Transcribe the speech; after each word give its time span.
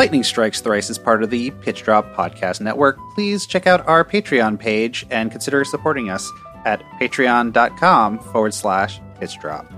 Lightning 0.00 0.24
Strikes 0.24 0.62
Thrice 0.62 0.88
is 0.88 0.98
part 0.98 1.22
of 1.22 1.28
the 1.28 1.50
Pitch 1.50 1.82
Drop 1.82 2.14
Podcast 2.14 2.62
Network. 2.62 2.96
Please 3.14 3.44
check 3.44 3.66
out 3.66 3.86
our 3.86 4.02
Patreon 4.02 4.58
page 4.58 5.04
and 5.10 5.30
consider 5.30 5.62
supporting 5.62 6.08
us 6.08 6.26
at 6.64 6.82
patreon.com 6.98 8.18
forward 8.18 8.54
slash 8.54 8.98
pitch 9.18 9.38
drop. 9.40 9.70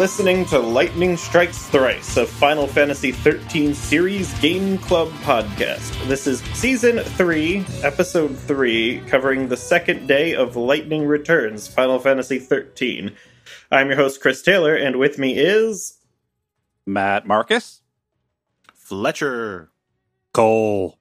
Listening 0.00 0.46
to 0.46 0.58
Lightning 0.58 1.14
Strikes 1.14 1.66
Thrice, 1.66 2.16
a 2.16 2.24
Final 2.24 2.66
Fantasy 2.66 3.12
XIII 3.12 3.74
Series 3.74 4.32
Game 4.40 4.78
Club 4.78 5.10
podcast. 5.20 6.08
This 6.08 6.26
is 6.26 6.40
Season 6.54 7.00
3, 7.00 7.66
Episode 7.82 8.34
3, 8.34 9.00
covering 9.00 9.48
the 9.48 9.58
second 9.58 10.06
day 10.06 10.34
of 10.34 10.56
Lightning 10.56 11.06
Returns, 11.06 11.68
Final 11.68 11.98
Fantasy 11.98 12.38
XIII. 12.38 13.14
I'm 13.70 13.88
your 13.88 13.96
host, 13.96 14.22
Chris 14.22 14.40
Taylor, 14.40 14.74
and 14.74 14.96
with 14.96 15.18
me 15.18 15.36
is. 15.36 15.98
Matt 16.86 17.26
Marcus? 17.26 17.82
Fletcher. 18.72 19.70
Cole. 20.32 20.98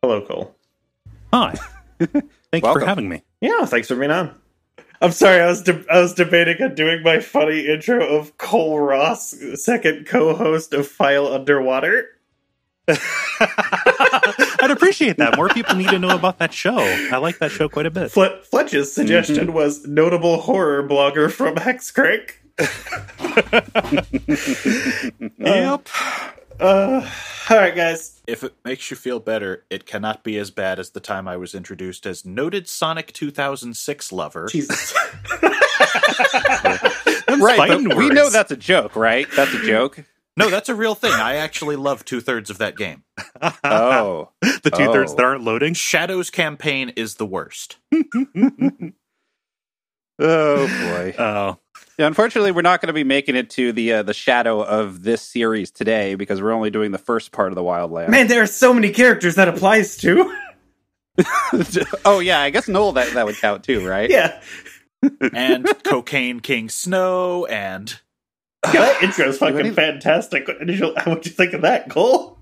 Hello, 0.00 0.22
Cole. 0.22 0.56
Hi. 1.34 1.54
Thank 2.00 2.64
you 2.64 2.72
for 2.72 2.86
having 2.86 3.10
me. 3.10 3.24
Yeah, 3.42 3.66
thanks 3.66 3.88
for 3.88 3.96
being 3.96 4.10
on. 4.10 4.34
I'm 5.00 5.12
sorry, 5.12 5.40
I 5.40 5.46
was 5.46 5.62
de- 5.62 5.84
I 5.90 6.00
was 6.00 6.14
debating 6.14 6.62
on 6.62 6.74
doing 6.74 7.02
my 7.02 7.20
funny 7.20 7.66
intro 7.66 8.04
of 8.04 8.36
Cole 8.36 8.80
Ross, 8.80 9.34
second 9.54 10.06
co-host 10.06 10.74
of 10.74 10.88
File 10.88 11.28
Underwater. 11.28 12.08
I'd 12.88 14.70
appreciate 14.70 15.18
that. 15.18 15.36
More 15.36 15.50
people 15.50 15.76
need 15.76 15.90
to 15.90 15.98
know 15.98 16.16
about 16.16 16.38
that 16.38 16.52
show. 16.52 16.78
I 16.78 17.18
like 17.18 17.38
that 17.38 17.50
show 17.50 17.68
quite 17.68 17.86
a 17.86 17.90
bit. 17.90 18.10
Fle- 18.10 18.40
Fletch's 18.42 18.92
suggestion 18.92 19.46
mm-hmm. 19.46 19.52
was 19.52 19.86
notable 19.86 20.40
horror 20.40 20.82
blogger 20.82 21.30
from 21.30 21.56
Hexcrank. 21.56 22.32
Yep. 25.38 25.88
Uh, 26.60 27.08
all 27.50 27.56
right, 27.56 27.74
guys. 27.74 28.20
If 28.26 28.44
it 28.44 28.54
makes 28.64 28.90
you 28.90 28.96
feel 28.96 29.20
better, 29.20 29.64
it 29.70 29.86
cannot 29.86 30.22
be 30.22 30.36
as 30.38 30.50
bad 30.50 30.78
as 30.78 30.90
the 30.90 31.00
time 31.00 31.26
I 31.28 31.36
was 31.36 31.54
introduced 31.54 32.06
as 32.06 32.24
noted 32.26 32.68
Sonic 32.68 33.12
2006 33.12 34.12
lover. 34.12 34.46
Jesus. 34.50 34.94
Right, 37.40 37.56
fighting 37.58 37.86
but 37.88 37.96
we 37.98 38.08
know 38.08 38.30
that's 38.30 38.50
a 38.50 38.56
joke, 38.56 38.96
right? 38.96 39.26
That's 39.36 39.52
a 39.54 39.62
joke. 39.64 40.02
No, 40.36 40.48
that's 40.50 40.68
a 40.68 40.74
real 40.74 40.94
thing. 40.94 41.12
I 41.12 41.36
actually 41.36 41.76
love 41.76 42.04
two 42.04 42.20
thirds 42.20 42.48
of 42.50 42.58
that 42.58 42.76
game. 42.76 43.04
Oh. 43.62 44.30
the 44.40 44.72
two 44.74 44.90
thirds 44.92 45.12
Oh. 45.12 45.16
that 45.16 45.24
aren't 45.24 45.44
loading. 45.44 45.74
Shadow's 45.74 46.30
campaign 46.30 46.88
is 46.96 47.14
the 47.16 47.26
worst. 47.26 47.76
Oh 50.18 50.66
boy. 50.66 51.14
Oh, 51.18 51.58
Yeah, 51.98 52.06
unfortunately, 52.06 52.52
we're 52.52 52.62
not 52.62 52.80
going 52.80 52.86
to 52.86 52.92
be 52.92 53.02
making 53.02 53.34
it 53.34 53.50
to 53.50 53.72
the 53.72 53.94
uh, 53.94 54.02
the 54.04 54.14
shadow 54.14 54.62
of 54.62 55.02
this 55.02 55.20
series 55.20 55.72
today 55.72 56.14
because 56.14 56.40
we're 56.40 56.52
only 56.52 56.70
doing 56.70 56.92
the 56.92 56.98
first 56.98 57.32
part 57.32 57.50
of 57.50 57.56
the 57.56 57.62
Wildlands. 57.62 58.10
Man, 58.10 58.28
there 58.28 58.40
are 58.40 58.46
so 58.46 58.72
many 58.72 58.90
characters 58.90 59.34
that 59.34 59.48
applies 59.48 59.96
to. 59.98 60.32
oh 62.04 62.20
yeah, 62.20 62.40
I 62.40 62.50
guess 62.50 62.68
Noel 62.68 62.92
that 62.92 63.14
that 63.14 63.26
would 63.26 63.36
count 63.36 63.64
too, 63.64 63.84
right? 63.84 64.08
yeah. 64.08 64.40
And 65.32 65.66
Cocaine 65.82 66.38
King 66.38 66.68
Snow 66.68 67.46
and 67.46 68.00
That 68.62 69.02
intro's 69.02 69.38
fucking 69.38 69.74
fantastic. 69.74 70.48
What 70.48 70.64
did 70.64 70.78
you, 70.78 70.86
what'd 71.04 71.26
you 71.26 71.32
think 71.32 71.52
of 71.52 71.62
that, 71.62 71.90
Cole? 71.90 72.38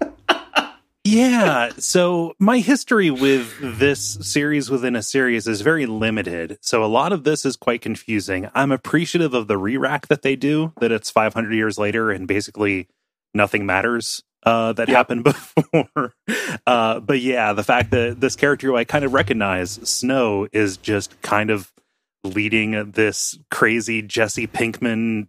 Yeah. 1.06 1.70
So 1.78 2.34
my 2.38 2.58
history 2.58 3.10
with 3.10 3.54
this 3.60 4.18
series 4.20 4.70
within 4.70 4.96
a 4.96 5.02
series 5.02 5.46
is 5.46 5.60
very 5.60 5.86
limited. 5.86 6.58
So 6.60 6.84
a 6.84 6.86
lot 6.86 7.12
of 7.12 7.24
this 7.24 7.44
is 7.44 7.56
quite 7.56 7.80
confusing. 7.80 8.50
I'm 8.54 8.72
appreciative 8.72 9.32
of 9.32 9.46
the 9.46 9.56
re-rack 9.56 10.08
that 10.08 10.22
they 10.22 10.36
do, 10.36 10.72
that 10.80 10.92
it's 10.92 11.10
500 11.10 11.54
years 11.54 11.78
later 11.78 12.10
and 12.10 12.26
basically 12.26 12.88
nothing 13.32 13.66
matters 13.66 14.22
uh, 14.44 14.72
that 14.72 14.88
happened 14.88 15.24
before. 15.24 16.14
uh, 16.66 17.00
but 17.00 17.20
yeah, 17.20 17.52
the 17.52 17.64
fact 17.64 17.90
that 17.92 18.20
this 18.20 18.36
character 18.36 18.68
who 18.68 18.76
I 18.76 18.84
kind 18.84 19.04
of 19.04 19.12
recognize, 19.12 19.72
Snow, 19.72 20.48
is 20.52 20.76
just 20.76 21.20
kind 21.22 21.50
of 21.50 21.72
leading 22.24 22.92
this 22.92 23.38
crazy 23.50 24.02
Jesse 24.02 24.46
Pinkman 24.46 25.28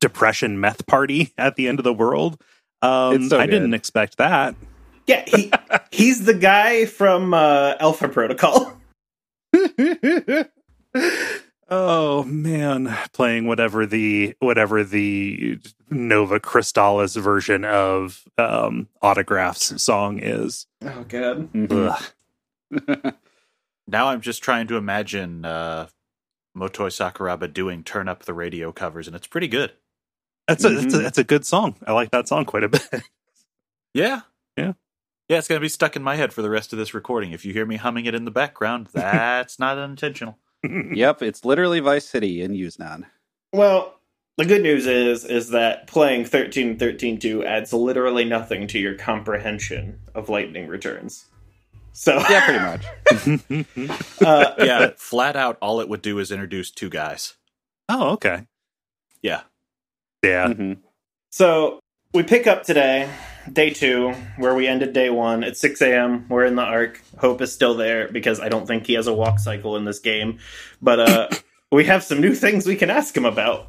depression 0.00 0.60
meth 0.60 0.86
party 0.86 1.32
at 1.38 1.56
the 1.56 1.68
end 1.68 1.78
of 1.78 1.84
the 1.84 1.92
world. 1.92 2.40
Um, 2.80 3.28
so 3.28 3.38
I 3.38 3.46
didn't 3.46 3.74
expect 3.74 4.18
that. 4.18 4.54
Yeah, 5.08 5.24
he, 5.26 5.50
he's 5.90 6.24
the 6.26 6.34
guy 6.34 6.84
from 6.86 7.34
uh, 7.34 7.74
Alpha 7.80 8.08
Protocol. 8.08 8.72
Oh 11.70 12.24
man, 12.24 12.96
playing 13.12 13.46
whatever 13.46 13.84
the 13.84 14.34
whatever 14.38 14.82
the 14.82 15.58
Nova 15.90 16.40
Crystallis 16.40 17.14
version 17.20 17.62
of 17.66 18.24
um, 18.38 18.88
Autograph's 19.02 19.82
song 19.82 20.18
is. 20.18 20.66
Oh, 20.82 21.04
God. 21.06 21.52
Mhm. 21.52 22.10
Now 23.90 24.08
I'm 24.08 24.20
just 24.22 24.42
trying 24.42 24.66
to 24.68 24.76
imagine 24.76 25.44
uh, 25.46 25.88
Motoi 26.56 26.88
Sakuraba 26.90 27.50
doing 27.52 27.82
Turn 27.84 28.08
Up 28.08 28.24
the 28.24 28.34
Radio 28.34 28.70
covers, 28.72 29.06
and 29.06 29.14
it's 29.16 29.26
pretty 29.26 29.48
good. 29.48 29.72
That's 30.46 30.64
a, 30.64 30.70
that's 30.70 30.94
a 30.94 30.98
Mhm. 30.98 31.02
that's 31.02 31.18
a 31.18 31.24
good 31.24 31.44
song. 31.46 31.74
I 31.86 31.92
like 31.92 32.10
that 32.12 32.28
song 32.28 32.44
quite 32.46 32.64
a 32.64 32.68
bit. 32.68 32.88
Yeah. 33.94 34.20
Yeah. 34.56 34.72
Yeah, 35.28 35.38
it's 35.38 35.48
going 35.48 35.58
to 35.60 35.64
be 35.64 35.68
stuck 35.68 35.94
in 35.94 36.02
my 36.02 36.16
head 36.16 36.32
for 36.32 36.40
the 36.42 36.48
rest 36.50 36.72
of 36.72 36.78
this 36.78 36.94
recording. 36.94 37.32
If 37.32 37.44
you 37.44 37.52
hear 37.52 37.66
me 37.66 37.76
humming 37.76 38.06
it 38.06 38.14
in 38.14 38.24
the 38.24 38.30
background, 38.30 38.88
that's 38.94 39.58
not 39.58 39.78
unintentional. 39.78 40.38
Yep, 40.64 41.22
it's 41.22 41.44
literally 41.44 41.80
Vice 41.80 42.08
City 42.08 42.42
in 42.42 42.52
Yusnaan. 42.52 43.04
Well, 43.52 43.94
the 44.38 44.44
good 44.44 44.62
news 44.62 44.86
is 44.86 45.24
is 45.24 45.50
that 45.50 45.86
playing 45.86 46.24
13.13.2 46.24 47.44
adds 47.44 47.72
literally 47.72 48.24
nothing 48.24 48.66
to 48.68 48.78
your 48.78 48.94
comprehension 48.94 50.00
of 50.14 50.28
Lightning 50.28 50.66
Returns. 50.66 51.26
So, 51.92 52.16
Yeah, 52.28 52.44
pretty 52.44 52.64
much. 52.64 53.66
uh, 54.24 54.54
Yeah, 54.64 54.90
flat 54.96 55.36
out, 55.36 55.58
all 55.60 55.80
it 55.80 55.88
would 55.88 56.02
do 56.02 56.18
is 56.18 56.30
introduce 56.32 56.70
two 56.70 56.88
guys. 56.90 57.34
oh, 57.88 58.10
okay. 58.10 58.46
Yeah. 59.22 59.42
Yeah. 60.22 60.48
Mhm. 60.48 60.78
So 61.30 61.80
we 62.14 62.22
pick 62.22 62.46
up 62.46 62.62
today, 62.62 63.08
day 63.52 63.70
two, 63.70 64.12
where 64.36 64.54
we 64.54 64.66
ended 64.66 64.92
day 64.92 65.10
one 65.10 65.44
at 65.44 65.56
6 65.56 65.80
a.m. 65.82 66.26
We're 66.28 66.44
in 66.44 66.56
the 66.56 66.62
arc. 66.62 67.00
Hope 67.18 67.40
is 67.40 67.52
still 67.52 67.74
there 67.74 68.08
because 68.08 68.40
I 68.40 68.48
don't 68.48 68.66
think 68.66 68.86
he 68.86 68.94
has 68.94 69.06
a 69.06 69.14
walk 69.14 69.38
cycle 69.38 69.76
in 69.76 69.84
this 69.84 69.98
game. 69.98 70.38
But 70.80 71.00
uh, 71.00 71.28
we 71.72 71.84
have 71.84 72.04
some 72.04 72.20
new 72.20 72.34
things 72.34 72.66
we 72.66 72.76
can 72.76 72.90
ask 72.90 73.16
him 73.16 73.24
about. 73.24 73.68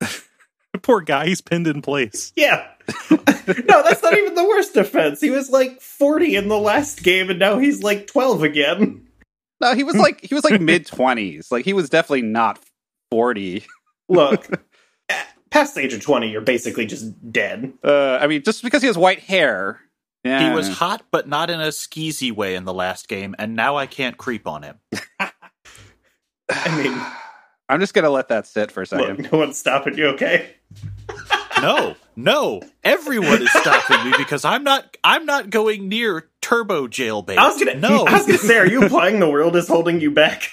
Poor 0.82 1.00
guy, 1.00 1.26
he's 1.26 1.40
pinned 1.40 1.66
in 1.66 1.82
place. 1.82 2.32
Yeah. 2.34 2.66
no, 3.10 3.18
that's 3.26 4.02
not 4.02 4.16
even 4.16 4.34
the 4.34 4.46
worst 4.48 4.76
offense. 4.76 5.20
He 5.20 5.30
was 5.30 5.50
like 5.50 5.80
40 5.80 6.34
in 6.36 6.48
the 6.48 6.58
last 6.58 7.02
game, 7.02 7.30
and 7.30 7.38
now 7.38 7.58
he's 7.58 7.82
like 7.82 8.06
12 8.08 8.42
again. 8.42 9.06
No, 9.62 9.74
he 9.76 9.84
was 9.84 9.94
like 9.94 10.20
he 10.20 10.34
was 10.34 10.42
like 10.42 10.60
mid 10.60 10.86
twenties. 10.86 11.52
Like 11.52 11.64
he 11.64 11.72
was 11.72 11.88
definitely 11.88 12.22
not 12.22 12.58
forty. 13.12 13.64
Look, 14.08 14.48
past 15.52 15.74
the 15.74 15.82
age 15.82 15.92
of 15.92 16.00
20, 16.00 16.30
you're 16.30 16.40
basically 16.40 16.86
just 16.86 17.30
dead. 17.30 17.72
Uh, 17.84 18.18
I 18.20 18.26
mean, 18.26 18.42
just 18.42 18.64
because 18.64 18.82
he 18.82 18.88
has 18.88 18.98
white 18.98 19.20
hair. 19.20 19.80
Yeah. 20.24 20.48
He 20.50 20.54
was 20.54 20.68
hot, 20.68 21.02
but 21.10 21.26
not 21.28 21.50
in 21.50 21.60
a 21.60 21.68
skeezy 21.68 22.30
way 22.30 22.54
in 22.54 22.64
the 22.64 22.72
last 22.72 23.08
game, 23.08 23.34
and 23.40 23.56
now 23.56 23.76
I 23.76 23.86
can't 23.86 24.16
creep 24.16 24.46
on 24.46 24.62
him. 24.62 24.78
I 25.20 26.82
mean, 26.82 26.96
I'm 27.68 27.80
just 27.80 27.92
gonna 27.92 28.10
let 28.10 28.28
that 28.28 28.46
sit 28.46 28.70
for 28.70 28.82
a 28.82 28.86
second. 28.86 29.22
look, 29.22 29.32
no 29.32 29.38
one's 29.38 29.58
stopping 29.58 29.96
you, 29.98 30.08
okay? 30.08 30.54
No, 31.60 31.94
no, 32.16 32.60
everyone 32.82 33.40
is 33.40 33.50
stopping 33.52 34.10
me 34.10 34.16
because 34.18 34.44
I'm 34.44 34.64
not. 34.64 34.96
I'm 35.04 35.26
not 35.26 35.48
going 35.48 35.88
near 35.88 36.28
turbo 36.40 36.88
jailbait. 36.88 37.36
I 37.36 37.46
was 37.46 37.62
gonna, 37.62 37.78
no, 37.78 38.04
I 38.04 38.14
was 38.14 38.26
gonna 38.26 38.38
say, 38.38 38.58
are 38.58 38.66
you 38.66 38.82
implying 38.84 39.20
the 39.20 39.30
world 39.30 39.54
is 39.54 39.68
holding 39.68 40.00
you 40.00 40.10
back? 40.10 40.50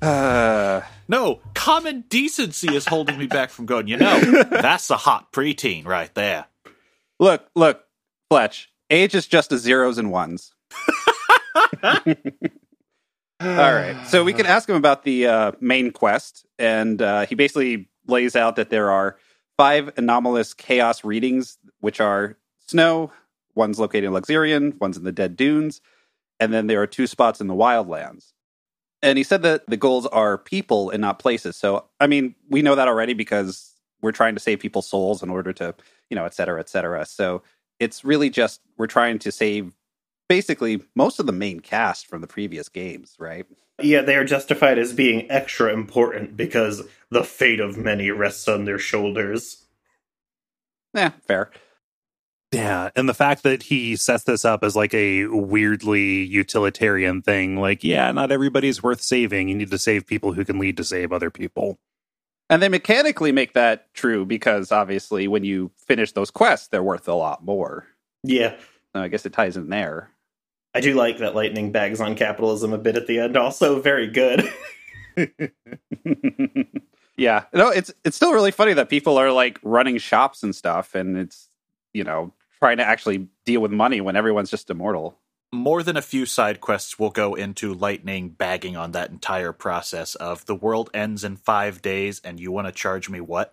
Uh, 0.00 0.80
no. 1.08 1.40
Common 1.54 2.04
decency 2.08 2.74
is 2.74 2.86
holding 2.86 3.18
me 3.18 3.26
back 3.26 3.50
from 3.50 3.66
going. 3.66 3.88
You 3.88 3.96
know, 3.96 4.20
that's 4.50 4.90
a 4.90 4.96
hot 4.96 5.32
preteen 5.32 5.86
right 5.86 6.14
there. 6.14 6.46
look, 7.18 7.48
look, 7.54 7.84
Fletch. 8.30 8.70
Age 8.90 9.14
is 9.14 9.26
just 9.26 9.52
a 9.52 9.58
zeros 9.58 9.98
and 9.98 10.10
ones. 10.10 10.52
All 13.40 13.74
right, 13.74 13.96
so 14.06 14.24
we 14.24 14.32
can 14.32 14.46
ask 14.46 14.68
him 14.68 14.76
about 14.76 15.02
the 15.02 15.26
uh, 15.26 15.52
main 15.60 15.90
quest, 15.90 16.46
and 16.58 17.00
uh, 17.02 17.26
he 17.26 17.34
basically 17.34 17.88
lays 18.06 18.36
out 18.36 18.56
that 18.56 18.70
there 18.70 18.90
are 18.90 19.18
five 19.56 19.92
anomalous 19.96 20.54
chaos 20.54 21.04
readings, 21.04 21.58
which 21.80 22.00
are 22.00 22.36
snow, 22.66 23.12
one's 23.54 23.78
located 23.78 24.04
in 24.04 24.12
Luxerion, 24.12 24.78
one's 24.80 24.96
in 24.96 25.04
the 25.04 25.12
Dead 25.12 25.36
Dunes, 25.36 25.80
and 26.38 26.52
then 26.52 26.66
there 26.66 26.80
are 26.82 26.86
two 26.86 27.06
spots 27.06 27.40
in 27.40 27.46
the 27.46 27.54
Wildlands. 27.54 28.33
And 29.04 29.18
he 29.18 29.22
said 29.22 29.42
that 29.42 29.66
the 29.68 29.76
goals 29.76 30.06
are 30.06 30.38
people 30.38 30.88
and 30.88 31.02
not 31.02 31.18
places. 31.18 31.56
So, 31.56 31.84
I 32.00 32.06
mean, 32.06 32.34
we 32.48 32.62
know 32.62 32.74
that 32.74 32.88
already 32.88 33.12
because 33.12 33.74
we're 34.00 34.12
trying 34.12 34.34
to 34.34 34.40
save 34.40 34.60
people's 34.60 34.88
souls 34.88 35.22
in 35.22 35.28
order 35.28 35.52
to, 35.52 35.74
you 36.08 36.14
know, 36.14 36.24
et 36.24 36.32
cetera, 36.32 36.58
et 36.58 36.70
cetera. 36.70 37.04
So 37.04 37.42
it's 37.78 38.02
really 38.02 38.30
just 38.30 38.62
we're 38.78 38.86
trying 38.86 39.18
to 39.18 39.30
save 39.30 39.74
basically 40.26 40.82
most 40.96 41.20
of 41.20 41.26
the 41.26 41.32
main 41.32 41.60
cast 41.60 42.06
from 42.06 42.22
the 42.22 42.26
previous 42.26 42.70
games, 42.70 43.14
right? 43.18 43.44
Yeah, 43.82 44.00
they 44.00 44.16
are 44.16 44.24
justified 44.24 44.78
as 44.78 44.94
being 44.94 45.30
extra 45.30 45.70
important 45.70 46.34
because 46.34 46.82
the 47.10 47.24
fate 47.24 47.60
of 47.60 47.76
many 47.76 48.10
rests 48.10 48.48
on 48.48 48.64
their 48.64 48.78
shoulders. 48.78 49.66
Yeah, 50.94 51.10
fair. 51.26 51.50
Yeah, 52.54 52.90
and 52.94 53.08
the 53.08 53.14
fact 53.14 53.42
that 53.42 53.64
he 53.64 53.96
sets 53.96 54.24
this 54.24 54.44
up 54.44 54.62
as 54.62 54.76
like 54.76 54.94
a 54.94 55.26
weirdly 55.26 56.22
utilitarian 56.24 57.22
thing, 57.22 57.60
like, 57.60 57.82
yeah, 57.82 58.12
not 58.12 58.30
everybody's 58.30 58.82
worth 58.82 59.00
saving. 59.00 59.48
You 59.48 59.54
need 59.54 59.70
to 59.70 59.78
save 59.78 60.06
people 60.06 60.32
who 60.32 60.44
can 60.44 60.58
lead 60.58 60.76
to 60.76 60.84
save 60.84 61.12
other 61.12 61.30
people. 61.30 61.78
And 62.48 62.62
they 62.62 62.68
mechanically 62.68 63.32
make 63.32 63.54
that 63.54 63.92
true 63.94 64.24
because 64.24 64.70
obviously 64.70 65.26
when 65.26 65.44
you 65.44 65.70
finish 65.76 66.12
those 66.12 66.30
quests, 66.30 66.68
they're 66.68 66.82
worth 66.82 67.08
a 67.08 67.14
lot 67.14 67.44
more. 67.44 67.86
Yeah. 68.22 68.54
So 68.94 69.02
I 69.02 69.08
guess 69.08 69.26
it 69.26 69.32
ties 69.32 69.56
in 69.56 69.70
there. 69.70 70.10
I 70.74 70.80
do 70.80 70.94
like 70.94 71.18
that 71.18 71.34
Lightning 71.34 71.72
bags 71.72 72.00
on 72.00 72.14
capitalism 72.16 72.72
a 72.72 72.78
bit 72.78 72.96
at 72.96 73.06
the 73.06 73.20
end. 73.20 73.36
Also, 73.36 73.80
very 73.80 74.08
good. 74.08 74.44
yeah, 77.16 77.44
no, 77.52 77.68
it's 77.68 77.92
it's 78.04 78.16
still 78.16 78.32
really 78.32 78.50
funny 78.50 78.72
that 78.74 78.88
people 78.88 79.16
are 79.16 79.30
like 79.30 79.60
running 79.62 79.98
shops 79.98 80.42
and 80.42 80.54
stuff, 80.54 80.96
and 80.96 81.16
it's 81.16 81.48
you 81.92 82.02
know 82.02 82.32
trying 82.64 82.78
to 82.78 82.88
actually 82.88 83.28
deal 83.44 83.60
with 83.60 83.70
money 83.70 84.00
when 84.00 84.16
everyone's 84.16 84.48
just 84.48 84.70
immortal. 84.70 85.18
More 85.52 85.82
than 85.82 85.98
a 85.98 86.02
few 86.02 86.24
side 86.24 86.62
quests 86.62 86.98
will 86.98 87.10
go 87.10 87.34
into 87.34 87.74
Lightning 87.74 88.30
bagging 88.30 88.74
on 88.74 88.92
that 88.92 89.10
entire 89.10 89.52
process 89.52 90.14
of 90.14 90.46
the 90.46 90.54
world 90.54 90.88
ends 90.94 91.24
in 91.24 91.36
five 91.36 91.82
days, 91.82 92.22
and 92.24 92.40
you 92.40 92.50
want 92.50 92.66
to 92.66 92.72
charge 92.72 93.10
me 93.10 93.20
what? 93.20 93.52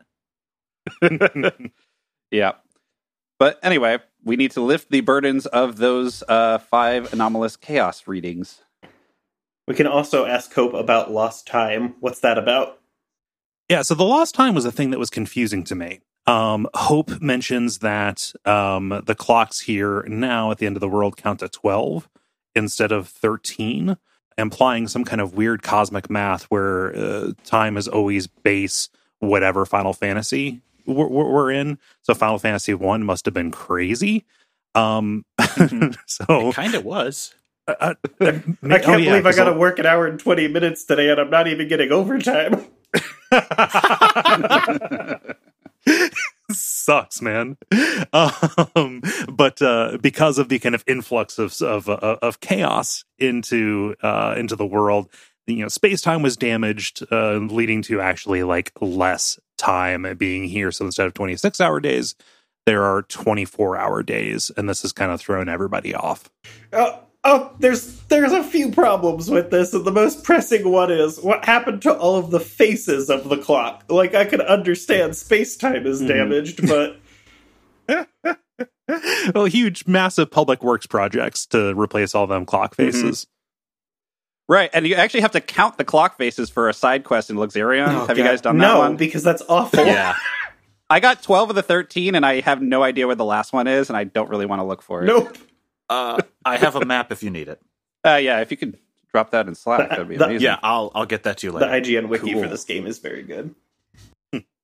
yeah. 2.31 2.53
But 3.37 3.59
anyway, 3.61 3.99
we 4.23 4.37
need 4.37 4.51
to 4.51 4.61
lift 4.61 4.89
the 4.89 5.01
burdens 5.01 5.45
of 5.45 5.75
those 5.75 6.23
uh, 6.29 6.59
five 6.59 7.11
anomalous 7.11 7.57
chaos 7.57 8.07
readings. 8.07 8.61
We 9.67 9.75
can 9.75 9.87
also 9.87 10.25
ask 10.25 10.53
Hope 10.53 10.73
about 10.73 11.11
lost 11.11 11.47
time. 11.47 11.95
What's 11.99 12.21
that 12.21 12.37
about? 12.37 12.79
Yeah, 13.67 13.81
so 13.81 13.93
the 13.93 14.05
lost 14.05 14.35
time 14.35 14.55
was 14.55 14.63
a 14.63 14.71
thing 14.71 14.91
that 14.91 14.99
was 14.99 15.09
confusing 15.09 15.65
to 15.65 15.75
me. 15.75 15.99
Um, 16.27 16.67
Hope 16.73 17.21
mentions 17.21 17.79
that 17.79 18.31
um, 18.45 19.01
the 19.05 19.15
clocks 19.15 19.59
here 19.59 20.03
now 20.03 20.51
at 20.51 20.59
the 20.59 20.65
end 20.65 20.77
of 20.77 20.81
the 20.81 20.89
world 20.89 21.17
count 21.17 21.39
to 21.39 21.49
12 21.49 22.07
instead 22.55 22.91
of 22.91 23.07
13, 23.07 23.97
implying 24.37 24.87
some 24.87 25.03
kind 25.03 25.21
of 25.21 25.33
weird 25.33 25.63
cosmic 25.63 26.09
math 26.09 26.43
where 26.43 26.95
uh, 26.95 27.31
time 27.43 27.75
is 27.75 27.87
always 27.87 28.27
base 28.27 28.89
whatever 29.19 29.65
Final 29.65 29.93
Fantasy 29.93 30.61
we're, 30.85 31.07
we're 31.07 31.51
in. 31.51 31.77
So 32.01 32.13
Final 32.13 32.39
Fantasy 32.39 32.73
One 32.73 33.03
must 33.03 33.25
have 33.25 33.33
been 33.33 33.51
crazy. 33.51 34.25
Um, 34.75 35.25
mm-hmm. 35.39 35.91
so 36.05 36.49
it 36.49 36.55
kind 36.55 36.75
of 36.75 36.85
was. 36.85 37.35
Uh, 37.67 37.75
uh, 37.79 37.93
I 38.19 38.31
can't 38.39 38.87
oh, 38.87 38.97
yeah, 38.97 39.09
believe 39.09 39.25
I 39.25 39.33
got 39.33 39.45
to 39.45 39.53
work 39.53 39.79
an 39.79 39.85
hour 39.85 40.07
and 40.07 40.19
twenty 40.19 40.47
minutes 40.47 40.83
today, 40.83 41.09
and 41.09 41.19
I'm 41.19 41.29
not 41.29 41.47
even 41.47 41.67
getting 41.67 41.91
overtime. 41.91 42.65
Sucks, 46.91 47.21
man. 47.21 47.57
Um, 48.13 49.01
but 49.31 49.61
uh, 49.61 49.97
because 50.01 50.37
of 50.37 50.49
the 50.49 50.59
kind 50.59 50.75
of 50.75 50.83
influx 50.85 51.39
of 51.39 51.61
of, 51.61 51.87
uh, 51.87 52.17
of 52.21 52.41
chaos 52.41 53.05
into 53.17 53.95
uh, 54.03 54.35
into 54.35 54.57
the 54.57 54.65
world, 54.65 55.09
you 55.47 55.57
know, 55.57 55.69
space 55.69 56.01
time 56.01 56.21
was 56.21 56.35
damaged, 56.35 57.05
uh, 57.09 57.35
leading 57.35 57.81
to 57.83 58.01
actually 58.01 58.43
like 58.43 58.73
less 58.81 59.39
time 59.57 60.17
being 60.17 60.43
here. 60.43 60.71
So 60.71 60.85
instead 60.85 61.07
of 61.07 61.13
26 61.13 61.61
hour 61.61 61.79
days, 61.79 62.15
there 62.65 62.83
are 62.83 63.03
24 63.03 63.77
hour 63.77 64.03
days. 64.03 64.51
And 64.57 64.67
this 64.67 64.81
has 64.81 64.91
kind 64.91 65.11
of 65.11 65.21
thrown 65.21 65.47
everybody 65.47 65.95
off. 65.95 66.29
Uh, 66.73 66.97
oh, 67.23 67.53
there's 67.59 67.97
there's 68.03 68.31
a 68.31 68.43
few 68.43 68.71
problems 68.71 69.29
with 69.29 69.51
this, 69.51 69.73
and 69.73 69.85
the 69.85 69.91
most 69.91 70.23
pressing 70.23 70.69
one 70.69 70.91
is 70.91 71.19
what 71.19 71.45
happened 71.45 71.81
to 71.83 71.93
all 71.93 72.17
of 72.17 72.31
the 72.31 72.39
faces 72.39 73.09
of 73.09 73.29
the 73.29 73.37
clock. 73.37 73.83
Like 73.89 74.15
I 74.15 74.25
can 74.25 74.41
understand 74.41 75.15
space 75.15 75.55
time 75.55 75.85
is 75.85 75.99
mm-hmm. 75.99 76.07
damaged, 76.07 76.59
mm. 76.59 76.97
but 78.27 78.37
well, 79.35 79.45
huge, 79.45 79.87
massive 79.87 80.31
public 80.31 80.63
works 80.63 80.85
projects 80.85 81.45
to 81.47 81.73
replace 81.75 82.15
all 82.15 82.27
them 82.27 82.45
clock 82.45 82.75
mm-hmm. 82.75 82.91
faces. 82.91 83.21
Mm-hmm. 83.21 84.53
Right, 84.53 84.69
and 84.73 84.85
you 84.85 84.95
actually 84.95 85.21
have 85.21 85.31
to 85.31 85.41
count 85.41 85.77
the 85.77 85.85
clock 85.85 86.17
faces 86.17 86.49
for 86.49 86.67
a 86.67 86.73
side 86.73 87.05
quest 87.05 87.29
in 87.29 87.37
Luxerion. 87.37 87.87
Oh, 87.87 87.99
have 87.99 88.07
God. 88.09 88.17
you 88.17 88.23
guys 88.23 88.41
done 88.41 88.57
that 88.57 88.67
no, 88.73 88.79
one? 88.79 88.97
because 88.97 89.23
that's 89.23 89.41
awful. 89.47 89.85
yeah. 89.85 90.15
I 90.89 90.99
got 90.99 91.23
12 91.23 91.51
of 91.51 91.55
the 91.55 91.63
13 91.63 92.15
and 92.15 92.25
I 92.25 92.41
have 92.41 92.61
no 92.61 92.83
idea 92.83 93.07
where 93.07 93.15
the 93.15 93.23
last 93.23 93.53
one 93.53 93.67
is 93.67 93.89
and 93.89 93.95
I 93.95 94.03
don't 94.03 94.29
really 94.29 94.45
want 94.45 94.59
to 94.59 94.65
look 94.65 94.81
for 94.81 95.03
it. 95.03 95.05
Nope. 95.05 95.37
Uh, 95.91 96.21
I 96.45 96.57
have 96.57 96.75
a 96.75 96.85
map 96.85 97.11
if 97.11 97.21
you 97.21 97.29
need 97.29 97.47
it. 97.47 97.61
Uh, 98.05 98.15
yeah, 98.15 98.39
if 98.39 98.49
you 98.49 98.57
could 98.57 98.79
drop 99.11 99.31
that 99.31 99.47
in 99.47 99.55
Slack, 99.55 99.89
that'd 99.89 100.07
be 100.07 100.15
the, 100.17 100.25
amazing. 100.25 100.43
Yeah, 100.43 100.57
I'll 100.63 100.91
I'll 100.95 101.05
get 101.05 101.23
that 101.23 101.37
to 101.39 101.47
you 101.47 101.51
later. 101.51 101.69
The 101.69 101.95
IGN 101.97 102.07
wiki 102.07 102.33
cool. 102.33 102.43
for 102.43 102.49
this 102.49 102.63
game 102.63 102.87
is 102.87 102.99
very 102.99 103.23
good. 103.23 103.53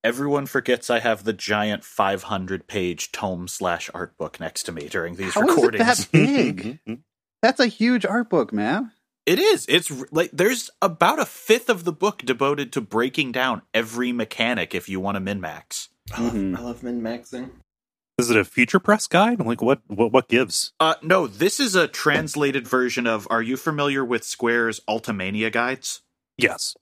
Everyone 0.04 0.46
forgets 0.46 0.90
I 0.90 1.00
have 1.00 1.26
the 1.26 1.34
giant 1.34 1.84
500 1.84 2.68
page 2.68 3.12
tome 3.12 3.48
slash 3.48 3.90
art 3.94 4.18
book 4.18 4.40
next 4.40 4.64
to 4.64 4.72
me 4.72 4.88
during 4.88 5.16
these 5.16 5.34
How 5.34 5.42
recordings. 5.42 5.86
Is 5.86 6.00
it 6.00 6.12
that 6.12 6.86
big? 6.86 7.00
That's 7.42 7.60
a 7.60 7.68
huge 7.68 8.06
art 8.06 8.30
book, 8.30 8.54
man. 8.54 8.92
It 9.26 9.40
is. 9.40 9.66
It's 9.68 9.92
like 10.14 10.30
there's 10.32 10.70
about 10.82 11.20
a 11.20 11.26
fifth 11.26 11.70
of 11.70 11.84
the 11.84 11.92
book 11.92 12.20
devoted 12.20 12.72
to 12.74 12.82
breaking 12.82 13.34
down 13.34 13.64
every 13.74 14.14
mechanic 14.14 14.74
if 14.74 14.88
you 14.88 15.02
want 15.02 15.16
to 15.16 15.20
min 15.20 15.42
max. 15.42 15.90
Mm-hmm. 16.12 16.56
I 16.56 16.62
love 16.62 16.84
min 16.84 17.02
maxing. 17.02 17.50
Is 18.18 18.32
it 18.32 18.38
a 18.38 18.44
future 18.44 18.80
press 18.80 19.06
guide? 19.06 19.40
Like 19.40 19.62
what? 19.62 19.82
What? 19.88 20.12
What 20.12 20.28
gives? 20.28 20.74
Uh, 20.80 20.96
no. 21.04 21.28
This 21.28 21.60
is 21.60 21.76
a 21.76 21.88
translated 21.88 22.68
version 22.68 23.06
of. 23.06 23.28
Are 23.30 23.44
you 23.44 23.58
familiar 23.58 24.04
with 24.04 24.24
Square's 24.24 24.80
Ultimania 24.90 25.52
guides? 25.52 26.02
Yes. 26.38 26.76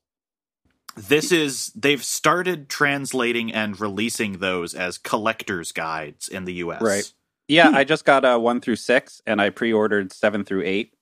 This 0.95 1.33
is 1.33 1.74
they've 1.75 2.03
started 2.03 2.69
translating 2.69 3.51
and 3.51 3.79
releasing 3.79 4.39
those 4.39 4.74
as 4.74 4.98
collectors 4.98 5.74
guides 5.74 6.29
in 6.29 6.45
the 6.45 6.53
U.S. 6.53 6.81
Right. 6.81 7.13
Yeah, 7.50 7.69
hmm. 7.69 7.75
I 7.75 7.83
just 7.83 8.05
got 8.05 8.24
a 8.24 8.39
one 8.39 8.62
through 8.62 8.77
six, 8.77 9.21
and 9.27 9.41
I 9.41 9.50
pre-ordered 9.50 10.13
seven 10.13 10.45
through 10.45 10.63
eight. 10.63 10.94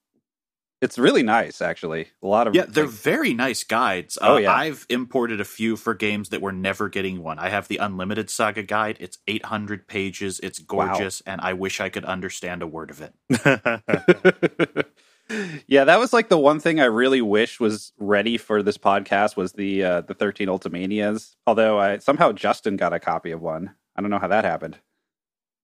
It's 0.83 0.99
really 0.99 1.23
nice, 1.23 1.61
actually. 1.61 2.07
A 2.21 2.27
lot 2.27 2.45
of 2.45 2.55
yeah, 2.55 2.65
they're 2.67 2.83
like, 2.83 2.93
very 2.93 3.33
nice 3.33 3.63
guides. 3.63 4.17
Uh, 4.17 4.33
oh 4.33 4.37
yeah, 4.37 4.53
I've 4.53 4.85
imported 4.89 5.39
a 5.39 5.45
few 5.45 5.77
for 5.77 5.93
games 5.93 6.27
that 6.29 6.41
were 6.41 6.51
never 6.51 6.89
getting 6.89 7.23
one. 7.23 7.39
I 7.39 7.47
have 7.47 7.69
the 7.69 7.77
Unlimited 7.77 8.29
Saga 8.29 8.63
guide. 8.63 8.97
It's 8.99 9.17
800 9.25 9.87
pages. 9.87 10.41
It's 10.41 10.59
gorgeous, 10.59 11.23
wow. 11.25 11.31
and 11.31 11.41
I 11.41 11.53
wish 11.53 11.79
I 11.79 11.87
could 11.87 12.03
understand 12.03 12.61
a 12.61 12.67
word 12.67 12.91
of 12.91 13.01
it. 13.01 13.13
yeah, 15.67 15.85
that 15.85 15.99
was 15.99 16.11
like 16.11 16.27
the 16.27 16.37
one 16.37 16.59
thing 16.59 16.81
I 16.81 16.85
really 16.85 17.21
wish 17.21 17.61
was 17.61 17.93
ready 17.97 18.37
for 18.37 18.61
this 18.61 18.77
podcast 18.77 19.37
was 19.37 19.53
the 19.53 19.85
uh, 19.85 20.01
the 20.01 20.13
13 20.13 20.49
Ultimanias. 20.49 21.35
Although 21.47 21.79
I 21.79 21.99
somehow 21.99 22.33
Justin 22.33 22.75
got 22.75 22.91
a 22.91 22.99
copy 22.99 23.31
of 23.31 23.41
one. 23.41 23.73
I 23.95 24.01
don't 24.01 24.11
know 24.11 24.19
how 24.19 24.27
that 24.27 24.43
happened. 24.43 24.79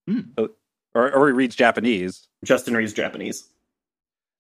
Hmm. 0.08 0.22
Or, 0.96 1.12
or 1.14 1.28
he 1.28 1.34
reads 1.34 1.58
Japanese. 1.58 2.30
Justin 2.46 2.74
reads 2.74 2.94
Japanese. 2.94 3.50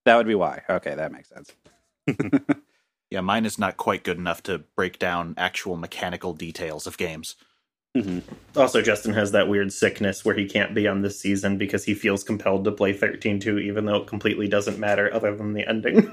That 0.10 0.18
would 0.18 0.26
be 0.26 0.34
why. 0.34 0.64
Okay, 0.68 0.96
that 0.96 1.12
makes 1.12 1.30
sense. 1.30 1.54
yeah, 3.12 3.22
mine 3.22 3.46
is 3.46 3.60
not 3.60 3.78
quite 3.78 4.04
good 4.04 4.18
enough 4.18 4.42
to 4.42 4.58
break 4.76 4.98
down 4.98 5.36
actual 5.38 5.76
mechanical 5.76 6.34
details 6.34 6.88
of 6.88 6.98
games. 6.98 7.36
Mm-hmm. 7.96 8.58
Also, 8.60 8.82
Justin 8.82 9.14
has 9.14 9.34
that 9.34 9.48
weird 9.48 9.72
sickness 9.72 10.26
where 10.26 10.34
he 10.34 10.48
can't 10.48 10.74
be 10.74 10.88
on 10.88 11.04
this 11.04 11.20
season 11.20 11.60
because 11.60 11.84
he 11.84 11.94
feels 11.94 12.24
compelled 12.24 12.64
to 12.64 12.72
play 12.72 12.92
13 12.92 13.40
2, 13.40 13.60
even 13.60 13.86
though 13.86 13.98
it 13.98 14.08
completely 14.08 14.48
doesn't 14.48 14.80
matter 14.80 15.14
other 15.14 15.36
than 15.36 15.54
the 15.54 15.70
ending. 15.70 16.12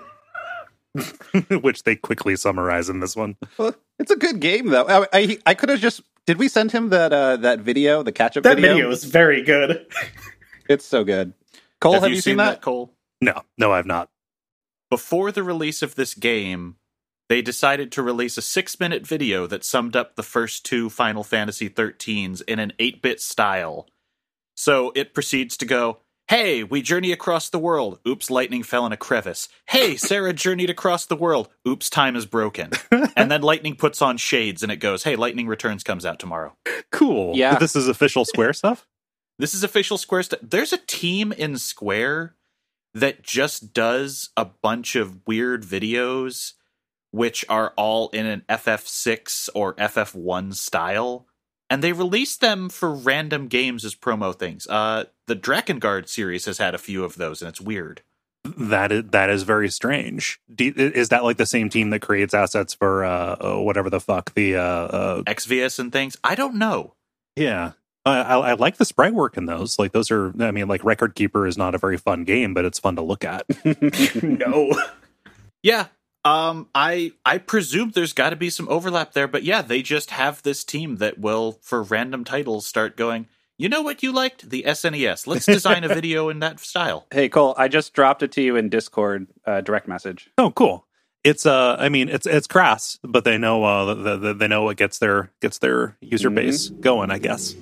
Which 1.62 1.84
they 1.84 1.96
quickly 1.96 2.36
summarize 2.36 2.90
in 2.90 3.00
this 3.00 3.16
one. 3.16 3.36
Well, 3.56 3.74
it's 3.98 4.10
a 4.10 4.16
good 4.16 4.40
game, 4.40 4.66
though. 4.66 4.86
I, 4.86 5.06
I, 5.14 5.38
I 5.46 5.54
could 5.54 5.70
have 5.70 5.80
just. 5.80 6.02
Did 6.26 6.36
we 6.36 6.48
send 6.48 6.70
him 6.70 6.90
that 6.90 7.14
uh, 7.14 7.38
that 7.38 7.60
video, 7.60 8.02
the 8.02 8.12
catch 8.12 8.36
up 8.36 8.42
that 8.42 8.56
video? 8.56 8.72
That 8.72 8.74
video 8.74 8.90
is 8.90 9.04
very 9.04 9.42
good. 9.42 9.86
it's 10.68 10.84
so 10.84 11.02
good. 11.02 11.32
Cole, 11.80 11.94
have, 11.94 12.02
have 12.02 12.10
you, 12.10 12.16
you 12.16 12.20
seen, 12.20 12.32
seen 12.32 12.36
that? 12.36 12.56
that? 12.56 12.60
Cole? 12.60 12.92
No, 13.20 13.42
no, 13.56 13.72
I've 13.72 13.86
not. 13.86 14.08
Before 14.90 15.32
the 15.32 15.42
release 15.42 15.82
of 15.82 15.94
this 15.94 16.14
game, 16.14 16.76
they 17.28 17.42
decided 17.42 17.90
to 17.92 18.02
release 18.02 18.38
a 18.38 18.42
six 18.42 18.78
minute 18.78 19.06
video 19.06 19.46
that 19.46 19.64
summed 19.64 19.96
up 19.96 20.14
the 20.14 20.22
first 20.22 20.64
two 20.64 20.88
Final 20.88 21.24
Fantasy 21.24 21.68
13s 21.68 22.42
in 22.46 22.58
an 22.58 22.72
8 22.78 23.02
bit 23.02 23.20
style. 23.20 23.88
So 24.56 24.92
it 24.94 25.12
proceeds 25.12 25.56
to 25.58 25.66
go, 25.66 25.98
Hey, 26.28 26.64
we 26.64 26.82
journey 26.82 27.12
across 27.12 27.48
the 27.48 27.58
world. 27.58 28.00
Oops, 28.06 28.28
lightning 28.30 28.64
fell 28.64 28.84
in 28.84 28.92
a 28.92 28.96
crevice. 28.96 29.48
Hey, 29.68 29.94
Serah 29.94 30.34
journeyed 30.34 30.70
across 30.70 31.06
the 31.06 31.14
world. 31.14 31.48
Oops, 31.66 31.88
time 31.88 32.16
is 32.16 32.26
broken. 32.26 32.70
and 33.16 33.30
then 33.30 33.42
lightning 33.42 33.76
puts 33.76 34.02
on 34.02 34.16
shades 34.16 34.62
and 34.62 34.72
it 34.72 34.76
goes, 34.76 35.02
Hey, 35.04 35.16
Lightning 35.16 35.46
Returns 35.46 35.82
comes 35.82 36.04
out 36.04 36.18
tomorrow. 36.18 36.56
Cool. 36.92 37.36
Yeah. 37.36 37.58
This 37.58 37.76
is 37.76 37.88
official 37.88 38.24
Square 38.24 38.54
stuff? 38.54 38.86
This 39.38 39.52
is 39.52 39.62
official 39.62 39.98
Square 39.98 40.22
stuff. 40.22 40.40
There's 40.42 40.72
a 40.72 40.78
team 40.78 41.30
in 41.30 41.58
Square 41.58 42.34
that 42.96 43.22
just 43.22 43.72
does 43.72 44.30
a 44.36 44.44
bunch 44.44 44.96
of 44.96 45.26
weird 45.26 45.62
videos, 45.62 46.54
which 47.10 47.44
are 47.48 47.72
all 47.76 48.08
in 48.10 48.26
an 48.26 48.42
FF6 48.48 49.48
or 49.54 49.74
FF1 49.74 50.54
style 50.54 51.26
and 51.68 51.82
they 51.82 51.92
release 51.92 52.36
them 52.36 52.68
for 52.68 52.92
random 52.92 53.48
games 53.48 53.84
as 53.84 53.94
promo 53.94 54.34
things. 54.36 54.66
Uh, 54.66 55.04
the 55.26 55.36
Drakengard 55.36 56.08
series 56.08 56.44
has 56.44 56.58
had 56.58 56.74
a 56.74 56.78
few 56.78 57.04
of 57.04 57.16
those, 57.16 57.42
and 57.42 57.48
it's 57.48 57.60
weird. 57.60 58.02
That 58.44 58.92
is 58.92 59.04
that 59.10 59.28
is 59.28 59.42
very 59.42 59.68
strange. 59.68 60.38
Do, 60.54 60.72
is 60.76 61.08
that 61.08 61.24
like 61.24 61.36
the 61.36 61.46
same 61.46 61.68
team 61.68 61.90
that 61.90 62.00
creates 62.00 62.32
assets 62.32 62.74
for 62.74 63.04
uh, 63.04 63.36
uh 63.40 63.60
whatever 63.60 63.90
the 63.90 63.98
fuck 63.98 64.34
the 64.34 64.54
uh, 64.54 64.62
uh 64.62 65.22
Exvius 65.22 65.80
and 65.80 65.92
things? 65.92 66.16
I 66.22 66.36
don't 66.36 66.54
know. 66.54 66.94
Yeah, 67.34 67.72
I, 68.06 68.20
I, 68.20 68.50
I, 68.50 68.52
like 68.54 68.76
the 68.76 68.84
sprite 68.84 69.14
work 69.14 69.36
in 69.36 69.46
those. 69.46 69.78
Like 69.78 69.92
those 69.92 70.10
are, 70.10 70.32
I 70.40 70.52
mean, 70.52 70.68
like 70.68 70.84
Record 70.84 71.14
Keeper 71.14 71.46
is 71.46 71.58
not 71.58 71.74
a 71.74 71.78
very 71.78 71.96
fun 71.96 72.24
game, 72.24 72.54
but 72.54 72.64
it's 72.64 72.78
fun 72.78 72.96
to 72.96 73.02
look 73.02 73.24
at. 73.24 73.44
no. 74.22 74.72
Yeah, 75.62 75.88
um, 76.26 76.68
I 76.74 77.12
I 77.24 77.38
presume 77.38 77.90
there's 77.90 78.12
got 78.12 78.30
to 78.30 78.36
be 78.36 78.50
some 78.50 78.68
overlap 78.68 79.12
there, 79.12 79.28
but 79.28 79.44
yeah, 79.44 79.62
they 79.62 79.80
just 79.80 80.10
have 80.10 80.42
this 80.42 80.64
team 80.64 80.96
that 80.96 81.18
will, 81.18 81.58
for 81.62 81.84
random 81.84 82.24
titles, 82.24 82.66
start 82.66 82.96
going. 82.96 83.28
You 83.58 83.68
know 83.68 83.80
what 83.80 84.02
you 84.02 84.12
liked? 84.12 84.50
The 84.50 84.64
SNES. 84.66 85.26
Let's 85.26 85.46
design 85.46 85.84
a 85.84 85.88
video 85.88 86.28
in 86.28 86.40
that 86.40 86.58
style. 86.60 87.06
Hey 87.12 87.28
Cole, 87.28 87.54
I 87.56 87.68
just 87.68 87.94
dropped 87.94 88.24
it 88.24 88.32
to 88.32 88.42
you 88.42 88.56
in 88.56 88.68
Discord 88.68 89.28
uh, 89.46 89.60
direct 89.60 89.86
message. 89.86 90.28
Oh, 90.36 90.50
cool. 90.50 90.86
It's 91.22 91.46
uh, 91.46 91.76
I 91.78 91.88
mean, 91.88 92.08
it's 92.08 92.26
it's 92.26 92.48
crass, 92.48 92.98
but 93.04 93.22
they 93.22 93.38
know 93.38 93.62
uh, 93.62 93.94
the, 93.94 94.16
the, 94.16 94.34
they 94.34 94.48
know 94.48 94.62
what 94.62 94.76
gets 94.76 94.98
their 94.98 95.30
gets 95.40 95.58
their 95.58 95.96
user 96.00 96.28
mm-hmm. 96.28 96.36
base 96.36 96.68
going. 96.70 97.12
I 97.12 97.18
guess. 97.18 97.54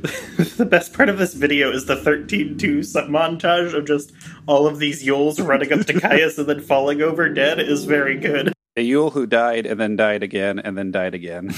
the 0.56 0.66
best 0.66 0.92
part 0.92 1.08
of 1.08 1.18
this 1.18 1.34
video 1.34 1.70
is 1.70 1.86
the 1.86 1.96
13 1.96 2.56
2 2.56 2.78
montage 2.78 3.74
of 3.74 3.86
just 3.86 4.12
all 4.46 4.66
of 4.66 4.78
these 4.78 5.04
Yeuls 5.04 5.46
running 5.46 5.72
up 5.72 5.86
to 5.86 6.00
Caius 6.00 6.38
and 6.38 6.48
then 6.48 6.60
falling 6.60 7.02
over 7.02 7.28
dead 7.28 7.60
is 7.60 7.84
very 7.84 8.18
good. 8.18 8.52
A 8.76 8.88
Yeul 8.88 9.12
who 9.12 9.26
died 9.26 9.66
and 9.66 9.78
then 9.78 9.96
died 9.96 10.22
again 10.22 10.58
and 10.58 10.78
then 10.78 10.90
died 10.90 11.14
again. 11.14 11.48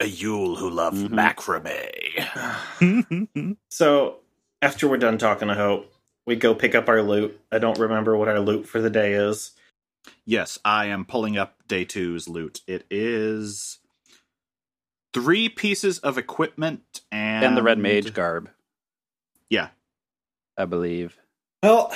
A 0.00 0.04
Yeul 0.04 0.56
who 0.56 0.70
loved 0.70 0.96
mm-hmm. 0.96 1.14
macrame. 1.14 1.96
so, 3.70 4.20
after 4.62 4.88
we're 4.88 4.96
done 4.96 5.18
talking 5.18 5.48
to 5.48 5.54
Hope, 5.54 5.92
we 6.26 6.36
go 6.36 6.54
pick 6.54 6.74
up 6.74 6.88
our 6.88 7.02
loot. 7.02 7.38
I 7.52 7.58
don't 7.58 7.78
remember 7.78 8.16
what 8.16 8.28
our 8.28 8.40
loot 8.40 8.66
for 8.66 8.80
the 8.80 8.90
day 8.90 9.12
is. 9.12 9.52
Yes, 10.24 10.58
I 10.64 10.86
am 10.86 11.04
pulling 11.04 11.36
up 11.36 11.68
day 11.68 11.84
two's 11.84 12.28
loot. 12.28 12.62
It 12.66 12.86
is 12.90 13.78
three 15.12 15.48
pieces 15.48 15.98
of 16.00 16.18
equipment 16.18 17.00
and 17.10 17.44
and 17.44 17.56
the 17.56 17.62
red 17.62 17.78
mage 17.78 18.12
garb. 18.14 18.50
Yeah, 19.50 19.68
I 20.56 20.64
believe. 20.64 21.18
Well, 21.62 21.92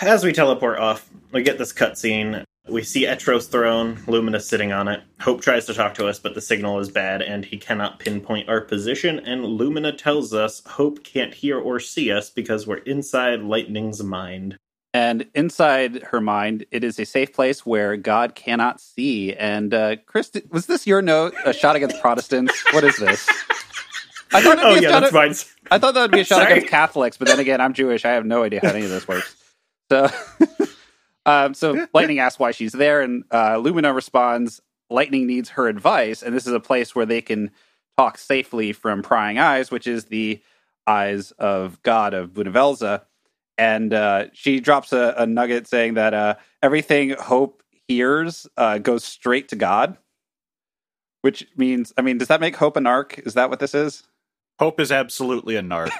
as 0.00 0.24
we 0.24 0.32
teleport 0.32 0.78
off, 0.78 1.08
we 1.32 1.42
get 1.42 1.58
this 1.58 1.72
cutscene. 1.72 2.44
We 2.68 2.82
see 2.82 3.06
Etro's 3.06 3.48
throne, 3.48 3.98
Lumina 4.06 4.40
sitting 4.40 4.72
on 4.72 4.86
it. 4.88 5.02
Hope 5.20 5.40
tries 5.42 5.66
to 5.66 5.74
talk 5.74 5.94
to 5.94 6.06
us, 6.06 6.18
but 6.18 6.34
the 6.34 6.40
signal 6.40 6.78
is 6.78 6.88
bad 6.88 7.20
and 7.20 7.44
he 7.44 7.58
cannot 7.58 7.98
pinpoint 7.98 8.48
our 8.48 8.60
position. 8.60 9.18
And 9.18 9.44
Lumina 9.44 9.92
tells 9.92 10.32
us 10.32 10.62
Hope 10.64 11.02
can't 11.02 11.34
hear 11.34 11.58
or 11.58 11.80
see 11.80 12.12
us 12.12 12.30
because 12.30 12.66
we're 12.66 12.76
inside 12.76 13.40
Lightning's 13.40 14.02
mind. 14.02 14.56
And 14.92 15.28
inside 15.34 16.02
her 16.04 16.20
mind, 16.20 16.66
it 16.72 16.82
is 16.82 16.98
a 16.98 17.04
safe 17.06 17.32
place 17.32 17.64
where 17.64 17.96
God 17.96 18.34
cannot 18.34 18.80
see. 18.80 19.32
And 19.34 19.72
uh, 19.72 19.96
Chris, 20.06 20.32
was 20.50 20.66
this 20.66 20.86
your 20.86 21.00
note? 21.00 21.34
A 21.44 21.52
shot 21.52 21.76
against 21.76 22.00
Protestants? 22.00 22.52
What 22.72 22.82
is 22.82 22.96
this? 22.96 23.28
I 24.32 24.42
thought. 24.42 24.58
Oh 24.60 24.74
yeah, 24.74 25.00
that's 25.00 25.12
fine. 25.12 25.34
I 25.70 25.78
thought 25.78 25.94
that 25.94 26.02
would 26.02 26.10
be 26.10 26.20
a 26.20 26.24
shot 26.24 26.42
against 26.42 26.68
Catholics, 26.68 27.16
but 27.16 27.28
then 27.28 27.40
again, 27.40 27.60
I'm 27.60 27.72
Jewish. 27.72 28.04
I 28.04 28.10
have 28.10 28.24
no 28.24 28.42
idea 28.42 28.60
how 28.62 28.70
any 28.70 28.84
of 28.84 28.90
this 28.90 29.06
works. 29.06 29.36
So, 29.90 30.08
um, 31.26 31.54
so 31.54 31.86
Lightning 31.92 32.18
asks 32.20 32.38
why 32.38 32.52
she's 32.52 32.72
there, 32.72 33.00
and 33.00 33.24
uh, 33.32 33.58
Lumina 33.58 33.92
responds, 33.92 34.60
"Lightning 34.88 35.26
needs 35.26 35.50
her 35.50 35.68
advice, 35.68 36.22
and 36.22 36.34
this 36.34 36.46
is 36.46 36.52
a 36.52 36.60
place 36.60 36.94
where 36.94 37.06
they 37.06 37.20
can 37.20 37.50
talk 37.96 38.18
safely 38.18 38.72
from 38.72 39.02
prying 39.02 39.38
eyes, 39.38 39.70
which 39.70 39.86
is 39.86 40.06
the 40.06 40.40
eyes 40.86 41.32
of 41.32 41.82
God 41.82 42.14
of 42.14 42.30
Bhunivelze." 42.30 43.02
And 43.60 43.92
uh, 43.92 44.24
she 44.32 44.58
drops 44.58 44.90
a, 44.94 45.14
a, 45.18 45.26
nugget 45.26 45.68
saying 45.68 45.94
that 45.94 46.14
uh, 46.14 46.36
everything 46.62 47.10
Hope 47.10 47.62
hears 47.86 48.46
uh, 48.56 48.78
goes 48.78 49.04
straight 49.04 49.50
to 49.50 49.56
God, 49.56 49.98
which 51.20 51.46
means, 51.58 51.92
I 51.98 52.00
mean, 52.00 52.16
does 52.16 52.28
that 52.28 52.40
make 52.40 52.56
Hope 52.56 52.78
a 52.78 52.80
narc? 52.80 53.26
Is 53.26 53.34
that 53.34 53.50
what 53.50 53.60
this 53.60 53.74
is? 53.74 54.02
Hope 54.58 54.80
is 54.80 54.90
absolutely 54.90 55.56
a 55.56 55.62
narc. 55.62 55.90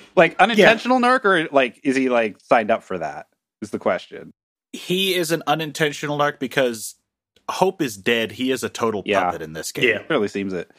like 0.16 0.40
unintentional 0.40 0.98
yeah. 0.98 1.06
narc, 1.06 1.24
or 1.26 1.48
like 1.52 1.78
is 1.84 1.94
he 1.94 2.08
like 2.08 2.40
signed 2.40 2.70
up 2.70 2.82
for 2.82 2.96
that? 2.96 3.26
Is 3.60 3.68
the 3.68 3.78
question. 3.78 4.32
He 4.72 5.14
is 5.14 5.30
an 5.30 5.42
unintentional 5.46 6.16
narc 6.16 6.38
because 6.38 6.94
Hope 7.50 7.82
is 7.82 7.98
dead. 7.98 8.32
He 8.32 8.50
is 8.50 8.64
a 8.64 8.70
total 8.70 9.02
yeah. 9.04 9.24
puppet 9.24 9.42
in 9.42 9.52
this 9.52 9.72
game. 9.72 9.84
Yeah, 9.84 9.98
it 10.00 10.08
really 10.08 10.28
seems 10.28 10.54
it. 10.54 10.70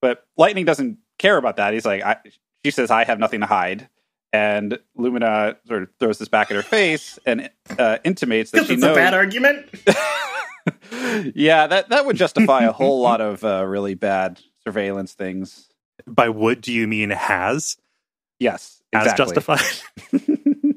But 0.00 0.24
Lightning 0.36 0.64
doesn't 0.64 0.98
care 1.18 1.36
about 1.36 1.56
that. 1.56 1.74
He's 1.74 1.84
like, 1.84 2.02
I, 2.04 2.16
she 2.64 2.70
says, 2.70 2.92
I 2.92 3.02
have 3.02 3.18
nothing 3.18 3.40
to 3.40 3.46
hide 3.46 3.88
and 4.32 4.78
Lumina 4.96 5.56
sort 5.66 5.82
of 5.82 5.88
throws 5.98 6.18
this 6.18 6.28
back 6.28 6.50
at 6.50 6.56
her 6.56 6.62
face 6.62 7.18
and 7.26 7.50
uh, 7.78 7.98
intimates 8.04 8.50
that 8.52 8.66
she 8.66 8.76
knows. 8.76 8.92
a 8.92 8.94
bad 8.94 9.14
argument. 9.14 9.66
yeah, 11.34 11.66
that 11.66 11.88
that 11.88 12.06
would 12.06 12.16
justify 12.16 12.64
a 12.64 12.72
whole 12.72 13.00
lot 13.00 13.20
of 13.20 13.44
uh, 13.44 13.64
really 13.66 13.94
bad 13.94 14.40
surveillance 14.62 15.14
things. 15.14 15.68
By 16.06 16.28
would 16.28 16.60
do 16.60 16.72
you 16.72 16.86
mean 16.86 17.10
has? 17.10 17.76
Yes, 18.38 18.82
exactly. 18.92 19.12
As 19.12 19.16
justified. 19.16 20.74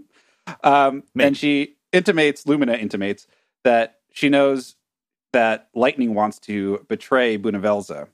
um, 0.64 1.04
and 1.18 1.38
she 1.38 1.76
intimates, 1.92 2.46
Lumina 2.46 2.74
intimates 2.74 3.28
that 3.64 4.00
she 4.12 4.30
knows 4.30 4.76
that 5.32 5.70
Lightning 5.74 6.14
wants 6.14 6.40
to 6.40 6.86
betray 6.90 7.38
Bhunivelze. 7.38 8.08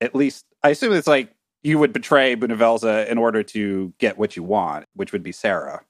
At 0.00 0.14
least, 0.14 0.46
I 0.62 0.70
assume 0.70 0.92
it's 0.92 1.06
like 1.06 1.34
you 1.62 1.78
would 1.78 1.92
betray 1.92 2.36
Bhunivelze 2.36 3.06
in 3.08 3.18
order 3.18 3.42
to 3.42 3.92
get 3.98 4.18
what 4.18 4.36
you 4.36 4.42
want, 4.42 4.86
which 4.94 5.12
would 5.12 5.22
be 5.22 5.32
Serah. 5.32 5.80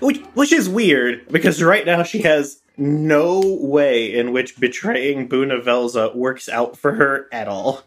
Which, 0.00 0.18
which 0.34 0.52
is 0.52 0.68
weird 0.68 1.28
because 1.28 1.62
right 1.62 1.86
now 1.86 2.02
she 2.02 2.22
has 2.22 2.60
no 2.76 3.40
way 3.60 4.12
in 4.14 4.32
which 4.32 4.58
betraying 4.58 5.28
Bhunivelze 5.28 6.14
works 6.14 6.48
out 6.48 6.76
for 6.76 6.92
her 6.94 7.28
at 7.32 7.48
all. 7.48 7.82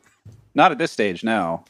Not 0.53 0.71
at 0.71 0.77
this 0.77 0.91
stage, 0.91 1.23
no. 1.23 1.65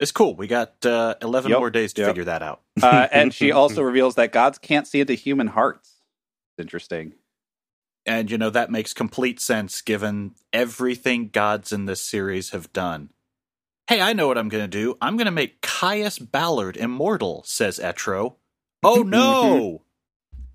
It's 0.00 0.10
cool. 0.10 0.34
We 0.34 0.48
got 0.48 0.84
uh, 0.84 1.14
11 1.22 1.50
yep, 1.50 1.60
more 1.60 1.70
days 1.70 1.92
to 1.94 2.02
yep. 2.02 2.10
figure 2.10 2.24
that 2.24 2.42
out. 2.42 2.62
uh, 2.82 3.06
and 3.12 3.32
she 3.32 3.52
also 3.52 3.82
reveals 3.82 4.16
that 4.16 4.32
gods 4.32 4.58
can't 4.58 4.86
see 4.86 5.00
into 5.00 5.14
human 5.14 5.48
hearts. 5.48 6.00
It's 6.50 6.62
interesting. 6.62 7.14
And, 8.04 8.30
you 8.30 8.36
know, 8.36 8.50
that 8.50 8.70
makes 8.70 8.94
complete 8.94 9.38
sense 9.38 9.80
given 9.80 10.34
everything 10.52 11.28
gods 11.28 11.72
in 11.72 11.86
this 11.86 12.02
series 12.02 12.50
have 12.50 12.72
done. 12.72 13.10
Hey, 13.88 14.00
I 14.00 14.12
know 14.12 14.28
what 14.28 14.38
I'm 14.38 14.48
going 14.48 14.64
to 14.64 14.68
do. 14.68 14.96
I'm 15.00 15.16
going 15.16 15.26
to 15.26 15.30
make 15.32 15.60
Caius 15.60 16.18
Ballard 16.18 16.76
immortal, 16.76 17.42
says 17.44 17.78
Etro. 17.78 18.36
Oh 18.82 19.02
no! 19.06 19.82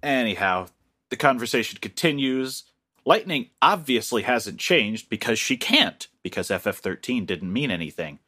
Anyhow, 0.01 0.67
the 1.10 1.17
conversation 1.17 1.79
continues. 1.81 2.63
Lightning 3.05 3.50
obviously 3.62 4.24
hasn't 4.24 4.60
changed 4.60 5.10
because 5.10 5.39
she 5.39 5.55
can't, 5.55 6.07
because 6.24 6.50
FF13 6.50 7.25
didn't 7.25 7.53
mean 7.53 7.72
anything. 7.72 8.19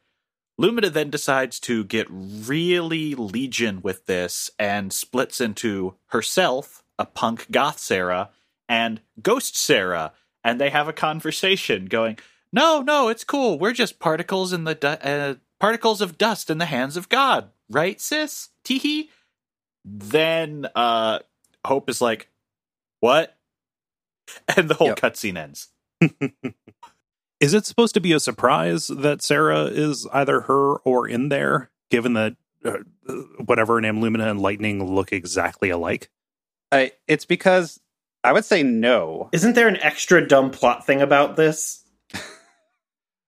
Lumina 0.56 0.90
then 0.90 1.08
decides 1.08 1.58
to 1.60 1.84
get 1.84 2.06
really 2.10 3.14
Legion 3.14 3.80
with 3.82 4.06
this 4.06 4.50
and 4.58 4.92
splits 4.92 5.40
into 5.40 5.94
herself, 6.08 6.82
a 6.98 7.06
punk 7.06 7.50
goth 7.50 7.78
Serah, 7.78 8.28
and 8.68 9.00
Ghost 9.22 9.54
Serah, 9.54 10.12
and 10.44 10.60
they 10.60 10.70
have 10.70 10.86
a 10.88 10.92
conversation 10.92 11.86
going, 11.86 12.18
no, 12.52 12.82
no, 12.82 13.08
it's 13.08 13.24
cool. 13.24 13.58
We're 13.58 13.72
just 13.72 13.98
particles 13.98 14.52
in 14.52 14.64
the 14.64 14.74
du- 14.74 15.06
uh, 15.06 15.34
particles 15.58 16.00
of 16.00 16.18
dust 16.18 16.50
in 16.50 16.58
the 16.58 16.66
hands 16.66 16.96
of 16.96 17.08
God, 17.08 17.50
right, 17.68 18.00
sis? 18.00 18.48
Teehee. 18.64 19.08
Then 19.84 20.66
uh, 20.74 21.20
Hope 21.64 21.88
is 21.88 22.00
like, 22.00 22.28
"What?" 23.00 23.36
And 24.56 24.68
the 24.68 24.74
whole 24.74 24.88
yep. 24.88 25.00
cutscene 25.00 25.36
ends. 25.36 25.68
is 27.40 27.52
it 27.52 27.66
supposed 27.66 27.94
to 27.94 28.00
be 28.00 28.12
a 28.12 28.20
surprise 28.20 28.86
that 28.86 29.18
Serah 29.18 29.70
is 29.70 30.06
either 30.12 30.42
her 30.42 30.76
or 30.76 31.08
in 31.08 31.30
there, 31.30 31.70
given 31.90 32.12
that 32.14 32.36
uh, 32.64 32.78
whatever 33.44 33.74
her 33.74 33.80
name, 33.80 34.00
Lumina 34.00 34.30
and 34.30 34.40
Lightning 34.40 34.84
look 34.84 35.12
exactly 35.12 35.70
alike? 35.70 36.10
I, 36.70 36.92
it's 37.08 37.24
because 37.24 37.80
I 38.22 38.32
would 38.32 38.44
say 38.44 38.62
no. 38.62 39.28
Isn't 39.32 39.54
there 39.54 39.68
an 39.68 39.78
extra 39.78 40.26
dumb 40.26 40.50
plot 40.50 40.86
thing 40.86 41.00
about 41.00 41.36
this? 41.36 41.79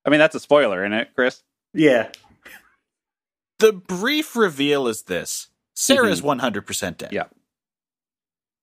I 0.04 0.10
mean, 0.10 0.18
that's 0.18 0.34
a 0.34 0.40
spoiler, 0.40 0.84
isn't 0.84 0.92
it, 0.92 1.08
Chris? 1.14 1.42
Yeah. 1.74 2.10
The 3.58 3.72
brief 3.72 4.34
reveal 4.34 4.88
is 4.88 5.02
this 5.02 5.48
Serah 5.76 6.10
is 6.10 6.20
100% 6.20 6.96
dead. 6.96 7.12
Yeah. 7.12 7.24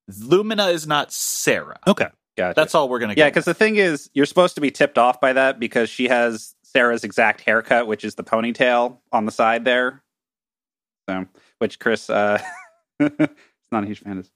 Lumina 0.07 0.67
is 0.67 0.87
not 0.87 1.09
Serah. 1.09 1.77
Okay. 1.87 2.07
Gotcha. 2.37 2.53
That's 2.55 2.73
all 2.73 2.87
we're 2.87 2.99
going 2.99 3.13
to 3.13 3.17
yeah, 3.17 3.25
get. 3.25 3.33
because 3.33 3.45
the 3.45 3.53
thing 3.53 3.75
is, 3.75 4.09
you're 4.13 4.25
supposed 4.25 4.55
to 4.55 4.61
be 4.61 4.71
tipped 4.71 4.97
off 4.97 5.19
by 5.19 5.33
that 5.33 5.59
because 5.59 5.89
she 5.89 6.07
has 6.07 6.55
Serah's 6.73 7.03
exact 7.03 7.41
haircut, 7.41 7.85
which 7.85 8.05
is 8.05 8.15
the 8.15 8.23
ponytail 8.23 8.97
on 9.11 9.25
the 9.25 9.31
side 9.31 9.65
there. 9.65 10.01
So, 11.09 11.25
which 11.57 11.79
Chris, 11.79 12.09
uh, 12.09 12.41
is 12.99 13.09
not 13.71 13.83
a 13.83 13.87
huge 13.87 13.99
fan 13.99 14.19
of. 14.19 14.29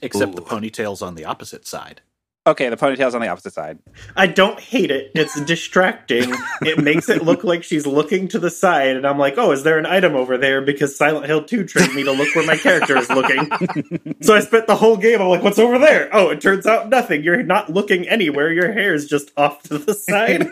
Except 0.00 0.34
the 0.34 0.42
ponytail's 0.42 1.02
on 1.02 1.14
the 1.14 1.26
opposite 1.26 1.66
side. 1.66 2.00
Okay, 2.44 2.68
the 2.68 2.76
ponytail's 2.76 3.14
on 3.14 3.20
the 3.20 3.28
opposite 3.28 3.52
side. 3.52 3.78
I 4.16 4.26
don't 4.26 4.58
hate 4.58 4.90
it. 4.90 5.12
It's 5.14 5.40
distracting. 5.44 6.34
it 6.62 6.82
makes 6.82 7.08
it 7.08 7.22
look 7.22 7.44
like 7.44 7.62
she's 7.62 7.86
looking 7.86 8.26
to 8.28 8.40
the 8.40 8.50
side, 8.50 8.96
and 8.96 9.06
I'm 9.06 9.18
like, 9.18 9.34
oh, 9.38 9.52
is 9.52 9.62
there 9.62 9.78
an 9.78 9.86
item 9.86 10.16
over 10.16 10.36
there? 10.36 10.60
Because 10.60 10.96
Silent 10.96 11.26
Hill 11.26 11.44
2 11.44 11.64
trained 11.64 11.94
me 11.94 12.02
to 12.02 12.10
look 12.10 12.34
where 12.34 12.44
my 12.44 12.56
character 12.56 12.96
is 12.96 13.08
looking. 13.08 14.16
so 14.22 14.34
I 14.34 14.40
spent 14.40 14.66
the 14.66 14.74
whole 14.74 14.96
game, 14.96 15.20
I'm 15.20 15.28
like, 15.28 15.44
what's 15.44 15.60
over 15.60 15.78
there? 15.78 16.10
Oh, 16.12 16.30
it 16.30 16.40
turns 16.40 16.66
out 16.66 16.88
nothing. 16.88 17.22
You're 17.22 17.44
not 17.44 17.72
looking 17.72 18.08
anywhere. 18.08 18.52
Your 18.52 18.72
hair 18.72 18.92
is 18.92 19.06
just 19.06 19.30
off 19.36 19.62
to 19.64 19.78
the 19.78 19.94
side. 19.94 20.50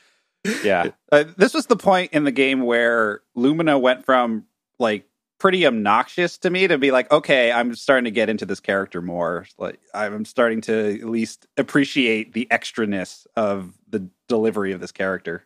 yeah. 0.64 0.90
Uh, 1.10 1.24
this 1.36 1.54
was 1.54 1.66
the 1.66 1.76
point 1.76 2.12
in 2.12 2.24
the 2.24 2.32
game 2.32 2.62
where 2.62 3.22
Lumina 3.34 3.78
went 3.78 4.04
from 4.04 4.44
like 4.78 5.08
pretty 5.38 5.66
obnoxious 5.66 6.38
to 6.38 6.50
me 6.50 6.66
to 6.66 6.78
be 6.78 6.90
like, 6.90 7.10
okay, 7.12 7.52
I'm 7.52 7.74
starting 7.74 8.04
to 8.04 8.10
get 8.10 8.28
into 8.28 8.46
this 8.46 8.60
character 8.60 9.02
more. 9.02 9.46
Like 9.58 9.78
I'm 9.94 10.24
starting 10.24 10.60
to 10.62 10.94
at 11.00 11.04
least 11.08 11.46
appreciate 11.56 12.32
the 12.32 12.46
extraness 12.50 13.26
of 13.36 13.72
the 13.88 14.08
delivery 14.28 14.72
of 14.72 14.80
this 14.80 14.92
character. 14.92 15.44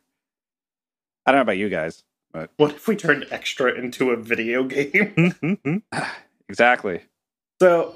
I 1.27 1.33
don't 1.33 1.39
know 1.39 1.43
about 1.43 1.59
you 1.59 1.69
guys, 1.69 2.05
but 2.33 2.51
what 2.57 2.73
if 2.73 2.89
we 2.89 2.97
turned 2.97 3.27
extra 3.31 3.73
into 3.73 4.11
a 4.11 4.17
video 4.17 4.63
game? 4.65 5.15
Mhm. 5.43 5.83
exactly. 6.49 7.03
so 7.61 7.95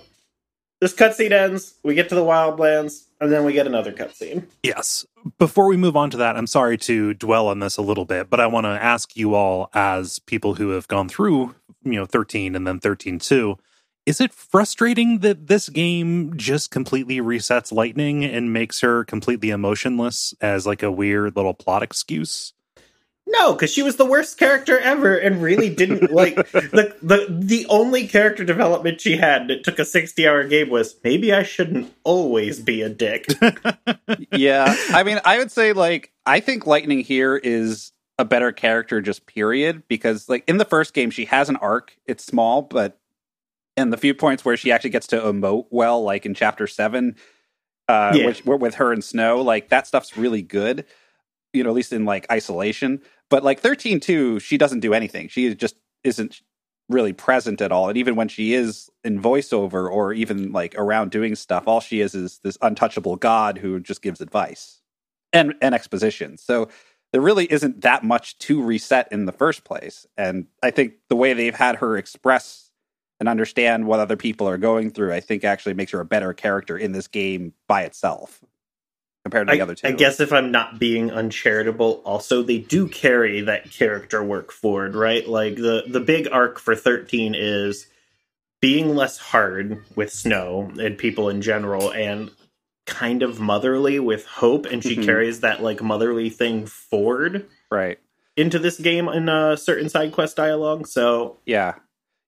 this 0.81 0.93
cutscene 0.93 1.33
ends, 1.33 1.75
we 1.83 1.95
get 1.95 2.11
to 2.11 2.15
the 2.15 2.21
Wildlands, 2.21 3.05
and 3.19 3.33
then 3.33 3.45
we 3.45 3.55
get 3.55 3.67
another 3.67 3.91
cutscene. 3.91 4.45
Yes. 4.63 5.07
Before 5.39 5.67
we 5.67 5.79
move 5.79 5.97
on 5.97 6.11
to 6.11 6.19
that, 6.19 6.37
I'm 6.37 6.49
sorry 6.49 6.77
to 6.79 7.15
dwell 7.15 7.49
on 7.49 7.61
this 7.61 7.79
a 7.79 7.83
little 7.83 8.05
bit, 8.05 8.29
but 8.29 8.39
I 8.39 8.47
want 8.49 8.65
to 8.67 8.71
ask 8.71 9.17
you 9.17 9.35
all, 9.35 9.71
as 9.73 10.19
people 10.19 10.57
who 10.57 10.71
have 10.71 10.87
gone 10.87 11.09
through, 11.09 11.55
you 11.85 11.93
know, 11.93 12.07
13 12.07 12.55
and 12.55 12.67
then 12.67 12.81
13 12.81 13.19
2, 13.19 13.57
is 14.07 14.21
it 14.21 14.35
frustrating 14.35 15.21
that 15.21 15.47
this 15.47 15.69
game 15.69 16.37
just 16.37 16.71
completely 16.71 17.19
resets 17.19 17.73
Lightning 17.73 18.25
and 18.25 18.53
makes 18.53 18.81
her 18.81 19.05
completely 19.05 19.50
emotionless 19.50 20.35
as 20.41 20.67
like 20.67 20.83
a 20.83 20.93
weird 20.93 21.37
little 21.37 21.55
plot 21.55 21.83
excuse? 21.83 22.53
No, 23.26 23.55
because 23.55 23.73
she 23.73 23.83
was 23.83 23.97
the 23.97 24.05
worst 24.05 24.38
character 24.38 24.79
ever 24.79 25.17
and 25.17 25.41
really 25.41 25.75
didn't 25.75 26.12
like 26.12 26.35
the 26.53 26.95
the 27.00 27.26
the 27.31 27.67
only 27.71 28.07
character 28.07 28.45
development 28.45 29.00
she 29.00 29.17
had 29.17 29.43
and 29.43 29.50
it 29.50 29.64
took 29.64 29.79
a 29.79 29.85
sixty 29.85 30.29
hour 30.29 30.45
game 30.45 30.69
was 30.69 30.97
maybe 31.03 31.33
I 31.33 31.43
shouldn't 31.43 31.93
always 32.05 32.61
be 32.61 32.83
a 32.83 32.91
dick. 32.91 33.26
yeah. 34.33 34.76
I 34.91 35.03
mean, 35.05 35.21
I 35.25 35.38
would 35.38 35.50
say 35.50 35.73
like 35.73 36.12
I 36.26 36.41
think 36.41 36.67
Lightning 36.67 37.00
here 37.00 37.37
is 37.37 37.93
a 38.18 38.25
better 38.25 38.52
character 38.52 39.00
just 39.00 39.26
period 39.26 39.83
because 39.88 40.28
like 40.28 40.44
in 40.49 40.59
the 40.59 40.64
first 40.64 40.94
game 40.94 41.11
she 41.11 41.25
has 41.26 41.49
an 41.49 41.56
arc. 41.56 41.97
It's 42.06 42.25
small, 42.25 42.62
but 42.62 42.99
and 43.76 43.92
the 43.92 43.97
few 43.97 44.14
points 44.14 44.44
where 44.44 44.56
she 44.56 44.73
actually 44.73 44.90
gets 44.90 45.09
to 45.09 45.21
emote 45.21 45.66
well, 45.71 46.02
like 46.02 46.26
in 46.26 46.35
chapter 46.35 46.66
7 46.66 47.16
uh 47.88 48.18
Yeah. 48.18 48.26
which 48.26 48.44
with 48.44 48.76
her 48.76 48.92
and 48.92 49.04
Snow, 49.04 49.40
like 49.42 49.68
that 49.71 49.87
stuff's 49.87 50.16
really 50.16 50.42
good. 50.42 50.87
You 51.52 51.64
know, 51.64 51.71
at 51.71 51.76
least 51.76 51.92
in 51.92 52.04
like 52.04 52.30
isolation. 52.33 53.00
But 53.30 53.44
like 53.44 53.61
13 53.61 54.00
2, 54.00 54.40
she 54.40 54.59
doesn't 54.59 54.80
do 54.80 54.94
anything. 54.94 55.28
She 55.28 55.54
just 55.54 55.76
isn't 56.04 56.40
really 56.90 57.12
present 57.14 57.61
at 57.62 57.73
all. 57.73 57.88
And 57.88 57.99
even 57.99 58.16
when 58.16 58.28
she 58.28 58.54
is 58.54 58.90
in 59.04 59.21
voiceover 59.23 59.90
or 59.90 60.12
even 60.12 60.52
like 60.52 60.75
around 60.76 61.11
doing 61.11 61.35
stuff, 61.37 61.64
all 61.68 61.80
she 61.80 62.00
is 62.00 62.14
is 62.14 62.40
this 62.44 62.59
untouchable 62.62 63.16
god 63.16 63.59
who 63.59 63.81
just 63.81 64.03
gives 64.03 64.20
advice 64.20 64.83
and 65.33 65.55
and 65.62 65.74
exposition. 65.74 66.37
So 66.38 66.68
there 67.14 67.20
really 67.20 67.46
isn't 67.46 67.83
that 67.83 68.03
much 68.03 68.37
to 68.38 68.61
reset 68.61 69.07
in 69.12 69.24
the 69.24 69.31
first 69.31 69.62
place. 69.62 70.05
And 70.16 70.48
I 70.64 70.72
think 70.72 70.94
the 71.09 71.14
way 71.14 71.33
they've 71.33 71.55
had 71.55 71.77
her 71.77 71.96
express 71.96 72.72
and 73.20 73.29
understand 73.29 73.87
what 73.87 74.00
other 74.00 74.16
people 74.16 74.48
are 74.48 74.59
going 74.59 74.90
through, 74.90 75.12
I 75.12 75.20
think 75.20 75.44
actually 75.44 75.74
makes 75.74 75.92
her 75.92 76.00
a 76.00 76.05
better 76.05 76.33
character 76.33 76.77
in 76.77 76.90
this 76.90 77.07
game 77.07 77.53
by 77.68 77.83
itself 77.83 78.42
compared 79.24 79.46
to 79.46 79.53
I, 79.53 79.57
the 79.59 79.62
other 79.62 79.77
two. 79.77 79.87
I 79.87 79.92
guess 79.92 80.18
if 80.18 80.33
I'm 80.33 80.50
not 80.50 80.81
being 80.81 81.12
uncharitable, 81.12 82.03
also 82.05 82.42
they 82.42 82.59
do 82.59 82.88
carry 82.88 83.42
that 83.42 83.70
character 83.70 84.20
work 84.24 84.50
forward, 84.50 84.96
right? 84.96 85.24
Like 85.24 85.55
the 85.55 85.85
the 85.87 86.00
big 86.00 86.27
arc 86.33 86.59
for 86.59 86.74
13 86.74 87.37
is 87.37 87.87
being 88.61 88.96
less 88.96 89.18
hard 89.18 89.85
with 89.94 90.12
Snow 90.12 90.68
and 90.81 90.98
people 90.98 91.29
in 91.29 91.42
general 91.42 91.92
and 91.92 92.33
kind 92.87 93.23
of 93.23 93.40
motherly 93.40 93.99
with 93.99 94.27
Hope 94.27 94.66
and 94.66 94.83
she 94.83 94.97
Mhm. 94.97 95.05
carries 95.05 95.40
that 95.40 95.62
like 95.62 95.83
motherly 95.83 96.29
thing 96.31 96.66
forward 96.66 97.49
right. 97.70 97.99
into 98.37 98.59
this 98.59 98.79
game 98.79 99.09
in 99.09 99.29
a 99.29 99.57
certain 99.57 99.88
side 99.88 100.12
quest 100.12 100.37
dialogue. 100.37 100.87
So 100.87 101.38
Yeah. 101.47 101.75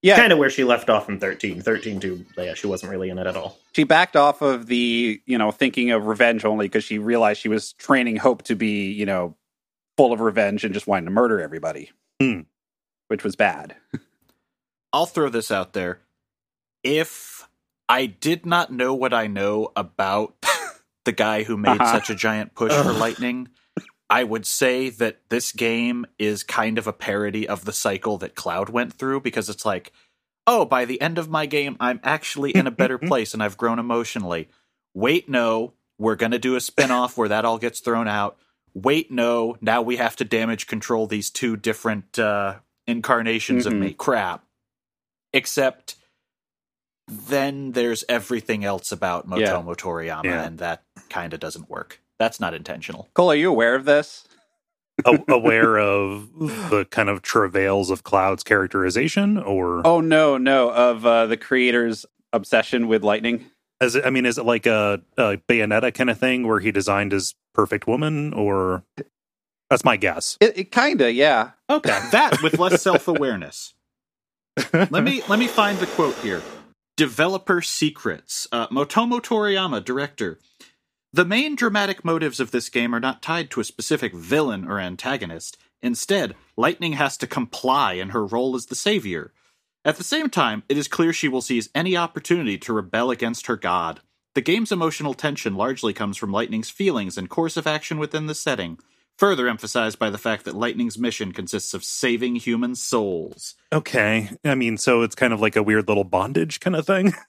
Yeah. 0.02 0.16
kind 0.16 0.32
of 0.32 0.38
where 0.38 0.50
she 0.50 0.64
left 0.64 0.88
off 0.88 1.08
in 1.08 1.18
13. 1.18 1.60
13 1.62 2.00
too, 2.00 2.24
yeah, 2.38 2.54
she 2.54 2.66
wasn't 2.66 2.90
really 2.92 3.10
in 3.10 3.18
it 3.18 3.26
at 3.26 3.36
all. 3.36 3.58
she 3.74 3.84
backed 3.84 4.16
off 4.16 4.40
of 4.40 4.66
the 4.66 5.20
you 5.26 5.36
know 5.36 5.50
thinking 5.50 5.90
of 5.90 6.06
revenge 6.06 6.44
only 6.44 6.66
because 6.66 6.84
she 6.84 6.98
realized 6.98 7.40
she 7.40 7.48
was 7.48 7.72
training 7.74 8.16
hope 8.16 8.42
to 8.44 8.54
be 8.54 8.90
you 8.92 9.04
know 9.04 9.36
full 9.98 10.12
of 10.12 10.20
revenge 10.20 10.64
and 10.64 10.72
just 10.72 10.86
wanting 10.86 11.04
to 11.06 11.10
murder 11.10 11.40
everybody 11.40 11.90
Hmm. 12.20 12.40
which 13.08 13.22
was 13.24 13.36
bad 13.36 13.76
I'll 14.92 15.04
throw 15.06 15.28
this 15.28 15.50
out 15.50 15.74
there. 15.74 16.00
If 16.82 17.46
I 17.88 18.06
did 18.06 18.46
not 18.46 18.72
know 18.72 18.94
what 18.94 19.12
I 19.12 19.26
know 19.26 19.70
about 19.76 20.34
the 21.06 21.12
guy 21.12 21.42
who 21.44 21.56
made 21.56 21.80
Uh-huh. 21.80 21.92
such 21.92 22.10
a 22.10 22.14
giant 22.14 22.54
push 22.54 22.72
for 22.74 22.92
Lightning, 22.92 23.48
I 24.10 24.22
would 24.22 24.46
say 24.46 24.90
that 24.90 25.20
this 25.30 25.50
game 25.52 26.04
is 26.18 26.42
kind 26.42 26.76
of 26.78 26.86
a 26.86 26.92
parody 26.92 27.48
of 27.48 27.64
the 27.64 27.72
cycle 27.72 28.18
that 28.18 28.34
Cloud 28.34 28.68
went 28.68 28.92
through 28.92 29.22
because 29.22 29.48
it's 29.48 29.64
like, 29.64 29.90
oh, 30.46 30.64
by 30.64 30.84
the 30.84 31.00
end 31.00 31.18
of 31.18 31.28
my 31.30 31.46
game, 31.46 31.76
I'm 31.80 31.98
actually 32.04 32.50
in 32.52 32.66
a 32.68 32.70
better 32.70 32.98
place 33.10 33.32
and 33.34 33.42
I've 33.42 33.56
grown 33.56 33.78
emotionally. 33.80 34.48
Wait, 34.94 35.28
no, 35.28 35.72
we're 35.98 36.14
going 36.14 36.32
to 36.32 36.38
do 36.38 36.54
a 36.54 36.60
spin 36.60 36.90
off 36.90 37.16
where 37.16 37.28
that 37.28 37.44
all 37.44 37.58
gets 37.58 37.80
thrown 37.80 38.06
out. 38.06 38.36
Wait, 38.74 39.10
no, 39.10 39.56
now 39.60 39.80
we 39.82 39.96
have 39.96 40.14
to 40.16 40.24
damage 40.24 40.66
control 40.66 41.06
these 41.06 41.30
two 41.30 41.56
different 41.56 42.18
uh, 42.18 42.56
incarnations 42.86 43.64
Mhm. 43.64 43.66
of 43.66 43.72
me. 43.72 43.92
Crap. 43.94 44.44
Except 45.32 45.96
then 47.08 47.72
there's 47.72 48.04
everything 48.08 48.64
else 48.64 48.90
about 48.92 49.26
Yeah. 49.28 49.48
Motomu 49.52 49.76
Toriyama, 49.76 50.24
Yeah. 50.24 50.44
and 50.44 50.58
that 50.58 50.82
kind 51.08 51.32
of 51.32 51.40
doesn't 51.40 51.68
work. 51.70 52.00
That's 52.18 52.40
not 52.40 52.54
intentional. 52.54 53.08
cole 53.14 53.30
are 53.30 53.34
you 53.36 53.50
aware 53.50 53.74
of 53.74 53.84
this 53.84 54.24
A- 55.04 55.22
aware 55.28 55.78
of 55.78 56.30
the 56.70 56.86
kind 56.90 57.08
of 57.10 57.20
travails 57.22 57.90
of 57.90 58.02
Cloud's 58.02 58.42
characterization, 58.42 59.36
or 59.38 59.86
oh 59.86 60.00
no 60.00 60.38
no 60.38 60.70
of 60.72 61.04
uh, 61.04 61.26
the 61.26 61.36
creator's 61.36 62.06
obsession 62.32 62.88
with 62.88 63.02
lightning 63.04 63.46
is 63.80 63.94
it, 63.94 64.06
I 64.06 64.10
mean, 64.10 64.24
is 64.24 64.38
it 64.38 64.46
like 64.46 64.64
a, 64.64 65.02
a 65.18 65.36
Bayonetta 65.48 65.92
kind 65.92 66.08
of 66.08 66.18
thing 66.18 66.46
where 66.46 66.60
he 66.60 66.72
designed 66.72 67.12
his 67.12 67.34
perfect 67.52 67.86
woman, 67.86 68.32
or 68.32 68.84
that's 69.68 69.84
my 69.84 69.98
guess. 69.98 70.38
it, 70.40 70.56
it 70.56 70.70
kinda 70.72 71.12
yeah 71.12 71.50
Okay, 71.68 71.90
that 72.12 72.40
with 72.42 72.58
less 72.58 72.80
self-awareness. 72.88 73.74
let 74.72 75.04
me 75.04 75.22
let 75.28 75.38
me 75.38 75.46
find 75.46 75.78
the 75.78 75.86
quote 75.88 76.14
here. 76.20 76.40
Developer 76.96 77.60
secrets. 77.60 78.48
Uh, 78.50 78.68
Motomu 78.68 79.20
Toriyama, 79.20 79.84
director. 79.84 80.38
The 81.12 81.26
main 81.26 81.54
dramatic 81.54 82.06
motives 82.06 82.40
of 82.40 82.52
this 82.52 82.70
game 82.70 82.94
are 82.94 83.00
not 83.00 83.20
tied 83.20 83.50
to 83.50 83.60
a 83.60 83.64
specific 83.64 84.14
villain 84.14 84.66
or 84.66 84.80
antagonist. 84.80 85.58
Instead, 85.82 86.34
Lightning 86.56 86.94
has 86.94 87.18
to 87.18 87.26
comply 87.26 87.92
in 87.92 88.10
her 88.10 88.24
role 88.24 88.56
as 88.56 88.66
the 88.66 88.74
savior. 88.74 89.34
At 89.84 89.98
the 89.98 90.04
same 90.04 90.30
time, 90.30 90.62
it 90.70 90.78
is 90.78 90.88
clear 90.88 91.12
she 91.12 91.28
will 91.28 91.42
seize 91.42 91.68
any 91.74 91.98
opportunity 91.98 92.56
to 92.56 92.72
rebel 92.72 93.10
against 93.10 93.46
her 93.46 93.56
god. 93.56 94.00
The 94.34 94.40
game's 94.40 94.72
emotional 94.72 95.12
tension 95.12 95.54
largely 95.54 95.92
comes 95.92 96.16
from 96.16 96.32
Lightning's 96.32 96.70
feelings 96.70 97.18
and 97.18 97.28
course 97.28 97.58
of 97.58 97.66
action 97.66 97.98
within 97.98 98.26
the 98.26 98.34
setting, 98.34 98.78
further 99.16 99.48
emphasized 99.48 99.98
by 99.98 100.10
the 100.10 100.18
fact 100.18 100.44
that 100.44 100.54
Lightning's 100.54 100.98
mission 100.98 101.32
consists 101.32 101.72
of 101.74 101.82
saving 101.84 102.36
human 102.36 102.74
souls. 102.74 103.54
Okay, 103.72 104.30
I 104.44 104.54
mean, 104.54 104.76
so 104.76 105.00
it's 105.02 105.14
kind 105.14 105.32
of 105.32 105.40
like 105.40 105.56
a 105.56 105.62
weird 105.62 105.88
little 105.88 106.04
bondage 106.04 106.60
kind 106.60 106.76
of 106.76 106.86
thing. 106.86 107.14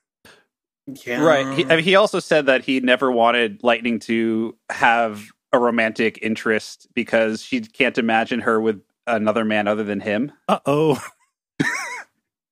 Yeah. 1.06 1.21
right 1.21 1.58
he, 1.58 1.65
I 1.65 1.76
mean, 1.76 1.84
he 1.84 1.95
also 1.95 2.21
said 2.21 2.45
that 2.45 2.63
he 2.63 2.80
never 2.80 3.12
wanted 3.12 3.62
lightning 3.62 4.00
to 4.00 4.56
have 4.69 5.21
a 5.52 5.60
romantic 5.60 6.17
interest 6.21 6.88
because 6.93 7.43
she 7.43 7.60
can't 7.60 7.97
imagine 7.97 8.39
her 8.39 8.62
with 8.62 8.82
another 9.06 9.43
man 9.43 9.67
other 9.67 9.84
than 9.84 10.00
him 10.00 10.32
Uh 10.47 10.60
oh. 10.65 11.04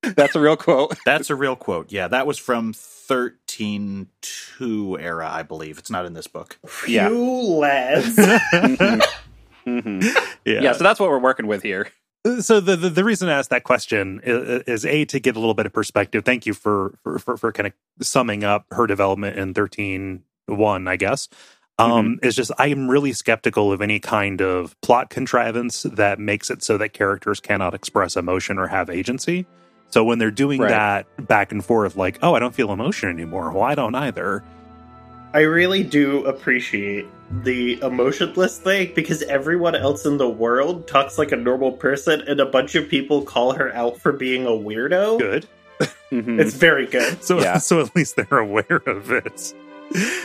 that's 0.02 0.36
a 0.36 0.42
real 0.42 0.58
quote 0.58 0.98
That's 1.06 1.30
a 1.30 1.36
real 1.36 1.56
quote. 1.56 1.94
Yeah, 1.94 2.10
that 2.10 2.28
was 2.28 2.38
from 2.38 2.74
13.2 2.74 5.02
era, 5.02 5.30
I 5.32 5.44
believe. 5.44 5.78
It's 5.78 5.90
not 5.90 6.06
in 6.06 6.12
this 6.12 6.28
book. 6.28 6.60
Yeah. 6.88 7.08
You 7.08 7.18
lads. 7.18 8.20
Mhm. 9.68 10.02
Mhm. 10.02 10.32
Yeah. 10.46 10.62
yeah 10.62 10.74
so 10.74 10.84
that's 10.84 11.00
what 11.00 11.10
we're 11.10 11.18
working 11.18 11.48
with 11.48 11.64
here 11.64 11.88
so 12.40 12.60
the, 12.60 12.76
the, 12.76 12.90
the 12.90 13.04
reason 13.04 13.30
I 13.30 13.34
asked 13.34 13.52
that 13.52 13.64
question 13.64 14.20
is, 14.24 14.64
is, 14.64 14.86
a 14.86 15.06
to 15.06 15.20
get 15.20 15.36
a 15.36 15.40
little 15.40 15.54
bit 15.54 15.68
of 15.68 15.74
perspective. 15.74 16.26
Thank 16.26 16.48
you 16.48 16.54
for 16.56 16.98
for 17.04 17.20
for, 17.20 17.38
for 17.38 17.52
kind 17.52 17.68
of 17.68 17.74
summing 18.06 18.44
up 18.44 18.66
her 18.72 18.88
development 18.88 19.38
in 19.38 19.54
thirteen 19.54 20.24
one, 20.48 20.88
I 20.88 20.96
guess. 20.96 21.30
Um, 21.78 21.92
mm-hmm. 21.92 22.26
It's 22.26 22.36
just 22.36 22.52
I 22.58 22.68
am 22.68 22.90
really 22.90 23.14
skeptical 23.14 23.72
of 23.72 23.82
any 23.82 24.00
kind 24.00 24.42
of 24.42 24.80
plot 24.82 25.10
contrivance 25.10 25.84
that 25.84 26.20
makes 26.20 26.50
it 26.50 26.64
so 26.64 26.78
that 26.78 26.94
characters 26.94 27.40
cannot 27.40 27.74
express 27.74 28.16
emotion 28.16 28.58
or 28.58 28.68
have 28.68 28.90
agency. 28.90 29.46
So 29.90 30.04
when 30.04 30.18
they're 30.18 30.32
doing 30.32 30.62
right. 30.62 30.70
that 30.70 31.28
back 31.28 31.52
and 31.52 31.64
forth, 31.64 31.96
like, 31.96 32.18
oh, 32.24 32.34
I 32.34 32.40
don't 32.40 32.56
feel 32.56 32.72
emotion 32.72 33.10
anymore. 33.10 33.52
Well, 33.52 33.64
I 33.64 33.76
don't 33.76 33.96
either. 33.96 34.44
I 35.36 35.42
really 35.42 35.84
do 35.84 36.24
appreciate 36.28 37.06
the 37.44 37.78
emotionless 37.82 38.58
thing 38.58 38.94
because 38.96 39.22
everyone 39.24 39.76
else 39.76 40.06
in 40.06 40.16
the 40.16 40.30
world 40.30 40.88
talks 40.88 41.18
like 41.18 41.34
a 41.34 41.36
normal 41.36 41.74
person, 41.74 42.22
and 42.22 42.40
a 42.40 42.46
bunch 42.46 42.76
of 42.76 42.88
people 42.88 43.22
call 43.22 43.52
her 43.52 43.76
out 43.76 44.00
for 44.00 44.14
being 44.14 44.46
a 44.46 44.52
weirdo. 44.52 45.20
Good. 45.20 45.46
mm-hmm. 46.10 46.40
It's 46.40 46.54
very 46.54 46.86
good. 46.86 47.22
So, 47.22 47.42
yeah. 47.42 47.58
so 47.58 47.82
at 47.82 47.94
least 47.98 48.16
they're 48.16 48.40
aware 48.40 48.82
of 48.86 49.12
it. 49.12 49.54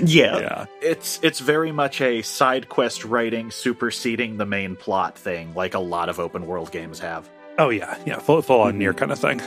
Yeah. 0.00 0.38
yeah. 0.38 0.66
It's 0.80 1.18
it's 1.24 1.40
very 1.40 1.72
much 1.72 2.00
a 2.00 2.22
side 2.22 2.68
quest 2.68 3.04
writing 3.04 3.50
superseding 3.50 4.36
the 4.36 4.46
main 4.46 4.76
plot 4.76 5.18
thing, 5.18 5.52
like 5.56 5.74
a 5.74 5.80
lot 5.80 6.08
of 6.08 6.20
open 6.20 6.46
world 6.46 6.70
games 6.70 7.00
have. 7.00 7.28
Oh 7.58 7.70
yeah, 7.70 7.98
yeah, 8.06 8.20
full 8.20 8.42
full 8.42 8.60
on 8.60 8.78
NieR 8.78 8.96
kind 8.96 9.10
of 9.10 9.18
thing. 9.18 9.40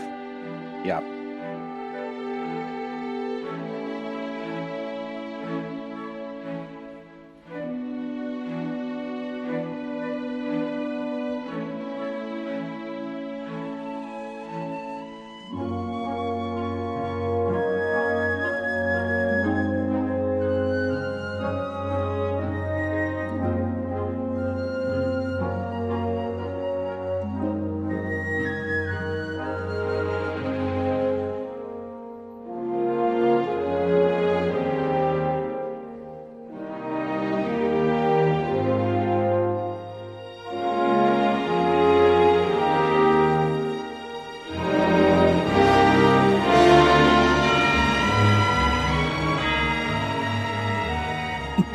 Yeah. 0.85 1.12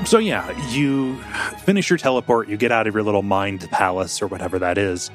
So 0.09 0.17
yeah, 0.17 0.51
you 0.71 1.19
finish 1.67 1.91
your 1.91 1.99
teleport, 1.99 2.49
you 2.49 2.57
get 2.57 2.73
out 2.73 2.87
of 2.87 2.95
your 2.95 3.03
little 3.03 3.21
mind 3.21 3.69
palace 3.71 4.23
or 4.23 4.27
whatever 4.27 4.59
that 4.59 4.79
is, 4.79 5.11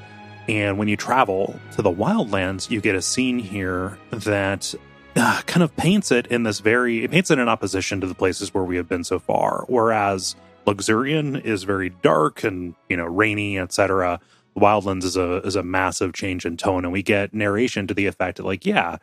and 0.47 0.77
when 0.77 0.87
you 0.87 0.95
travel 0.95 1.59
to 1.71 1.81
the 1.81 1.89
wildlands, 1.89 2.69
you 2.69 2.79
get 2.79 2.93
a 2.93 3.01
scene 3.01 3.39
here 3.39 3.97
that 4.11 4.75
uh, 5.15 5.41
kind 5.47 5.63
of 5.63 5.75
paints 5.77 6.11
it 6.11 6.27
in 6.27 6.43
this 6.43 6.59
very 6.59 7.05
it 7.05 7.09
paints 7.09 7.31
it 7.31 7.39
in 7.39 7.49
opposition 7.49 8.01
to 8.01 8.07
the 8.07 8.13
places 8.13 8.53
where 8.53 8.63
we 8.63 8.75
have 8.75 8.87
been 8.87 9.03
so 9.03 9.17
far. 9.17 9.65
Whereas 9.67 10.35
Luxerion 10.67 11.43
is 11.43 11.63
very 11.63 11.89
dark 11.89 12.43
and 12.43 12.75
you 12.87 12.95
know 12.95 13.05
rainy, 13.05 13.57
etc. 13.57 14.19
The 14.53 14.61
wildlands 14.61 15.05
is 15.05 15.17
a 15.17 15.37
is 15.37 15.55
a 15.55 15.63
massive 15.63 16.13
change 16.13 16.45
in 16.45 16.55
tone, 16.55 16.85
and 16.85 16.93
we 16.93 17.01
get 17.01 17.33
narration 17.33 17.87
to 17.87 17.95
the 17.95 18.05
effect 18.05 18.37
that 18.37 18.45
like, 18.45 18.63
yeah, 18.63 18.97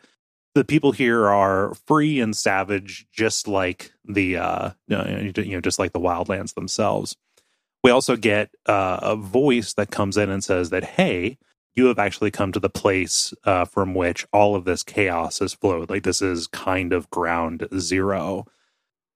the 0.53 0.65
people 0.65 0.91
here 0.91 1.27
are 1.27 1.73
free 1.85 2.19
and 2.19 2.35
savage, 2.35 3.07
just 3.11 3.47
like 3.47 3.91
the 4.05 4.37
uh, 4.37 4.71
you 4.87 5.33
know, 5.45 5.61
just 5.61 5.79
like 5.79 5.93
the 5.93 5.99
wildlands 5.99 6.53
themselves. 6.53 7.15
We 7.83 7.91
also 7.91 8.15
get 8.15 8.51
uh, 8.67 8.99
a 9.01 9.15
voice 9.15 9.73
that 9.73 9.91
comes 9.91 10.17
in 10.17 10.29
and 10.29 10.43
says 10.43 10.69
that, 10.69 10.83
"Hey, 10.83 11.37
you 11.75 11.85
have 11.85 11.99
actually 11.99 12.31
come 12.31 12.51
to 12.51 12.59
the 12.59 12.69
place 12.69 13.33
uh, 13.45 13.65
from 13.65 13.93
which 13.93 14.25
all 14.33 14.55
of 14.55 14.65
this 14.65 14.83
chaos 14.83 15.39
has 15.39 15.53
flowed. 15.53 15.89
Like 15.89 16.03
this 16.03 16.21
is 16.21 16.47
kind 16.47 16.93
of 16.93 17.09
ground 17.09 17.67
0 17.77 18.45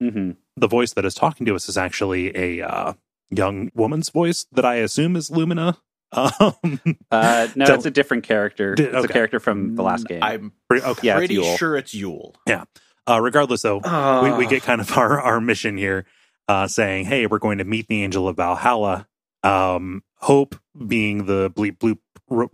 mm-hmm. 0.02 0.32
The 0.58 0.68
voice 0.68 0.94
that 0.94 1.06
is 1.06 1.16
talking 1.16 1.46
to 1.48 1.56
us 1.56 1.68
is 1.68 1.78
actually 1.78 2.36
a 2.36 2.66
uh, 2.66 2.94
young 3.30 3.72
woman's 3.76 4.10
voice 4.10 4.46
that 4.52 4.66
I 4.66 4.76
assume 4.76 5.16
is 5.16 5.30
Lumina. 5.30 5.78
Um, 6.12 6.80
uh, 7.12 7.48
no, 7.56 7.66
it's 7.66 7.86
a 7.86 7.92
different 7.92 8.24
character. 8.24 8.74
It's 8.74 8.82
okay. 8.82 9.00
a 9.00 9.08
character 9.08 9.40
from 9.40 9.76
the 9.76 9.84
last 9.84 10.08
game. 10.08 10.24
I'm 10.24 10.54
pretty, 10.70 10.86
okay. 10.86 11.08
yeah, 11.08 11.18
pretty 11.18 11.38
it's 11.38 11.58
sure 11.58 11.76
it's 11.76 11.94
Yeul. 11.94 12.36
Yeah. 12.48 12.64
Uh, 13.08 13.22
regardless, 13.22 13.62
though, 13.62 13.80
uh. 13.82 14.22
we, 14.24 14.46
we, 14.46 14.48
get 14.48 14.64
kind 14.64 14.82
of 14.82 14.92
our, 14.98 15.20
our 15.20 15.42
mission 15.42 15.78
here 15.78 16.06
uh, 16.48 16.68
saying, 16.68 17.06
hey, 17.06 17.28
we're 17.28 17.40
going 17.40 17.58
to 17.58 17.66
meet 17.66 17.88
the 17.88 18.04
angel 18.04 18.28
of 18.28 18.38
Valhalla. 18.38 19.08
Um, 19.44 20.04
Hope, 20.20 20.56
being 20.88 21.26
the 21.26 21.52
bleep 21.52 21.78
bloop 21.78 22.00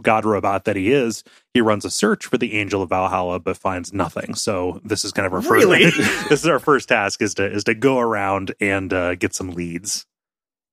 god 0.01 0.25
robot 0.25 0.65
that 0.65 0.75
he 0.75 0.91
is, 0.91 1.23
he 1.53 1.61
runs 1.61 1.85
a 1.85 1.91
search 1.91 2.25
for 2.25 2.37
the 2.37 2.59
angel 2.59 2.81
of 2.81 2.89
Valhalla, 2.89 3.39
but 3.39 3.55
finds 3.55 3.93
nothing. 3.93 4.35
So 4.35 4.81
this 4.83 5.05
is 5.05 5.11
kind 5.11 5.25
of 5.25 5.33
our 5.33 5.41
first. 5.41 5.65
Really? 5.65 5.85
this 6.29 6.41
is 6.41 6.47
our 6.47 6.59
first 6.59 6.89
task 6.89 7.21
is 7.21 7.35
to 7.35 7.45
is 7.45 7.63
to 7.65 7.75
go 7.75 7.99
around 7.99 8.53
and 8.59 8.91
uh, 8.91 9.15
get 9.15 9.33
some 9.33 9.51
leads. 9.51 10.05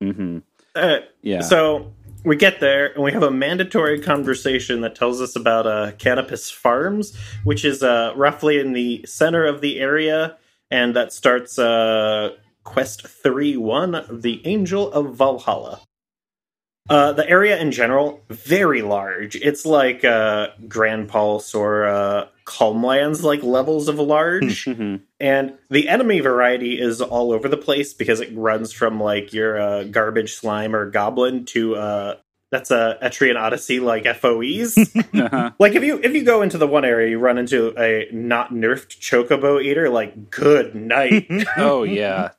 Mm-hmm. 0.02 0.38
Uh, 0.74 0.98
yeah. 1.22 1.42
So 1.42 1.92
we 2.24 2.36
get 2.36 2.60
there 2.60 2.92
and 2.92 3.02
we 3.02 3.12
have 3.12 3.22
a 3.22 3.30
mandatory 3.30 4.00
conversation 4.00 4.80
that 4.82 4.94
tells 4.94 5.20
us 5.20 5.36
about 5.36 5.66
uh, 5.66 5.92
Canopus 5.98 6.50
Farms, 6.50 7.16
which 7.44 7.64
is 7.64 7.82
uh, 7.82 8.12
roughly 8.16 8.58
in 8.58 8.72
the 8.72 9.04
center 9.06 9.44
of 9.44 9.60
the 9.60 9.80
area, 9.80 10.36
and 10.70 10.94
that 10.96 11.12
starts 11.12 11.58
uh, 11.58 12.30
Quest 12.64 13.06
3 13.06 13.56
1, 13.56 14.20
The 14.20 14.42
Angel 14.46 14.92
of 14.92 15.14
Valhalla. 15.14 15.80
Uh, 16.88 17.12
the 17.12 17.28
area 17.28 17.58
in 17.58 17.70
general, 17.70 18.22
very 18.28 18.82
large. 18.82 19.36
It's 19.36 19.66
like 19.66 20.04
uh, 20.04 20.48
Gran 20.66 21.06
Pulse 21.06 21.54
or 21.54 21.86
uh, 21.86 22.28
Calmlands 22.44 23.22
like 23.22 23.42
levels 23.42 23.88
of 23.88 23.98
large. 23.98 24.64
Mm-hmm. 24.68 24.96
And 25.20 25.54
the 25.70 25.88
enemy 25.88 26.20
variety 26.20 26.80
is 26.80 27.00
all 27.00 27.32
over 27.32 27.48
the 27.48 27.56
place 27.56 27.94
because 27.94 28.20
it 28.20 28.30
runs 28.34 28.72
from 28.72 29.00
like 29.00 29.32
your 29.32 29.58
uh, 29.58 29.84
garbage 29.84 30.34
slime 30.34 30.76
or 30.76 30.90
goblin 30.90 31.46
to 31.46 31.74
uh, 31.76 32.14
that's 32.50 32.70
a 32.70 32.98
Etrian 33.02 33.36
Odyssey 33.36 33.80
like 33.80 34.04
FOEs. 34.04 34.78
uh-huh. 34.96 35.50
Like 35.58 35.74
if 35.74 35.82
you 35.82 36.00
if 36.02 36.14
you 36.14 36.24
go 36.24 36.42
into 36.42 36.58
the 36.58 36.66
one 36.66 36.84
area, 36.84 37.10
you 37.10 37.18
run 37.18 37.38
into 37.38 37.74
a 37.78 38.08
not 38.12 38.50
nerfed 38.50 38.98
chocobo 38.98 39.62
eater. 39.62 39.90
Like 39.90 40.30
good 40.30 40.74
night. 40.74 41.26
oh 41.56 41.82
yeah. 41.82 42.30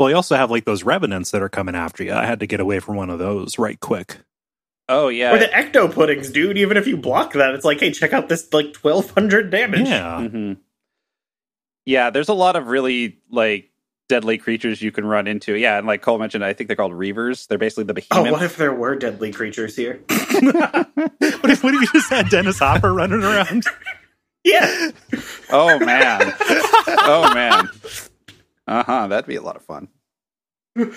Well, 0.00 0.08
you 0.08 0.16
also 0.16 0.34
have 0.34 0.50
like 0.50 0.64
those 0.64 0.82
revenants 0.82 1.30
that 1.32 1.42
are 1.42 1.50
coming 1.50 1.74
after 1.74 2.02
you. 2.02 2.14
I 2.14 2.24
had 2.24 2.40
to 2.40 2.46
get 2.46 2.58
away 2.58 2.80
from 2.80 2.96
one 2.96 3.10
of 3.10 3.18
those 3.18 3.58
right 3.58 3.78
quick. 3.78 4.16
Oh 4.88 5.08
yeah, 5.08 5.34
or 5.34 5.38
the 5.38 5.44
ecto 5.44 5.92
puddings, 5.92 6.30
dude. 6.30 6.56
Even 6.56 6.78
if 6.78 6.86
you 6.86 6.96
block 6.96 7.34
that, 7.34 7.54
it's 7.54 7.66
like, 7.66 7.80
hey, 7.80 7.90
check 7.90 8.14
out 8.14 8.30
this 8.30 8.50
like 8.50 8.72
twelve 8.72 9.10
hundred 9.10 9.50
damage. 9.50 9.86
Yeah, 9.86 10.20
mm-hmm. 10.22 10.52
yeah. 11.84 12.08
There's 12.08 12.30
a 12.30 12.34
lot 12.34 12.56
of 12.56 12.68
really 12.68 13.18
like 13.30 13.70
deadly 14.08 14.38
creatures 14.38 14.80
you 14.80 14.90
can 14.90 15.04
run 15.04 15.26
into. 15.26 15.54
Yeah, 15.54 15.76
and 15.76 15.86
like 15.86 16.00
Cole 16.00 16.18
mentioned, 16.18 16.46
I 16.46 16.54
think 16.54 16.68
they're 16.68 16.76
called 16.76 16.92
reavers. 16.92 17.46
They're 17.46 17.58
basically 17.58 17.84
the 17.84 17.94
behemoth. 17.94 18.26
Oh, 18.26 18.32
what 18.32 18.42
if 18.42 18.56
there 18.56 18.72
were 18.72 18.96
deadly 18.96 19.32
creatures 19.32 19.76
here? 19.76 20.02
what, 20.08 20.88
if, 21.20 21.62
what 21.62 21.74
if 21.74 21.80
you 21.82 21.88
just 21.92 22.08
had 22.08 22.30
Dennis 22.30 22.58
Hopper 22.58 22.94
running 22.94 23.22
around? 23.22 23.64
yeah. 24.44 24.92
Oh 25.50 25.78
man. 25.78 26.32
oh 26.88 27.32
man. 27.34 27.68
Uh 28.70 28.84
huh. 28.84 29.08
That'd 29.08 29.26
be 29.26 29.34
a 29.34 29.42
lot 29.42 29.56
of 29.56 29.64
fun. 29.64 29.88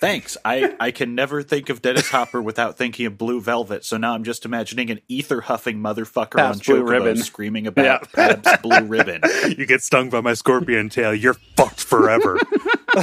Thanks. 0.00 0.36
I, 0.44 0.76
I 0.78 0.92
can 0.92 1.16
never 1.16 1.42
think 1.42 1.68
of 1.68 1.82
Dennis 1.82 2.08
Hopper 2.08 2.40
without 2.40 2.78
thinking 2.78 3.06
of 3.06 3.18
Blue 3.18 3.40
Velvet, 3.40 3.84
so 3.84 3.96
now 3.96 4.14
I'm 4.14 4.22
just 4.22 4.44
imagining 4.44 4.90
an 4.90 5.00
ether 5.08 5.40
huffing 5.40 5.78
motherfucker 5.78 6.36
Pabst 6.36 6.68
on 6.70 6.76
Blue 6.76 6.84
Chocobo 6.84 6.90
Ribbon 6.90 7.16
screaming 7.16 7.66
about 7.66 7.84
yeah. 7.84 7.98
Pabst 8.32 8.62
Blue 8.62 8.84
Ribbon. 8.84 9.22
You 9.58 9.66
get 9.66 9.82
stung 9.82 10.10
by 10.10 10.20
my 10.20 10.34
scorpion 10.34 10.88
tail, 10.88 11.12
you're 11.12 11.34
fucked 11.56 11.80
forever. 11.80 12.38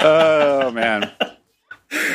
oh 0.00 0.70
man. 0.72 1.10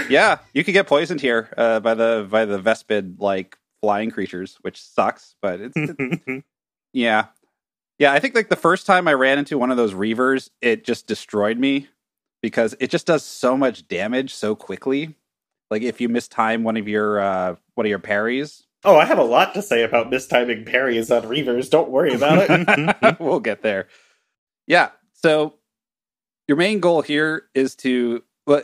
Yeah, 0.09 0.39
you 0.53 0.63
could 0.63 0.71
get 0.71 0.87
poisoned 0.87 1.21
here 1.21 1.53
uh, 1.55 1.79
by 1.81 1.93
the 1.93 2.25
by 2.29 2.45
the 2.45 2.57
Vespid 2.57 3.19
like 3.19 3.57
flying 3.81 4.09
creatures, 4.09 4.57
which 4.61 4.81
sucks, 4.81 5.35
but 5.41 5.61
it's, 5.61 5.73
it's 5.75 6.43
yeah. 6.93 7.27
Yeah, 8.01 8.13
I 8.13 8.19
think 8.19 8.33
like 8.33 8.49
the 8.49 8.55
first 8.55 8.87
time 8.87 9.07
I 9.07 9.13
ran 9.13 9.37
into 9.37 9.59
one 9.59 9.69
of 9.69 9.77
those 9.77 9.93
reavers, 9.93 10.49
it 10.59 10.83
just 10.83 11.05
destroyed 11.05 11.59
me 11.59 11.87
because 12.41 12.75
it 12.79 12.89
just 12.89 13.05
does 13.05 13.23
so 13.23 13.55
much 13.55 13.87
damage 13.87 14.33
so 14.33 14.55
quickly. 14.55 15.13
Like 15.69 15.83
if 15.83 16.01
you 16.01 16.09
mistime 16.09 16.63
one 16.63 16.77
of 16.77 16.87
your 16.87 17.19
uh 17.19 17.57
one 17.75 17.85
of 17.85 17.91
your 17.91 17.99
parries. 17.99 18.63
Oh, 18.83 18.97
I 18.97 19.05
have 19.05 19.19
a 19.19 19.23
lot 19.23 19.53
to 19.53 19.61
say 19.61 19.83
about 19.83 20.09
mistiming 20.09 20.65
parries 20.65 21.11
on 21.11 21.21
reavers. 21.25 21.69
Don't 21.69 21.91
worry 21.91 22.15
about 22.15 22.47
it. 22.49 23.17
we'll 23.19 23.39
get 23.39 23.61
there. 23.61 23.87
Yeah. 24.65 24.89
So 25.13 25.53
your 26.47 26.57
main 26.57 26.79
goal 26.79 27.03
here 27.03 27.43
is 27.53 27.75
to 27.75 28.23
well 28.47 28.63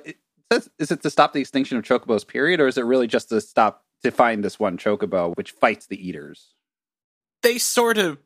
says, 0.51 0.67
is 0.79 0.89
it 0.89 1.03
to 1.03 1.11
stop 1.11 1.33
the 1.33 1.41
extinction 1.41 1.77
of 1.77 1.83
chocobos? 1.83 2.25
Period, 2.27 2.59
or 2.59 2.65
is 2.65 2.79
it 2.79 2.85
really 2.85 3.05
just 3.05 3.29
to 3.29 3.39
stop 3.39 3.85
to 4.01 4.09
find 4.09 4.43
this 4.43 4.59
one 4.59 4.79
chocobo 4.79 5.37
which 5.37 5.51
fights 5.51 5.85
the 5.85 6.07
eaters? 6.07 6.55
They 7.43 7.59
sort 7.59 7.99
of 7.99 8.17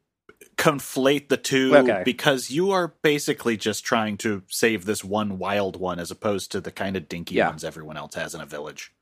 conflate 0.61 1.27
the 1.29 1.37
two 1.37 1.75
Okay. 1.75 2.03
because 2.05 2.51
you 2.51 2.69
are 2.69 2.93
basically 3.01 3.57
just 3.57 3.83
trying 3.83 4.15
to 4.17 4.43
save 4.47 4.85
this 4.85 5.03
one 5.03 5.39
wild 5.39 5.75
one 5.79 5.97
as 5.97 6.11
opposed 6.11 6.51
to 6.51 6.61
the 6.61 6.71
kind 6.71 6.95
of 6.95 7.09
dinky 7.09 7.35
Yeah. 7.35 7.49
ones 7.49 7.63
everyone 7.63 7.97
else 7.97 8.13
has 8.13 8.35
in 8.35 8.41
a 8.41 8.45
village. 8.45 8.93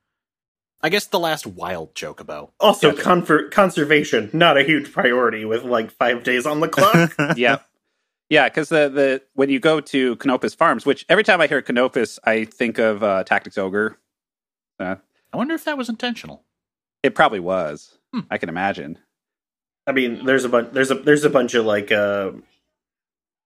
I 0.82 0.88
guess 0.88 1.06
the 1.08 1.19
last 1.19 1.45
wild 1.45 1.93
chocobo. 1.95 2.52
Also, 2.62 2.91
Gotcha. 2.91 3.04
confer- 3.04 3.50
conservation 3.50 4.30
not 4.32 4.58
a 4.58 4.63
huge 4.63 4.93
priority 4.93 5.43
with 5.43 5.63
like 5.63 5.91
five 5.91 6.24
days 6.24 6.45
on 6.45 6.62
the 6.62 6.69
clock. 6.78 7.13
yeah. 7.38 7.58
Yeah, 8.30 8.48
because 8.48 8.69
the, 8.69 8.88
the 8.89 9.22
when 9.34 9.50
you 9.50 9.60
go 9.60 9.82
to 9.82 10.15
Canopus 10.15 10.54
Farms, 10.54 10.86
which 10.86 11.06
every 11.10 11.24
time 11.26 11.41
I 11.41 11.48
hear 11.48 11.62
Canopus, 11.62 12.19
I 12.24 12.45
think 12.45 12.78
of 12.78 13.04
uh, 13.04 13.24
Tactics 13.26 13.58
Ogre. 13.58 13.98
Uh, 14.80 14.95
I 15.34 15.38
wonder 15.38 15.56
if 15.56 15.65
that 15.65 15.78
was 15.78 15.89
intentional. 15.89 16.45
it 17.04 17.15
probably 17.15 17.39
was. 17.41 17.98
Hmm. 18.13 18.22
I 18.32 18.38
can 18.38 18.48
imagine. 18.48 18.98
I 19.89 19.91
mean, 19.91 20.23
there's 20.25 20.45
a 20.45 20.49
bunch. 20.49 20.71
There's 20.71 20.91
a 20.91 20.95
there's 20.95 21.23
a 21.23 21.30
bunch 21.30 21.56
of 21.56 21.65
like 21.65 21.91
uh, 21.91 22.32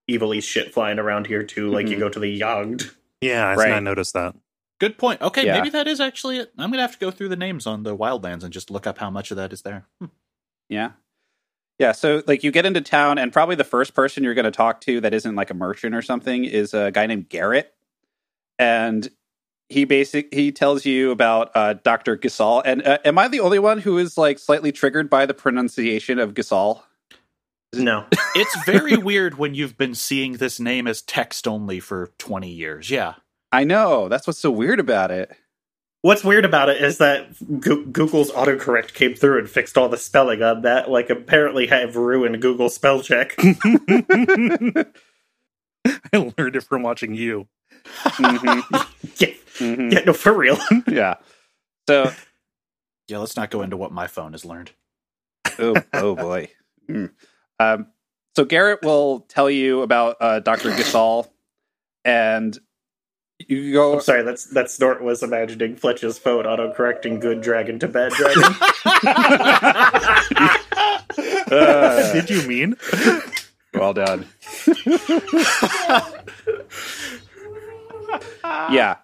evil 0.07 0.37
shit 0.41 0.73
flying 0.73 0.99
around 0.99 1.27
here 1.27 1.43
too. 1.43 1.69
Like 1.71 1.87
you 1.87 1.95
Mhm. 1.95 1.99
go 2.01 2.09
to 2.09 2.19
the 2.19 2.39
Yogd. 2.41 2.93
Yeah, 3.21 3.47
I, 3.47 3.55
Right. 3.55 3.71
I 3.71 3.79
noticed 3.79 4.13
that. 4.13 4.35
Good 4.79 4.97
point. 4.97 5.21
Okay, 5.21 5.45
Yeah. 5.45 5.53
maybe 5.55 5.69
that 5.69 5.87
is 5.87 6.01
actually 6.01 6.39
it. 6.39 6.51
I'm 6.57 6.69
gonna 6.69 6.81
have 6.81 6.91
to 6.93 6.99
go 6.99 7.09
through 7.11 7.29
the 7.29 7.37
names 7.37 7.65
on 7.65 7.83
the 7.83 7.95
wildlands 7.95 8.43
and 8.43 8.51
just 8.51 8.69
look 8.69 8.85
up 8.85 8.97
how 8.97 9.09
much 9.09 9.31
of 9.31 9.37
that 9.37 9.53
is 9.53 9.61
there. 9.61 9.85
Hmm. 9.99 10.07
Yeah. 10.67 10.91
Yeah, 11.79 11.91
so 11.93 12.21
like 12.27 12.43
you 12.43 12.51
get 12.51 12.65
into 12.65 12.81
town, 12.81 13.17
and 13.17 13.31
probably 13.33 13.55
the 13.55 13.63
first 13.63 13.93
person 13.93 14.23
you're 14.23 14.35
going 14.35 14.45
to 14.45 14.51
talk 14.51 14.79
to 14.81 15.01
that 15.01 15.13
isn't 15.13 15.35
like 15.35 15.49
a 15.49 15.53
merchant 15.55 15.95
or 15.95 16.01
something 16.03 16.43
is 16.45 16.73
a 16.73 16.91
guy 16.91 17.07
named 17.07 17.29
Garrett, 17.29 17.73
and 18.59 19.09
he 19.69 19.85
basic 19.85 20.33
he 20.33 20.51
tells 20.51 20.85
you 20.85 21.11
about 21.11 21.51
uh, 21.55 21.73
Doctor 21.83 22.17
Gysahl. 22.17 22.61
And 22.65 22.85
uh, 22.85 22.97
am 23.05 23.17
I 23.17 23.27
the 23.27 23.39
only 23.39 23.59
one 23.59 23.79
who 23.79 23.97
is 23.97 24.17
like 24.17 24.39
slightly 24.39 24.71
triggered 24.71 25.09
by 25.09 25.25
the 25.25 25.33
pronunciation 25.33 26.19
of 26.19 26.33
Gysahl? 26.33 26.81
No, 27.75 28.05
It's 28.35 28.55
very 28.65 28.97
weird 28.97 29.37
when 29.37 29.55
you've 29.55 29.77
been 29.77 29.95
seeing 29.95 30.33
this 30.33 30.59
name 30.59 30.87
as 30.87 31.01
text 31.01 31.47
only 31.47 31.79
for 31.79 32.11
20 32.19 32.49
years. 32.49 32.89
Yeah. 32.91 33.15
I 33.51 33.63
know 33.63 34.09
that's 34.09 34.27
what's 34.27 34.39
so 34.39 34.51
weird 34.51 34.79
about 34.79 35.09
it. 35.11 35.31
what's 36.01 36.23
weird 36.23 36.45
about 36.45 36.69
it 36.69 36.81
is 36.81 36.97
that 36.99 37.27
Go- 37.61 37.83
Google's 37.85 38.31
autocorrect 38.31 38.93
came 38.93 39.15
through 39.15 39.39
and 39.39 39.49
fixed 39.49 39.77
all 39.77 39.89
the 39.89 39.97
spelling 39.97 40.41
on 40.43 40.61
that. 40.63 40.89
Like, 40.89 41.09
apparently, 41.09 41.67
have 41.67 41.95
ruined 41.95 42.41
Google 42.41 42.69
spell 42.69 43.01
check. 43.01 43.35
I 43.39 44.85
learned 46.13 46.55
it 46.55 46.63
from 46.63 46.83
watching 46.83 47.15
you. 47.15 47.47
Mhm, 47.85 48.63
yeah, 49.19 49.27
mhm. 49.59 49.91
yeah, 49.93 49.99
no, 50.05 50.13
for 50.13 50.33
real. 50.33 50.57
Yeah. 50.87 51.15
So 51.87 52.11
Yeah, 53.07 53.17
let's 53.17 53.35
not 53.35 53.49
go 53.51 53.61
into 53.61 53.77
what 53.77 53.91
my 53.91 54.07
phone 54.07 54.31
has 54.33 54.45
learned. 54.45 54.71
oh, 55.59 55.75
oh 55.93 56.15
boy. 56.27 56.49
Mm. 56.89 57.11
Um, 57.59 57.87
so 58.35 58.45
Garrett 58.45 58.81
will 58.83 59.21
tell 59.21 59.49
you 59.49 59.81
about 59.81 60.17
uh, 60.19 60.39
Dr. 60.39 60.71
Gysahl, 60.71 61.27
and 62.03 62.57
you 63.47 63.73
go. 63.73 63.93
I'm 63.95 64.01
sorry, 64.01 64.23
that's 64.23 64.45
that 64.51 64.69
Snort 64.71 65.03
was 65.03 65.21
imagining 65.23 65.75
Fletch's 65.75 66.17
phone 66.17 66.45
autocorrecting 66.45 67.19
good 67.19 67.41
dragon 67.41 67.77
to 67.79 67.87
bad 67.87 68.11
dragon. 68.13 68.43
Uh, 71.51 72.11
Did 72.13 72.29
you 72.29 72.47
mean? 72.47 72.75
well 73.73 73.93
done. 73.93 74.25
yeah. 78.43 78.97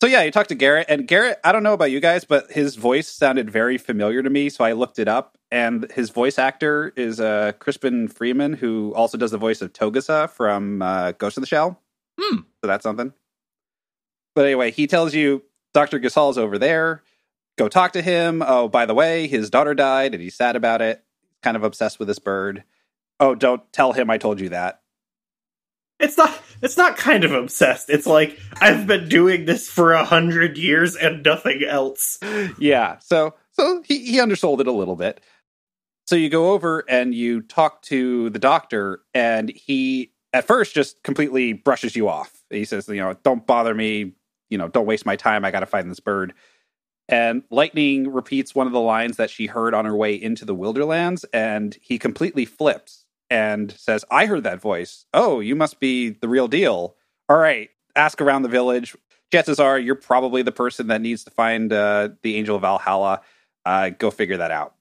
So 0.00 0.06
yeah, 0.06 0.22
you 0.22 0.30
talked 0.30 0.50
to 0.50 0.54
Garrett, 0.54 0.86
and 0.88 1.08
Garrett. 1.08 1.40
I 1.42 1.50
don't 1.50 1.64
know 1.64 1.72
about 1.72 1.90
you 1.90 1.98
guys, 1.98 2.24
but 2.24 2.52
his 2.52 2.76
voice 2.76 3.08
sounded 3.08 3.50
very 3.50 3.78
familiar 3.78 4.22
to 4.22 4.30
me, 4.30 4.48
so 4.48 4.64
I 4.64 4.72
looked 4.72 4.98
it 4.98 5.08
up. 5.08 5.36
And 5.50 5.90
his 5.92 6.10
voice 6.10 6.38
actor 6.38 6.92
is 6.94 7.20
uh, 7.20 7.52
Crispin 7.58 8.06
Freeman, 8.06 8.52
who 8.52 8.94
also 8.94 9.18
does 9.18 9.30
the 9.32 9.38
voice 9.38 9.60
of 9.60 9.72
Togusa 9.72 10.30
from 10.30 10.82
uh, 10.82 11.12
Ghost 11.12 11.36
in 11.36 11.40
the 11.40 11.46
Shell. 11.46 11.80
Hmm. 12.20 12.38
So 12.60 12.68
that's 12.68 12.82
something. 12.82 13.12
But 14.34 14.44
anyway, 14.44 14.70
he 14.70 14.86
tells 14.86 15.14
you 15.14 15.42
Dr. 15.74 15.98
Gysahl's 15.98 16.38
over 16.38 16.58
there. 16.58 17.02
Go 17.56 17.68
talk 17.68 17.92
to 17.94 18.02
him. 18.02 18.42
Oh, 18.46 18.68
by 18.68 18.86
the 18.86 18.94
way, 18.94 19.26
his 19.26 19.50
daughter 19.50 19.74
died 19.74 20.14
and 20.14 20.22
he's 20.22 20.36
sad 20.36 20.54
about 20.54 20.80
it. 20.80 21.02
Kind 21.42 21.56
of 21.56 21.64
obsessed 21.64 21.98
with 21.98 22.06
this 22.06 22.20
bird. 22.20 22.62
Oh, 23.18 23.34
don't 23.34 23.72
tell 23.72 23.94
him 23.94 24.10
I 24.10 24.18
told 24.18 24.38
you 24.38 24.50
that. 24.50 24.80
It's 26.00 26.16
not. 26.16 26.40
It's 26.60 26.76
not 26.76 26.96
kind 26.96 27.24
of 27.24 27.32
obsessed. 27.32 27.88
It's 27.88 28.06
like 28.06 28.38
I've 28.60 28.86
been 28.86 29.08
doing 29.08 29.44
this 29.44 29.68
for 29.68 29.92
a 29.92 30.04
hundred 30.04 30.58
years 30.58 30.96
and 30.96 31.22
nothing 31.22 31.62
else. 31.64 32.18
yeah. 32.58 32.98
So 32.98 33.34
so 33.52 33.82
he, 33.82 34.04
he 34.04 34.20
undersold 34.20 34.60
it 34.60 34.66
a 34.66 34.72
little 34.72 34.96
bit. 34.96 35.20
So 36.06 36.16
you 36.16 36.30
go 36.30 36.52
over 36.52 36.84
and 36.88 37.14
you 37.14 37.42
talk 37.42 37.82
to 37.82 38.30
the 38.30 38.38
doctor, 38.38 39.02
and 39.12 39.50
he 39.50 40.12
at 40.32 40.46
first 40.46 40.74
just 40.74 41.02
completely 41.02 41.52
brushes 41.52 41.94
you 41.94 42.08
off. 42.08 42.32
He 42.50 42.64
says, 42.64 42.88
you 42.88 42.96
know, 42.96 43.14
don't 43.22 43.46
bother 43.46 43.74
me, 43.74 44.14
you 44.48 44.58
know, 44.58 44.68
don't 44.68 44.86
waste 44.86 45.06
my 45.06 45.16
time. 45.16 45.44
I 45.44 45.50
gotta 45.50 45.66
find 45.66 45.90
this 45.90 46.00
bird. 46.00 46.34
And 47.10 47.42
Lightning 47.50 48.12
repeats 48.12 48.54
one 48.54 48.66
of 48.66 48.72
the 48.72 48.80
lines 48.80 49.16
that 49.16 49.30
she 49.30 49.46
heard 49.46 49.74
on 49.74 49.86
her 49.86 49.96
way 49.96 50.14
into 50.14 50.44
the 50.44 50.54
Wilderlands, 50.54 51.24
and 51.32 51.76
he 51.80 51.98
completely 51.98 52.44
flips 52.44 53.06
and 53.30 53.72
says, 53.72 54.04
I 54.10 54.26
heard 54.26 54.44
that 54.44 54.60
voice. 54.60 55.06
Oh, 55.12 55.40
you 55.40 55.54
must 55.54 55.80
be 55.80 56.10
the 56.10 56.28
real 56.28 56.48
deal. 56.48 56.96
All 57.28 57.38
right, 57.38 57.70
ask 57.94 58.20
around 58.20 58.42
the 58.42 58.48
village. 58.48 58.96
Chances 59.30 59.60
are 59.60 59.78
you're 59.78 59.94
probably 59.94 60.42
the 60.42 60.52
person 60.52 60.86
that 60.86 61.02
needs 61.02 61.24
to 61.24 61.30
find 61.30 61.72
uh, 61.72 62.10
the 62.22 62.36
Angel 62.36 62.56
of 62.56 62.62
Valhalla. 62.62 63.20
Uh, 63.64 63.90
go 63.90 64.10
figure 64.10 64.38
that 64.38 64.50
out. 64.50 64.74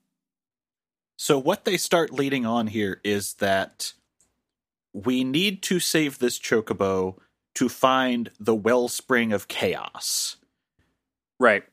So, 1.17 1.37
what 1.37 1.65
they 1.65 1.77
start 1.77 2.13
leading 2.13 2.45
on 2.45 2.67
here 2.67 3.01
is 3.03 3.33
that 3.35 3.93
we 4.93 5.23
need 5.23 5.61
to 5.63 5.79
save 5.79 6.19
this 6.19 6.39
chocobo 6.39 7.17
to 7.55 7.67
find 7.67 8.31
the 8.39 8.55
wellspring 8.55 9.33
of 9.33 9.47
chaos. 9.47 10.37
Right. 11.39 11.63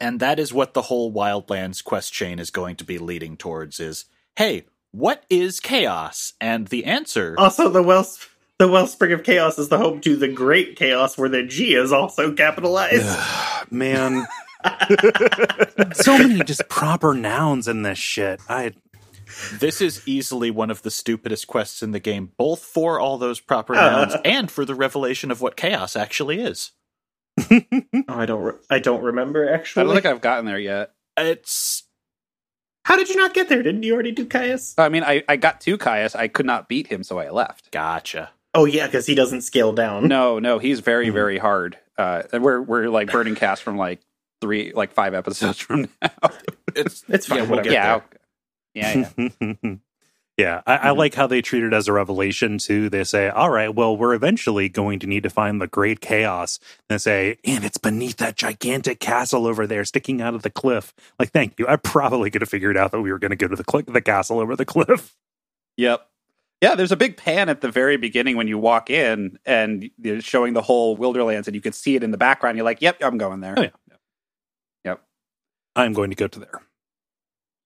And 0.00 0.20
that 0.20 0.38
is 0.38 0.52
what 0.52 0.74
the 0.74 0.82
whole 0.82 1.12
Wildlands 1.12 1.82
quest 1.82 2.12
chain 2.12 2.38
is 2.38 2.50
going 2.50 2.76
to 2.76 2.84
be 2.84 2.98
leading 2.98 3.36
towards 3.36 3.80
is 3.80 4.06
hey, 4.36 4.64
what 4.94 5.24
is 5.28 5.58
chaos? 5.60 6.34
And 6.40 6.68
the 6.68 6.84
answer 6.84 7.34
Also, 7.38 7.68
the 7.68 7.82
well 7.82 8.06
the 8.58 8.68
wellspring 8.68 9.12
of 9.12 9.24
chaos 9.24 9.58
is 9.58 9.68
the 9.68 9.78
home 9.78 10.00
to 10.02 10.14
the 10.16 10.28
great 10.28 10.76
chaos, 10.76 11.18
where 11.18 11.28
the 11.28 11.42
G 11.42 11.74
is 11.74 11.92
also 11.92 12.32
capitalized. 12.32 13.18
Man. 13.70 14.26
so 15.92 16.16
many 16.16 16.42
just 16.44 16.68
proper 16.68 17.12
nouns 17.14 17.68
in 17.68 17.82
this 17.82 17.98
shit. 17.98 18.40
I 18.48 18.72
this 19.58 19.80
is 19.80 20.06
easily 20.06 20.50
one 20.50 20.70
of 20.70 20.82
the 20.82 20.90
stupidest 20.90 21.46
quests 21.48 21.82
in 21.82 21.90
the 21.90 22.00
game, 22.00 22.30
both 22.36 22.60
for 22.60 23.00
all 23.00 23.18
those 23.18 23.40
proper 23.40 23.74
Uh. 23.74 23.90
nouns 23.90 24.14
and 24.24 24.50
for 24.50 24.64
the 24.64 24.74
revelation 24.74 25.30
of 25.30 25.40
what 25.40 25.56
chaos 25.56 25.96
actually 25.96 26.40
is. 26.40 26.72
oh, 27.50 27.62
I 28.08 28.26
don't. 28.26 28.42
Re- 28.42 28.52
I 28.70 28.78
don't 28.78 29.02
remember 29.02 29.52
actually. 29.52 29.82
I 29.82 29.84
don't 29.86 29.94
think 29.94 30.06
I've 30.06 30.20
gotten 30.20 30.44
there 30.44 30.58
yet. 30.58 30.92
It's 31.16 31.83
How 32.84 32.96
did 32.96 33.08
you 33.08 33.16
not 33.16 33.32
get 33.34 33.48
there? 33.48 33.62
Didn't 33.62 33.82
you 33.82 33.94
already 33.94 34.12
do 34.12 34.26
Caius? 34.26 34.74
I 34.78 34.88
mean, 34.88 35.02
I, 35.02 35.22
I 35.28 35.36
got 35.36 35.60
to 35.62 35.78
Caius. 35.78 36.14
I 36.14 36.28
could 36.28 36.46
not 36.46 36.68
beat 36.68 36.86
him, 36.88 37.02
so 37.02 37.18
I 37.18 37.30
left. 37.30 37.70
gotcha. 37.70 38.30
Oh 38.56 38.66
yeah, 38.66 38.86
because 38.86 39.06
he 39.06 39.14
doesn't 39.16 39.40
scale 39.40 39.72
down. 39.72 40.06
No, 40.06 40.38
no, 40.38 40.58
he's 40.58 40.78
very, 40.80 41.08
Mhm. 41.08 41.12
very 41.14 41.38
hard. 41.38 41.76
Uh, 41.98 42.22
and 42.32 42.42
we're 42.44 42.60
we're 42.60 42.88
like 42.88 43.10
burning 43.10 43.34
cast 43.34 43.62
from 43.62 43.76
like 43.76 44.00
three, 44.40 44.72
like 44.72 44.92
five 44.92 45.12
episodes 45.14 45.58
from 45.66 45.88
now. 46.02 46.10
It's 46.76 47.04
It's 47.08 47.26
fine, 47.26 47.38
Yeah, 47.38 47.50
we'll 47.50 47.62
get 47.62 47.72
yeah, 47.72 48.00
there. 48.74 49.06
yeah, 49.18 49.26
yeah. 49.60 49.74
yeah, 50.36 50.62
I, 50.66 50.76
I 50.76 50.86
Mhm. 50.92 50.96
like 50.96 51.14
how 51.14 51.26
they 51.26 51.40
treat 51.42 51.62
it 51.62 51.72
as 51.72 51.86
a 51.88 51.92
revelation 51.92 52.58
too. 52.58 52.88
They 52.88 53.04
say, 53.04 53.28
"All 53.28 53.50
right, 53.50 53.72
well, 53.74 53.96
we're 53.96 54.14
eventually 54.14 54.68
going 54.68 54.98
to 55.00 55.06
need 55.06 55.22
to 55.22 55.30
find 55.30 55.60
the 55.60 55.66
great 55.68 56.00
chaos." 56.00 56.58
And 56.88 56.94
they 56.94 56.98
say, 56.98 57.36
"And 57.44 57.64
it's 57.64 57.78
beneath 57.78 58.16
that 58.16 58.36
gigantic 58.36 58.98
castle 59.00 59.46
over 59.46 59.66
there, 59.66 59.84
sticking 59.84 60.20
out 60.20 60.34
of 60.34 60.42
the 60.42 60.50
cliff." 60.50 60.92
Like, 61.18 61.30
thank 61.30 61.58
you. 61.58 61.66
I 61.68 61.76
probably 61.76 62.30
could 62.30 62.42
have 62.42 62.48
figured 62.50 62.76
out 62.76 62.90
that 62.92 63.00
we 63.00 63.12
were 63.12 63.18
going 63.18 63.30
to 63.30 63.36
go 63.36 63.46
to 63.48 63.56
the 63.56 63.64
cl- 63.70 63.84
the 63.86 64.00
castle 64.00 64.40
over 64.40 64.56
the 64.56 64.64
cliff. 64.64 65.14
Yep. 65.76 66.06
Yeah, 66.62 66.76
there's 66.76 66.92
a 66.92 66.96
big 66.96 67.16
pan 67.16 67.48
at 67.48 67.60
the 67.60 67.70
very 67.70 67.96
beginning 67.96 68.36
when 68.36 68.46
you 68.48 68.58
walk 68.58 68.88
in 68.90 69.38
and 69.44 69.90
they're 69.98 70.20
showing 70.20 70.54
the 70.54 70.62
whole 70.62 70.96
Wilderlands 70.96 71.46
and 71.46 71.54
you 71.54 71.60
can 71.60 71.72
see 71.72 71.96
it 71.96 72.02
in 72.04 72.10
the 72.12 72.16
background. 72.16 72.56
You're 72.56 72.64
like, 72.64 72.80
yep, 72.80 72.96
I'm 73.02 73.18
going 73.18 73.40
there. 73.40 73.54
Oh, 73.58 73.62
yeah. 74.84 74.94
I'm 75.76 75.92
going 75.92 76.10
to 76.10 76.16
go 76.16 76.28
to 76.28 76.38
there. 76.38 76.62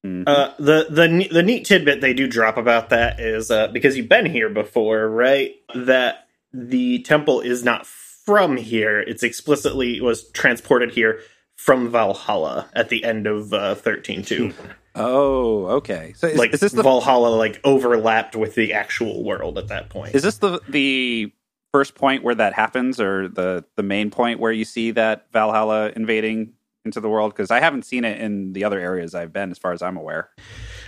Mhm. 0.08 0.24
Uh, 0.26 0.52
the 0.58 0.86
the 0.90 1.28
the 1.30 1.42
neat 1.42 1.64
tidbit 1.64 2.00
they 2.00 2.12
do 2.12 2.26
drop 2.26 2.56
about 2.56 2.90
that 2.90 3.20
is 3.20 3.50
uh, 3.50 3.68
because 3.68 3.96
you've 3.96 4.08
been 4.08 4.26
here 4.26 4.48
before, 4.48 5.08
right? 5.08 5.54
That 5.74 6.28
the 6.52 7.00
temple 7.00 7.40
is 7.40 7.64
not 7.64 7.86
from 7.86 8.56
here; 8.56 9.00
it's 9.00 9.22
explicitly 9.22 10.00
was 10.00 10.30
transported 10.30 10.92
here 10.92 11.20
from 11.56 11.90
Valhalla 11.90 12.68
at 12.74 12.88
the 12.88 13.04
end 13.04 13.26
of 13.26 13.52
uh, 13.52 13.74
thirteen 13.74 14.22
two. 14.22 14.52
oh, 14.94 15.66
okay. 15.66 16.14
So 16.16 16.28
is, 16.28 16.38
like 16.38 16.54
is 16.54 16.60
this 16.60 16.72
the 16.72 16.82
Valhalla 16.82 17.34
like 17.34 17.60
overlapped 17.64 18.36
with 18.36 18.54
the 18.54 18.72
actual 18.72 19.24
world 19.24 19.58
at 19.58 19.68
that 19.68 19.88
point. 19.90 20.14
is 20.14 20.22
this 20.22 20.38
the 20.38 20.60
the 20.68 21.32
first 21.72 21.94
point 21.94 22.22
where 22.22 22.34
that 22.34 22.54
happens, 22.54 23.00
or 23.00 23.28
the 23.28 23.64
the 23.76 23.82
main 23.82 24.10
point 24.10 24.40
where 24.40 24.52
you 24.52 24.64
see 24.64 24.92
that 24.92 25.26
Valhalla 25.32 25.92
invading 25.94 26.54
into 26.88 27.00
the 27.00 27.08
world? 27.08 27.32
Because 27.32 27.50
I 27.50 27.60
haven't 27.60 27.84
seen 27.84 28.04
it 28.04 28.20
in 28.20 28.52
the 28.52 28.64
other 28.64 28.80
areas 28.80 29.14
I've 29.14 29.32
been, 29.32 29.50
as 29.50 29.58
far 29.58 29.72
as 29.72 29.82
I'm 29.82 29.96
aware. 29.96 30.30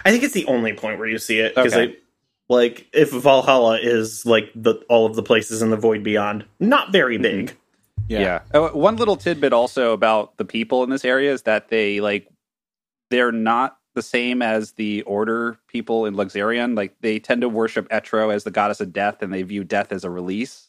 I 0.05 0.11
think 0.11 0.25
it's 0.25 0.35
the 0.35 0.47
only 0.47 0.73
point 0.73 0.99
where 0.99 1.09
you 1.09 1.19
see 1.19 1.39
it 1.41 1.55
because 1.55 1.75
Okay. 1.75 1.97
like 2.49 2.87
if 2.93 3.11
Valhalla 3.13 3.79
is 3.81 4.25
like 4.27 4.51
the 4.55 4.75
all 4.89 5.07
of 5.07 5.15
the 5.15 5.23
places 5.23 5.63
in 5.63 5.71
the 5.71 5.77
Void 5.77 6.03
Beyond, 6.03 6.45
not 6.59 6.91
very 6.93 7.17
Mm-hmm. 7.17 7.23
big. 7.47 7.57
Yeah. 8.09 8.41
Oh, 8.53 8.75
one 8.77 8.97
little 8.97 9.17
tidbit 9.17 9.53
also 9.53 9.93
about 9.93 10.37
the 10.37 10.45
people 10.45 10.83
in 10.83 10.91
this 10.91 11.05
area 11.05 11.33
is 11.33 11.43
that 11.43 11.69
they 11.69 12.01
like 12.01 12.27
they're 13.11 13.31
not 13.33 13.77
the 13.95 14.03
same 14.03 14.41
as 14.43 14.73
the 14.73 15.03
order 15.03 15.59
people 15.69 16.07
in 16.07 16.15
Luxerion. 16.15 16.77
Like 16.77 16.95
they 17.03 17.19
tend 17.21 17.43
to 17.43 17.49
worship 17.49 17.89
Etro 17.91 18.33
as 18.35 18.43
the 18.45 18.51
goddess 18.51 18.81
of 18.81 18.93
death 18.93 19.23
and 19.23 19.33
they 19.33 19.43
view 19.43 19.63
death 19.65 19.93
as 19.93 20.03
a 20.05 20.11
release, 20.11 20.69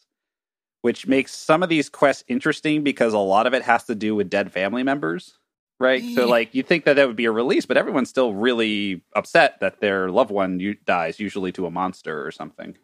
which 0.82 1.06
makes 1.06 1.32
some 1.34 1.62
of 1.62 1.68
these 1.68 1.88
quests 1.88 2.24
interesting 2.28 2.82
because 2.82 3.14
a 3.14 3.18
lot 3.18 3.46
of 3.46 3.54
it 3.54 3.62
has 3.62 3.84
to 3.84 3.94
do 3.94 4.14
with 4.14 4.28
dead 4.28 4.52
family 4.52 4.82
members. 4.82 5.38
Right. 5.80 6.02
So 6.14 6.28
like 6.28 6.54
you 6.54 6.62
think 6.62 6.84
that 6.84 6.94
that 6.94 7.08
would 7.08 7.16
be 7.16 7.24
a 7.24 7.32
release, 7.32 7.66
but 7.66 7.76
everyone's 7.76 8.08
still 8.08 8.34
really 8.34 9.02
upset 9.16 9.58
that 9.60 9.80
their 9.80 10.10
loved 10.10 10.30
one 10.30 10.60
u- 10.60 10.76
dies, 10.84 11.18
usually 11.18 11.50
to 11.52 11.66
a 11.66 11.72
monster 11.72 12.24
or 12.24 12.30
something. 12.30 12.76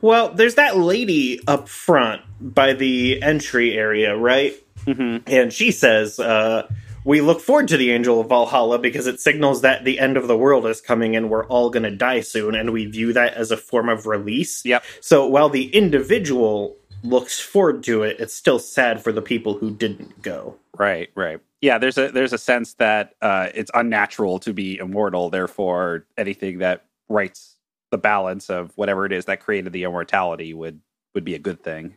Well, 0.00 0.32
there's 0.32 0.54
that 0.54 0.76
lady 0.78 1.40
up 1.46 1.68
front 1.68 2.22
by 2.40 2.72
the 2.72 3.22
entry 3.22 3.76
area, 3.76 4.16
right? 4.16 4.54
Mm-hmm. 4.86 5.30
And 5.32 5.52
she 5.52 5.70
says, 5.70 6.18
uh, 6.18 6.66
"We 7.04 7.20
look 7.20 7.40
forward 7.40 7.68
to 7.68 7.76
the 7.76 7.92
Angel 7.92 8.20
of 8.20 8.28
Valhalla 8.28 8.78
because 8.78 9.06
it 9.06 9.20
signals 9.20 9.60
that 9.60 9.84
the 9.84 10.00
end 10.00 10.16
of 10.16 10.26
the 10.28 10.36
world 10.36 10.66
is 10.66 10.80
coming 10.80 11.14
and 11.14 11.30
we're 11.30 11.46
all 11.46 11.70
going 11.70 11.84
to 11.84 11.94
die 11.94 12.20
soon, 12.20 12.54
and 12.54 12.72
we 12.72 12.86
view 12.86 13.12
that 13.12 13.34
as 13.34 13.50
a 13.50 13.56
form 13.56 13.88
of 13.88 14.06
release." 14.06 14.64
Yep. 14.64 14.82
So 15.00 15.26
while 15.26 15.50
the 15.50 15.72
individual 15.74 16.76
looks 17.02 17.40
forward 17.40 17.84
to 17.84 18.02
it, 18.02 18.16
it's 18.20 18.34
still 18.34 18.58
sad 18.58 19.02
for 19.02 19.12
the 19.12 19.22
people 19.22 19.54
who 19.54 19.70
didn't 19.70 20.22
go. 20.22 20.56
Right, 20.76 21.10
right. 21.14 21.40
Yeah, 21.60 21.78
there's 21.78 21.98
a 21.98 22.10
there's 22.10 22.32
a 22.32 22.38
sense 22.38 22.74
that 22.74 23.14
uh, 23.22 23.48
it's 23.54 23.70
unnatural 23.72 24.40
to 24.40 24.52
be 24.52 24.78
immortal. 24.78 25.30
Therefore, 25.30 26.06
anything 26.16 26.58
that 26.58 26.84
rights 27.08 27.56
the 27.90 27.98
balance 27.98 28.50
of 28.50 28.72
whatever 28.76 29.06
it 29.06 29.12
is 29.12 29.26
that 29.26 29.40
created 29.40 29.72
the 29.72 29.84
immortality 29.84 30.54
would 30.54 30.80
would 31.14 31.24
be 31.24 31.34
a 31.34 31.38
good 31.38 31.62
thing. 31.62 31.94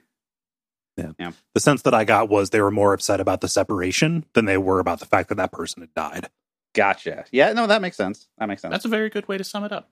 Yeah. 0.97 1.31
The 1.53 1.59
sense 1.59 1.81
that 1.81 1.93
I 1.93 2.05
got 2.05 2.29
was 2.29 2.49
they 2.49 2.61
were 2.61 2.71
more 2.71 2.93
upset 2.93 3.19
about 3.19 3.41
the 3.41 3.47
separation 3.47 4.25
than 4.33 4.45
they 4.45 4.57
were 4.57 4.79
about 4.79 4.99
the 4.99 5.05
fact 5.05 5.29
that 5.29 5.35
that 5.35 5.51
person 5.51 5.81
had 5.81 5.93
died. 5.93 6.29
Gotcha. 6.73 7.25
Yeah, 7.31 7.53
no, 7.53 7.67
that 7.67 7.81
makes 7.81 7.97
sense. 7.97 8.27
That 8.37 8.47
makes 8.47 8.61
sense. 8.61 8.71
That's 8.71 8.85
a 8.85 8.89
very 8.89 9.09
good 9.09 9.27
way 9.27 9.37
to 9.37 9.43
sum 9.43 9.63
it 9.63 9.71
up. 9.71 9.89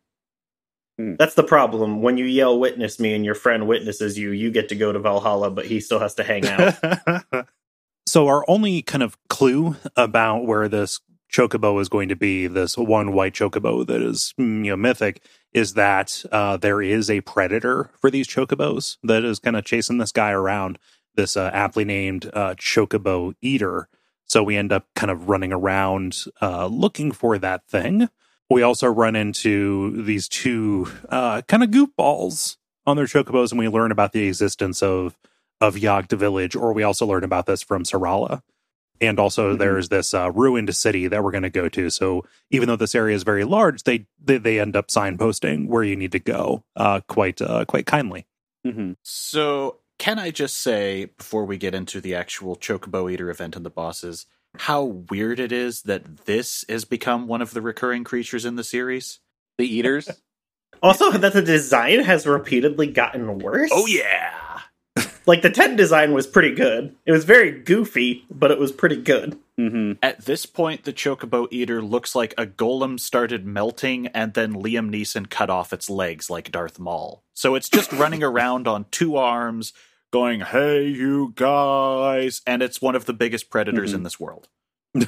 That's 0.97 1.35
the 1.35 1.43
problem. 1.43 2.01
When 2.01 2.17
you 2.17 2.25
yell 2.25 2.59
"Witness 2.59 2.99
me" 2.99 3.13
and 3.13 3.25
your 3.25 3.35
friend 3.35 3.67
witnesses 3.67 4.17
you, 4.17 4.31
you 4.31 4.51
get 4.51 4.69
to 4.69 4.75
go 4.75 4.91
to 4.91 4.99
Valhalla, 4.99 5.49
but 5.49 5.65
he 5.65 5.79
still 5.79 5.99
has 5.99 6.13
to 6.15 6.23
hang 6.23 6.45
out. 6.47 7.47
so 8.05 8.27
our 8.27 8.45
only 8.47 8.81
kind 8.81 9.03
of 9.03 9.17
clue 9.27 9.75
about 9.95 10.45
where 10.45 10.67
this 10.67 10.99
chocobo 11.31 11.81
is 11.81 11.89
going 11.89 12.09
to 12.09 12.15
be, 12.15 12.45
this 12.45 12.77
one 12.77 13.11
white 13.11 13.33
chocobo 13.33 13.85
that 13.87 14.01
is 14.01 14.33
mm, 14.39 14.63
you 14.63 14.71
know 14.71 14.77
mythic, 14.77 15.23
is 15.51 15.73
that 15.73 16.23
uh, 16.31 16.57
there 16.57 16.81
is 16.81 17.09
a 17.09 17.21
predator 17.21 17.89
for 17.99 18.11
these 18.11 18.27
chocobos 18.27 18.97
that 19.03 19.25
is 19.25 19.39
kind 19.39 19.55
of 19.55 19.65
chasing 19.65 19.97
this 19.97 20.11
guy 20.11 20.31
around. 20.31 20.77
This 21.15 21.37
uh, 21.37 21.51
aptly 21.53 21.85
named 21.85 22.29
uh, 22.33 22.55
chocobo 22.55 23.33
eater. 23.41 23.87
So 24.25 24.41
we 24.41 24.57
end 24.57 24.71
up 24.71 24.87
kind 24.95 25.11
of 25.11 25.29
running 25.29 25.53
around 25.53 26.23
uh, 26.41 26.67
looking 26.67 27.11
for 27.11 27.37
that 27.37 27.67
thing. 27.67 28.09
We 28.53 28.61
also 28.61 28.87
run 28.87 29.15
into 29.15 30.03
these 30.03 30.27
two 30.27 30.87
uh, 31.09 31.41
kind 31.47 31.63
of 31.63 31.69
goofballs 31.71 32.57
on 32.85 32.97
their 32.97 33.05
chocobos, 33.05 33.51
and 33.51 33.59
we 33.59 33.67
learn 33.67 33.91
about 33.91 34.11
the 34.13 34.27
existence 34.27 34.81
of 34.83 35.17
of 35.61 35.75
Yagda 35.75 36.17
village, 36.17 36.55
or 36.55 36.73
we 36.73 36.83
also 36.83 37.05
learn 37.05 37.23
about 37.23 37.45
this 37.45 37.61
from 37.61 37.83
Sarala. 37.83 38.41
And 39.01 39.19
also, 39.19 39.53
Mhm. 39.55 39.59
there's 39.59 39.89
this 39.89 40.13
uh, 40.13 40.31
ruined 40.31 40.75
city 40.75 41.07
that 41.07 41.23
we're 41.23 41.31
going 41.31 41.43
to 41.43 41.49
go 41.49 41.67
to. 41.69 41.89
So, 41.89 42.25
even 42.51 42.67
though 42.67 42.75
this 42.75 42.95
area 42.95 43.15
is 43.15 43.23
very 43.23 43.43
large, 43.43 43.83
they 43.83 44.05
they, 44.23 44.37
they 44.37 44.59
end 44.59 44.75
up 44.75 44.87
signposting 44.87 45.67
where 45.67 45.83
you 45.83 45.95
need 45.95 46.11
to 46.11 46.19
go 46.19 46.63
uh, 46.75 47.01
quite 47.07 47.41
uh, 47.41 47.65
quite 47.65 47.85
kindly. 47.85 48.25
hmm 48.63 48.93
So, 49.03 49.79
can 49.97 50.19
I 50.19 50.31
just 50.31 50.57
say, 50.57 51.05
before 51.17 51.45
we 51.45 51.57
get 51.57 51.73
into 51.73 52.01
the 52.01 52.13
actual 52.15 52.55
Chocobo 52.55 53.11
Eater 53.11 53.29
event 53.29 53.55
and 53.55 53.65
the 53.65 53.69
bosses, 53.69 54.25
how 54.57 54.83
weird 54.83 55.39
it 55.39 55.51
is 55.51 55.83
that 55.83 56.25
this 56.25 56.63
has 56.69 56.85
become 56.85 57.27
one 57.27 57.41
of 57.41 57.51
the 57.51 57.61
recurring 57.61 58.03
creatures 58.03 58.45
in 58.45 58.55
the 58.55 58.63
series? 58.63 59.19
The 59.57 59.65
eaters. 59.65 60.09
also, 60.83 61.11
that 61.11 61.33
the 61.33 61.41
design 61.41 62.03
has 62.03 62.25
repeatedly 62.25 62.87
gotten 62.87 63.39
worse. 63.39 63.71
Oh, 63.73 63.85
yeah. 63.87 64.59
Like 65.25 65.41
the 65.41 65.49
10 65.49 65.77
design 65.77 66.11
was 66.13 66.27
pretty 66.27 66.53
good. 66.53 66.95
It 67.05 67.13
was 67.13 67.23
very 67.23 67.51
goofy, 67.51 68.25
but 68.29 68.51
it 68.51 68.59
was 68.59 68.73
pretty 68.73 68.97
good. 68.97 69.39
hmm 69.57 69.93
At 70.01 70.25
this 70.25 70.45
point, 70.45 70.83
the 70.83 70.91
Chocobo 70.91 71.47
Eater 71.49 71.81
looks 71.81 72.13
like 72.13 72.33
a 72.37 72.45
golem 72.45 72.99
started 72.99 73.45
melting 73.45 74.07
and 74.07 74.33
then 74.33 74.53
Liam 74.53 74.91
Neeson 74.91 75.29
cut 75.29 75.49
off 75.49 75.71
its 75.71 75.89
legs 75.89 76.29
like 76.29 76.51
Darth 76.51 76.77
Maul. 76.77 77.23
So 77.33 77.55
it's 77.55 77.69
just 77.69 77.93
running 77.93 78.21
around 78.23 78.67
on 78.67 78.85
two 78.91 79.15
arms, 79.15 79.71
going, 80.13 80.39
hey, 80.41 80.87
you 80.87 81.33
guys. 81.35 82.41
And 82.47 82.61
it's 82.61 82.81
one 82.81 82.95
of 82.95 83.05
the 83.05 83.13
biggest 83.13 83.49
predators 83.49 83.91
Mhm. 83.91 83.95
in 83.95 84.03
this 84.03 84.19
world. 84.19 84.47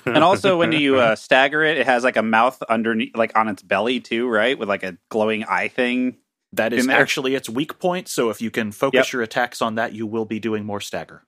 And 0.06 0.24
also, 0.24 0.58
when 0.58 0.72
you 0.72 0.98
uh, 0.98 1.16
stagger 1.28 1.64
it, 1.64 1.78
it 1.78 1.86
has 1.86 2.04
like 2.04 2.18
a 2.18 2.24
mouth 2.24 2.62
underneath, 2.64 3.16
like 3.16 3.38
on 3.38 3.48
its 3.48 3.62
belly 3.62 4.00
too, 4.02 4.28
right? 4.28 4.58
With 4.58 4.68
like 4.68 4.84
a 4.84 4.98
glowing 5.10 5.44
eye 5.46 5.68
thing. 5.70 6.18
That 6.54 6.74
is 6.74 6.88
actually 6.88 7.36
its 7.36 7.50
weak 7.50 7.80
point. 7.80 8.08
So 8.08 8.30
if 8.30 8.42
you 8.42 8.50
can 8.50 8.72
focus 8.72 9.08
Yep. 9.08 9.14
your 9.14 9.22
attacks 9.22 9.62
on 9.62 9.76
that, 9.76 9.94
you 9.94 10.08
will 10.08 10.26
be 10.26 10.40
doing 10.40 10.66
more 10.66 10.82
stagger. 10.82 11.24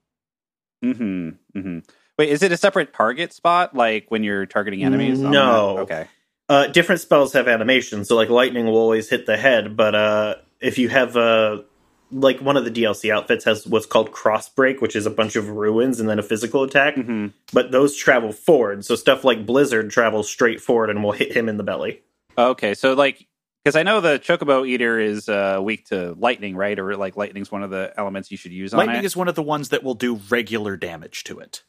hmm 0.83 1.29
hmm 1.53 1.79
Wait, 2.17 2.29
is 2.29 2.41
it 2.41 2.51
a 2.51 2.57
separate 2.57 2.93
target 2.95 3.31
spot, 3.31 3.75
like 3.75 4.09
when 4.09 4.23
you're 4.23 4.47
targeting 4.47 4.83
enemies? 4.83 5.19
No. 5.19 5.77
Okay. 5.79 6.07
Uh, 6.49 6.65
different 6.67 6.99
spells 7.01 7.33
have 7.33 7.47
animations, 7.47 8.07
so 8.07 8.15
like 8.15 8.29
lightning 8.29 8.65
will 8.65 8.77
always 8.77 9.07
hit 9.09 9.25
the 9.27 9.37
head, 9.37 9.75
but 9.77 9.93
uh, 9.93 10.35
if 10.59 10.77
you 10.79 10.89
have 10.89 11.15
uh, 11.15 11.61
like 12.11 12.39
one 12.39 12.57
of 12.57 12.65
the 12.65 12.71
DLC 12.71 13.11
outfits 13.11 13.45
has 13.45 13.67
what's 13.67 13.85
called 13.85 14.11
crossbreak, 14.11 14.81
which 14.81 14.95
is 14.95 15.05
a 15.05 15.09
bunch 15.09 15.35
of 15.35 15.49
ruins 15.49 15.99
and 15.99 16.07
then 16.07 16.19
a 16.19 16.23
physical 16.23 16.63
attack, 16.63 16.95
hmm 16.95 17.27
but 17.53 17.71
those 17.71 17.95
travel 17.95 18.31
forward. 18.31 18.83
So 18.85 18.95
stuff 18.95 19.23
like 19.23 19.45
Blizzard 19.45 19.89
travels 19.89 20.29
straight 20.29 20.61
forward 20.61 20.89
and 20.89 21.03
will 21.03 21.13
hit 21.13 21.35
him 21.35 21.47
in 21.47 21.57
the 21.57 21.63
belly. 21.63 22.01
Okay, 22.37 22.73
so 22.73 22.93
like, 22.93 23.25
because 23.63 23.75
I 23.75 23.83
know 23.83 24.01
the 24.01 24.19
Chocobo 24.19 24.67
Eater 24.67 24.99
is 24.99 25.27
uh, 25.27 25.59
weak 25.61 25.85
to 25.87 26.13
lightning, 26.17 26.55
right? 26.55 26.77
Or 26.77 26.95
like 26.95 27.17
lightning's 27.17 27.51
one 27.51 27.63
of 27.63 27.69
the 27.69 27.93
elements 27.97 28.31
you 28.31 28.37
should 28.37 28.51
use 28.51 28.73
on 28.73 28.77
Lightning 28.77 29.03
is 29.03 29.15
one 29.15 29.27
of 29.27 29.35
the 29.35 29.43
ones 29.43 29.69
that 29.69 29.83
will 29.83 29.95
do 29.95 30.19
regular 30.29 30.77
damage 30.77 31.23
to 31.25 31.39
it. 31.39 31.63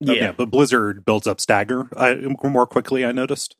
Yeah, 0.00 0.14
yeah, 0.14 0.32
but 0.32 0.50
Blizzard 0.50 1.04
builds 1.04 1.26
up 1.26 1.40
stagger 1.40 1.88
I, 1.96 2.14
more 2.44 2.66
quickly. 2.66 3.04
I 3.04 3.12
noticed. 3.12 3.56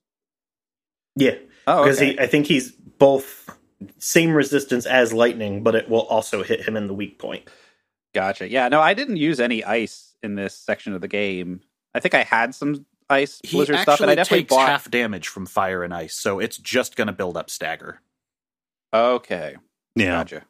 yeah, 1.16 1.34
oh, 1.66 1.84
because 1.84 1.98
okay. 1.98 2.12
he, 2.12 2.20
I 2.20 2.26
think 2.26 2.46
he's 2.46 2.70
both 2.70 3.57
same 3.98 4.32
resistance 4.32 4.86
as 4.86 5.12
lightning, 5.12 5.62
but 5.62 5.74
it 5.74 5.88
will 5.88 6.02
also 6.02 6.42
hit 6.42 6.66
him 6.66 6.76
in 6.76 6.86
the 6.86 6.94
weak 6.94 7.18
point. 7.18 7.48
gotcha. 8.14 8.48
Yeah, 8.50 8.68
no, 8.68 8.80
I 8.80 8.94
didn't 8.94 9.16
use 9.18 9.38
any 9.40 9.62
ice 9.64 10.14
in 10.22 10.34
this 10.34 10.54
section 10.54 10.94
of 10.94 11.00
the 11.00 11.08
game. 11.08 11.60
I 11.94 12.00
think 12.00 12.14
I 12.14 12.22
had 12.24 12.54
some 12.54 12.84
ice 13.08 13.40
He 13.44 13.56
blizzard 13.56 13.78
stuff, 13.80 14.00
and 14.00 14.10
I 14.10 14.14
definitely 14.16 14.42
takes 14.44 14.54
bought. 14.54 14.68
half 14.68 14.90
damage 14.90 15.28
from 15.28 15.46
fire 15.46 15.82
and 15.84 15.94
ice, 15.94 16.14
so 16.14 16.38
it's 16.40 16.58
just 16.58 16.96
going 16.96 17.06
to 17.06 17.12
build 17.12 17.36
up 17.36 17.50
stagger. 17.50 18.00
Okay, 18.92 19.56
Yeah. 19.94 20.18
gotcha. 20.18 20.44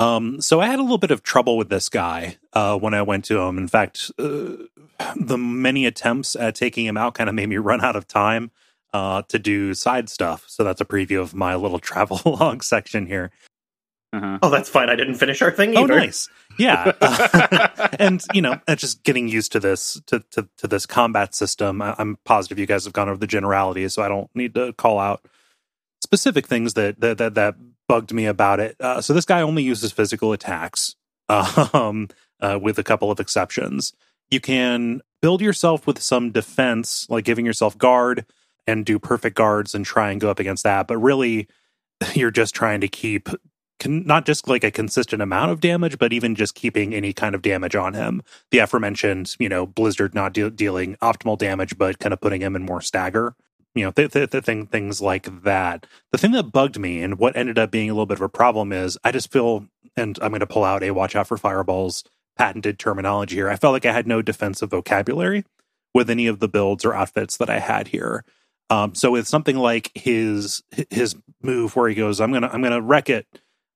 Um, 0.00 0.40
so 0.40 0.60
I 0.60 0.66
had 0.66 0.80
a 0.80 0.82
little 0.82 0.98
bit 0.98 1.12
of 1.12 1.22
trouble 1.22 1.56
with 1.56 1.68
this 1.68 1.88
guy 1.88 2.38
uh, 2.54 2.76
when 2.76 2.92
I 2.92 3.02
went 3.02 3.24
to 3.26 3.38
him. 3.38 3.56
In 3.56 3.68
fact, 3.68 4.10
uh, 4.18 4.54
the 5.14 5.38
many 5.38 5.86
attempts 5.86 6.34
at 6.34 6.56
taking 6.56 6.86
him 6.86 6.96
out 6.96 7.14
kind 7.14 7.28
of 7.28 7.36
made 7.36 7.48
me 7.48 7.56
run 7.58 7.80
out 7.84 7.94
of 7.94 8.08
time 8.08 8.50
uh, 8.92 9.22
to 9.28 9.38
do 9.38 9.74
side 9.74 10.08
stuff. 10.08 10.44
So 10.48 10.64
that's 10.64 10.80
a 10.80 10.84
preview 10.84 11.20
of 11.20 11.34
my 11.34 11.54
little 11.54 11.78
travel 11.90 12.20
log 12.24 12.62
section 12.62 13.06
here. 13.06 13.30
Uh-huh. 14.12 14.38
Oh, 14.42 14.50
that's 14.50 14.68
fine. 14.68 14.90
I 14.90 14.94
didn't 14.94 15.14
finish 15.14 15.40
our 15.40 15.50
thing 15.50 15.70
either. 15.74 15.94
Oh, 15.94 15.96
nice. 15.96 16.28
Yeah, 16.58 16.92
Uh, 17.00 17.88
and 17.98 18.22
you 18.34 18.42
know, 18.42 18.60
uh, 18.68 18.74
just 18.76 19.02
getting 19.04 19.26
used 19.26 19.52
to 19.52 19.60
this 19.60 20.02
to 20.06 20.22
to, 20.32 20.46
to 20.58 20.68
this 20.68 20.84
combat 20.84 21.34
system. 21.34 21.80
I, 21.80 21.94
I'm 21.96 22.18
positive 22.26 22.58
you 22.58 22.66
guys 22.66 22.84
have 22.84 22.92
gone 22.92 23.08
over 23.08 23.16
the 23.18 23.26
generalities, 23.26 23.94
so 23.94 24.02
I 24.02 24.08
don't 24.08 24.28
need 24.34 24.54
to 24.54 24.74
call 24.74 24.98
out 24.98 25.26
specific 26.02 26.46
things 26.46 26.74
that 26.74 27.00
that 27.00 27.16
that, 27.16 27.34
that 27.36 27.54
bugged 27.88 28.12
me 28.12 28.26
about 28.26 28.60
it. 28.60 28.76
Uh, 28.78 29.00
so 29.00 29.14
this 29.14 29.24
guy 29.24 29.40
only 29.40 29.62
uses 29.62 29.92
physical 29.92 30.34
attacks, 30.34 30.94
um, 31.30 32.08
uh, 32.40 32.58
with 32.60 32.78
a 32.78 32.84
couple 32.84 33.10
of 33.10 33.18
exceptions. 33.18 33.94
You 34.30 34.40
can 34.40 35.00
build 35.22 35.40
yourself 35.40 35.86
with 35.86 36.02
some 36.02 36.32
defense, 36.32 37.06
like 37.08 37.24
giving 37.24 37.46
yourself 37.46 37.78
guard 37.78 38.26
and 38.66 38.84
do 38.86 38.98
perfect 38.98 39.36
guards 39.36 39.74
and 39.74 39.84
try 39.84 40.10
and 40.10 40.20
go 40.20 40.30
up 40.30 40.38
against 40.38 40.64
that. 40.64 40.86
But 40.86 40.98
really, 40.98 41.48
you're 42.14 42.30
just 42.30 42.54
trying 42.54 42.80
to 42.80 42.88
keep 42.88 43.28
not 43.84 44.26
just 44.26 44.46
like 44.46 44.62
a 44.62 44.70
consistent 44.70 45.20
amount 45.22 45.50
of 45.50 45.60
damage, 45.60 45.98
but 45.98 46.12
even 46.12 46.36
just 46.36 46.54
keeping 46.54 46.94
any 46.94 47.12
kind 47.12 47.34
of 47.34 47.42
damage 47.42 47.74
on 47.74 47.94
him. 47.94 48.22
The 48.52 48.58
aforementioned, 48.58 49.34
you 49.40 49.48
know, 49.48 49.66
Blizzard 49.66 50.14
not 50.14 50.32
de- 50.34 50.50
dealing 50.50 50.96
optimal 50.96 51.36
damage, 51.36 51.76
but 51.76 51.98
kind 51.98 52.12
of 52.12 52.20
putting 52.20 52.42
him 52.42 52.54
in 52.54 52.62
more 52.62 52.80
stagger. 52.80 53.34
You 53.74 53.86
know, 53.86 53.90
th- 53.90 54.12
th- 54.12 54.30
th- 54.30 54.44
thing, 54.44 54.66
things 54.66 55.00
like 55.00 55.42
that. 55.42 55.86
The 56.12 56.18
thing 56.18 56.32
that 56.32 56.52
bugged 56.52 56.78
me 56.78 57.02
and 57.02 57.18
what 57.18 57.36
ended 57.36 57.58
up 57.58 57.70
being 57.70 57.90
a 57.90 57.94
little 57.94 58.06
bit 58.06 58.18
of 58.18 58.22
a 58.22 58.28
problem 58.28 58.72
is 58.72 58.98
I 59.02 59.10
just 59.10 59.32
feel 59.32 59.66
and 59.96 60.18
I'm 60.22 60.30
going 60.30 60.40
to 60.40 60.46
pull 60.46 60.64
out 60.64 60.82
a 60.82 60.90
watch 60.92 61.16
out 61.16 61.26
for 61.26 61.36
fireballs 61.36 62.04
patented 62.36 62.78
terminology 62.78 63.36
here. 63.36 63.48
I 63.48 63.56
felt 63.56 63.72
like 63.72 63.86
I 63.86 63.92
had 63.92 64.06
no 64.06 64.22
defensive 64.22 64.70
vocabulary 64.70 65.44
with 65.94 66.08
any 66.08 66.26
of 66.26 66.40
the 66.40 66.48
builds 66.48 66.84
or 66.84 66.94
outfits 66.94 67.36
that 67.36 67.50
I 67.50 67.58
had 67.58 67.88
here. 67.88 68.24
Um, 68.70 68.94
so 68.94 69.10
with 69.10 69.28
something 69.28 69.56
like 69.56 69.90
his 69.94 70.62
his 70.90 71.14
move 71.42 71.76
where 71.76 71.88
he 71.88 71.94
goes, 71.94 72.20
I'm 72.20 72.32
gonna 72.32 72.48
I'm 72.52 72.62
gonna 72.62 72.80
wreck 72.80 73.10
it, 73.10 73.26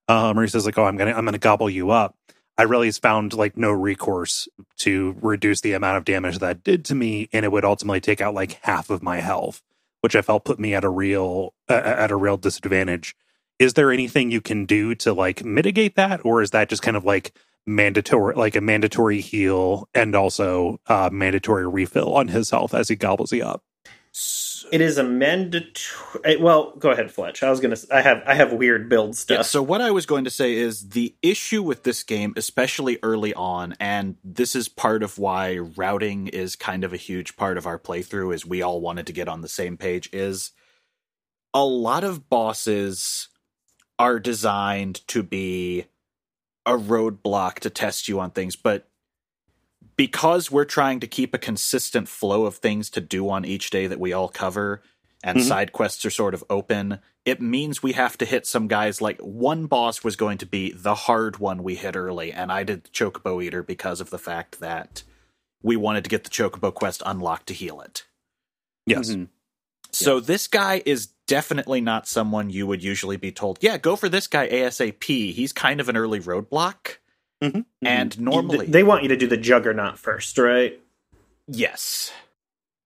um, 0.08 0.38
or 0.38 0.42
he 0.42 0.48
says 0.48 0.64
like, 0.66 0.78
oh, 0.78 0.84
I'm 0.84 0.96
gonna 0.96 1.12
I'm 1.12 1.24
gonna 1.24 1.38
gobble 1.38 1.68
you 1.70 1.90
up. 1.90 2.16
I 2.58 2.62
really 2.62 2.90
found 2.90 3.34
like 3.34 3.56
no 3.56 3.70
recourse 3.70 4.48
to 4.78 5.16
reduce 5.20 5.60
the 5.60 5.74
amount 5.74 5.98
of 5.98 6.04
damage 6.04 6.38
that 6.38 6.64
did 6.64 6.84
to 6.86 6.94
me, 6.94 7.28
and 7.32 7.44
it 7.44 7.52
would 7.52 7.64
ultimately 7.64 8.00
take 8.00 8.20
out 8.20 8.34
like 8.34 8.58
half 8.62 8.88
of 8.88 9.02
my 9.02 9.20
health, 9.20 9.62
which 10.00 10.16
I 10.16 10.22
felt 10.22 10.44
put 10.44 10.58
me 10.58 10.74
at 10.74 10.84
a 10.84 10.88
real 10.88 11.52
uh, 11.68 11.74
at 11.74 12.10
a 12.10 12.16
real 12.16 12.38
disadvantage. 12.38 13.14
Is 13.58 13.74
there 13.74 13.92
anything 13.92 14.30
you 14.30 14.40
can 14.40 14.64
do 14.64 14.94
to 14.96 15.12
like 15.12 15.44
mitigate 15.44 15.96
that, 15.96 16.24
or 16.24 16.40
is 16.42 16.50
that 16.52 16.70
just 16.70 16.82
kind 16.82 16.96
of 16.96 17.04
like 17.04 17.32
mandatory, 17.66 18.34
like 18.34 18.56
a 18.56 18.60
mandatory 18.62 19.20
heal 19.20 19.88
and 19.94 20.14
also 20.14 20.80
uh, 20.86 21.10
mandatory 21.12 21.66
refill 21.66 22.14
on 22.14 22.28
his 22.28 22.50
health 22.50 22.72
as 22.74 22.88
he 22.88 22.96
gobbles 22.96 23.32
you 23.32 23.44
up? 23.44 23.62
It 24.72 24.80
is 24.80 24.98
a 24.98 25.02
mandatory. 25.02 26.24
Eh, 26.24 26.36
well, 26.40 26.72
go 26.78 26.90
ahead, 26.90 27.10
Fletch. 27.10 27.42
I 27.42 27.50
was 27.50 27.60
gonna. 27.60 27.76
I 27.92 28.00
have. 28.02 28.22
I 28.26 28.34
have 28.34 28.52
weird 28.52 28.88
build 28.88 29.16
stuff. 29.16 29.38
Yeah, 29.38 29.42
so 29.42 29.62
what 29.62 29.80
I 29.80 29.90
was 29.90 30.06
going 30.06 30.24
to 30.24 30.30
say 30.30 30.54
is 30.54 30.90
the 30.90 31.14
issue 31.22 31.62
with 31.62 31.82
this 31.82 32.02
game, 32.02 32.32
especially 32.36 32.98
early 33.02 33.34
on, 33.34 33.76
and 33.78 34.16
this 34.24 34.54
is 34.56 34.68
part 34.68 35.02
of 35.02 35.18
why 35.18 35.56
routing 35.56 36.28
is 36.28 36.56
kind 36.56 36.84
of 36.84 36.92
a 36.92 36.96
huge 36.96 37.36
part 37.36 37.58
of 37.58 37.66
our 37.66 37.78
playthrough, 37.78 38.34
is 38.34 38.44
we 38.46 38.62
all 38.62 38.80
wanted 38.80 39.06
to 39.06 39.12
get 39.12 39.28
on 39.28 39.40
the 39.40 39.48
same 39.48 39.76
page. 39.76 40.08
Is 40.12 40.52
a 41.54 41.64
lot 41.64 42.04
of 42.04 42.28
bosses 42.28 43.28
are 43.98 44.18
designed 44.18 45.06
to 45.08 45.22
be 45.22 45.86
a 46.66 46.72
roadblock 46.72 47.60
to 47.60 47.70
test 47.70 48.08
you 48.08 48.20
on 48.20 48.30
things, 48.30 48.56
but 48.56 48.88
because 49.96 50.50
we're 50.50 50.64
trying 50.64 51.00
to 51.00 51.06
keep 51.06 51.34
a 51.34 51.38
consistent 51.38 52.08
flow 52.08 52.44
of 52.46 52.56
things 52.56 52.90
to 52.90 53.00
do 53.00 53.28
on 53.30 53.44
each 53.44 53.70
day 53.70 53.86
that 53.86 54.00
we 54.00 54.12
all 54.12 54.28
cover 54.28 54.82
and 55.24 55.38
Mhm. 55.38 55.48
side 55.48 55.72
quests 55.72 56.04
are 56.04 56.10
sort 56.10 56.34
of 56.34 56.44
open 56.50 57.00
it 57.24 57.40
means 57.40 57.82
we 57.82 57.92
have 57.92 58.16
to 58.18 58.24
hit 58.24 58.46
some 58.46 58.68
guys 58.68 59.00
like 59.00 59.18
one 59.20 59.66
boss 59.66 60.04
was 60.04 60.14
going 60.14 60.38
to 60.38 60.46
be 60.46 60.70
the 60.72 60.94
hard 60.94 61.38
one 61.38 61.62
we 61.62 61.74
hit 61.74 61.96
early 61.96 62.30
and 62.32 62.52
i 62.52 62.62
did 62.62 62.84
the 62.84 62.90
chocobo 62.90 63.42
eater 63.42 63.62
because 63.62 64.00
of 64.00 64.10
the 64.10 64.18
fact 64.18 64.60
that 64.60 65.02
we 65.62 65.74
wanted 65.76 66.04
to 66.04 66.10
get 66.10 66.22
the 66.24 66.30
chocobo 66.30 66.72
quest 66.72 67.02
unlocked 67.06 67.46
to 67.46 67.54
heal 67.54 67.80
it 67.80 68.04
Yes. 68.84 69.10
Mhm. 69.10 69.28
so 69.90 70.20
this 70.20 70.46
guy 70.46 70.82
is 70.84 71.06
definitely 71.26 71.80
not 71.80 72.06
someone 72.06 72.50
you 72.50 72.66
would 72.66 72.84
usually 72.84 73.16
be 73.16 73.32
told 73.32 73.58
yeah 73.62 73.78
go 73.78 73.96
for 73.96 74.08
this 74.10 74.26
guy 74.26 74.46
asap 74.48 75.02
he's 75.32 75.52
kind 75.52 75.80
of 75.80 75.88
an 75.88 75.96
early 75.96 76.20
roadblock 76.20 76.98
Mhm. 77.42 77.66
and 77.82 78.18
normally 78.20 78.66
they 78.66 78.82
want 78.82 79.02
you 79.02 79.08
to 79.10 79.16
do 79.16 79.26
the 79.26 79.36
juggernaut 79.36 79.98
first, 79.98 80.38
right? 80.38 80.80
Yes. 81.46 82.12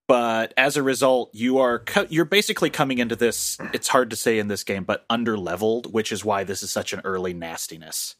But 0.08 0.52
as 0.56 0.76
a 0.76 0.82
result, 0.82 1.30
you 1.32 1.58
are 1.58 1.78
co- 1.78 2.06
you're 2.10 2.24
basically 2.24 2.68
coming 2.68 2.98
into 2.98 3.14
this. 3.14 3.58
It's 3.72 3.88
hard 3.88 4.10
to 4.10 4.16
say 4.16 4.38
in 4.40 4.48
this 4.48 4.64
game, 4.64 4.82
but 4.82 5.04
under 5.08 5.36
leveled, 5.36 5.92
which 5.92 6.10
is 6.10 6.24
why 6.24 6.42
this 6.42 6.62
is 6.64 6.70
such 6.72 6.92
an 6.92 7.00
early 7.04 7.32
nastiness. 7.32 8.16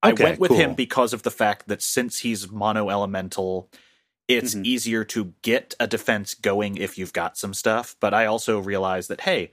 I 0.00 0.12
went 0.12 0.38
with 0.38 0.52
him 0.52 0.74
because 0.74 1.12
of 1.12 1.22
the 1.24 1.30
fact 1.30 1.66
that 1.66 1.82
since 1.82 2.20
he's 2.20 2.50
mono 2.50 2.88
elemental, 2.88 3.68
it's 4.28 4.54
Mhm. 4.54 4.64
easier 4.64 5.04
to 5.06 5.34
get 5.42 5.74
a 5.80 5.86
defense 5.88 6.34
going 6.34 6.76
if 6.76 6.96
you've 6.98 7.12
got 7.12 7.36
some 7.36 7.52
stuff. 7.54 7.96
But 8.00 8.14
I 8.14 8.26
also 8.26 8.60
realized 8.60 9.08
that 9.10 9.22
hey, 9.22 9.50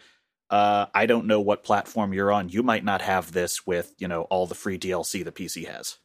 uh, 0.52 0.86
I 0.94 1.06
don't 1.08 1.26
know 1.26 1.40
what 1.40 1.64
platform 1.64 2.14
you're 2.14 2.32
on. 2.32 2.50
You 2.50 2.62
might 2.62 2.84
not 2.84 3.02
have 3.02 3.32
this 3.32 3.66
with 3.66 3.96
you 3.98 4.08
know 4.08 4.24
all 4.24 4.46
the 4.46 4.54
free 4.56 4.78
DLC 4.78 5.24
the 5.24 5.32
PC 5.32 5.64
has. 5.66 5.98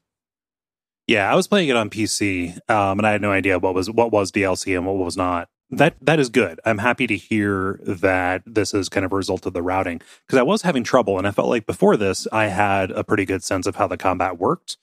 Yeah, 1.06 1.30
I 1.30 1.36
was 1.36 1.46
playing 1.46 1.68
it 1.68 1.76
on 1.76 1.88
PC, 1.90 2.56
um, 2.68 2.98
and 2.98 3.06
I 3.06 3.12
had 3.12 3.22
no 3.22 3.30
idea 3.30 3.58
what 3.58 3.74
was 3.74 3.90
what 3.90 4.10
was 4.10 4.32
DLC 4.32 4.76
and 4.76 4.84
what 4.86 4.96
was 4.96 5.16
not. 5.16 5.48
That 5.70 5.96
that 6.00 6.18
is 6.20 6.28
good. 6.28 6.60
I'm 6.64 6.78
happy 6.78 7.06
to 7.06 7.16
hear 7.16 7.80
that 7.84 8.42
this 8.46 8.72
is 8.74 8.88
kind 8.88 9.04
of 9.06 9.12
a 9.12 9.16
result 9.16 9.46
of 9.46 9.52
the 9.52 9.62
routing 9.62 10.00
because 10.26 10.38
I 10.38 10.42
was 10.42 10.62
having 10.62 10.84
trouble, 10.84 11.18
and 11.18 11.26
I 11.26 11.30
felt 11.30 11.48
like 11.48 11.66
before 11.66 11.96
this 11.96 12.26
I 12.32 12.46
had 12.46 12.90
a 12.90 13.04
pretty 13.04 13.24
good 13.24 13.42
sense 13.44 13.66
of 13.66 13.76
how 13.76 13.86
the 13.86 13.96
combat 13.96 14.38
worked. 14.38 14.78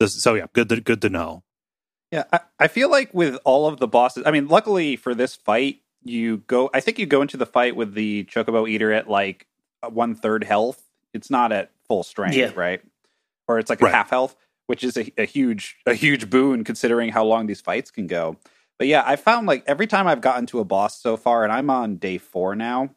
This, 0.00 0.20
so 0.20 0.34
yeah, 0.34 0.46
good 0.52 0.68
to, 0.70 0.80
good 0.80 1.00
to 1.02 1.08
know. 1.08 1.44
Yeah, 2.10 2.24
I, 2.32 2.40
I 2.58 2.68
feel 2.68 2.90
like 2.90 3.12
with 3.14 3.36
all 3.44 3.66
of 3.66 3.78
the 3.78 3.86
bosses, 3.88 4.24
I 4.26 4.30
mean, 4.32 4.48
luckily 4.48 4.96
for 4.96 5.14
this 5.14 5.34
fight, 5.36 5.80
you 6.02 6.38
go. 6.48 6.68
I 6.74 6.80
think 6.80 6.98
you 6.98 7.06
go 7.06 7.22
into 7.22 7.36
the 7.36 7.46
fight 7.46 7.74
with 7.76 7.94
the 7.94 8.24
Chocobo 8.24 8.68
Eater 8.68 8.92
at 8.92 9.08
like 9.08 9.46
one 9.88 10.14
third 10.14 10.44
health. 10.44 10.80
It's 11.12 11.30
not 11.30 11.50
at 11.52 11.70
full 11.88 12.02
strength, 12.02 12.36
Yeah. 12.36 12.50
right? 12.56 12.80
Or 13.48 13.58
it's 13.60 13.70
like 13.70 13.80
a 13.80 13.84
Right. 13.84 13.94
half 13.94 14.10
health, 14.10 14.34
which 14.66 14.82
is 14.84 14.96
a, 14.96 15.12
a 15.18 15.24
huge 15.24 15.76
a 15.86 15.94
huge 15.94 16.30
boon 16.30 16.64
considering 16.64 17.10
how 17.10 17.24
long 17.24 17.46
these 17.46 17.60
fights 17.60 17.90
can 17.90 18.06
go. 18.06 18.36
But 18.78 18.88
yeah, 18.88 19.02
I 19.06 19.16
found 19.16 19.46
like 19.46 19.64
every 19.66 19.86
time 19.86 20.06
I've 20.06 20.20
gotten 20.20 20.46
to 20.46 20.60
a 20.60 20.64
boss 20.64 21.00
so 21.00 21.16
far, 21.16 21.44
and 21.44 21.52
I'm 21.52 21.70
on 21.70 21.96
day 21.96 22.18
four 22.18 22.56
now, 22.56 22.90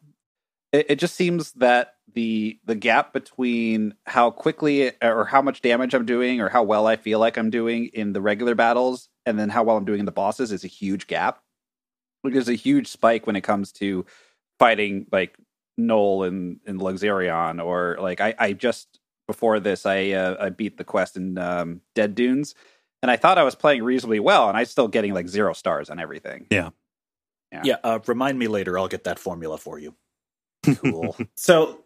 it, 0.72 0.86
it 0.90 0.98
just 0.98 1.14
seems 1.14 1.52
that 1.52 1.94
the 2.14 2.58
the 2.64 2.74
gap 2.74 3.12
between 3.12 3.94
how 4.06 4.30
quickly 4.30 4.92
or 5.02 5.24
how 5.26 5.42
much 5.42 5.62
damage 5.62 5.94
I'm 5.94 6.06
doing 6.06 6.40
or 6.40 6.48
how 6.48 6.62
well 6.62 6.86
I 6.86 6.96
feel 6.96 7.18
like 7.18 7.36
I'm 7.36 7.50
doing 7.50 7.86
in 7.92 8.12
the 8.12 8.20
regular 8.20 8.54
battles 8.54 9.08
and 9.26 9.38
then 9.38 9.50
how 9.50 9.62
well 9.62 9.76
I'm 9.76 9.84
doing 9.84 10.00
in 10.00 10.06
the 10.06 10.12
bosses 10.12 10.52
is 10.52 10.64
a 10.64 10.68
huge 10.68 11.06
gap. 11.06 11.40
There's 12.24 12.48
a 12.48 12.54
huge 12.54 12.88
spike 12.88 13.26
when 13.26 13.36
it 13.36 13.42
comes 13.42 13.72
to 13.72 14.04
fighting 14.58 15.06
like 15.12 15.36
Noel 15.76 16.24
and, 16.24 16.58
and 16.66 16.80
Luxerion 16.80 17.64
or 17.64 17.96
like 18.00 18.20
I, 18.20 18.34
I 18.38 18.52
just 18.52 18.97
before 19.28 19.60
this 19.60 19.86
I 19.86 20.10
uh, 20.10 20.36
I 20.40 20.48
beat 20.48 20.76
the 20.76 20.84
quest 20.84 21.16
in 21.16 21.38
um, 21.38 21.82
Dead 21.94 22.16
Dunes 22.16 22.56
and 23.02 23.10
I 23.10 23.16
thought 23.16 23.38
I 23.38 23.44
was 23.44 23.54
playing 23.54 23.84
reasonably 23.84 24.18
well 24.18 24.48
and 24.48 24.58
I 24.58 24.64
still 24.64 24.88
getting 24.88 25.14
like 25.14 25.28
zero 25.28 25.52
stars 25.52 25.88
on 25.90 26.00
everything. 26.00 26.46
Yeah. 26.50 26.70
Yeah. 27.52 27.62
Yeah, 27.64 27.76
uh, 27.84 27.98
remind 28.06 28.38
me 28.38 28.48
later. 28.48 28.76
I'll 28.78 28.88
get 28.88 29.04
that 29.04 29.20
formula 29.20 29.56
for 29.56 29.78
you. 29.78 29.94
Cool. 30.82 31.16
So 31.36 31.78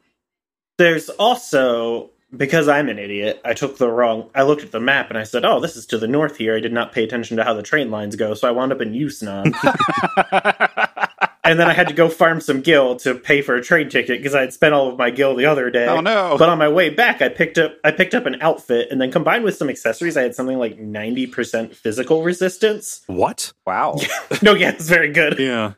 there's 0.79 1.09
also 1.11 2.11
because 2.37 2.67
I'm 2.69 2.89
an 2.89 2.99
idiot, 2.99 3.41
I 3.45 3.53
took 3.53 3.77
the 3.79 3.89
wrong. 3.91 4.31
I 4.35 4.43
looked 4.43 4.63
at 4.63 4.73
the 4.73 4.81
map 4.81 5.11
and 5.11 5.19
I 5.19 5.25
said, 5.25 5.45
"Oh, 5.45 5.61
this 5.61 5.77
is 5.77 5.87
to 5.87 5.99
the 5.99 6.09
north 6.09 6.37
here." 6.37 6.57
I 6.57 6.61
did 6.61 6.73
not 6.73 6.93
pay 6.93 7.05
attention 7.05 7.37
to 7.37 7.45
how 7.45 7.55
the 7.55 7.63
train 7.63 7.91
lines 7.91 8.17
go, 8.17 8.35
so 8.35 8.49
I 8.49 8.51
wound 8.51 8.73
up 8.73 8.81
in 8.81 8.93
Yusnaan. 8.93 9.53
and 11.45 11.59
then 11.59 11.69
I 11.69 11.73
had 11.73 11.89
to 11.89 11.95
go 11.95 12.09
farm 12.09 12.41
some 12.41 12.61
gil 12.61 12.97
to 13.01 13.15
pay 13.15 13.43
for 13.43 13.55
a 13.57 13.63
train 13.63 13.89
ticket 13.89 14.19
because 14.21 14.35
I 14.35 14.43
had 14.43 14.53
spent 14.53 14.75
all 14.75 14.89
of 14.89 14.97
my 14.99 15.11
gil 15.11 15.35
the 15.35 15.47
other 15.47 15.71
day. 15.71 15.87
oh 15.87 16.01
no. 16.01 16.37
But 16.39 16.49
on 16.49 16.59
my 16.59 16.69
way 16.69 16.89
back, 16.91 17.21
I 17.23 17.29
picked 17.29 17.59
up 17.59 17.77
I 17.85 17.91
picked 17.91 18.15
up 18.15 18.27
an 18.27 18.37
outfit, 18.41 18.89
and 18.91 19.01
then 19.01 19.11
combined 19.11 19.45
with 19.45 19.57
some 19.57 19.69
accessories, 19.69 20.17
I 20.17 20.23
had 20.23 20.35
something 20.35 20.59
like 20.59 20.79
ninety 20.79 21.27
percent 21.27 21.75
physical 21.75 22.23
resistance. 22.23 23.03
What? 23.07 23.53
wow. 23.67 23.99
no, 24.43 24.55
yeah, 24.55 24.71
it's 24.71 24.89
very 24.89 25.11
good. 25.13 25.39
Yeah. 25.39 25.73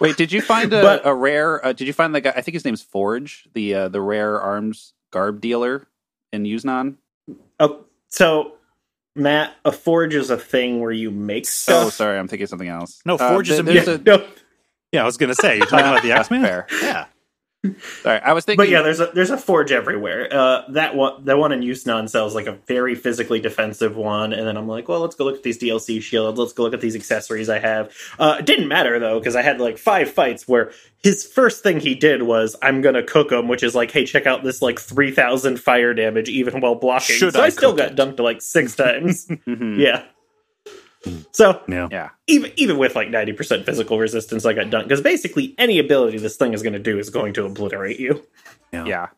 Wait, 0.00 0.16
did 0.16 0.32
you 0.32 0.40
find 0.42 0.72
a, 0.72 0.82
But- 0.82 1.02
a 1.06 1.14
rare? 1.14 1.64
Uh, 1.64 1.72
did 1.72 1.86
you 1.86 1.92
find 1.92 2.14
the 2.14 2.20
guy? 2.20 2.32
I 2.34 2.40
think 2.40 2.54
his 2.54 2.64
name's 2.64 2.82
Forge, 2.82 3.46
the 3.54 3.74
uh, 3.74 3.88
the 3.88 4.00
rare 4.00 4.40
arms 4.40 4.94
garb 5.12 5.40
dealer 5.40 5.86
in 6.32 6.44
Yusnaan. 6.44 6.96
Oh, 7.60 7.84
so 8.08 8.54
Matt, 9.14 9.54
a 9.64 9.70
forge 9.70 10.14
is 10.14 10.30
a 10.30 10.36
thing 10.38 10.80
where 10.80 10.90
you 10.90 11.10
make 11.10 11.46
stuff. 11.46 11.86
Oh, 11.86 11.90
sorry, 11.90 12.18
I'm 12.18 12.26
thinking 12.26 12.46
something 12.46 12.66
else. 12.68 13.00
No, 13.04 13.18
Forge 13.18 13.50
is 13.50 13.58
a 13.60 13.72
Yeah, 13.72 13.90
a- 13.90 13.98
no, 13.98 14.26
Yeah, 14.92 15.02
I 15.02 15.06
was 15.06 15.16
gonna 15.16 15.34
say 15.34 15.56
you're 15.56 15.66
talking 15.66 15.86
about 15.86 16.02
the 16.02 16.08
That's 16.10 16.20
X 16.20 16.30
Men. 16.30 16.42
fair. 16.42 16.66
Yeah. 16.82 17.06
Sorry, 18.02 18.18
I 18.18 18.32
was 18.32 18.44
thinking. 18.44 18.56
but 18.56 18.68
yeah, 18.70 18.82
there's 18.82 18.98
a 18.98 19.06
there's 19.14 19.30
a 19.30 19.38
forge 19.38 19.70
everywhere. 19.70 20.26
Uh, 20.32 20.62
that 20.70 20.96
one, 20.96 21.24
the 21.24 21.36
one 21.36 21.52
in 21.52 21.60
Yusnaan 21.60 22.10
sells 22.10 22.34
like 22.34 22.46
a 22.48 22.58
very 22.66 22.96
physically 22.96 23.38
defensive 23.38 23.94
one, 23.96 24.32
and 24.32 24.44
then 24.48 24.56
I'm 24.56 24.66
like, 24.66 24.88
well, 24.88 24.98
let's 24.98 25.14
go 25.14 25.24
look 25.24 25.36
at 25.36 25.44
these 25.44 25.58
DLC 25.60 26.02
shields. 26.02 26.40
Let's 26.40 26.52
go 26.52 26.64
look 26.64 26.74
at 26.74 26.80
these 26.80 26.96
accessories 26.96 27.48
I 27.48 27.60
have. 27.60 27.92
Uh, 28.18 28.38
it 28.40 28.46
didn't 28.46 28.66
matter 28.66 28.98
though 28.98 29.20
because 29.20 29.36
I 29.36 29.42
had 29.42 29.60
like 29.60 29.78
five 29.78 30.10
fights 30.10 30.48
where 30.48 30.72
his 31.04 31.24
first 31.24 31.62
thing 31.62 31.78
he 31.78 31.94
did 31.94 32.24
was 32.24 32.56
I'm 32.62 32.80
gonna 32.82 33.04
cook 33.04 33.30
him, 33.30 33.46
which 33.46 33.62
is 33.62 33.76
like, 33.76 33.92
hey, 33.92 34.06
check 34.06 34.26
out 34.26 34.42
this 34.42 34.60
like 34.60 34.80
three 34.80 35.12
thousand 35.12 35.60
fire 35.60 35.94
damage 35.94 36.28
even 36.28 36.60
while 36.60 36.74
blocking. 36.74 37.14
Should 37.14 37.34
so 37.34 37.40
I, 37.42 37.44
I 37.44 37.48
still 37.50 37.76
got 37.76 37.92
it? 37.92 37.96
dunked 37.96 38.18
like 38.18 38.42
six 38.42 38.74
times. 38.76 39.26
Mhm. 39.28 39.78
yeah. 39.78 40.02
So 41.32 41.60
Yeah. 41.68 41.88
yeah, 41.90 42.08
even 42.26 42.52
even 42.56 42.78
with 42.78 42.94
like 42.94 43.08
90% 43.08 43.64
physical 43.64 43.98
resistance 43.98 44.46
i 44.46 44.52
got 44.52 44.70
done 44.70 44.84
because 44.84 45.00
basically 45.00 45.54
any 45.58 45.78
ability 45.78 46.18
this 46.18 46.36
thing 46.36 46.52
is 46.52 46.62
going 46.62 46.72
to 46.74 46.78
do 46.78 46.98
is 46.98 47.10
going 47.10 47.34
to 47.34 47.44
obliterate 47.44 47.98
you 47.98 48.24
yeah. 48.72 49.08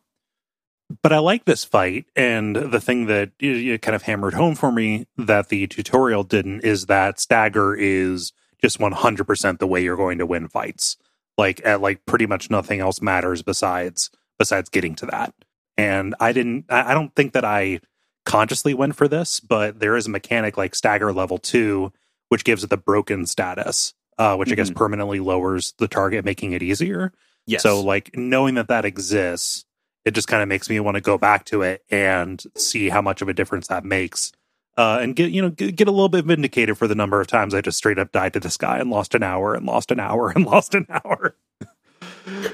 but 1.02 1.12
I 1.12 1.18
like 1.18 1.44
this 1.44 1.64
fight, 1.64 2.06
and 2.16 2.56
the 2.56 2.80
thing 2.80 3.06
that 3.06 3.30
you, 3.38 3.52
you 3.52 3.78
kind 3.78 3.94
of 3.94 4.02
hammered 4.02 4.34
home 4.34 4.54
for 4.54 4.72
me 4.72 5.06
that 5.16 5.48
the 5.48 5.66
tutorial 5.66 6.24
didn't 6.24 6.60
is 6.60 6.86
that 6.86 7.20
stagger 7.20 7.74
is 7.74 8.32
just 8.60 8.80
one 8.80 8.92
hundred 8.92 9.26
percent 9.26 9.58
the 9.60 9.66
way 9.66 9.82
you're 9.82 9.96
going 9.96 10.18
to 10.18 10.26
win 10.26 10.48
fights. 10.48 10.96
Like 11.38 11.60
at 11.64 11.80
like 11.80 12.04
pretty 12.06 12.26
much 12.26 12.50
nothing 12.50 12.80
else 12.80 13.00
matters 13.02 13.42
besides 13.42 14.10
besides 14.38 14.68
getting 14.70 14.94
to 14.96 15.06
that. 15.06 15.34
And 15.76 16.14
I 16.20 16.32
didn't. 16.32 16.66
I 16.68 16.90
I 16.90 16.94
don't 16.94 17.14
think 17.14 17.32
that 17.34 17.44
I 17.44 17.80
consciously 18.24 18.74
went 18.74 18.96
for 18.96 19.08
this, 19.08 19.40
but 19.40 19.80
there 19.80 19.96
is 19.96 20.06
a 20.06 20.10
mechanic 20.10 20.56
like 20.56 20.74
stagger 20.74 21.12
level 21.12 21.38
two, 21.38 21.92
which 22.28 22.44
gives 22.44 22.64
it 22.64 22.70
the 22.70 22.76
broken 22.76 23.26
status, 23.26 23.94
uh, 24.18 24.36
which 24.36 24.50
I 24.50 24.54
guess 24.54 24.70
permanently 24.70 25.20
lowers 25.20 25.74
the 25.78 25.88
target, 25.88 26.24
making 26.24 26.52
it 26.52 26.62
easier. 26.62 27.12
yes. 27.46 27.62
So 27.62 27.80
like 27.80 28.16
knowing 28.16 28.54
that 28.54 28.68
that 28.68 28.84
exists 28.84 29.64
it 30.04 30.14
just 30.14 30.28
kind 30.28 30.42
of 30.42 30.48
makes 30.48 30.68
me 30.68 30.78
want 30.80 30.96
to 30.96 31.00
go 31.00 31.16
back 31.16 31.44
to 31.46 31.62
it 31.62 31.82
and 31.90 32.42
see 32.56 32.88
how 32.88 33.00
much 33.00 33.22
of 33.22 33.28
a 33.28 33.34
difference 33.34 33.68
that 33.68 33.84
makes. 33.84 34.32
Uh, 34.76 34.98
and 35.00 35.14
get 35.14 35.30
you 35.30 35.40
know 35.40 35.50
get, 35.50 35.76
get 35.76 35.88
a 35.88 35.92
little 35.92 36.08
bit 36.08 36.24
vindicated 36.24 36.76
for 36.76 36.88
the 36.88 36.96
number 36.96 37.20
of 37.20 37.28
times 37.28 37.54
I 37.54 37.60
just 37.60 37.78
straight 37.78 37.98
up 37.98 38.10
died 38.10 38.32
to 38.32 38.40
this 38.40 38.56
guy 38.56 38.78
and 38.78 38.90
lost 38.90 39.14
an 39.14 39.22
hour 39.22 39.54
and 39.54 39.64
lost 39.64 39.92
an 39.92 40.00
hour 40.00 40.30
and 40.30 40.44
lost 40.46 40.74
an 40.74 40.86
hour. 40.90 41.36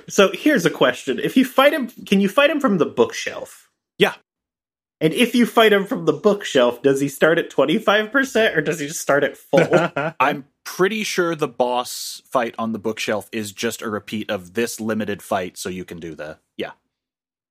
So 0.07 0.31
here's 0.35 0.67
a 0.67 0.71
question: 0.71 1.19
If 1.19 1.37
you 1.37 1.47
fight 1.47 1.73
him, 1.73 1.89
can 1.89 2.21
you 2.21 2.29
fight 2.29 2.51
him 2.51 2.61
from 2.61 2.77
the 2.77 2.85
bookshelf? 2.85 3.71
Yeah. 3.97 4.15
And 5.01 5.15
if 5.15 5.35
you 5.35 5.47
fight 5.47 5.73
him 5.73 5.87
from 5.87 6.05
the 6.05 6.13
bookshelf, 6.13 6.83
does 6.83 7.01
he 7.01 7.09
start 7.09 7.39
at 7.39 7.51
twenty 7.51 7.79
five 7.79 8.13
percent 8.13 8.57
or 8.57 8.61
does 8.61 8.81
he 8.81 8.87
just 8.87 9.01
start 9.01 9.25
at 9.25 9.37
full? 9.37 9.67
I'm 10.21 10.47
pretty 10.65 11.05
sure 11.05 11.35
the 11.35 11.49
boss 11.49 12.23
fight 12.27 12.55
on 12.59 12.73
the 12.73 12.79
bookshelf 12.79 13.29
is 13.33 13.53
just 13.53 13.83
a 13.83 13.89
repeat 13.89 14.31
of 14.31 14.55
this 14.55 14.79
limited 14.79 15.23
fight, 15.23 15.57
so 15.57 15.69
you 15.69 15.85
can 15.85 16.01
do 16.01 16.15
the 16.15 16.39
yeah. 16.57 16.73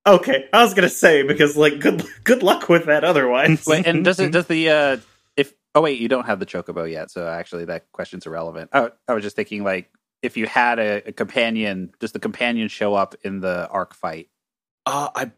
okay, 0.06 0.48
I 0.54 0.64
was 0.64 0.74
gonna 0.74 0.90
say 0.90 1.24
because 1.24 1.58
like 1.58 1.80
good 1.80 2.06
good 2.24 2.44
luck 2.44 2.70
with 2.70 2.86
that 2.86 3.04
otherwise. 3.04 3.66
Wait, 3.66 3.88
and 3.88 4.06
does 4.06 4.20
it 4.20 4.32
does 4.32 4.48
the 4.48 4.70
uh 4.70 4.98
if 5.36 5.54
oh 5.74 5.82
wait, 5.82 6.00
you 6.00 6.08
don't 6.08 6.26
have 6.26 6.40
the 6.40 6.46
chocobo 6.46 6.90
yet, 6.90 7.10
so 7.10 7.28
actually 7.28 7.66
that 7.66 7.92
question's 7.92 8.28
irrelevant. 8.28 8.70
I, 8.74 8.92
I 9.08 9.14
was 9.14 9.24
just 9.24 9.36
thinking 9.36 9.64
like 9.64 9.92
if 10.22 10.38
you 10.38 10.48
had 10.48 10.80
a, 10.80 11.10
a 11.10 11.12
companion, 11.12 11.94
does 12.00 12.12
the 12.12 12.20
companion 12.20 12.68
show 12.68 12.94
up 12.94 13.16
in 13.24 13.40
the 13.40 13.68
arc 13.70 13.94
fight? 13.94 14.30
Uh, 14.86 15.10
I, 15.16 15.32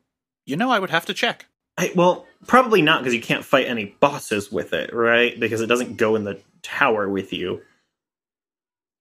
you 0.45 0.55
know, 0.55 0.71
I 0.71 0.79
would 0.79 0.89
have 0.89 1.05
to 1.07 1.13
check. 1.13 1.45
I, 1.77 1.91
well, 1.95 2.25
probably 2.47 2.81
not 2.81 3.01
because 3.01 3.13
you 3.13 3.21
can't 3.21 3.45
fight 3.45 3.67
any 3.67 3.85
bosses 3.99 4.51
with 4.51 4.73
it, 4.73 4.93
right? 4.93 5.39
Because 5.39 5.61
it 5.61 5.67
doesn't 5.67 5.97
go 5.97 6.15
in 6.15 6.23
the 6.23 6.39
tower 6.61 7.09
with 7.09 7.33
you. 7.33 7.61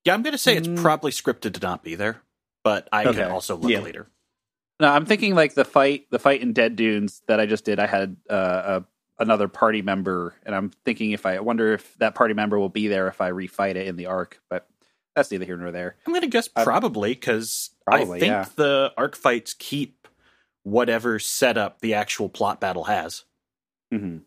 Yeah, 0.04 0.14
I'm 0.14 0.22
going 0.22 0.32
to 0.32 0.38
say 0.38 0.56
it's 0.56 0.68
Mm. 0.68 0.80
probably 0.80 1.10
scripted 1.12 1.54
to 1.54 1.60
not 1.60 1.82
be 1.82 1.94
there, 1.94 2.22
but 2.64 2.88
I 2.92 3.04
Okay. 3.06 3.20
can 3.22 3.30
also 3.30 3.56
look 3.56 3.70
Yeah. 3.70 3.80
later. 3.80 4.06
No, 4.80 4.88
I'm 4.88 5.04
thinking 5.04 5.34
like 5.34 5.52
the 5.54 5.64
fight 5.66 6.06
the 6.10 6.18
fight 6.18 6.40
in 6.40 6.54
Dead 6.54 6.74
Dunes 6.74 7.20
that 7.28 7.38
I 7.38 7.44
just 7.44 7.64
did. 7.66 7.78
I 7.78 7.86
had 7.86 8.16
uh, 8.30 8.80
a, 8.80 9.22
another 9.22 9.46
party 9.46 9.82
member, 9.82 10.34
and 10.46 10.54
I'm 10.54 10.70
thinking 10.86 11.10
if 11.10 11.26
I, 11.26 11.36
I 11.36 11.40
wonder 11.40 11.74
if 11.74 11.98
that 11.98 12.14
party 12.14 12.32
member 12.32 12.58
will 12.58 12.70
be 12.70 12.88
there 12.88 13.06
if 13.08 13.20
I 13.20 13.30
refight 13.30 13.74
it 13.76 13.86
in 13.88 13.96
the 13.96 14.06
arc, 14.06 14.40
but 14.48 14.66
that's 15.14 15.30
neither 15.30 15.44
here 15.44 15.58
nor 15.58 15.70
there. 15.70 15.96
I'm 16.06 16.14
going 16.14 16.22
to 16.22 16.28
guess 16.28 16.48
probably 16.48 17.10
because 17.12 17.70
I 17.86 18.06
think 18.06 18.22
yeah. 18.22 18.46
the 18.56 18.92
arc 18.96 19.16
fights 19.16 19.52
keep 19.52 19.99
whatever 20.62 21.18
setup 21.18 21.80
the 21.80 21.94
actual 21.94 22.28
plot 22.28 22.60
battle 22.60 22.84
has. 22.84 23.24
hmm 23.90 24.18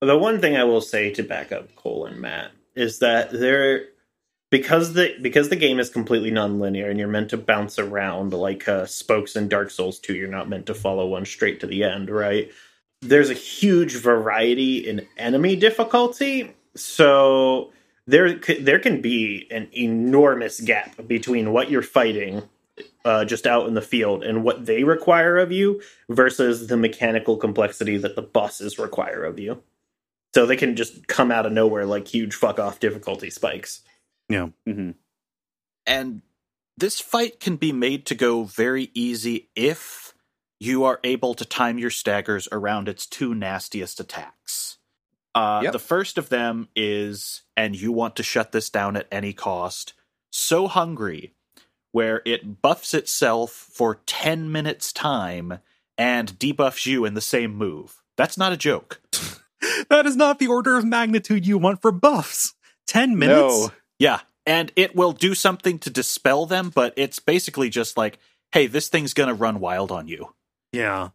The 0.00 0.18
one 0.18 0.40
thing 0.40 0.56
I 0.56 0.64
will 0.64 0.80
say 0.80 1.12
to 1.14 1.22
back 1.22 1.52
up 1.52 1.74
Cole 1.76 2.06
and 2.06 2.20
Matt 2.20 2.52
is 2.74 2.98
that 3.00 3.30
there 3.30 3.86
because 4.50 4.92
the 4.92 5.14
because 5.20 5.48
the 5.48 5.56
game 5.56 5.80
is 5.80 5.90
completely 5.90 6.30
non-linear 6.30 6.88
and 6.88 6.98
you're 6.98 7.08
meant 7.08 7.30
to 7.30 7.36
bounce 7.36 7.78
around 7.78 8.32
like 8.32 8.68
uh, 8.68 8.86
spokes 8.86 9.34
in 9.36 9.48
Dark 9.48 9.70
Souls 9.70 9.98
2, 9.98 10.14
you're 10.14 10.28
not 10.28 10.48
meant 10.48 10.66
to 10.66 10.74
follow 10.74 11.06
one 11.06 11.24
straight 11.24 11.60
to 11.60 11.66
the 11.66 11.82
end, 11.82 12.10
right? 12.10 12.50
There's 13.02 13.30
a 13.30 13.34
huge 13.34 13.96
variety 13.96 14.78
in 14.78 15.06
enemy 15.18 15.56
difficulty, 15.56 16.54
so 16.74 17.72
there 18.06 18.34
there 18.60 18.78
can 18.78 19.00
be 19.00 19.48
an 19.50 19.68
enormous 19.76 20.60
gap 20.60 21.06
between 21.06 21.52
what 21.52 21.70
you're 21.70 21.82
fighting 21.82 22.42
uh, 23.06 23.24
just 23.24 23.46
out 23.46 23.68
in 23.68 23.74
the 23.74 23.80
field 23.80 24.24
and 24.24 24.42
what 24.42 24.66
they 24.66 24.82
require 24.82 25.38
of 25.38 25.52
you 25.52 25.80
versus 26.08 26.66
the 26.66 26.76
mechanical 26.76 27.36
complexity 27.36 27.96
that 27.96 28.16
the 28.16 28.22
bosses 28.22 28.78
require 28.80 29.22
of 29.22 29.38
you. 29.38 29.62
So 30.34 30.44
they 30.44 30.56
can 30.56 30.74
just 30.74 31.06
come 31.06 31.30
out 31.30 31.46
of 31.46 31.52
nowhere 31.52 31.86
like 31.86 32.08
huge 32.08 32.34
fuck 32.34 32.58
off 32.58 32.80
difficulty 32.80 33.30
spikes. 33.30 33.82
Yeah. 34.28 34.48
hmm 34.66 34.90
And 35.86 36.22
this 36.76 37.00
fight 37.00 37.38
can 37.38 37.56
be 37.56 37.72
made 37.72 38.06
to 38.06 38.14
go 38.16 38.42
very 38.42 38.90
easy 38.92 39.50
if 39.54 40.12
you 40.58 40.84
are 40.84 40.98
able 41.04 41.34
to 41.34 41.44
time 41.44 41.78
your 41.78 41.90
staggers 41.90 42.48
around 42.50 42.88
its 42.88 43.06
two 43.06 43.34
nastiest 43.34 44.00
attacks. 44.00 44.78
Uh, 45.34 45.60
Yep. 45.62 45.72
The 45.72 45.78
first 45.78 46.18
of 46.18 46.28
them 46.28 46.68
is, 46.74 47.42
and 47.56 47.80
you 47.80 47.92
want 47.92 48.16
to 48.16 48.22
shut 48.24 48.52
this 48.52 48.68
down 48.68 48.96
at 48.96 49.06
any 49.12 49.32
cost, 49.32 49.92
so 50.30 50.66
hungry, 50.66 51.34
where 51.96 52.20
it 52.26 52.60
buffs 52.60 52.92
itself 52.92 53.50
for 53.50 54.00
10 54.04 54.52
minutes' 54.52 54.92
time 54.92 55.60
and 55.96 56.38
debuffs 56.38 56.84
you 56.84 57.06
in 57.06 57.14
the 57.14 57.22
same 57.22 57.54
move. 57.54 58.02
That's 58.18 58.36
not 58.36 58.52
a 58.52 58.56
joke. 58.58 59.00
that 59.88 60.04
is 60.04 60.14
not 60.14 60.38
the 60.38 60.46
order 60.46 60.76
of 60.76 60.84
magnitude 60.84 61.46
you 61.46 61.56
want 61.56 61.80
for 61.80 61.90
buffs. 61.90 62.52
10 62.86 63.18
minutes? 63.18 63.38
No. 63.38 63.72
Yeah, 63.98 64.20
and 64.44 64.70
it 64.76 64.94
will 64.94 65.12
do 65.12 65.34
something 65.34 65.78
to 65.78 65.88
dispel 65.88 66.44
them, 66.44 66.68
but 66.68 66.92
it's 66.98 67.18
basically 67.18 67.70
just 67.70 67.96
like, 67.96 68.18
hey, 68.52 68.66
this 68.66 68.88
thing's 68.88 69.14
gonna 69.14 69.32
run 69.32 69.58
wild 69.58 69.90
on 69.90 70.06
you. 70.06 70.34
Yeah. 70.72 71.08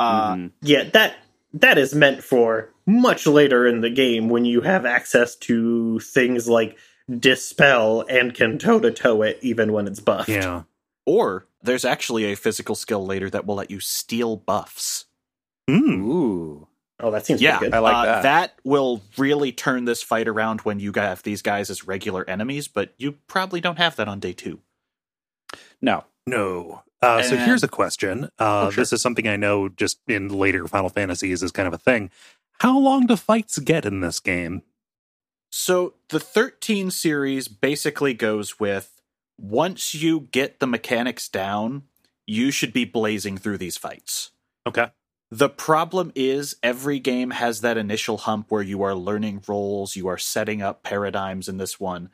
Uh, 0.00 0.34
Mhm. 0.34 0.50
Yeah, 0.60 0.90
that 0.92 1.18
that 1.52 1.78
is 1.78 1.94
meant 1.94 2.24
for 2.24 2.74
much 2.84 3.28
later 3.28 3.64
in 3.64 3.80
the 3.80 3.90
game 3.90 4.28
when 4.28 4.44
you 4.44 4.62
have 4.62 4.84
access 4.84 5.36
to 5.36 6.00
things 6.00 6.48
like 6.48 6.76
dispel 7.10 8.04
and 8.08 8.34
can 8.34 8.58
toe 8.58 8.80
to 8.80 8.90
toe 8.90 9.22
it 9.22 9.38
even 9.42 9.72
when 9.72 9.86
it's 9.86 10.00
buffed. 10.00 10.28
Yeah. 10.28 10.62
Or 11.06 11.46
there's 11.62 11.84
actually 11.84 12.24
a 12.24 12.36
physical 12.36 12.74
skill 12.74 13.04
later 13.04 13.28
that 13.30 13.46
will 13.46 13.56
let 13.56 13.70
you 13.70 13.80
steal 13.80 14.36
buffs. 14.36 15.06
Hmm. 15.68 16.02
Ooh. 16.02 16.68
Oh, 17.00 17.10
that 17.10 17.26
seems 17.26 17.42
yeah, 17.42 17.58
good. 17.58 17.74
I 17.74 17.80
like 17.80 17.94
uh, 17.94 18.04
that. 18.04 18.22
That 18.22 18.54
will 18.62 19.02
really 19.18 19.52
turn 19.52 19.84
this 19.84 20.02
fight 20.02 20.28
around 20.28 20.60
when 20.60 20.78
you 20.78 20.92
have 20.94 21.22
these 21.22 21.42
guys 21.42 21.68
as 21.68 21.86
regular 21.86 22.28
enemies, 22.28 22.68
but 22.68 22.94
you 22.98 23.12
probably 23.26 23.60
don't 23.60 23.78
have 23.78 23.96
that 23.96 24.08
on 24.08 24.20
day 24.20 24.32
two. 24.32 24.60
No. 25.82 26.04
No. 26.26 26.82
Uh, 27.02 27.22
so 27.22 27.36
here's 27.36 27.62
a 27.62 27.68
question. 27.68 28.24
Uh, 28.38 28.66
Oh, 28.66 28.70
sure. 28.70 28.82
This 28.82 28.92
is 28.92 29.02
something 29.02 29.28
I 29.28 29.36
know 29.36 29.68
just 29.68 29.98
in 30.06 30.28
later 30.28 30.66
Final 30.66 30.88
Fantasies 30.88 31.42
is 31.42 31.52
kind 31.52 31.68
of 31.68 31.74
a 31.74 31.78
thing. 31.78 32.10
How 32.60 32.78
long 32.78 33.06
do 33.06 33.16
fights 33.16 33.58
get 33.58 33.84
in 33.84 34.00
this 34.00 34.20
game? 34.20 34.62
So 35.56 35.94
the 36.08 36.18
13 36.18 36.90
series 36.90 37.46
basically 37.46 38.12
goes 38.12 38.58
with 38.58 39.00
once 39.38 39.94
you 39.94 40.26
get 40.32 40.58
the 40.58 40.66
mechanics 40.66 41.28
down, 41.28 41.84
you 42.26 42.50
should 42.50 42.72
be 42.72 42.84
blazing 42.84 43.38
through 43.38 43.58
these 43.58 43.76
fights. 43.76 44.32
Okay. 44.66 44.88
The 45.30 45.48
problem 45.48 46.10
is 46.16 46.56
every 46.60 46.98
game 46.98 47.30
has 47.30 47.60
that 47.60 47.78
initial 47.78 48.16
hump 48.16 48.46
where 48.48 48.62
you 48.62 48.82
are 48.82 48.96
learning 48.96 49.44
roles, 49.46 49.94
you 49.94 50.08
are 50.08 50.18
setting 50.18 50.60
up 50.60 50.82
paradigms 50.82 51.48
in 51.48 51.58
this 51.58 51.78
one. 51.78 52.10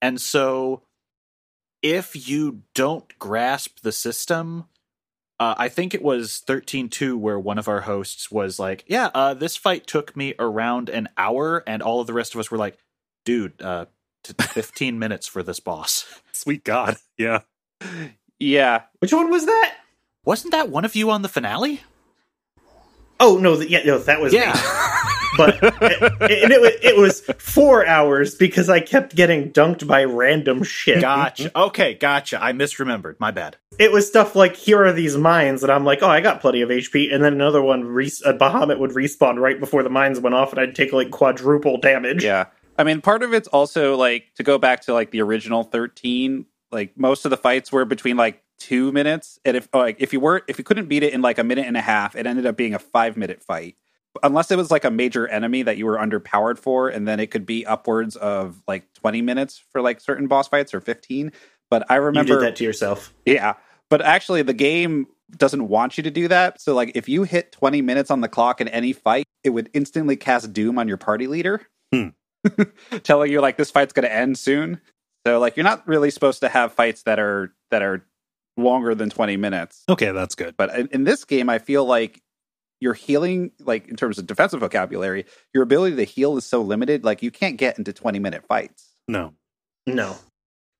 And 0.00 0.20
so 0.20 0.84
if 1.82 2.28
you 2.28 2.62
don't 2.76 3.18
grasp 3.18 3.80
the 3.82 3.90
system, 3.90 4.66
uh, 5.40 5.56
I 5.58 5.68
think 5.68 5.94
it 5.94 6.02
was 6.02 6.42
13.2 6.46 7.18
where 7.18 7.40
one 7.40 7.58
of 7.58 7.66
our 7.66 7.80
hosts 7.80 8.30
was 8.30 8.60
like, 8.60 8.84
Yeah, 8.86 9.10
uh, 9.14 9.34
this 9.34 9.56
fight 9.56 9.84
took 9.84 10.16
me 10.16 10.34
around 10.38 10.88
an 10.88 11.08
hour, 11.18 11.64
and 11.66 11.82
all 11.82 12.00
of 12.00 12.06
the 12.06 12.12
rest 12.12 12.34
of 12.34 12.40
us 12.40 12.52
were 12.52 12.58
like, 12.58 12.78
Dude, 13.24 13.60
uh, 13.62 13.86
t- 14.22 14.34
15 14.38 14.98
minutes 14.98 15.26
for 15.26 15.42
this 15.42 15.60
boss. 15.60 16.20
Sweet 16.32 16.64
God. 16.64 16.96
Yeah. 17.16 17.40
Yeah. 18.38 18.82
Which 18.98 19.12
one 19.12 19.30
was 19.30 19.46
that? 19.46 19.74
Wasn't 20.24 20.52
that 20.52 20.70
one 20.70 20.84
of 20.84 20.94
you 20.96 21.10
on 21.10 21.22
the 21.22 21.28
finale? 21.28 21.82
Oh 23.20 23.38
no, 23.38 23.56
th- 23.56 23.70
yeah, 23.70 23.82
no, 23.84 23.98
that 23.98 24.20
was 24.20 24.32
me. 24.32 24.40
Yeah. 24.40 24.52
but 25.36 25.62
and 25.62 26.52
it, 26.52 26.60
was 26.60 26.72
it 26.82 26.96
was 26.96 27.20
four 27.38 27.86
hours 27.86 28.34
because 28.34 28.68
I 28.68 28.80
kept 28.80 29.14
getting 29.14 29.52
dunked 29.52 29.86
by 29.86 30.04
random 30.04 30.62
shit. 30.64 31.00
gotcha. 31.00 31.56
Okay, 31.56 31.94
gotcha. 31.94 32.42
I 32.42 32.52
misremembered. 32.52 33.18
My 33.20 33.30
bad. 33.30 33.56
It 33.78 33.92
was 33.92 34.06
stuff 34.06 34.34
like 34.34 34.56
here 34.56 34.84
are 34.84 34.92
these 34.92 35.16
mines, 35.16 35.62
and 35.62 35.70
I'm 35.70 35.84
like, 35.84 36.02
oh, 36.02 36.08
I 36.08 36.20
got 36.20 36.40
plenty 36.40 36.60
of 36.62 36.68
HP, 36.70 37.12
and 37.12 37.22
then 37.22 37.32
another 37.32 37.62
one, 37.62 37.84
res- 37.84 38.22
a 38.22 38.32
Bahamut 38.34 38.78
would 38.78 38.90
respawn 38.92 39.38
right 39.38 39.58
before 39.58 39.82
the 39.82 39.90
mines 39.90 40.20
went 40.20 40.34
off, 40.34 40.50
and 40.52 40.60
I'd 40.60 40.74
take 40.74 40.92
like 40.92 41.10
quadruple 41.10 41.78
damage. 41.78 42.24
Yeah. 42.24 42.46
I 42.78 42.84
mean, 42.84 43.00
part 43.00 43.22
of 43.22 43.32
it's 43.32 43.48
also 43.48 43.96
like 43.96 44.34
to 44.36 44.42
go 44.42 44.58
back 44.58 44.82
to 44.82 44.94
like 44.94 45.10
the 45.10 45.20
original 45.22 45.62
13, 45.62 46.46
like 46.72 46.98
most 46.98 47.24
of 47.24 47.30
the 47.30 47.36
fights 47.36 47.70
were 47.70 47.84
between 47.84 48.16
like 48.16 48.42
two 48.58 48.92
minutes. 48.92 49.38
And 49.44 49.56
if 49.56 49.68
like 49.72 49.96
if 50.00 50.12
you 50.12 50.20
were 50.20 50.42
if 50.48 50.58
you 50.58 50.64
couldn't 50.64 50.88
beat 50.88 51.02
it 51.02 51.12
in 51.12 51.22
like 51.22 51.38
a 51.38 51.44
minute 51.44 51.66
and 51.66 51.76
a 51.76 51.80
half, 51.80 52.16
it 52.16 52.26
ended 52.26 52.46
up 52.46 52.56
being 52.56 52.74
a 52.74 52.78
five 52.78 53.16
minute 53.16 53.42
fight. 53.42 53.76
Unless 54.22 54.52
it 54.52 54.56
was 54.56 54.70
like 54.70 54.84
a 54.84 54.92
major 54.92 55.26
enemy 55.26 55.62
that 55.62 55.76
you 55.76 55.86
were 55.86 55.96
underpowered 55.96 56.58
for, 56.58 56.88
and 56.88 57.06
then 57.06 57.18
it 57.18 57.32
could 57.32 57.44
be 57.44 57.66
upwards 57.66 58.14
of 58.14 58.62
like 58.68 58.92
20 58.94 59.22
minutes 59.22 59.60
for 59.70 59.80
like 59.80 60.00
certain 60.00 60.28
boss 60.28 60.46
fights 60.46 60.72
or 60.72 60.80
15. 60.80 61.32
But 61.68 61.90
I 61.90 61.96
you 61.96 62.02
remember 62.02 62.34
did 62.34 62.42
that 62.42 62.56
to 62.56 62.64
yourself. 62.64 63.12
yeah. 63.26 63.54
But 63.90 64.02
actually, 64.02 64.42
the 64.42 64.54
game 64.54 65.06
doesn't 65.36 65.68
want 65.68 65.96
you 65.96 66.04
to 66.04 66.10
do 66.10 66.28
that. 66.28 66.60
So, 66.60 66.74
like, 66.74 66.92
if 66.94 67.08
you 67.08 67.24
hit 67.24 67.52
20 67.52 67.82
minutes 67.82 68.10
on 68.10 68.20
the 68.20 68.28
clock 68.28 68.60
in 68.60 68.68
any 68.68 68.92
fight, 68.92 69.24
it 69.42 69.50
would 69.50 69.68
instantly 69.74 70.16
cast 70.16 70.52
doom 70.52 70.78
on 70.78 70.88
your 70.88 70.96
party 70.96 71.26
leader, 71.26 71.62
Hmm. 71.92 72.08
telling 73.02 73.30
you 73.30 73.40
like 73.40 73.56
this 73.56 73.70
fight's 73.70 73.92
going 73.92 74.04
to 74.04 74.12
end 74.12 74.38
soon. 74.38 74.80
So, 75.26 75.38
like, 75.38 75.56
you're 75.56 75.64
not 75.64 75.86
really 75.88 76.10
supposed 76.10 76.40
to 76.40 76.48
have 76.48 76.72
fights 76.72 77.02
that 77.04 77.18
are 77.18 77.52
that 77.70 77.82
are 77.82 78.04
longer 78.56 78.94
than 78.94 79.10
20 79.10 79.36
minutes. 79.36 79.82
Okay, 79.88 80.12
that's 80.12 80.34
good. 80.34 80.56
But 80.56 80.76
in, 80.78 80.88
in 80.88 81.04
this 81.04 81.24
game, 81.24 81.48
I 81.48 81.58
feel 81.58 81.84
like 81.84 82.20
your 82.80 82.94
healing, 82.94 83.52
like 83.58 83.88
in 83.88 83.96
terms 83.96 84.18
of 84.18 84.26
defensive 84.26 84.60
vocabulary, 84.60 85.24
your 85.52 85.62
ability 85.62 85.96
to 85.96 86.04
heal 86.04 86.36
is 86.36 86.44
so 86.44 86.60
limited. 86.60 87.04
Like, 87.04 87.22
you 87.22 87.30
can't 87.30 87.56
get 87.56 87.78
into 87.78 87.92
20 87.92 88.18
minute 88.18 88.44
fights. 88.46 88.90
No. 89.08 89.32
No. 89.86 90.16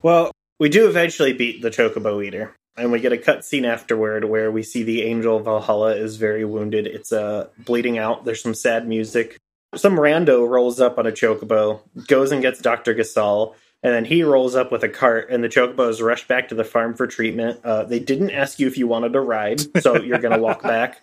Well, 0.03 0.31
we 0.59 0.69
do 0.69 0.87
eventually 0.87 1.33
beat 1.33 1.61
the 1.61 1.71
Chocobo 1.71 2.23
Eater. 2.23 2.55
and 2.77 2.91
we 2.91 2.99
get 2.99 3.13
a 3.13 3.17
cutscene 3.17 3.65
afterward 3.65 4.25
where 4.25 4.51
we 4.51 4.61
see 4.61 4.83
the 4.83 5.03
angel 5.03 5.39
Valhalla 5.39 5.95
is 5.95 6.17
very 6.17 6.45
wounded. 6.45 6.87
It's 6.87 7.11
uh, 7.11 7.47
bleeding 7.57 7.97
out. 7.97 8.25
There's 8.25 8.41
some 8.43 8.53
sad 8.53 8.87
music. 8.87 9.37
Some 9.75 9.95
rando 9.97 10.47
rolls 10.47 10.79
up 10.79 10.97
on 10.97 11.05
a 11.07 11.11
chocobo, 11.11 11.81
goes 12.07 12.31
and 12.31 12.41
gets 12.41 12.59
Dr. 12.61 12.93
Gysahl, 12.95 13.55
and 13.83 13.93
then 13.93 14.05
he 14.05 14.23
rolls 14.23 14.55
up 14.55 14.71
with 14.71 14.83
a 14.83 14.89
cart, 14.89 15.29
and 15.29 15.43
the 15.43 15.47
chocobos 15.49 16.01
rush 16.01 16.27
back 16.27 16.47
to 16.49 16.55
the 16.55 16.63
farm 16.63 16.95
for 16.95 17.05
treatment. 17.05 17.59
Uh, 17.63 17.83
they 17.83 17.99
didn't 17.99 18.31
ask 18.31 18.57
you 18.59 18.65
if 18.67 18.77
you 18.77 18.87
wanted 18.87 19.13
to 19.13 19.19
ride, 19.21 19.61
so 19.81 20.01
you're 20.01 20.17
going 20.17 20.33
to 20.35 20.41
walk 20.41 20.63
back. 20.73 21.01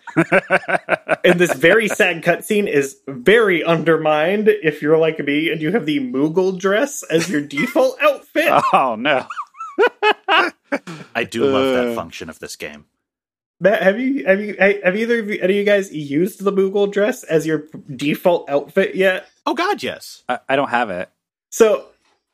and 1.23 1.39
this 1.39 1.53
very 1.53 1.87
sad 1.87 2.23
cutscene 2.23 2.67
is 2.67 2.97
very 3.07 3.63
undermined 3.63 4.49
if 4.49 4.81
you're 4.81 4.97
like 4.97 5.19
me 5.19 5.49
and 5.49 5.61
you 5.61 5.71
have 5.71 5.85
the 5.85 5.99
Moogle 5.99 6.57
dress 6.59 7.03
as 7.03 7.29
your 7.29 7.41
default 7.41 7.97
outfit. 8.01 8.51
Oh 8.73 8.95
no. 8.97 9.27
I 11.15 11.23
do 11.23 11.45
love 11.45 11.73
that 11.75 11.87
Uh. 11.89 11.95
function 11.95 12.29
of 12.29 12.39
this 12.39 12.55
game. 12.55 12.85
Matt, 13.63 13.81
have 13.81 13.97
you 13.97 14.25
have 14.25 14.41
you 14.41 14.57
have 14.57 14.93
either 14.93 15.19
of 15.19 15.29
you, 15.29 15.39
any 15.41 15.53
of 15.53 15.57
you 15.57 15.63
guys 15.63 15.89
used 15.93 16.43
the 16.43 16.51
Moogle 16.51 16.91
dress 16.91 17.23
as 17.23 17.47
your 17.47 17.63
default 17.95 18.49
outfit 18.49 18.93
yet? 18.93 19.29
Oh 19.45 19.53
God, 19.53 19.81
yes. 19.81 20.23
I, 20.27 20.39
I 20.49 20.57
don't 20.57 20.69
have 20.69 20.89
it. 20.89 21.09
So, 21.49 21.85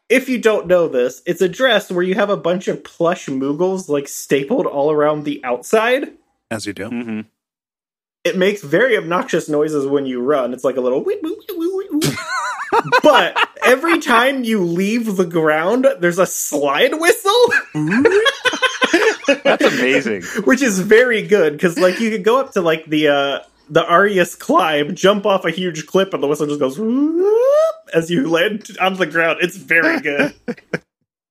if 0.09 0.27
you 0.27 0.39
don't 0.39 0.65
know 0.65 0.87
this, 0.87 1.21
it's 1.27 1.41
a 1.41 1.47
dress 1.47 1.91
where 1.91 2.01
you 2.01 2.15
have 2.15 2.31
a 2.31 2.37
bunch 2.37 2.67
of 2.67 2.83
plush 2.83 3.27
Moogles 3.27 3.87
like 3.87 4.07
stapled 4.07 4.65
all 4.65 4.89
around 4.89 5.23
the 5.23 5.39
outside. 5.43 6.13
As 6.49 6.65
you 6.65 6.73
do. 6.73 6.89
Mm-hmm. 6.89 7.21
It 8.23 8.35
makes 8.35 8.63
very 8.63 8.97
obnoxious 8.97 9.47
noises 9.47 9.85
when 9.85 10.07
you 10.07 10.21
run. 10.21 10.51
It's 10.51 10.63
like 10.63 10.77
a 10.77 10.81
little. 10.81 11.03
Wee, 11.03 11.19
wee, 11.21 11.37
wee, 11.47 11.55
wee, 11.55 11.87
wee, 11.91 11.99
wee. 11.99 12.81
but 13.03 13.37
every 13.63 13.99
time 13.99 14.43
you 14.43 14.63
leave 14.63 15.15
the 15.15 15.25
ground, 15.25 15.85
there's 15.99 16.17
a 16.17 16.25
slide 16.25 16.99
whistle. 16.99 17.45
That's 19.43 19.65
amazing. 19.65 20.23
which 20.43 20.61
is 20.61 20.79
very 20.79 21.25
good 21.25 21.53
because 21.53 21.77
like 21.77 21.99
you 21.99 22.09
could 22.11 22.23
go 22.23 22.39
up 22.39 22.53
to 22.53 22.61
like 22.61 22.85
the 22.85 23.07
uh 23.07 23.39
the 23.69 23.83
Aryas 23.83 24.37
climb, 24.37 24.95
jump 24.95 25.25
off 25.25 25.45
a 25.45 25.51
huge 25.51 25.85
cliff, 25.85 26.13
and 26.13 26.23
the 26.23 26.27
whistle 26.27 26.47
just 26.47 26.59
goes 26.59 26.79
whoop 26.79 27.75
as 27.93 28.09
you 28.09 28.29
land 28.29 28.67
on 28.81 28.95
the 28.95 29.05
ground. 29.05 29.39
It's 29.41 29.57
very 29.57 29.99
good. 29.99 30.33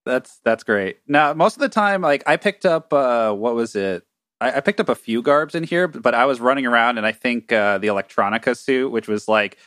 That's 0.05 0.41
that's 0.43 0.65
great. 0.65 1.01
Now, 1.07 1.35
most 1.35 1.57
of 1.57 1.61
the 1.61 1.69
time, 1.69 2.01
like 2.01 2.23
I 2.27 2.39
picked 2.39 2.65
up, 2.65 2.95
uh, 2.95 3.35
what 3.35 3.55
was 3.55 3.77
it? 3.77 4.05
I, 4.41 4.53
I 4.53 4.61
picked 4.61 4.81
up 4.81 4.89
a 4.89 4.95
few 4.95 5.21
garbs 5.21 5.55
in 5.55 5.65
here, 5.65 5.87
but 5.87 6.15
I 6.15 6.25
was 6.25 6.41
running 6.41 6.65
around, 6.65 6.97
and 6.97 7.07
I 7.07 7.13
think 7.13 7.53
uh, 7.53 7.77
the 7.77 7.89
electronica 7.89 8.57
suit, 8.57 8.91
which 8.91 9.07
was 9.07 9.29
like, 9.29 9.59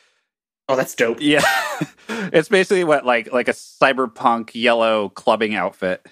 oh, 0.67 0.75
that's 0.75 0.95
dope. 0.95 1.17
yeah, 1.21 1.43
it's 2.09 2.49
basically 2.49 2.83
what 2.83 3.05
like 3.05 3.31
like 3.31 3.49
a 3.49 3.53
cyberpunk 3.53 4.49
yellow 4.55 5.09
clubbing 5.09 5.53
outfit. 5.53 6.07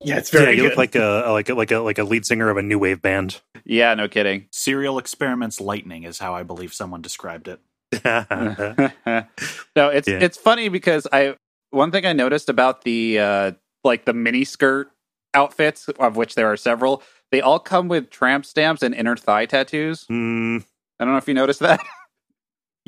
Yeah, 0.00 0.18
it's 0.18 0.30
very. 0.30 0.42
Yeah, 0.42 0.46
very 0.46 0.56
you 0.56 0.62
good. 0.64 0.68
look 0.70 0.78
like 0.78 0.94
a 0.94 1.30
like 1.32 1.48
a 1.48 1.54
like 1.54 1.70
a 1.70 1.78
like 1.78 1.98
a 1.98 2.04
lead 2.04 2.26
singer 2.26 2.50
of 2.50 2.56
a 2.56 2.62
new 2.62 2.78
wave 2.78 3.00
band. 3.02 3.40
Yeah, 3.64 3.94
no 3.94 4.08
kidding. 4.08 4.46
Serial 4.52 4.98
experiments 4.98 5.60
lightning 5.60 6.04
is 6.04 6.18
how 6.18 6.34
I 6.34 6.42
believe 6.42 6.72
someone 6.74 7.02
described 7.02 7.48
it. 7.48 7.60
no, 8.04 9.88
it's 9.88 10.08
Yeah. 10.08 10.18
it's 10.20 10.36
funny 10.36 10.68
because 10.68 11.06
I 11.12 11.36
one 11.70 11.90
thing 11.90 12.04
I 12.06 12.12
noticed 12.12 12.48
about 12.48 12.82
the 12.82 13.18
uh 13.18 13.52
like 13.84 14.04
the 14.04 14.12
mini 14.12 14.44
skirt 14.44 14.90
outfits, 15.34 15.88
of 15.88 16.16
which 16.16 16.34
there 16.34 16.50
are 16.50 16.56
several, 16.56 17.02
they 17.30 17.40
all 17.40 17.58
come 17.58 17.88
with 17.88 18.10
tramp 18.10 18.44
stamps 18.46 18.82
and 18.82 18.94
inner 18.94 19.16
thigh 19.16 19.46
tattoos. 19.46 20.04
Hmm. 20.08 20.58
I 20.98 21.04
don't 21.04 21.12
know 21.12 21.18
if 21.18 21.28
you 21.28 21.34
noticed 21.34 21.60
that. 21.60 21.80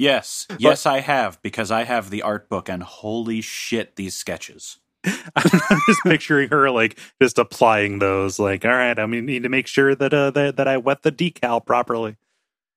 Yes, 0.00 0.46
yes, 0.60 0.86
I 0.86 1.00
have 1.00 1.42
because 1.42 1.72
I 1.72 1.82
have 1.82 2.08
the 2.10 2.22
art 2.22 2.48
book, 2.48 2.68
and 2.68 2.84
holy 2.84 3.40
shit, 3.40 3.96
these 3.96 4.14
sketches. 4.14 4.78
I'm 5.36 5.80
just 5.86 6.02
picturing 6.04 6.48
her 6.50 6.70
like 6.70 6.98
just 7.22 7.38
applying 7.38 7.98
those. 7.98 8.38
Like, 8.38 8.64
all 8.64 8.70
right, 8.72 8.98
I 8.98 9.06
mean, 9.06 9.26
need 9.26 9.44
to 9.44 9.48
make 9.48 9.66
sure 9.66 9.94
that 9.94 10.12
uh 10.14 10.30
that, 10.32 10.56
that 10.56 10.68
I 10.68 10.76
wet 10.76 11.02
the 11.02 11.12
decal 11.12 11.64
properly. 11.64 12.16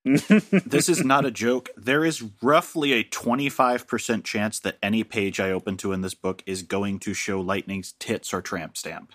This 0.03 0.89
is 0.89 1.03
not 1.03 1.25
a 1.25 1.31
joke. 1.45 1.69
There 1.77 2.03
is 2.03 2.23
roughly 2.41 2.93
a 2.93 3.03
25% 3.03 4.23
chance 4.23 4.59
that 4.61 4.77
any 4.81 5.03
page 5.03 5.39
I 5.39 5.51
open 5.51 5.77
to 5.77 5.93
in 5.93 6.01
this 6.01 6.15
book 6.15 6.41
is 6.47 6.63
going 6.63 6.97
to 6.99 7.13
show 7.13 7.39
Lightning's 7.39 7.93
tits 7.99 8.33
or 8.33 8.41
tramp 8.41 8.77
stamp. 8.77 9.13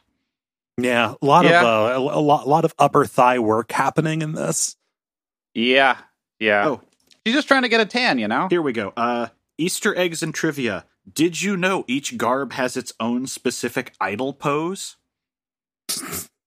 Yeah, 0.78 1.14
a 1.20 1.26
lot 1.26 1.44
Yeah. 1.44 1.60
of 1.62 1.66
uh, 1.66 2.00
a, 2.14 2.18
a 2.18 2.20
lot, 2.20 2.46
lot 2.46 2.64
of 2.64 2.74
upper 2.78 3.04
thigh 3.04 3.38
work 3.40 3.72
happening 3.72 4.22
in 4.22 4.32
this. 4.32 4.76
yeah, 5.54 5.96
yeah. 6.38 6.68
Oh. 6.68 6.80
She's 7.26 7.34
just 7.34 7.48
trying 7.48 7.62
to 7.62 7.68
get 7.68 7.80
a 7.80 7.86
tan, 7.86 8.20
you 8.20 8.28
know. 8.28 8.46
Here 8.48 8.62
we 8.62 8.72
go. 8.72 8.92
Uh, 8.96 9.26
Easter 9.58 9.96
eggs 9.98 10.22
and 10.22 10.32
trivia. 10.32 10.84
Did 11.12 11.40
you 11.40 11.56
know 11.56 11.84
each 11.86 12.16
garb 12.16 12.52
has 12.54 12.76
its 12.76 12.92
own 12.98 13.26
specific 13.26 13.94
idol 14.00 14.32
pose? 14.32 14.96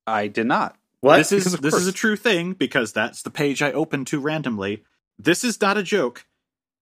I 0.05 0.27
did 0.27 0.47
not. 0.47 0.75
what? 1.01 1.17
this 1.17 1.31
is 1.31 1.43
Because 1.43 1.53
of 1.53 1.61
this 1.61 1.73
is 1.75 1.87
a 1.87 1.93
true 1.93 2.15
thing 2.15 2.53
because 2.53 2.91
that's 2.91 3.21
the 3.21 3.29
page 3.29 3.61
I 3.61 3.71
opened 3.71 4.07
to 4.07 4.19
randomly. 4.19 4.83
This 5.17 5.43
is 5.43 5.59
not 5.61 5.77
a 5.77 5.83
joke. 5.83 6.25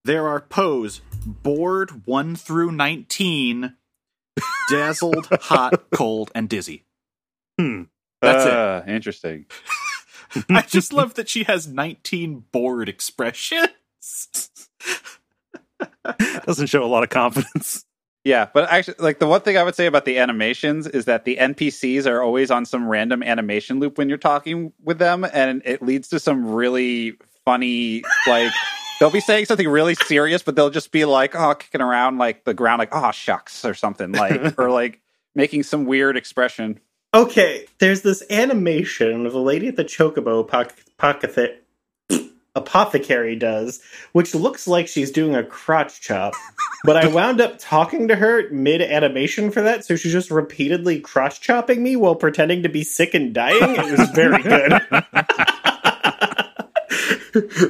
There 0.05 0.27
are 0.27 0.39
pose 0.39 1.01
bored 1.25 2.05
one 2.05 2.35
through 2.35 2.71
nineteen, 2.71 3.75
dazzled, 4.69 5.27
hot, 5.41 5.89
cold, 5.91 6.31
and 6.33 6.47
dizzy. 6.47 6.85
Hmm. 7.59 7.83
That's 8.21 8.45
it. 8.45 8.53
Uh, 8.53 8.81
Interesting. 8.87 9.45
I 10.49 10.61
just 10.61 10.93
love 10.93 11.13
that 11.15 11.29
she 11.29 11.43
has 11.43 11.67
nineteen 11.67 12.45
bored 12.51 12.89
expressions. 12.89 13.69
Doesn't 16.45 16.67
show 16.67 16.83
a 16.83 16.85
lot 16.85 17.03
of 17.03 17.09
confidence. 17.09 17.85
Yeah, 18.23 18.49
but 18.53 18.69
actually, 18.69 18.95
like 18.99 19.19
the 19.19 19.27
one 19.27 19.39
thing 19.39 19.57
I 19.57 19.63
would 19.63 19.75
say 19.75 19.85
about 19.85 20.03
the 20.03 20.19
animations 20.19 20.85
is 20.85 21.05
that 21.05 21.23
the 21.23 21.37
NPCs 21.37 22.05
are 22.05 22.21
always 22.21 22.51
on 22.51 22.65
some 22.65 22.87
random 22.87 23.23
animation 23.23 23.79
loop 23.79 23.97
when 23.97 24.09
you're 24.09 24.17
talking 24.17 24.73
with 24.83 24.99
them, 24.99 25.25
and 25.31 25.61
it 25.63 25.81
leads 25.81 26.09
to 26.09 26.19
some 26.19 26.45
really 26.45 27.17
funny, 27.45 28.03
like 28.27 28.51
they'll 28.99 29.09
be 29.09 29.21
saying 29.21 29.45
something 29.45 29.69
really 29.69 29.95
serious, 29.95 30.43
but 30.43 30.57
they'll 30.57 30.69
just 30.69 30.91
be 30.91 31.05
like, 31.05 31.35
"Oh, 31.35 31.55
kicking 31.55 31.79
around 31.79 32.17
like 32.17 32.43
the 32.43 32.53
ground, 32.53 32.79
like 32.79 32.89
oh 32.91 33.11
shucks" 33.11 33.63
or 33.63 33.73
something, 33.73 34.11
like 34.11 34.59
or 34.59 34.71
like 34.71 34.99
making 35.33 35.63
some 35.63 35.85
weird 35.85 36.17
expression. 36.17 36.81
Okay, 37.13 37.65
there's 37.79 38.01
this 38.01 38.23
animation 38.29 39.25
of 39.25 39.33
a 39.33 39.39
lady 39.39 39.69
at 39.69 39.77
the 39.77 39.85
chocobo 39.85 40.45
poc- 40.45 40.73
pockethe- 40.99 41.55
apothecary 42.57 43.35
does, 43.35 43.79
which 44.11 44.35
looks 44.35 44.67
like 44.67 44.87
she's 44.87 45.11
doing 45.11 45.35
a 45.35 45.43
crotch 45.43 46.01
chop. 46.01 46.33
but 46.83 46.97
I 46.97 47.07
wound 47.07 47.39
up 47.39 47.57
talking 47.59 48.07
to 48.07 48.15
her 48.15 48.49
mid 48.49 48.81
animation 48.81 49.51
for 49.51 49.61
that, 49.61 49.85
so 49.85 49.95
she's 49.95 50.11
just 50.11 50.31
repeatedly 50.31 50.99
crotch 50.99 51.41
chopping 51.41 51.83
me 51.83 51.95
while 51.95 52.15
pretending 52.15 52.63
to 52.63 52.69
be 52.69 52.83
sick 52.83 53.13
and 53.13 53.33
dying. 53.33 53.75
It 53.75 53.97
was 53.99 54.09
very 54.09 54.41
good. 54.43 54.81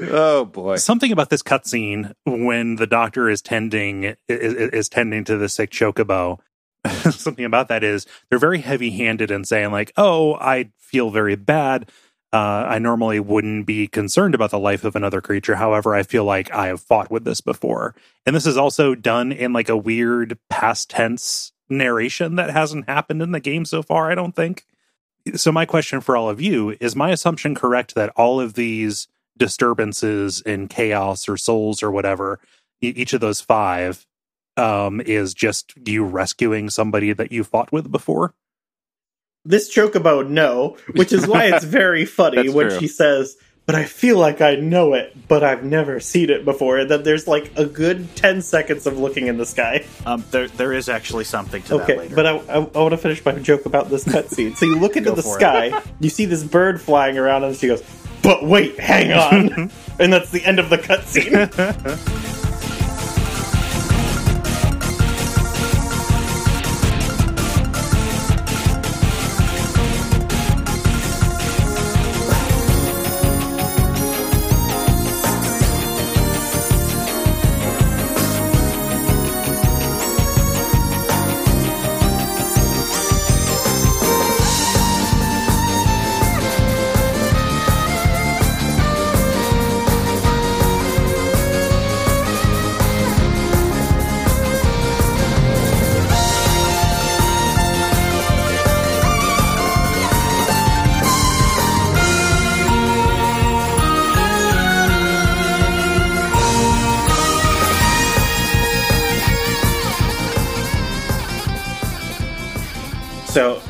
Oh 0.10 0.46
boy. 0.46 0.78
Something 0.78 1.12
about 1.12 1.30
this 1.30 1.44
cutscene 1.44 2.14
when 2.26 2.76
the 2.76 2.88
doctor 2.88 3.30
is 3.30 3.42
tending 3.42 4.16
is, 4.30 4.54
is 4.54 4.90
tending 4.90 5.24
to 5.26 5.38
the 5.38 5.50
sick 5.50 5.72
chocobo. 5.72 6.40
Something 7.12 7.44
about 7.44 7.68
that 7.68 7.84
is 7.84 8.06
they're 8.30 8.40
very 8.40 8.60
heavy 8.60 8.92
handed 8.92 9.30
in 9.30 9.44
saying 9.44 9.72
like, 9.72 9.92
"Oh, 9.98 10.36
I 10.36 10.72
feel 10.78 11.10
very 11.10 11.36
bad. 11.36 11.92
Uh, 12.34 12.66
I 12.68 12.80
normally 12.80 13.20
wouldn't 13.20 13.66
be 13.66 13.88
concerned 13.88 14.36
about 14.36 14.52
the 14.52 14.60
life 14.60 14.84
of 14.84 14.96
another 14.96 15.22
creature. 15.22 15.56
However, 15.56 15.96
I 15.96 16.04
feel 16.04 16.26
like 16.26 16.54
I 16.54 16.68
have 16.68 16.82
fought 16.82 17.10
with 17.10 17.24
this 17.24 17.42
before." 17.42 17.96
And 18.26 18.36
this 18.36 18.46
is 18.46 18.58
also 18.58 18.96
done 18.96 19.32
in 19.32 19.54
like 19.54 19.70
a 19.70 19.78
weird 19.78 20.38
past 20.50 20.90
tense 20.90 21.54
narration 21.70 22.36
that 22.36 22.50
hasn't 22.50 22.90
happened 22.90 23.22
in 23.22 23.32
the 23.32 23.40
game 23.40 23.66
so 23.66 23.82
far. 23.82 24.12
I 24.12 24.16
don't 24.16 24.36
think. 24.36 24.66
So 25.36 25.52
my 25.52 25.66
question 25.66 26.02
for 26.02 26.18
all 26.18 26.30
of 26.30 26.42
you 26.42 26.76
is: 26.80 26.96
My 26.96 27.12
assumption 27.12 27.56
correct 27.56 27.96
that 27.96 28.12
all 28.16 28.40
of 28.42 28.56
these 28.56 29.08
disturbances 29.38 30.42
in 30.42 30.68
chaos 30.68 31.30
or 31.30 31.38
souls 31.38 31.84
or 31.84 31.92
whatever 31.92 32.40
each 32.82 33.14
of 33.14 33.22
those 33.22 33.42
five 33.42 34.06
um 34.56 35.00
is 35.02 35.34
just 35.34 35.74
you 35.86 36.04
rescuing 36.04 36.70
somebody 36.70 37.14
that 37.14 37.32
you 37.32 37.44
fought 37.44 37.72
with 37.72 37.92
before 37.92 38.34
this 39.48 39.74
chocobo, 39.74 40.28
no, 40.28 40.78
which 40.94 41.12
is 41.14 41.26
why 41.28 41.46
it's 41.46 41.66
very 41.82 42.06
funny 42.06 42.50
when 42.50 42.70
true. 42.70 42.80
she 42.80 42.88
says, 42.88 43.38
but 43.66 43.76
I 43.76 43.84
feel 43.84 44.18
like 44.18 44.40
I 44.40 44.56
know 44.56 44.94
it, 44.94 45.14
but 45.28 45.44
I've 45.44 45.64
never 45.64 46.00
seen 46.00 46.30
it 46.30 46.46
before. 46.46 46.78
And 46.78 46.90
then 46.90 47.04
there's 47.04 47.28
like 47.28 47.52
a 47.58 47.66
good 47.66 48.16
10 48.16 48.42
seconds 48.42 48.88
of 48.88 48.98
looking 48.98 49.28
in 49.28 49.38
the 49.38 49.46
sky. 49.46 49.86
Um, 50.06 50.24
there 50.32 50.48
there 50.48 50.72
is 50.72 50.88
actually 50.88 51.26
something 51.26 51.62
to 51.64 51.70
that 51.78 51.84
Okay, 51.84 51.98
later. 51.98 52.16
but 52.16 52.26
I, 52.26 52.38
I, 52.38 52.56
I 52.60 52.60
want 52.80 52.92
to 52.92 52.98
finish 52.98 53.24
my 53.26 53.34
joke 53.34 53.66
about 53.66 53.90
this 53.90 54.06
cutscene. 54.06 54.56
so 54.56 54.66
you 54.66 54.80
look 54.80 54.96
into 54.96 55.12
the 55.12 55.22
for 55.22 55.38
it. 55.38 55.42
sky, 55.42 55.82
you 56.00 56.10
see 56.10 56.24
this 56.26 56.44
bird 56.46 56.80
flying 56.80 57.18
around, 57.18 57.44
and 57.44 57.56
she 57.58 57.68
goes, 57.68 57.84
but 58.24 58.44
wait, 58.46 58.80
hang 58.80 59.12
on. 59.12 59.70
and 60.00 60.14
that's 60.14 60.32
the 60.32 60.44
end 60.46 60.60
of 60.60 60.70
the 60.70 60.78
cutscene. 60.78 62.37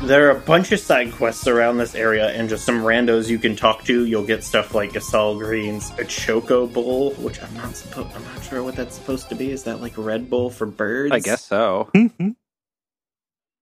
There 0.07 0.27
are 0.27 0.31
a 0.31 0.39
bunch 0.39 0.71
of 0.71 0.79
side 0.79 1.11
quests 1.11 1.49
around 1.49 1.79
this 1.79 1.93
area, 1.93 2.29
and 2.29 2.47
just 2.47 2.63
some 2.63 2.81
randos 2.81 3.27
you 3.27 3.37
can 3.37 3.57
talk 3.57 3.83
to. 3.83 4.05
You'll 4.05 4.23
get 4.25 4.41
stuff 4.41 4.73
like 4.73 4.93
Gysahl 4.93 5.37
Green's 5.37 5.89
a 5.91 6.05
Chocobull, 6.05 7.17
which 7.17 7.43
I'm 7.43 7.53
not 7.55 7.75
supposed. 7.75 8.15
I'm 8.15 8.23
not 8.23 8.41
sure 8.41 8.63
what 8.63 8.77
that's 8.77 8.95
supposed 8.95 9.27
to 9.27 9.35
be. 9.35 9.51
Is 9.51 9.63
that 9.63 9.81
like 9.81 9.97
Red 9.97 10.29
Bull 10.29 10.49
for 10.49 10.65
birds? 10.65 11.11
I 11.11 11.19
guess 11.19 11.43
so. 11.43 11.89
Mhm. 11.93 12.37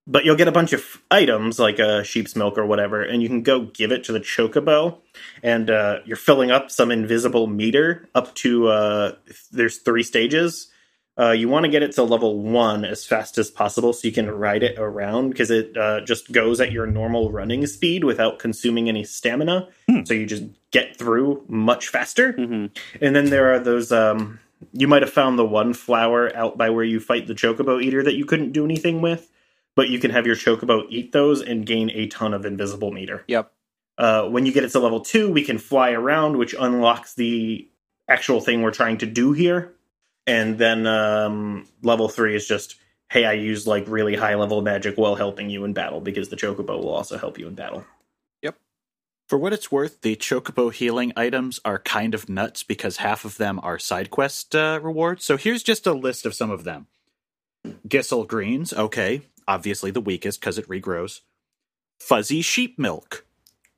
But 0.05 0.23
you'll 0.23 0.35
get 0.35 0.47
a 0.47 0.51
bunch 0.51 0.71
of 0.71 1.01
items 1.09 1.57
like 1.57 1.79
a 1.79 2.03
sheep's 2.03 2.35
milk 2.35 2.59
or 2.59 2.65
whatever, 2.67 3.01
and 3.01 3.23
you 3.23 3.27
can 3.27 3.41
go 3.41 3.61
give 3.61 3.91
it 3.91 4.03
to 4.03 4.11
the 4.11 4.19
chocobo, 4.19 4.99
and 5.41 5.71
uh, 5.71 6.01
you're 6.05 6.15
filling 6.15 6.51
up 6.51 6.69
some 6.69 6.91
invisible 6.91 7.47
meter 7.47 8.07
up 8.13 8.35
to. 8.35 8.67
Uh, 8.67 9.15
there's 9.51 9.79
three 9.79 10.03
stages. 10.03 10.67
Uh, 11.17 11.31
you 11.31 11.47
want 11.47 11.63
to 11.63 11.71
get 11.71 11.81
it 11.81 11.93
to 11.93 12.03
level 12.03 12.39
one 12.39 12.83
as 12.83 13.05
fast 13.05 13.37
as 13.37 13.49
possible 13.49 13.93
so 13.93 14.05
you 14.05 14.13
can 14.13 14.29
ride 14.29 14.63
it 14.63 14.77
around 14.77 15.29
because 15.29 15.49
it 15.49 15.75
uh, 15.77 16.01
just 16.01 16.31
goes 16.31 16.59
at 16.59 16.73
your 16.73 16.85
normal 16.85 17.31
running 17.31 17.65
speed 17.67 18.03
without 18.03 18.37
consuming 18.37 18.89
any 18.89 19.03
stamina. 19.03 19.69
Hmm. 19.89 20.03
So 20.03 20.13
you 20.13 20.25
just 20.25 20.43
get 20.71 20.97
through 20.97 21.45
much 21.47 21.87
faster. 21.87 22.33
hmm 22.33 22.65
And 23.01 23.15
then 23.15 23.29
there 23.29 23.53
are 23.53 23.59
those. 23.59 23.91
Um, 23.91 24.39
you 24.73 24.87
might 24.87 25.03
have 25.03 25.11
found 25.11 25.37
the 25.37 25.45
one 25.45 25.73
flower 25.73 26.35
out 26.35 26.57
by 26.57 26.69
where 26.69 26.83
you 26.83 26.99
fight 26.99 27.27
the 27.27 27.33
chocobo 27.33 27.81
eater 27.81 28.03
that 28.03 28.15
you 28.15 28.25
couldn't 28.25 28.51
do 28.51 28.65
anything 28.65 29.01
with, 29.01 29.31
but 29.75 29.89
you 29.89 29.99
can 29.99 30.11
have 30.11 30.25
your 30.25 30.35
chocobo 30.35 30.85
eat 30.89 31.11
those 31.11 31.41
and 31.41 31.65
gain 31.65 31.91
a 31.91 32.07
ton 32.07 32.33
of 32.33 32.45
invisible 32.45 32.91
meter. 32.91 33.23
Yep. 33.27 33.51
Uh, 33.97 34.23
when 34.27 34.45
you 34.45 34.51
get 34.51 34.63
it 34.63 34.71
to 34.71 34.79
level 34.79 34.99
two, 34.99 35.31
we 35.31 35.43
can 35.43 35.57
fly 35.57 35.91
around, 35.91 36.37
which 36.37 36.55
unlocks 36.59 37.13
the 37.13 37.69
actual 38.09 38.41
thing 38.41 38.61
we're 38.61 38.71
trying 38.71 38.97
to 38.97 39.05
do 39.05 39.31
here. 39.31 39.73
And 40.27 40.57
then 40.57 40.87
um, 40.87 41.67
level 41.83 42.09
three 42.09 42.35
is 42.35 42.47
just, 42.47 42.75
hey, 43.11 43.25
I 43.25 43.33
use 43.33 43.67
like 43.67 43.87
really 43.87 44.15
high 44.15 44.35
level 44.35 44.61
magic 44.61 44.97
while 44.97 45.15
helping 45.15 45.49
you 45.49 45.63
in 45.65 45.73
battle 45.73 46.01
because 46.01 46.29
the 46.29 46.35
chocobo 46.35 46.77
will 46.79 46.89
also 46.89 47.17
help 47.17 47.37
you 47.37 47.47
in 47.47 47.53
battle. 47.55 47.85
Yep. 48.41 48.57
For 49.29 49.37
what 49.37 49.53
it's 49.53 49.71
worth, 49.71 50.01
the 50.01 50.15
Chocobo 50.15 50.71
healing 50.73 51.13
items 51.15 51.59
are 51.65 51.79
kind 51.79 52.13
of 52.13 52.29
nuts 52.29 52.63
because 52.63 52.97
half 52.97 53.25
of 53.25 53.37
them 53.37 53.59
are 53.63 53.79
side 53.79 54.09
quest 54.09 54.55
uh, 54.55 54.79
rewards. 54.81 55.23
So 55.25 55.37
here's 55.37 55.63
just 55.63 55.87
a 55.87 55.93
list 55.93 56.25
of 56.25 56.33
some 56.35 56.51
of 56.51 56.63
them. 56.63 56.87
Gysahl 57.87 58.27
greens, 58.27 58.73
okay, 58.73 59.21
obviously 59.47 59.89
the 59.91 60.01
weakest 60.01 60.39
because 60.39 60.57
it 60.57 60.67
regrows. 60.67 61.21
Fuzzy 61.99 62.41
sheep 62.41 62.77
milk, 62.77 63.25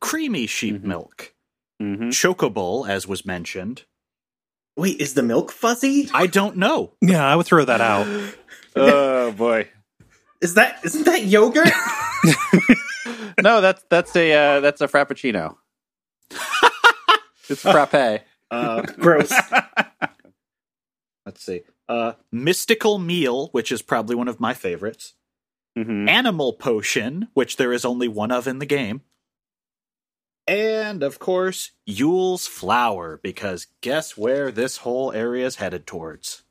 creamy 0.01 0.47
sheep 0.47 0.75
Mhm. 0.81 0.83
milk, 0.83 1.33
hmm 1.79 2.09
Chocobull, 2.09 2.87
as 2.89 3.07
was 3.07 3.25
mentioned. 3.25 3.83
Wait, 4.77 5.01
is 5.01 5.15
the 5.15 5.23
milk 5.23 5.51
fuzzy? 5.51 6.09
I 6.13 6.27
don't 6.27 6.55
know. 6.57 6.93
Yeah, 7.01 7.25
I 7.25 7.35
would 7.35 7.45
throw 7.45 7.65
that 7.65 7.81
out. 7.81 8.07
oh 8.75 9.31
boy. 9.31 9.67
Is 10.41 10.53
that 10.53 10.79
isn't 10.85 11.03
that 11.05 11.23
yogurt? 11.23 11.69
No, 13.41 13.61
that's 13.61 13.83
that's 13.89 14.15
a 14.15 14.33
uh, 14.33 14.59
that's 14.61 14.81
a 14.81 14.87
frappuccino. 14.87 15.57
it's 17.49 17.61
frappe. 17.61 18.23
Uh, 18.49 18.81
Gross. 18.81 19.31
let's 21.25 21.43
see. 21.43 21.61
Uh, 21.87 22.13
mystical 22.31 22.97
meal, 22.97 23.49
which 23.51 23.71
is 23.71 23.81
probably 23.81 24.15
one 24.15 24.27
of 24.27 24.39
my 24.39 24.53
favorites. 24.53 25.13
hmm 25.75 26.09
Animal 26.09 26.53
potion, 26.53 27.27
which 27.33 27.57
there 27.57 27.71
is 27.71 27.85
only 27.85 28.07
one 28.07 28.31
of 28.31 28.47
in 28.47 28.59
the 28.59 28.65
game. 28.65 29.01
And 30.47 31.03
of 31.03 31.19
course, 31.19 31.71
Yeul's 31.85 32.47
flower, 32.47 33.19
because 33.21 33.67
guess 33.81 34.15
where 34.17 34.51
this 34.51 34.77
whole 34.77 35.11
area 35.11 35.45
is 35.45 35.57
headed 35.57 35.85
towards? 35.85 36.43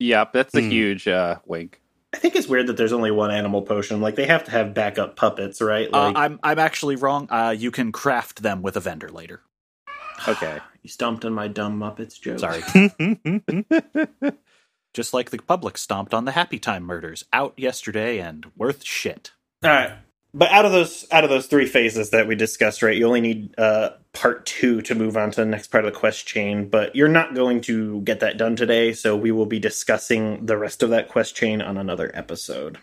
Yep, 0.00 0.32
that's 0.32 0.54
a 0.54 0.60
Hmm. 0.60 0.70
huge 0.70 1.06
uh, 1.08 1.36
wink. 1.46 1.80
I 2.12 2.18
think 2.18 2.34
it's 2.34 2.48
weird 2.48 2.66
that 2.68 2.76
there's 2.76 2.92
only 2.92 3.10
one 3.10 3.30
animal 3.30 3.62
potion. 3.62 4.00
Like 4.00 4.14
they 4.16 4.26
have 4.26 4.44
to 4.44 4.50
have 4.50 4.74
backup 4.74 5.16
puppets, 5.16 5.60
right? 5.60 5.88
Uh, 5.92 6.12
I'm 6.16 6.40
I'm 6.42 6.58
actually 6.58 6.96
wrong. 6.96 7.28
Uh, 7.30 7.54
you 7.56 7.70
can 7.70 7.92
craft 7.92 8.42
them 8.42 8.62
with 8.62 8.76
a 8.76 8.80
vendor 8.80 9.08
later. 9.08 9.42
Okay. 10.28 10.60
you 10.82 10.88
stomped 10.88 11.26
on 11.26 11.34
my 11.34 11.46
dumb 11.46 11.78
Muppets 11.78 12.18
joke. 12.18 12.38
Sorry. 12.38 12.62
Just 14.94 15.12
like 15.12 15.28
the 15.30 15.38
public 15.38 15.76
stomped 15.76 16.14
on 16.14 16.24
the 16.24 16.32
Happytime 16.32 16.82
murders, 16.84 17.24
out 17.34 17.52
yesterday 17.58 18.18
and 18.18 18.46
worth 18.56 18.82
shit. 18.82 19.32
All 19.62 19.70
right. 19.70 19.92
But 20.36 20.50
out 20.50 20.66
of 20.66 20.72
those 20.72 21.06
out 21.10 21.24
of 21.24 21.30
those 21.30 21.46
three 21.46 21.64
phases 21.64 22.10
that 22.10 22.28
we 22.28 22.34
discussed, 22.34 22.82
right, 22.82 22.94
you 22.94 23.06
only 23.06 23.22
need 23.22 23.58
uh, 23.58 23.92
part 24.12 24.44
two 24.44 24.82
to 24.82 24.94
move 24.94 25.16
on 25.16 25.30
to 25.30 25.40
the 25.40 25.46
next 25.46 25.68
part 25.68 25.86
of 25.86 25.90
the 25.90 25.98
quest 25.98 26.26
chain. 26.26 26.68
But 26.68 26.94
you're 26.94 27.08
not 27.08 27.34
going 27.34 27.62
to 27.62 28.02
get 28.02 28.20
that 28.20 28.36
done 28.36 28.54
today, 28.54 28.92
so 28.92 29.16
we 29.16 29.32
will 29.32 29.46
be 29.46 29.58
discussing 29.58 30.44
the 30.44 30.58
rest 30.58 30.82
of 30.82 30.90
that 30.90 31.08
quest 31.08 31.34
chain 31.34 31.62
on 31.62 31.78
another 31.78 32.10
episode. 32.12 32.76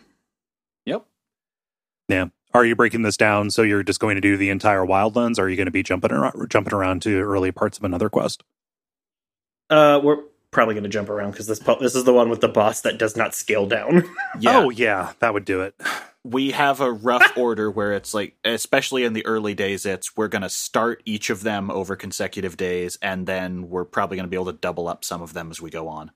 Yep. 0.84 1.06
yeah. 2.08 2.26
Are 2.52 2.64
you 2.64 2.74
breaking 2.74 3.02
this 3.02 3.16
down 3.16 3.50
so 3.50 3.62
you're 3.62 3.84
just 3.84 4.00
going 4.00 4.16
to 4.16 4.20
do 4.20 4.36
the 4.36 4.50
entire 4.50 4.84
Wildlands? 4.84 5.38
Or 5.38 5.42
are 5.42 5.48
you 5.48 5.56
going 5.56 5.66
to 5.66 5.70
be 5.70 5.84
jumping 5.84 6.10
around, 6.10 6.50
jumping 6.50 6.74
around 6.74 7.02
to 7.02 7.20
early 7.20 7.52
parts 7.52 7.78
of 7.78 7.84
another 7.84 8.08
quest? 8.08 8.42
Uh, 9.70 10.00
we're 10.02 10.22
probably 10.50 10.74
going 10.74 10.84
to 10.84 10.90
jump 10.90 11.08
around 11.08 11.30
because 11.32 11.46
this 11.46 11.60
po- 11.60 11.78
this 11.80 11.94
is 11.94 12.02
the 12.02 12.12
one 12.12 12.30
with 12.30 12.40
the 12.40 12.48
boss 12.48 12.80
that 12.80 12.98
does 12.98 13.16
not 13.16 13.32
scale 13.32 13.66
down. 13.66 14.02
Yeah, 14.40 14.58
Oh, 14.58 14.70
yeah, 14.70 15.12
that 15.20 15.32
would 15.34 15.44
do 15.44 15.60
it. 15.60 15.74
We 16.24 16.52
have 16.52 16.80
a 16.80 16.90
rough 16.90 17.32
order 17.36 17.70
where 17.70 17.92
it's 17.92 18.14
like, 18.14 18.34
especially 18.44 19.04
in 19.04 19.12
the 19.12 19.24
early 19.26 19.54
days, 19.54 19.84
it's 19.86 20.16
we're 20.16 20.28
going 20.28 20.42
to 20.42 20.48
start 20.48 21.02
each 21.04 21.28
of 21.30 21.42
them 21.42 21.70
over 21.70 21.96
consecutive 21.96 22.56
days, 22.56 22.98
and 23.02 23.26
then 23.26 23.68
we're 23.68 23.84
probably 23.84 24.16
going 24.16 24.26
to 24.26 24.30
be 24.30 24.36
able 24.36 24.46
to 24.46 24.58
double 24.58 24.88
up 24.88 25.04
some 25.04 25.20
of 25.22 25.34
them 25.34 25.50
as 25.50 25.60
we 25.60 25.70
go 25.70 25.86
on. 25.88 26.10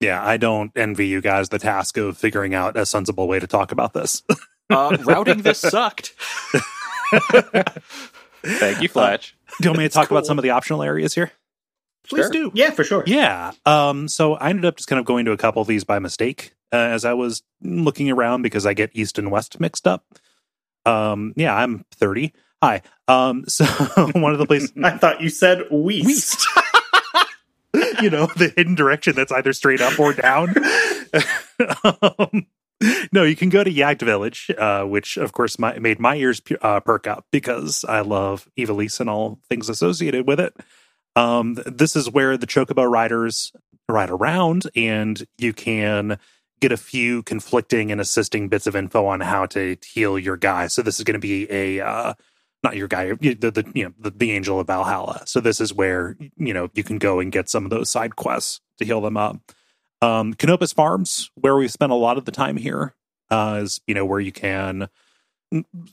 Yeah, 0.00 0.24
I 0.24 0.36
don't 0.38 0.72
envy 0.76 1.06
you 1.08 1.20
guys 1.20 1.50
the 1.50 1.58
task 1.58 1.96
of 1.98 2.16
figuring 2.18 2.54
out 2.54 2.76
a 2.76 2.86
sensible 2.86 3.28
way 3.28 3.38
to 3.38 3.46
talk 3.46 3.70
about 3.72 3.92
this. 3.92 4.22
Uh, 4.70 4.96
routing 5.04 5.42
this 5.42 5.58
sucked. 5.58 6.14
Thank 8.42 8.80
you, 8.82 8.88
Fletch. 8.88 9.36
do 9.60 9.66
you 9.66 9.70
want 9.70 9.78
me 9.78 9.82
to 9.82 9.86
It's 9.86 9.94
talk 9.94 10.10
about 10.10 10.26
some 10.26 10.38
of 10.38 10.42
the 10.42 10.50
optional 10.50 10.82
areas 10.82 11.14
here? 11.14 11.32
Please 12.08 12.22
Sure. 12.24 12.30
do. 12.30 12.50
yeah, 12.54 12.70
for 12.70 12.82
sure. 12.84 13.04
Yeah. 13.06 13.52
Um, 13.66 14.08
so 14.08 14.34
I 14.34 14.48
ended 14.50 14.64
up 14.64 14.76
just 14.76 14.88
kind 14.88 14.98
of 14.98 15.04
going 15.06 15.26
to 15.26 15.32
a 15.32 15.36
couple 15.36 15.60
of 15.60 15.68
these 15.68 15.84
by 15.84 15.98
mistake 15.98 16.54
uh, 16.72 16.76
as 16.76 17.04
I 17.04 17.14
was 17.14 17.42
looking 17.62 18.10
around 18.10 18.42
because 18.42 18.66
I 18.66 18.74
get 18.74 18.90
East 18.94 19.18
and 19.18 19.30
West 19.30 19.60
mixed 19.60 19.86
up. 19.86 20.04
Um, 20.86 21.32
yeah, 21.36 21.54
I'm 21.54 21.84
30. 21.92 22.32
Hi. 22.62 22.82
Um, 23.08 23.44
so 23.48 23.64
one 24.14 24.32
of 24.32 24.38
the 24.38 24.46
places, 24.46 24.72
I 24.82 24.96
thought 24.96 25.20
you 25.20 25.28
said 25.28 25.64
Weast. 25.70 26.06
Weast. 26.06 26.48
you 28.02 28.10
know, 28.10 28.26
the 28.36 28.52
hidden 28.56 28.74
direction 28.74 29.14
that's 29.14 29.32
either 29.32 29.52
straight 29.52 29.80
up 29.80 29.98
or 29.98 30.12
down. 30.12 30.54
um, 31.84 32.46
no, 33.12 33.24
you 33.24 33.36
can 33.36 33.50
go 33.50 33.62
to 33.62 33.70
Yagged 33.70 34.02
Village, 34.02 34.50
uh, 34.56 34.84
which 34.84 35.16
of 35.16 35.32
course 35.32 35.58
my, 35.58 35.78
made 35.78 36.00
my 36.00 36.16
ears 36.16 36.40
uh, 36.62 36.80
perk 36.80 37.06
up 37.06 37.26
because 37.30 37.84
I 37.84 38.00
love 38.00 38.48
Evilise 38.58 39.00
and 39.00 39.10
all 39.10 39.38
things 39.48 39.68
associated 39.68 40.26
with 40.26 40.40
it. 40.40 40.54
Um, 41.14 41.58
this 41.66 41.96
is 41.96 42.10
where 42.10 42.36
the 42.36 42.46
Chocobo 42.46 42.88
riders 42.90 43.52
ride 43.88 44.10
around, 44.10 44.64
and 44.74 45.22
you 45.38 45.52
can 45.52 46.18
get 46.60 46.72
a 46.72 46.76
few 46.76 47.22
conflicting 47.22 47.90
and 47.90 48.00
assisting 48.00 48.48
bits 48.48 48.66
of 48.66 48.76
info 48.76 49.06
on 49.06 49.20
how 49.20 49.46
to 49.46 49.76
heal 49.84 50.18
your 50.18 50.36
guy. 50.36 50.66
So 50.66 50.82
this 50.82 50.98
is 50.98 51.04
going 51.04 51.14
to 51.14 51.18
be 51.18 51.50
a 51.50 51.80
uh, 51.84 52.14
not 52.62 52.76
your 52.76 52.88
guy, 52.88 53.12
the, 53.14 53.34
the 53.34 53.70
you 53.74 53.84
know 53.84 53.94
the, 53.98 54.10
the 54.10 54.32
angel 54.32 54.60
of 54.60 54.66
Valhalla. 54.66 55.22
So 55.26 55.40
this 55.40 55.60
is 55.60 55.72
where 55.72 56.16
you 56.36 56.52
know 56.52 56.70
you 56.74 56.84
can 56.84 56.98
go 56.98 57.20
and 57.20 57.32
get 57.32 57.48
some 57.48 57.64
of 57.64 57.70
those 57.70 57.90
side 57.90 58.16
quests 58.16 58.60
to 58.78 58.84
heal 58.84 59.00
them 59.00 59.16
up. 59.16 59.38
Um, 60.02 60.34
Canopus 60.34 60.72
Farms, 60.72 61.30
where 61.34 61.56
we've 61.56 61.72
spent 61.72 61.92
a 61.92 61.96
lot 61.96 62.18
of 62.18 62.24
the 62.24 62.32
time 62.32 62.56
here, 62.56 62.94
uh, 63.30 63.60
is 63.62 63.80
you 63.86 63.94
know 63.94 64.04
where 64.04 64.20
you 64.20 64.32
can. 64.32 64.88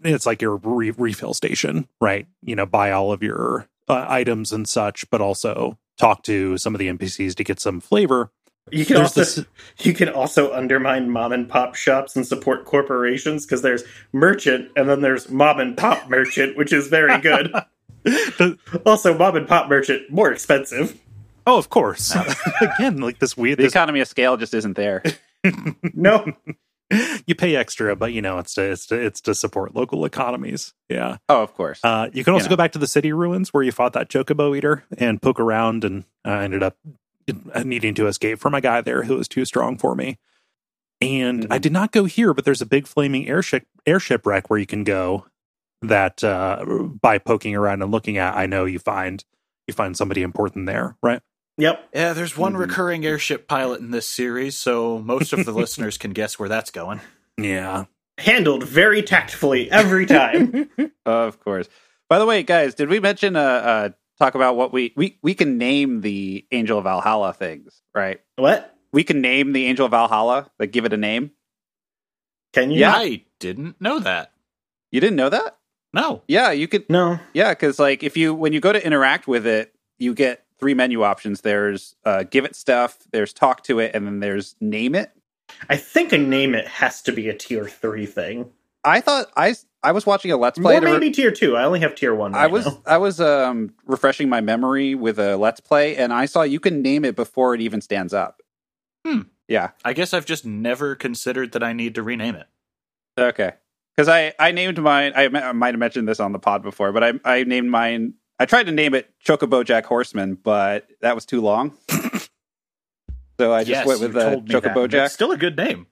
It's 0.04 0.26
like 0.26 0.42
your 0.42 0.58
re- 0.58 0.92
refill 0.92 1.34
station, 1.34 1.88
right? 2.00 2.28
You 2.44 2.56
know, 2.56 2.66
buy 2.66 2.92
all 2.92 3.12
of 3.12 3.24
your 3.24 3.68
uh, 3.88 4.06
items 4.08 4.52
and 4.52 4.68
such, 4.68 5.10
but 5.10 5.22
also 5.22 5.80
talk 5.98 6.24
to 6.24 6.58
some 6.58 6.76
of 6.76 6.80
the 6.80 6.90
NPCs 6.90 7.36
to 7.36 7.44
get 7.44 7.60
some 7.60 7.80
flavor. 7.80 8.32
You 8.72 8.86
can 8.86 8.98
There's 8.98 9.18
also 9.18 9.42
this- 9.42 9.46
you 9.86 9.94
can 9.94 10.10
also 10.10 10.54
undermine 10.54 11.10
mom 11.10 11.32
and 11.32 11.48
pop 11.48 11.76
shops 11.76 12.16
and 12.16 12.26
support 12.26 12.66
corporations 12.66 13.46
because 13.46 13.62
there's 13.62 13.84
merchant 14.14 14.72
and 14.76 14.90
then 14.90 15.02
there's 15.02 15.30
mom 15.30 15.60
and 15.60 15.78
pop 15.78 16.10
merchant, 16.10 16.58
which 16.58 16.74
is 16.74 16.88
very 16.88 17.20
good. 17.22 17.54
also, 18.86 19.18
mom 19.18 19.36
and 19.36 19.48
pop 19.48 19.70
merchant 19.70 20.10
more 20.12 20.32
expensive. 20.32 21.00
Oh, 21.46 21.58
of 21.58 21.70
course. 21.70 22.16
Again, 22.62 22.98
like 22.98 23.20
this 23.20 23.38
weird. 23.38 23.58
The 23.58 23.64
This, 23.64 23.74
economy 23.74 24.00
of 24.02 24.08
scale 24.08 24.38
just 24.38 24.54
isn't 24.54 24.76
there. 24.76 25.02
No, 25.94 26.34
you 27.26 27.36
pay 27.36 27.56
extra, 27.56 27.96
but 27.96 28.12
you 28.12 28.22
know 28.22 28.38
it's 28.40 28.54
to 28.56 28.64
it's 28.64 28.86
to 28.88 28.96
it's 29.00 29.22
to 29.22 29.34
support 29.36 29.74
local 29.76 30.04
economies. 30.04 30.74
Yeah. 30.90 31.18
Oh, 31.30 31.42
of 31.42 31.54
course. 31.54 31.80
Uh, 31.84 32.10
you 32.12 32.24
can 32.26 32.34
also 32.34 32.46
Yeah. 32.46 32.50
go 32.50 32.56
back 32.58 32.74
to 32.74 32.80
the 32.80 32.88
city 32.88 33.14
ruins 33.14 33.54
where 33.54 33.64
you 33.64 33.72
fought 33.72 33.94
that 33.94 34.10
chocobo 34.10 34.58
eater 34.58 34.84
and 34.98 35.22
poke 35.22 35.40
around, 35.40 35.86
and 35.86 36.04
I 36.26 36.44
ended 36.44 36.64
up 36.64 36.76
needing 37.64 37.94
to 37.96 38.08
escape 38.08 38.40
from 38.40 38.54
a 38.54 38.62
guy 38.62 38.82
there 38.82 39.04
who 39.04 39.16
was 39.18 39.28
too 39.28 39.46
strong 39.46 39.78
for 39.78 39.96
me. 39.96 40.18
And 41.02 41.46
I 41.52 41.58
Mhm. 41.60 41.62
did 41.62 41.72
not 41.72 41.92
go 41.92 42.06
here, 42.06 42.34
but 42.34 42.44
there's 42.46 42.62
a 42.62 42.66
big 42.66 42.88
flaming 42.88 43.28
airship 43.28 43.68
airship 43.86 44.26
wreck 44.26 44.50
where 44.50 44.60
you 44.60 44.66
can 44.66 44.84
go. 44.84 45.26
That 45.84 46.24
uh, 46.24 46.66
by 47.02 47.20
poking 47.20 47.56
around 47.56 47.84
and 47.84 47.92
looking 47.92 48.18
at, 48.18 48.36
I 48.36 48.48
know 48.48 48.66
you 48.66 48.80
find 48.80 49.24
you 49.68 49.74
find 49.76 49.96
somebody 49.96 50.24
important 50.24 50.66
there, 50.66 50.98
right? 51.04 51.22
yep. 51.60 51.88
Yeah, 51.94 52.14
there's 52.14 52.36
one 52.38 52.54
Mhm. 52.54 52.60
recurring 52.60 53.06
airship 53.06 53.48
pilot 53.48 53.80
in 53.82 53.92
this 53.92 54.08
series, 54.08 54.56
so 54.58 54.98
most 55.00 55.34
of 55.34 55.46
the 55.46 55.52
listeners 55.54 55.98
can 56.00 56.12
guess 56.14 56.40
where 56.40 56.50
that's 56.50 56.72
going. 56.72 57.02
Yeah. 57.38 57.86
handled 58.20 58.64
very 58.64 59.04
tactfully 59.04 59.70
every 59.70 60.08
time. 60.08 60.68
Of 61.06 61.40
course. 61.40 61.70
By 62.10 62.18
the 62.18 62.26
way, 62.26 62.42
guys, 62.42 62.74
did 62.74 62.90
we 62.90 63.00
mention 63.00 63.36
uh, 63.36 63.40
uh 63.42 63.90
talk 64.20 64.36
about 64.36 64.56
what 64.56 64.74
we 64.74 64.94
we 64.96 65.18
we 65.22 65.34
can 65.34 65.58
name 65.58 66.02
the 66.02 66.46
Angel 66.52 66.78
of 66.78 66.84
Valhalla 66.84 67.34
things, 67.34 67.82
right? 67.94 68.22
what? 68.36 68.74
We 68.92 69.04
can 69.04 69.22
name 69.22 69.52
the 69.52 69.66
Angel 69.66 69.86
of 69.86 69.92
Valhalla, 69.92 70.50
like 70.60 70.72
give 70.72 70.86
it 70.86 70.94
a 70.94 70.98
name. 70.98 71.32
Can 72.54 72.72
you? 72.72 72.80
Yeah. 72.80 72.94
I 72.94 73.24
didn't 73.40 73.80
know 73.82 74.00
that. 74.00 74.32
You 74.92 75.02
didn't 75.02 75.18
know 75.18 75.30
that? 75.30 75.58
No. 75.94 76.24
Yeah, 76.28 76.52
you 76.52 76.68
could. 76.68 76.90
No. 76.90 77.20
Yeah, 77.34 77.52
because 77.52 77.80
like 77.80 78.04
if 78.04 78.18
you 78.18 78.34
when 78.34 78.54
you 78.54 78.60
go 78.60 78.72
to 78.72 78.84
interact 78.86 79.28
with 79.28 79.46
it, 79.46 79.74
you 79.98 80.14
get 80.14 80.46
three 80.60 80.74
menu 80.74 81.04
options. 81.04 81.42
There's 81.42 81.96
uh, 82.06 82.24
give 82.24 82.46
it 82.46 82.56
stuff, 82.56 82.98
there's 83.12 83.34
talk 83.34 83.64
to 83.64 83.80
it, 83.80 83.92
and 83.94 84.06
then 84.06 84.20
there's 84.20 84.56
name 84.60 84.96
it. 84.96 85.12
I 85.70 85.78
think 85.78 86.12
a 86.12 86.18
name 86.18 86.56
it 86.56 86.68
has 86.68 87.02
to 87.04 87.12
be 87.12 87.30
a 87.30 87.34
tier 87.34 87.68
three 87.68 88.06
thing. 88.06 88.52
I 88.84 89.02
thought 89.02 89.28
I 89.36 89.56
I 89.84 89.92
was 89.92 90.06
watching 90.06 90.32
a 90.32 90.38
let's 90.38 90.58
play. 90.58 90.78
Or 90.78 90.80
to 90.80 90.86
re- 90.86 90.92
maybe 90.94 91.12
tier 91.12 91.32
two. 91.32 91.56
I 91.56 91.64
only 91.64 91.80
have 91.82 91.96
tier 91.96 92.14
one. 92.14 92.34
Right 92.34 92.44
I 92.44 92.48
was 92.48 92.66
now. 92.66 92.82
I 92.86 92.98
was 92.98 93.22
um 93.22 93.74
refreshing 93.86 94.30
my 94.30 94.42
memory 94.42 94.96
with 94.96 95.20
a 95.20 95.38
let's 95.38 95.60
play, 95.60 95.96
and 95.96 96.12
I 96.12 96.26
saw 96.26 96.42
you 96.42 96.60
can 96.60 96.82
name 96.82 97.06
it 97.06 97.16
before 97.16 97.54
it 97.54 97.62
even 97.62 97.82
stands 97.82 98.14
up. 98.14 98.42
Hmm. 99.06 99.22
Yeah. 99.48 99.72
I 99.86 99.94
guess 99.94 100.14
I've 100.14 100.26
just 100.26 100.46
never 100.46 100.96
considered 100.96 101.54
that 101.54 101.64
I 101.64 101.74
need 101.74 101.96
to 101.96 102.04
rename 102.04 102.36
it. 102.36 102.48
Okay. 103.18 103.54
Because 103.96 104.10
I 104.10 104.34
I 104.40 104.52
named 104.52 104.80
mine. 104.80 105.14
I, 105.16 105.26
I 105.26 105.52
might 105.54 105.74
have 105.74 105.80
mentioned 105.80 106.08
this 106.08 106.20
on 106.20 106.32
the 106.32 106.40
pod 106.40 106.62
before, 106.64 106.92
but 106.92 107.04
I 107.04 107.14
I 107.24 107.44
named 107.44 107.70
mine. 107.70 108.14
I 108.40 108.46
tried 108.46 108.68
to 108.68 108.72
name 108.72 108.94
it 108.94 109.12
Chocobo 109.26 109.66
Jack 109.66 109.86
Horseman, 109.86 110.36
but 110.36 110.88
that 111.02 111.16
was 111.16 111.26
too 111.26 111.42
long. 111.42 111.76
so 113.40 113.54
I 113.54 113.62
just 113.62 113.70
yes, 113.70 113.88
went 113.88 114.02
with 114.02 114.14
you 114.14 114.20
uh, 114.20 114.30
told 114.32 114.48
that, 114.48 114.64
Chocobo 114.64 114.88
Jack. 114.88 115.06
It's 115.06 115.14
still 115.16 115.32
a 115.32 115.38
good 115.38 115.58
name, 115.58 115.88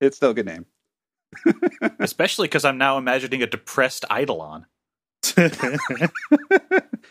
It's 0.00 0.16
still 0.16 0.30
a 0.30 0.34
good 0.34 0.46
name. 0.46 0.66
Especially 1.98 2.48
because 2.48 2.64
I'm 2.64 2.78
now 2.78 2.98
imagining 2.98 3.42
a 3.42 3.46
depressed 3.46 4.04
Eidolon. 4.10 4.66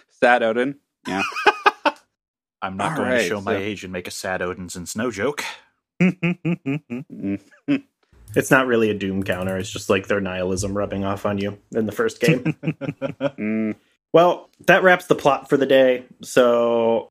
Sad 0.09 0.43
Odin. 0.43 0.75
Yeah. 1.07 1.23
I'm 2.61 2.75
not 2.75 2.91
All 2.91 2.97
going 2.97 3.09
right, 3.09 3.21
to 3.21 3.27
show 3.27 3.41
my 3.41 3.55
age 3.55 3.85
and 3.85 3.93
make 3.93 4.07
a 4.07 4.11
sad 4.11 4.41
Odin's 4.41 4.75
and 4.75 4.87
Snow 4.87 5.11
joke. 5.11 5.43
It's 8.35 8.51
not 8.51 8.67
really 8.67 8.89
a 8.89 8.93
doom 8.93 9.23
counter. 9.23 9.57
It's 9.57 9.71
just 9.71 9.89
like 9.89 10.07
their 10.07 10.21
nihilism 10.21 10.77
rubbing 10.77 11.03
off 11.03 11.25
on 11.25 11.39
you 11.39 11.57
in 11.71 11.87
the 11.87 11.91
first 11.91 12.19
game. 12.19 12.43
Mm. 12.43 13.75
well, 14.13 14.49
that 14.67 14.83
wraps 14.83 15.07
the 15.07 15.15
plot 15.15 15.49
for 15.49 15.57
the 15.57 15.65
day. 15.65 16.05
So, 16.21 17.09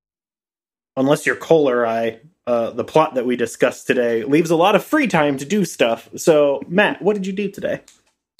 unless 0.97 1.27
you're 1.27 1.37
Cole 1.37 1.69
or 1.69 1.85
I, 1.85 2.21
uh, 2.49 2.71
the 2.71 2.85
plot 2.85 3.15
that 3.15 3.27
we 3.27 3.37
discussed 3.37 3.87
today 3.87 4.25
leaves 4.25 4.51
a 4.51 4.57
lot 4.57 4.75
of 4.75 4.83
free 4.85 5.07
time 5.07 5.37
to 5.37 5.45
do 5.45 5.65
stuff. 5.65 6.09
So, 6.17 6.63
Matt, 6.67 7.03
what 7.03 7.15
did 7.15 7.27
you 7.27 7.33
do 7.33 7.51
today? 7.51 7.83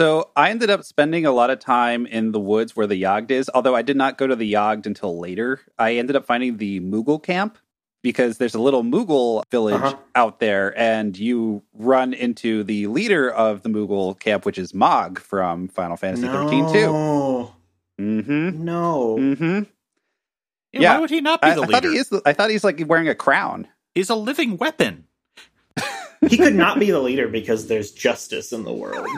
So 0.01 0.31
I 0.37 0.51
ended 0.51 0.71
up 0.71 0.85
spending 0.85 1.27
a 1.27 1.33
lot 1.33 1.51
of 1.51 1.59
time 1.59 2.07
in 2.07 2.31
the 2.33 2.39
woods 2.41 2.75
where 2.77 2.87
the 2.87 3.01
Jagd 3.03 3.31
is, 3.33 3.51
although 3.53 3.75
I 3.75 3.83
did 3.83 3.97
not 3.97 4.17
go 4.17 4.27
to 4.29 4.37
the 4.37 4.53
Jagd 4.53 4.87
until 4.87 5.19
later. 5.19 5.61
I 5.79 5.97
ended 5.97 6.15
up 6.17 6.25
finding 6.25 6.57
the 6.57 6.81
Moogle 6.81 7.21
camp 7.23 7.59
because 8.01 8.39
there's 8.39 8.55
a 8.55 8.61
little 8.61 8.85
Moogle 8.85 9.43
village 9.51 9.75
Uh-huh. 9.75 9.97
out 10.15 10.39
there, 10.39 10.73
and 10.79 11.19
you 11.19 11.65
run 11.75 12.15
into 12.15 12.63
the 12.63 12.87
leader 12.87 13.29
of 13.29 13.63
the 13.63 13.69
Moogle 13.69 14.19
camp, 14.21 14.47
which 14.47 14.57
is 14.57 14.73
Mog 14.73 15.19
from 15.19 15.67
Final 15.67 15.97
Fantasy 15.97 16.29
13 16.29 16.73
too. 16.73 16.81
No, 16.93 17.53
Mm-hmm. 18.01 18.65
no. 18.65 19.17
Mm-hmm. 19.19 19.45
Yeah, 20.73 20.81
Yeah. 20.81 20.95
Why 20.95 21.01
would 21.01 21.11
he 21.11 21.21
not 21.21 21.43
be 21.43 21.49
I, 21.49 21.55
the 21.57 21.63
I 21.63 21.67
thought 21.67 21.73
leader? 21.83 21.91
he 21.91 21.99
is. 21.99 22.09
The, 22.09 22.23
I 22.25 22.33
thought 22.33 22.51
he's 22.51 22.63
like 22.63 22.81
wearing 22.87 23.09
a 23.09 23.15
crown. 23.17 23.67
He's 23.99 24.11
a 24.11 24.15
living 24.15 24.59
weapon. 24.59 25.07
he 26.29 26.37
could 26.37 26.55
not 26.55 26.79
be 26.79 26.93
the 26.93 27.01
leader 27.01 27.27
because 27.27 27.67
there's 27.67 27.91
justice 27.91 28.53
in 28.53 28.63
the 28.63 28.73
world. 28.73 29.09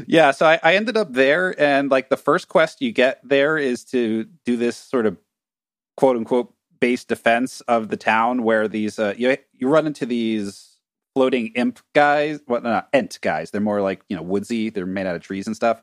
yeah, 0.08 0.32
so 0.32 0.44
I, 0.44 0.58
I 0.60 0.74
ended 0.74 0.96
up 0.96 1.12
there, 1.12 1.54
and 1.56 1.88
like 1.88 2.08
the 2.08 2.16
first 2.16 2.48
quest 2.48 2.82
you 2.82 2.90
get 2.90 3.20
there 3.22 3.56
is 3.56 3.84
to 3.84 4.24
do 4.44 4.56
this 4.56 4.76
sort 4.76 5.06
of 5.06 5.18
quote 5.96 6.16
unquote 6.16 6.52
base 6.80 7.04
defense 7.04 7.60
of 7.68 7.90
the 7.90 7.96
town, 7.96 8.42
where 8.42 8.66
these 8.66 8.98
uh, 8.98 9.14
you 9.16 9.36
you 9.52 9.68
run 9.68 9.86
into 9.86 10.04
these 10.04 10.80
floating 11.14 11.52
imp 11.54 11.78
guys, 11.94 12.40
what 12.46 12.64
not 12.64 12.88
ent 12.92 13.20
guys. 13.22 13.52
They're 13.52 13.60
more 13.60 13.82
like 13.82 14.02
you 14.08 14.16
know 14.16 14.22
woodsy. 14.22 14.68
They're 14.68 14.84
made 14.84 15.06
out 15.06 15.14
of 15.14 15.22
trees 15.22 15.46
and 15.46 15.54
stuff. 15.54 15.80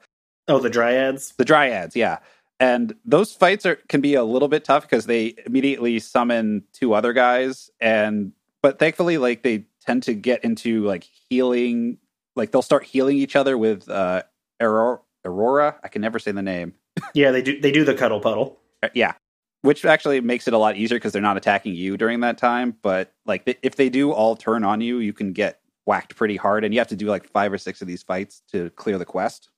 oh, 0.50 0.60
the 0.60 0.70
dryads. 0.70 1.34
The 1.38 1.46
dryads, 1.46 1.96
yeah. 1.96 2.18
And 2.60 2.96
those 3.06 3.34
fights 3.34 3.66
are 3.66 3.76
can 3.88 4.02
be 4.02 4.16
a 4.16 4.24
little 4.24 4.48
bit 4.48 4.64
tough 4.64 4.84
because 4.84 5.06
they 5.06 5.36
immediately 5.46 6.00
summon 6.00 6.64
two 6.74 6.94
other 6.94 7.14
guys 7.14 7.70
and 7.80 8.32
but 8.64 8.80
thankfully 8.80 9.20
like 9.20 9.44
they 9.44 9.66
tend 9.86 10.04
to 10.04 10.16
get 10.16 10.44
into 10.44 10.84
like 10.84 11.04
healing 11.30 12.00
like 12.36 12.52
they'll 12.52 12.64
start 12.64 12.84
healing 12.84 13.18
each 13.18 13.36
other 13.36 13.58
with 13.58 13.88
uh 13.90 14.24
Aurora, 14.60 15.00
Aurora. 15.26 15.76
I 15.84 15.88
can 15.88 16.02
never 16.02 16.20
say 16.20 16.32
the 16.32 16.42
name. 16.42 16.74
Yeah, 17.14 17.30
they 17.30 17.44
do. 17.44 17.62
They 17.62 17.72
do 17.72 17.86
the 17.86 17.94
cuddle 17.94 18.20
puddle. 18.20 18.58
Uh, 18.82 18.90
yeah. 18.96 19.14
Which 19.62 19.86
actually 19.86 20.20
makes 20.20 20.48
it 20.48 20.54
a 20.56 20.58
lot 20.58 20.78
easier 20.78 20.98
because 20.98 21.14
they're 21.14 21.22
not 21.22 21.38
attacking 21.38 21.76
you 21.76 21.96
during 21.96 22.22
that 22.22 22.40
time. 22.40 22.76
But 22.82 23.14
like 23.24 23.44
if 23.62 23.76
they 23.76 23.90
do 23.90 24.12
all 24.12 24.36
turn 24.36 24.64
on 24.64 24.82
you, 24.82 24.98
you 24.98 25.14
can 25.14 25.32
get 25.32 25.60
whacked 25.86 26.16
pretty 26.16 26.38
hard, 26.38 26.64
and 26.64 26.74
you 26.74 26.80
have 26.80 26.88
to 26.88 26.96
do 26.96 27.06
like 27.06 27.30
five 27.30 27.54
or 27.54 27.60
six 27.60 27.82
of 27.82 27.88
these 27.88 28.02
fights 28.02 28.42
to 28.52 28.72
clear 28.72 28.98
the 28.98 29.06
quest. 29.06 29.52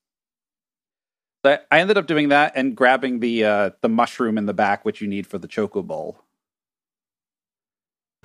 I- 1.43 1.59
I 1.71 1.79
ended 1.79 1.97
up 1.97 2.05
doing 2.07 2.29
that 2.29 2.53
and 2.55 2.75
grabbing 2.75 3.19
the 3.19 3.45
uh, 3.45 3.69
the 3.81 3.89
mushroom 3.89 4.37
in 4.37 4.45
the 4.45 4.53
back, 4.53 4.83
which 4.85 5.01
you 5.01 5.07
need 5.07 5.25
for 5.27 5.37
the 5.37 5.47
choco 5.47 5.81
bowl. 5.81 6.19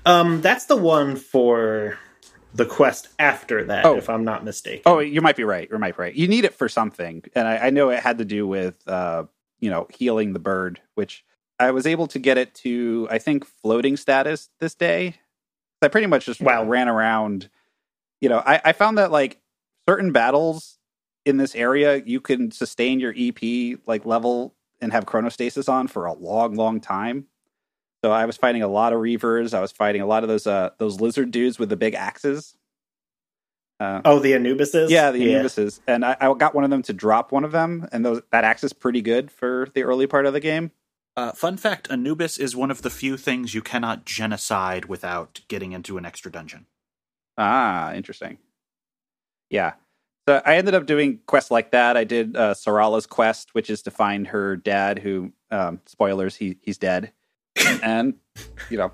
Um, 0.06 0.40
that's 0.42 0.66
the 0.66 0.76
one 0.76 1.16
for 1.16 1.98
the 2.54 2.66
quest 2.66 3.08
after 3.18 3.64
that, 3.64 3.84
Oh. 3.86 3.96
if 3.96 4.08
I'm 4.10 4.24
not 4.24 4.44
mistaken. 4.44 4.82
Oh, 4.86 4.98
you 4.98 5.20
might 5.20 5.36
be 5.36 5.44
right. 5.44 5.68
You 5.70 5.78
might 5.78 5.96
be 5.96 6.02
right. 6.02 6.14
You 6.14 6.28
need 6.28 6.44
it 6.44 6.54
for 6.54 6.68
something, 6.68 7.24
and 7.34 7.48
I, 7.48 7.56
I 7.66 7.70
know 7.70 7.90
it 7.90 8.00
had 8.00 8.18
to 8.18 8.24
do 8.24 8.46
with 8.46 8.86
uh, 8.86 9.24
you 9.60 9.70
know 9.70 9.86
healing 9.96 10.32
the 10.32 10.38
bird, 10.38 10.80
which 10.94 11.24
I 11.58 11.70
was 11.70 11.86
able 11.86 12.06
to 12.08 12.18
get 12.18 12.36
it 12.38 12.54
to 12.56 13.08
I 13.10 13.18
think 13.18 13.44
floating 13.44 13.96
status 13.96 14.50
this 14.60 14.74
day. 14.74 15.16
I 15.82 15.88
pretty 15.88 16.06
much 16.06 16.26
just 16.26 16.40
Wow. 16.40 16.64
ran 16.64 16.88
around. 16.88 17.48
You 18.20 18.28
know, 18.30 18.38
I, 18.44 18.60
I 18.64 18.72
found 18.72 18.98
that 18.98 19.10
like 19.10 19.38
certain 19.88 20.12
battles 20.12 20.78
in 21.24 21.36
this 21.36 21.54
area, 21.54 22.02
you 22.04 22.20
can 22.20 22.50
sustain 22.50 23.00
your 23.00 23.14
EP 23.16 23.78
like 23.86 24.04
level 24.04 24.54
and 24.80 24.92
have 24.92 25.06
chronostasis 25.06 25.68
on 25.68 25.86
for 25.88 26.06
a 26.06 26.12
long, 26.12 26.54
long 26.54 26.80
time. 26.80 27.26
So 28.04 28.12
I 28.12 28.26
was 28.26 28.36
fighting 28.36 28.62
a 28.62 28.68
lot 28.68 28.92
of 28.92 29.00
reavers. 29.00 29.54
I 29.54 29.60
was 29.60 29.72
fighting 29.72 30.02
a 30.02 30.06
lot 30.06 30.22
of 30.24 30.28
those 30.28 30.46
uh 30.46 30.70
those 30.78 31.00
lizard 31.00 31.30
dudes 31.30 31.58
with 31.58 31.68
the 31.70 31.76
big 31.76 31.94
axes. 31.94 32.54
Uh, 33.80 34.00
Oh, 34.04 34.18
the 34.20 34.32
Anubises. 34.32 34.88
yeah, 34.90 35.10
the 35.10 35.26
Anubises, 35.26 35.80
and 35.86 36.04
I, 36.04 36.16
I 36.20 36.32
got 36.34 36.54
one 36.54 36.62
of 36.64 36.70
them 36.70 36.82
to 36.82 36.92
drop 36.92 37.32
one 37.32 37.44
of 37.44 37.50
them, 37.52 37.88
and 37.92 38.04
those 38.04 38.20
that 38.30 38.44
axe 38.44 38.62
is 38.62 38.72
pretty 38.72 39.02
good 39.02 39.30
for 39.32 39.68
the 39.74 39.82
early 39.82 40.06
part 40.06 40.26
of 40.26 40.32
the 40.32 40.40
game. 40.40 40.70
Uh, 41.16 41.32
fun 41.32 41.56
fact 41.56 41.88
Anubis 41.90 42.38
is 42.38 42.54
one 42.56 42.70
of 42.70 42.82
the 42.82 42.90
few 42.90 43.16
things 43.16 43.54
you 43.54 43.62
cannot 43.62 44.04
genocide 44.04 44.84
without 44.84 45.40
getting 45.48 45.72
into 45.72 45.96
an 45.96 46.04
extra 46.04 46.30
dungeon. 46.30 46.66
Ah, 47.38 47.92
interesting. 47.94 48.38
Yeah, 49.50 49.72
so 50.28 50.40
I 50.44 50.56
ended 50.56 50.74
up 50.74 50.86
doing 50.86 51.20
quests 51.26 51.50
like 51.50 51.72
that. 51.72 51.96
I 51.96 52.04
did 52.04 52.36
uh, 52.36 52.54
Sarala's 52.54 53.06
quest, 53.06 53.54
which 53.54 53.70
is 53.70 53.82
to 53.82 53.90
find 53.90 54.26
her 54.28 54.56
dad, 54.56 54.98
who 54.98 55.32
um, 55.50 55.80
spoilers 55.86 56.36
he 56.36 56.56
he's 56.62 56.78
dead, 56.78 57.12
and 57.82 58.14
you 58.70 58.78
know, 58.78 58.92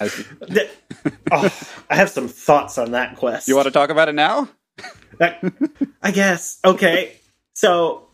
as, 0.00 0.24
oh, 1.32 1.50
I 1.90 1.96
have 1.96 2.10
some 2.10 2.28
thoughts 2.28 2.78
on 2.78 2.92
that 2.92 3.16
quest. 3.16 3.48
you 3.48 3.56
want 3.56 3.66
to 3.66 3.72
talk 3.72 3.90
about 3.90 4.08
it 4.08 4.14
now? 4.14 4.48
That- 5.18 5.42
I 6.02 6.10
guess. 6.12 6.60
Okay. 6.64 7.16
So 7.54 8.06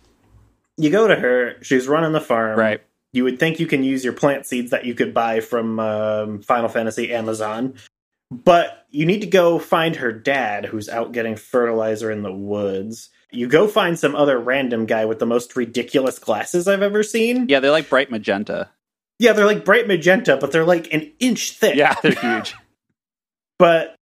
you 0.77 0.91
go 0.91 1.07
to 1.07 1.15
her. 1.15 1.57
She's 1.63 1.87
running 1.87 2.13
the 2.13 2.21
farm. 2.21 2.59
Right. 2.59 2.81
You 3.13 3.25
would 3.25 3.39
think 3.39 3.61
you 3.61 3.67
can 3.67 3.85
use 3.85 4.03
your 4.03 4.13
plant 4.13 4.47
seeds 4.47 4.71
that 4.73 4.87
you 4.87 4.95
could 4.95 5.15
buy 5.15 5.41
from 5.41 5.79
um, 5.79 6.43
Final 6.43 6.69
Fantasy 6.69 7.13
Amazon, 7.15 7.75
but 8.31 8.87
you 8.91 9.07
need 9.07 9.21
to 9.21 9.27
go 9.27 9.59
find 9.59 9.97
her 9.97 10.13
dad, 10.13 10.67
who's 10.67 10.89
out 10.89 11.13
getting 11.13 11.37
fertilizer 11.37 12.11
in 12.11 12.23
the 12.23 12.33
woods. 12.33 13.11
You 13.31 13.49
go 13.49 13.67
find 13.67 13.99
some 13.99 14.15
other 14.15 14.39
random 14.39 14.87
guy 14.87 15.05
with 15.05 15.19
the 15.19 15.27
most 15.27 15.57
ridiculous 15.57 16.19
glasses 16.19 16.69
I've 16.69 16.83
ever 16.83 17.03
seen. 17.03 17.49
Yeah, 17.49 17.61
they're 17.61 17.71
like 17.71 17.91
bright 17.91 18.11
magenta. 18.11 18.71
Yeah, 19.19 19.33
they're 19.33 19.47
like 19.47 19.65
bright 19.65 19.87
magenta, 19.87 20.37
but 20.37 20.53
they're 20.53 20.65
like 20.65 20.93
an 20.93 21.13
inch 21.19 21.53
thick. 21.53 21.77
Yeah, 21.77 21.95
they're 22.03 22.13
huge. 22.13 22.55
But 23.57 23.95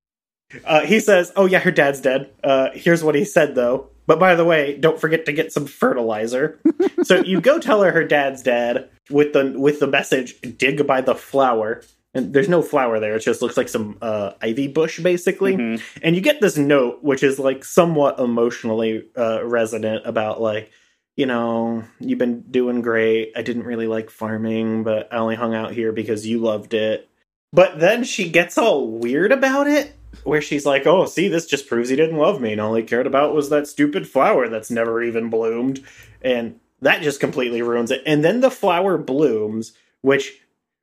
uh, 0.64 0.80
he 0.80 0.98
says, 0.98 1.30
"Oh 1.36 1.44
yeah, 1.44 1.58
her 1.58 1.70
dad's 1.70 2.00
dead." 2.00 2.30
Uh, 2.42 2.70
here's 2.72 3.04
what 3.04 3.14
he 3.14 3.24
said 3.24 3.54
though. 3.54 3.90
But 4.06 4.18
by 4.18 4.34
the 4.34 4.44
way, 4.44 4.76
don't 4.76 5.00
forget 5.00 5.26
to 5.26 5.32
get 5.32 5.52
some 5.52 5.66
fertilizer. 5.66 6.58
so 7.02 7.22
you 7.22 7.40
go 7.40 7.58
tell 7.58 7.82
her 7.82 7.92
her 7.92 8.04
dad's 8.04 8.42
dead 8.42 8.88
with 9.10 9.32
the 9.32 9.54
with 9.56 9.78
the 9.78 9.86
message, 9.86 10.40
"Dig 10.40 10.86
by 10.86 11.00
the 11.00 11.14
flower." 11.14 11.82
And 12.14 12.34
there's 12.34 12.48
no 12.48 12.62
flower 12.62 13.00
there; 13.00 13.16
it 13.16 13.20
just 13.20 13.40
looks 13.42 13.56
like 13.56 13.68
some 13.68 13.96
uh, 14.02 14.32
ivy 14.42 14.68
bush, 14.68 15.00
basically. 15.00 15.56
Mhm. 15.56 15.82
And 16.02 16.14
you 16.14 16.20
get 16.22 16.40
this 16.40 16.56
note, 16.58 17.02
which 17.02 17.22
is 17.22 17.38
like 17.38 17.64
somewhat 17.64 18.18
emotionally 18.18 19.04
uh, 19.16 19.44
resonant 19.44 20.06
about 20.06 20.40
like. 20.40 20.70
You 21.14 21.26
know, 21.26 21.84
you've 22.00 22.18
been 22.18 22.40
doing 22.50 22.80
great. 22.80 23.32
I 23.36 23.42
didn't 23.42 23.64
really 23.64 23.86
like 23.86 24.08
farming, 24.08 24.82
but 24.82 25.12
I 25.12 25.18
only 25.18 25.34
hung 25.34 25.54
out 25.54 25.72
here 25.72 25.92
because 25.92 26.26
you 26.26 26.38
loved 26.38 26.72
it. 26.72 27.06
But 27.52 27.78
then 27.80 28.02
she 28.02 28.30
gets 28.30 28.56
all 28.56 28.88
weird 28.88 29.30
about 29.30 29.66
it 29.66 29.92
where 30.24 30.40
she's 30.40 30.64
like, 30.64 30.86
"Oh, 30.86 31.04
see, 31.04 31.28
this 31.28 31.46
just 31.46 31.68
proves 31.68 31.90
he 31.90 31.96
didn't 31.96 32.16
love 32.16 32.40
me, 32.40 32.52
and 32.52 32.60
all 32.62 32.74
he 32.74 32.82
cared 32.82 33.06
about 33.06 33.34
was 33.34 33.50
that 33.50 33.66
stupid 33.66 34.08
flower 34.08 34.48
that's 34.48 34.70
never 34.70 35.02
even 35.02 35.28
bloomed," 35.28 35.84
and 36.22 36.58
that 36.80 37.02
just 37.02 37.20
completely 37.20 37.60
ruins 37.60 37.90
it. 37.90 38.02
And 38.06 38.24
then 38.24 38.40
the 38.40 38.50
flower 38.50 38.96
blooms, 38.96 39.72
which 40.00 40.40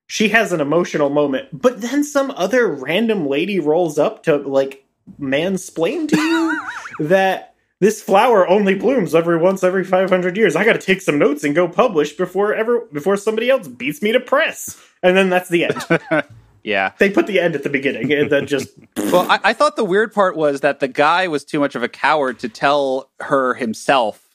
she 0.09 0.29
has 0.29 0.51
an 0.51 0.59
emotional 0.59 1.11
moment, 1.11 1.47
but 1.53 1.81
then 1.81 2.03
some 2.03 2.31
other 2.31 2.67
random 2.67 3.27
lady 3.27 3.59
rolls 3.59 3.99
up 3.99 4.23
to 4.23 4.37
like 4.37 4.83
mansplain 5.21 6.09
to 6.09 6.19
you 6.19 6.67
that 7.07 7.53
this 7.79 8.01
flower 8.01 8.47
only 8.47 8.73
blooms 8.73 9.13
every 9.13 9.37
once 9.37 9.63
every 9.63 9.83
500 9.83 10.35
years. 10.35 10.55
I 10.55 10.65
got 10.65 10.73
to 10.73 10.79
take 10.79 11.01
some 11.01 11.19
notes 11.19 11.43
and 11.43 11.53
go 11.53 11.67
publish 11.67 12.13
before 12.13 12.55
ever 12.55 12.87
before 12.91 13.17
somebody 13.17 13.51
else 13.51 13.67
beats 13.67 14.01
me 14.01 14.11
to 14.11 14.19
press. 14.19 14.83
And 15.03 15.15
then 15.15 15.29
that's 15.29 15.47
the 15.47 15.65
end. 15.65 16.25
Yeah. 16.61 16.91
they 16.99 17.09
put 17.09 17.25
the 17.25 17.39
end 17.39 17.55
at 17.55 17.63
the 17.63 17.69
beginning 17.69 18.11
and 18.11 18.29
then 18.29 18.45
just 18.45 18.67
Well, 18.97 19.25
I, 19.31 19.39
I 19.45 19.53
thought 19.53 19.77
the 19.77 19.85
weird 19.85 20.13
part 20.13 20.35
was 20.35 20.59
that 20.59 20.81
the 20.81 20.89
guy 20.89 21.29
was 21.29 21.45
too 21.45 21.59
much 21.59 21.73
of 21.73 21.83
a 21.83 21.87
coward 21.87 22.37
to 22.39 22.49
tell 22.49 23.09
her 23.21 23.53
himself. 23.53 24.27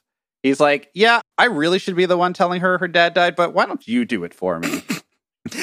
He's 0.42 0.58
like, 0.58 0.90
"Yeah, 0.94 1.20
I 1.36 1.44
really 1.44 1.78
should 1.78 1.96
be 1.96 2.06
the 2.06 2.16
one 2.16 2.32
telling 2.32 2.62
her 2.62 2.78
her 2.78 2.88
dad 2.88 3.12
died, 3.12 3.36
but 3.36 3.52
why 3.52 3.66
don't 3.66 3.86
you 3.86 4.06
do 4.06 4.24
it 4.24 4.32
for 4.32 4.58
me?" 4.58 4.82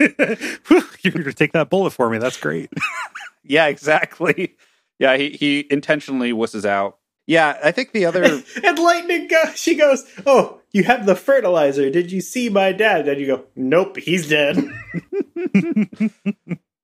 You're 0.00 1.12
going 1.12 1.24
to 1.24 1.32
take 1.32 1.52
that 1.52 1.70
bullet 1.70 1.90
for 1.92 2.10
me. 2.10 2.18
That's 2.18 2.38
great. 2.38 2.70
yeah, 3.44 3.66
exactly. 3.66 4.56
Yeah, 4.98 5.16
he 5.16 5.30
he 5.30 5.66
intentionally 5.70 6.32
wusses 6.32 6.64
out. 6.64 6.98
Yeah, 7.26 7.58
I 7.62 7.72
think 7.72 7.92
the 7.92 8.06
other 8.06 8.22
and 8.64 8.78
lightning 8.78 9.28
go 9.28 9.42
she 9.54 9.74
goes, 9.74 10.04
"Oh, 10.24 10.60
you 10.72 10.84
have 10.84 11.06
the 11.06 11.16
fertilizer. 11.16 11.90
Did 11.90 12.12
you 12.12 12.20
see 12.20 12.48
my 12.48 12.72
dad?" 12.72 13.08
And 13.08 13.20
you 13.20 13.26
go, 13.26 13.44
"Nope, 13.54 13.98
he's 13.98 14.28
dead." 14.28 14.56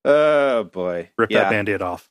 Oh 0.04 0.64
boy. 0.64 1.10
Rip 1.16 1.30
yeah. 1.30 1.44
that 1.44 1.50
band-aid 1.50 1.82
off. 1.82 2.10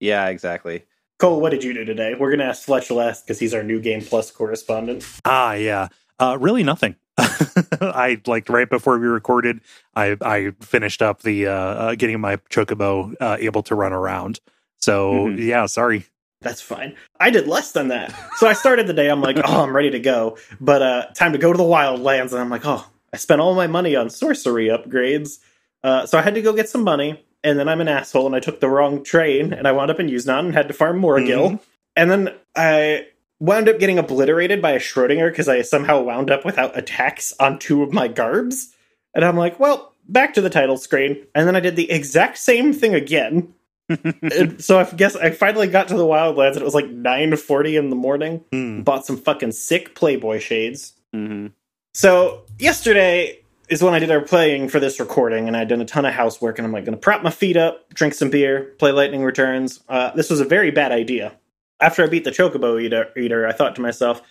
Yeah, 0.00 0.28
exactly. 0.28 0.84
Kole, 1.18 1.40
what 1.40 1.50
did 1.50 1.64
you 1.64 1.72
do 1.72 1.84
today? 1.84 2.14
We're 2.18 2.30
going 2.30 2.40
to 2.40 2.46
ask 2.46 2.64
Fletch 2.64 2.90
last 2.90 3.24
because 3.24 3.38
he's 3.38 3.54
our 3.54 3.62
new 3.62 3.80
Game 3.80 4.02
Plus 4.02 4.30
correspondent. 4.30 5.06
Ah, 5.24 5.54
yeah. 5.54 5.88
Uh, 6.18 6.36
really 6.38 6.62
nothing. 6.62 6.96
I 7.18 8.20
like 8.26 8.48
right 8.48 8.68
before 8.68 8.98
we 8.98 9.06
recorded, 9.06 9.60
I 9.94 10.16
I 10.20 10.52
finished 10.60 11.02
up 11.02 11.22
the 11.22 11.46
uh, 11.46 11.52
uh 11.52 11.94
getting 11.94 12.20
my 12.20 12.36
chocobo 12.50 13.14
uh, 13.20 13.36
able 13.40 13.62
to 13.64 13.74
run 13.74 13.92
around. 13.92 14.40
So 14.78 15.12
Mhm. 15.12 15.38
yeah, 15.38 15.66
sorry. 15.66 16.06
That's 16.42 16.60
fine. 16.60 16.94
I 17.18 17.30
did 17.30 17.48
less 17.48 17.72
than 17.72 17.88
that. 17.88 18.14
So 18.36 18.46
I 18.46 18.52
started 18.52 18.86
the 18.86 18.92
day, 18.92 19.08
I'm 19.08 19.22
like, 19.22 19.38
oh, 19.42 19.62
I'm 19.64 19.74
ready 19.74 19.90
to 19.90 19.98
go. 19.98 20.36
But 20.60 20.82
uh 20.82 21.06
time 21.14 21.32
to 21.32 21.38
go 21.38 21.52
to 21.52 21.56
the 21.56 21.64
Wildlands. 21.64 22.32
And 22.32 22.40
I'm 22.40 22.50
like, 22.50 22.66
oh, 22.66 22.86
I 23.12 23.16
spent 23.16 23.40
all 23.40 23.54
my 23.54 23.66
money 23.66 23.96
on 23.96 24.10
sorcery 24.10 24.66
upgrades. 24.66 25.38
Uh, 25.82 26.04
so 26.06 26.18
I 26.18 26.22
had 26.22 26.34
to 26.34 26.42
go 26.42 26.52
get 26.52 26.68
some 26.68 26.82
money. 26.82 27.24
And 27.42 27.58
then 27.58 27.68
I'm 27.68 27.80
an 27.80 27.88
asshole 27.88 28.26
and 28.26 28.34
I 28.34 28.40
took 28.40 28.60
the 28.60 28.68
wrong 28.68 29.04
train 29.04 29.52
and 29.52 29.66
I 29.68 29.72
wound 29.72 29.90
up 29.90 30.00
in 30.00 30.08
Yusnaan 30.08 30.40
and 30.46 30.54
had 30.54 30.68
to 30.68 30.74
farm 30.74 31.00
Morgil. 31.00 31.60
And 31.94 32.10
then 32.10 32.34
I 32.56 33.06
wound 33.40 33.68
up 33.68 33.78
getting 33.78 33.98
obliterated 33.98 34.62
by 34.62 34.72
a 34.72 34.78
Schrodinger 34.78 35.30
because 35.30 35.48
I 35.48 35.62
somehow 35.62 36.02
wound 36.02 36.30
up 36.30 36.44
without 36.44 36.76
attacks 36.76 37.34
on 37.38 37.58
two 37.58 37.82
of 37.82 37.92
my 37.92 38.08
garbs. 38.08 38.74
And 39.14 39.24
I'm 39.24 39.36
like, 39.36 39.58
well, 39.60 39.92
back 40.08 40.34
to 40.34 40.40
the 40.40 40.50
title 40.50 40.76
screen. 40.76 41.26
And 41.34 41.46
then 41.46 41.56
I 41.56 41.60
did 41.60 41.76
the 41.76 41.90
exact 41.90 42.38
same 42.38 42.72
thing 42.72 42.94
again. 42.94 43.52
So 44.58 44.80
I 44.80 44.84
guess 44.96 45.14
I 45.14 45.30
finally 45.30 45.68
got 45.68 45.86
to 45.88 45.96
the 45.96 46.04
Wildlands 46.04 46.54
and 46.54 46.62
it 46.62 46.64
was 46.64 46.74
like 46.74 46.86
9:40 46.86 47.78
in 47.78 47.90
the 47.90 47.94
morning. 47.94 48.44
Hmm. 48.50 48.82
Bought 48.82 49.06
some 49.06 49.16
fucking 49.16 49.52
sick 49.52 49.94
Playboy 49.94 50.40
shades. 50.40 50.94
hmm 51.12 51.48
So 51.94 52.42
yesterday 52.58 53.42
is 53.68 53.82
when 53.82 53.94
I 53.94 54.00
did 54.00 54.10
our 54.10 54.20
playing 54.20 54.68
for 54.68 54.80
this 54.80 54.98
recording, 54.98 55.46
and 55.46 55.56
I'd 55.56 55.68
done 55.68 55.80
a 55.80 55.84
ton 55.84 56.04
of 56.04 56.14
housework, 56.14 56.58
and 56.58 56.66
I'm 56.66 56.72
like 56.72 56.84
going 56.84 56.96
to 56.96 57.00
prop 57.00 57.22
my 57.22 57.30
feet 57.30 57.56
up, 57.56 57.88
drink 57.94 58.14
some 58.14 58.30
beer, 58.30 58.74
play 58.78 58.92
Lightning 58.92 59.22
Returns. 59.22 59.80
Uh, 59.88 60.10
this 60.14 60.30
was 60.30 60.40
a 60.40 60.44
very 60.44 60.70
bad 60.70 60.92
idea. 60.92 61.36
After 61.80 62.02
I 62.02 62.06
beat 62.06 62.24
the 62.24 62.30
Chocobo 62.30 62.80
eater, 62.80 63.10
eater 63.16 63.46
I 63.46 63.52
thought 63.52 63.74
to 63.76 63.82
myself, 63.82 64.22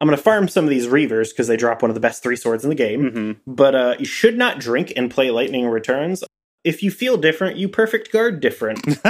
I'm 0.00 0.08
going 0.08 0.16
to 0.16 0.22
farm 0.22 0.48
some 0.48 0.64
of 0.64 0.70
these 0.70 0.86
Reavers 0.86 1.30
because 1.30 1.46
they 1.48 1.56
drop 1.56 1.82
one 1.82 1.90
of 1.90 1.94
the 1.94 2.00
best 2.00 2.22
three 2.22 2.36
swords 2.36 2.64
in 2.64 2.70
the 2.70 2.76
game. 2.76 3.10
hmm 3.10 3.32
But 3.46 3.74
uh, 3.74 3.94
you 3.98 4.06
should 4.06 4.36
not 4.36 4.58
drink 4.58 4.92
and 4.96 5.10
play 5.10 5.30
Lightning 5.30 5.66
Returns. 5.66 6.24
If 6.64 6.82
you 6.82 6.90
feel 6.90 7.18
different, 7.18 7.58
you 7.58 7.68
perfect 7.68 8.10
guard 8.10 8.40
different. 8.40 8.80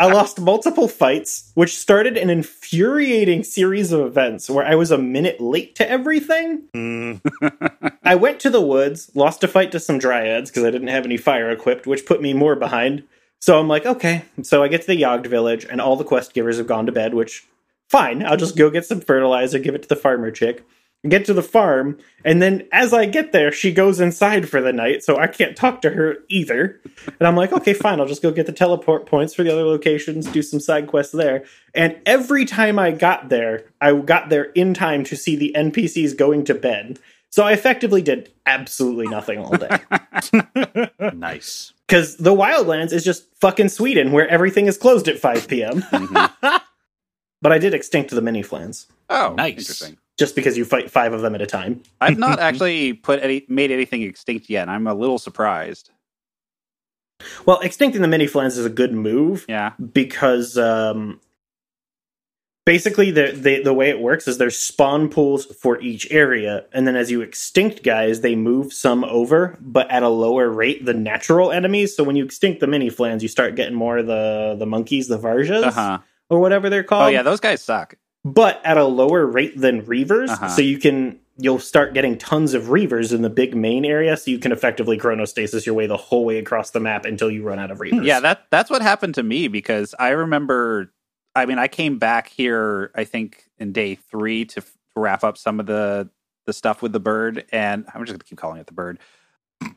I 0.00 0.06
lost 0.06 0.40
multiple 0.40 0.88
fights, 0.88 1.52
which 1.54 1.76
started 1.76 2.16
an 2.16 2.30
infuriating 2.30 3.44
series 3.44 3.92
of 3.92 4.00
events 4.00 4.50
where 4.50 4.66
I 4.66 4.74
was 4.74 4.90
a 4.90 4.98
minute 4.98 5.40
late 5.40 5.76
to 5.76 5.88
everything. 5.88 6.64
Hmm. 6.74 7.14
I 8.04 8.16
went 8.16 8.40
to 8.40 8.50
the 8.50 8.60
woods, 8.60 9.10
lost 9.14 9.44
a 9.44 9.48
fight 9.48 9.70
to 9.72 9.80
some 9.80 10.00
dryads 10.00 10.48
because 10.48 10.64
I 10.64 10.70
didn't 10.70 10.88
have 10.88 11.04
any 11.04 11.16
fire 11.16 11.50
equipped, 11.50 11.86
which 11.86 12.06
put 12.06 12.20
me 12.20 12.34
more 12.34 12.56
behind. 12.56 13.04
So 13.40 13.58
I'm 13.58 13.68
like, 13.68 13.86
okay. 13.86 14.24
So 14.42 14.62
I 14.62 14.68
get 14.68 14.82
to 14.82 14.86
the 14.88 15.02
Jagd 15.02 15.26
village, 15.26 15.64
and 15.64 15.80
all 15.80 15.96
the 15.96 16.04
quest 16.04 16.34
givers 16.34 16.58
have 16.58 16.66
gone 16.66 16.86
to 16.86 16.92
bed, 16.92 17.14
which, 17.14 17.46
fine. 17.88 18.24
I'll 18.24 18.36
just 18.36 18.56
go 18.56 18.70
get 18.70 18.86
some 18.86 19.00
fertilizer, 19.00 19.58
give 19.58 19.74
it 19.74 19.82
to 19.82 19.88
the 19.88 19.96
farmer 19.96 20.30
chick. 20.30 20.64
Get 21.08 21.26
to 21.26 21.32
the 21.32 21.44
farm, 21.44 21.96
and 22.24 22.42
then 22.42 22.66
as 22.72 22.92
I 22.92 23.06
get 23.06 23.30
there, 23.30 23.52
she 23.52 23.72
goes 23.72 24.00
inside 24.00 24.48
for 24.48 24.60
the 24.60 24.72
night, 24.72 25.04
so 25.04 25.16
I 25.16 25.28
can't 25.28 25.56
talk 25.56 25.80
to 25.82 25.90
her 25.90 26.16
either. 26.28 26.80
And 27.06 27.28
I'm 27.28 27.36
like, 27.36 27.52
okay, 27.52 27.72
fine, 27.72 28.00
I'll 28.00 28.08
just 28.08 28.20
go 28.20 28.32
get 28.32 28.46
the 28.46 28.52
teleport 28.52 29.06
points 29.06 29.32
for 29.32 29.44
the 29.44 29.52
other 29.52 29.62
locations, 29.62 30.26
do 30.26 30.42
some 30.42 30.58
side 30.58 30.88
quests 30.88 31.12
there. 31.12 31.44
And 31.72 31.96
every 32.04 32.44
time 32.44 32.80
I 32.80 32.90
got 32.90 33.28
there, 33.28 33.66
I 33.80 33.94
got 33.94 34.28
there 34.28 34.46
in 34.46 34.74
time 34.74 35.04
to 35.04 35.14
see 35.14 35.36
the 35.36 35.54
NPCs 35.56 36.16
going 36.16 36.44
to 36.46 36.54
bed. 36.54 36.98
So 37.30 37.44
I 37.44 37.52
effectively 37.52 38.02
did 38.02 38.32
absolutely 38.44 39.06
nothing 39.06 39.38
all 39.38 39.56
day. 39.56 40.90
Nice. 41.14 41.74
Because 41.88 42.16
the 42.18 42.34
Wildlands 42.34 42.92
is 42.92 43.02
just 43.02 43.24
fucking 43.40 43.70
Sweden, 43.70 44.12
where 44.12 44.28
everything 44.28 44.66
is 44.66 44.76
closed 44.76 45.08
at 45.08 45.18
5 45.18 45.48
p.m. 45.48 45.82
but 47.40 47.50
I 47.52 47.58
did 47.58 47.72
extinct 47.72 48.10
the 48.10 48.20
mini 48.20 48.42
flans, 48.42 48.86
Oh, 49.08 49.34
Nice. 49.38 49.58
Interesting. 49.58 49.96
just 50.18 50.36
because 50.36 50.58
you 50.58 50.66
fight 50.66 50.90
five 50.90 51.14
of 51.14 51.22
them 51.22 51.34
at 51.34 51.40
a 51.40 51.46
time. 51.46 51.82
I've 52.00 52.18
not 52.18 52.38
actually 52.48 52.92
put 52.92 53.22
any 53.22 53.46
made 53.48 53.70
anything 53.70 54.02
extinct 54.02 54.50
yet. 54.50 54.68
I'm 54.68 54.86
a 54.86 54.92
little 54.94 55.18
surprised. 55.18 55.90
Well, 57.46 57.60
extincting 57.62 58.00
the 58.00 58.08
mini 58.08 58.26
flans 58.26 58.58
is 58.58 58.66
a 58.66 58.70
good 58.70 58.92
move 58.92 59.46
Yeah. 59.48 59.72
because 59.92 60.56
um, 60.58 61.20
basically 62.68 63.10
the, 63.10 63.32
the 63.32 63.62
the 63.62 63.72
way 63.72 63.88
it 63.88 63.98
works 63.98 64.28
is 64.28 64.36
there's 64.36 64.58
spawn 64.58 65.08
pools 65.08 65.46
for 65.46 65.80
each 65.80 66.04
area, 66.10 66.66
and 66.74 66.86
then 66.86 66.96
as 66.96 67.10
you 67.10 67.22
extinct 67.22 67.82
guys, 67.82 68.20
they 68.20 68.36
move 68.36 68.72
some 68.72 69.04
over, 69.04 69.56
but 69.60 69.90
at 69.90 70.02
a 70.02 70.08
lower 70.08 70.50
rate 70.50 70.84
than 70.84 71.02
natural 71.02 71.50
enemies. 71.50 71.96
So 71.96 72.04
when 72.04 72.14
you 72.16 72.24
extinct 72.24 72.60
the 72.60 72.66
mini 72.66 72.90
flans, 72.90 73.22
you 73.22 73.28
start 73.28 73.56
getting 73.56 73.74
more 73.74 73.98
of 73.98 74.06
the 74.06 74.56
the 74.58 74.66
monkeys, 74.66 75.08
the 75.08 75.18
varjas, 75.18 75.64
Uh 75.64 75.70
huh. 75.70 75.98
or 76.28 76.38
whatever 76.40 76.68
they're 76.68 76.84
called. 76.84 77.04
Oh 77.04 77.08
yeah, 77.08 77.22
those 77.22 77.40
guys 77.40 77.62
suck. 77.62 77.94
but 78.24 78.60
at 78.64 78.76
a 78.76 78.84
lower 78.84 79.24
rate 79.26 79.58
than 79.58 79.82
reavers. 79.86 80.28
Uh-huh. 80.28 80.48
So 80.48 80.60
you 80.62 80.78
can 80.78 81.18
you'll 81.40 81.60
start 81.60 81.94
getting 81.94 82.18
tons 82.18 82.52
of 82.52 82.64
reavers 82.64 83.12
in 83.14 83.22
the 83.22 83.30
big 83.30 83.54
main 83.56 83.84
area, 83.84 84.16
so 84.16 84.30
you 84.30 84.38
can 84.38 84.52
effectively 84.52 84.98
chronostasis 84.98 85.64
your 85.64 85.74
way 85.74 85.86
the 85.86 85.96
whole 85.96 86.24
way 86.24 86.38
across 86.38 86.70
the 86.70 86.80
map 86.80 87.04
until 87.04 87.30
you 87.30 87.42
run 87.44 87.58
out 87.60 87.70
of 87.70 87.78
reavers. 87.78 88.04
Yeah, 88.04 88.20
that 88.20 88.46
that's 88.50 88.68
what 88.70 88.82
happened 88.82 89.14
to 89.14 89.22
me 89.22 89.48
because 89.48 89.94
I 89.98 90.10
remember. 90.10 90.92
I 91.34 91.46
mean, 91.46 91.58
I 91.58 91.68
came 91.68 91.98
back 91.98 92.28
here. 92.28 92.90
I 92.94 93.04
think 93.04 93.44
in 93.58 93.72
day 93.72 93.94
three 93.94 94.44
to, 94.46 94.60
f- 94.60 94.76
to 94.94 95.00
wrap 95.00 95.24
up 95.24 95.38
some 95.38 95.60
of 95.60 95.66
the 95.66 96.10
the 96.46 96.52
stuff 96.52 96.80
with 96.80 96.92
the 96.92 97.00
bird, 97.00 97.44
and 97.52 97.84
I'm 97.94 98.02
just 98.04 98.12
gonna 98.12 98.24
keep 98.24 98.38
calling 98.38 98.58
it 98.58 98.66
the 98.66 98.72
bird. 98.72 98.98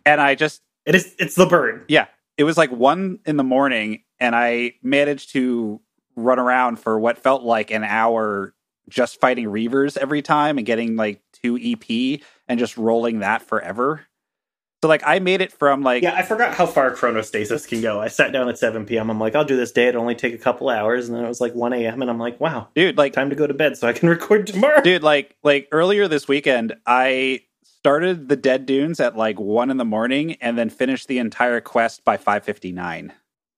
And 0.06 0.22
I 0.22 0.36
just 0.36 0.62
it 0.86 0.95
is. 0.95 1.16
It's 1.20 1.36
the 1.36 1.45
bird. 1.45 1.86
Yeah, 1.88 2.08
it 2.38 2.43
was 2.43 2.58
like 2.58 2.72
one 2.72 3.20
in 3.26 3.38
the 3.38 3.43
morning, 3.43 4.04
and 4.20 4.36
I 4.36 4.74
managed 4.82 5.32
to 5.34 5.82
run 6.16 6.39
around 6.39 6.78
for 6.78 6.99
what 6.99 7.18
felt 7.18 7.43
like 7.43 7.72
an 7.72 7.84
hour 7.84 8.54
just 8.89 9.20
fighting 9.20 9.45
Reavers 9.45 9.97
every 9.97 10.22
time 10.22 10.58
and 10.58 10.66
getting 10.66 10.95
like 10.95 11.22
two 11.34 11.58
EP 11.62 12.20
and 12.47 12.60
just 12.60 12.78
rolling 12.78 13.20
that 13.20 13.41
forever. 13.41 14.06
So 14.82 14.88
like 14.88 15.04
I 15.06 15.20
made 15.20 15.42
it 15.42 15.52
from 15.52 15.84
like 15.84 16.02
Yeah, 16.02 16.16
I 16.16 16.24
forgot 16.24 16.56
how 16.56 16.66
far 16.66 16.96
chronostasis 16.96 17.68
can 17.68 17.82
go. 17.82 18.02
I 18.02 18.08
sat 18.08 18.32
down 18.32 18.50
at 18.50 18.58
7 18.58 18.86
p.m. 18.86 19.12
I'm 19.12 19.20
like, 19.20 19.36
I'll 19.36 19.46
do 19.46 19.56
this 19.56 19.72
day. 19.72 19.88
It'll 19.88 20.02
only 20.02 20.16
take 20.16 20.34
a 20.34 20.40
couple 20.40 20.70
hours, 20.70 21.08
and 21.08 21.18
then 21.18 21.24
it 21.24 21.28
was 21.28 21.40
like 21.40 21.54
1 21.54 21.74
a.m. 21.74 22.02
and 22.02 22.10
I'm 22.10 22.18
like, 22.18 22.40
wow, 22.40 22.70
dude, 22.76 22.98
like 22.98 23.14
time 23.14 23.30
to 23.30 23.36
go 23.36 23.46
to 23.46 23.54
bed 23.54 23.78
so 23.78 23.88
I 23.88 23.94
can 23.94 24.10
record 24.18 24.48
tomorrow. 24.48 24.82
dude, 24.82 25.04
like 25.04 25.36
like 25.44 25.68
earlier 25.72 26.08
this 26.08 26.28
weekend, 26.28 26.76
I 26.86 27.42
started 27.64 28.28
the 28.28 28.36
Dead 28.36 28.66
Dunes 28.66 29.00
at 29.00 29.16
like 29.16 29.40
one 29.40 29.70
in 29.70 29.78
the 29.78 29.86
morning 29.86 30.34
and 30.42 30.58
then 30.58 30.70
finished 30.70 31.08
the 31.08 31.20
entire 31.20 31.62
quest 31.62 32.04
by 32.04 32.18
five 32.18 32.44
fifty 32.44 32.72
nine. 32.72 33.14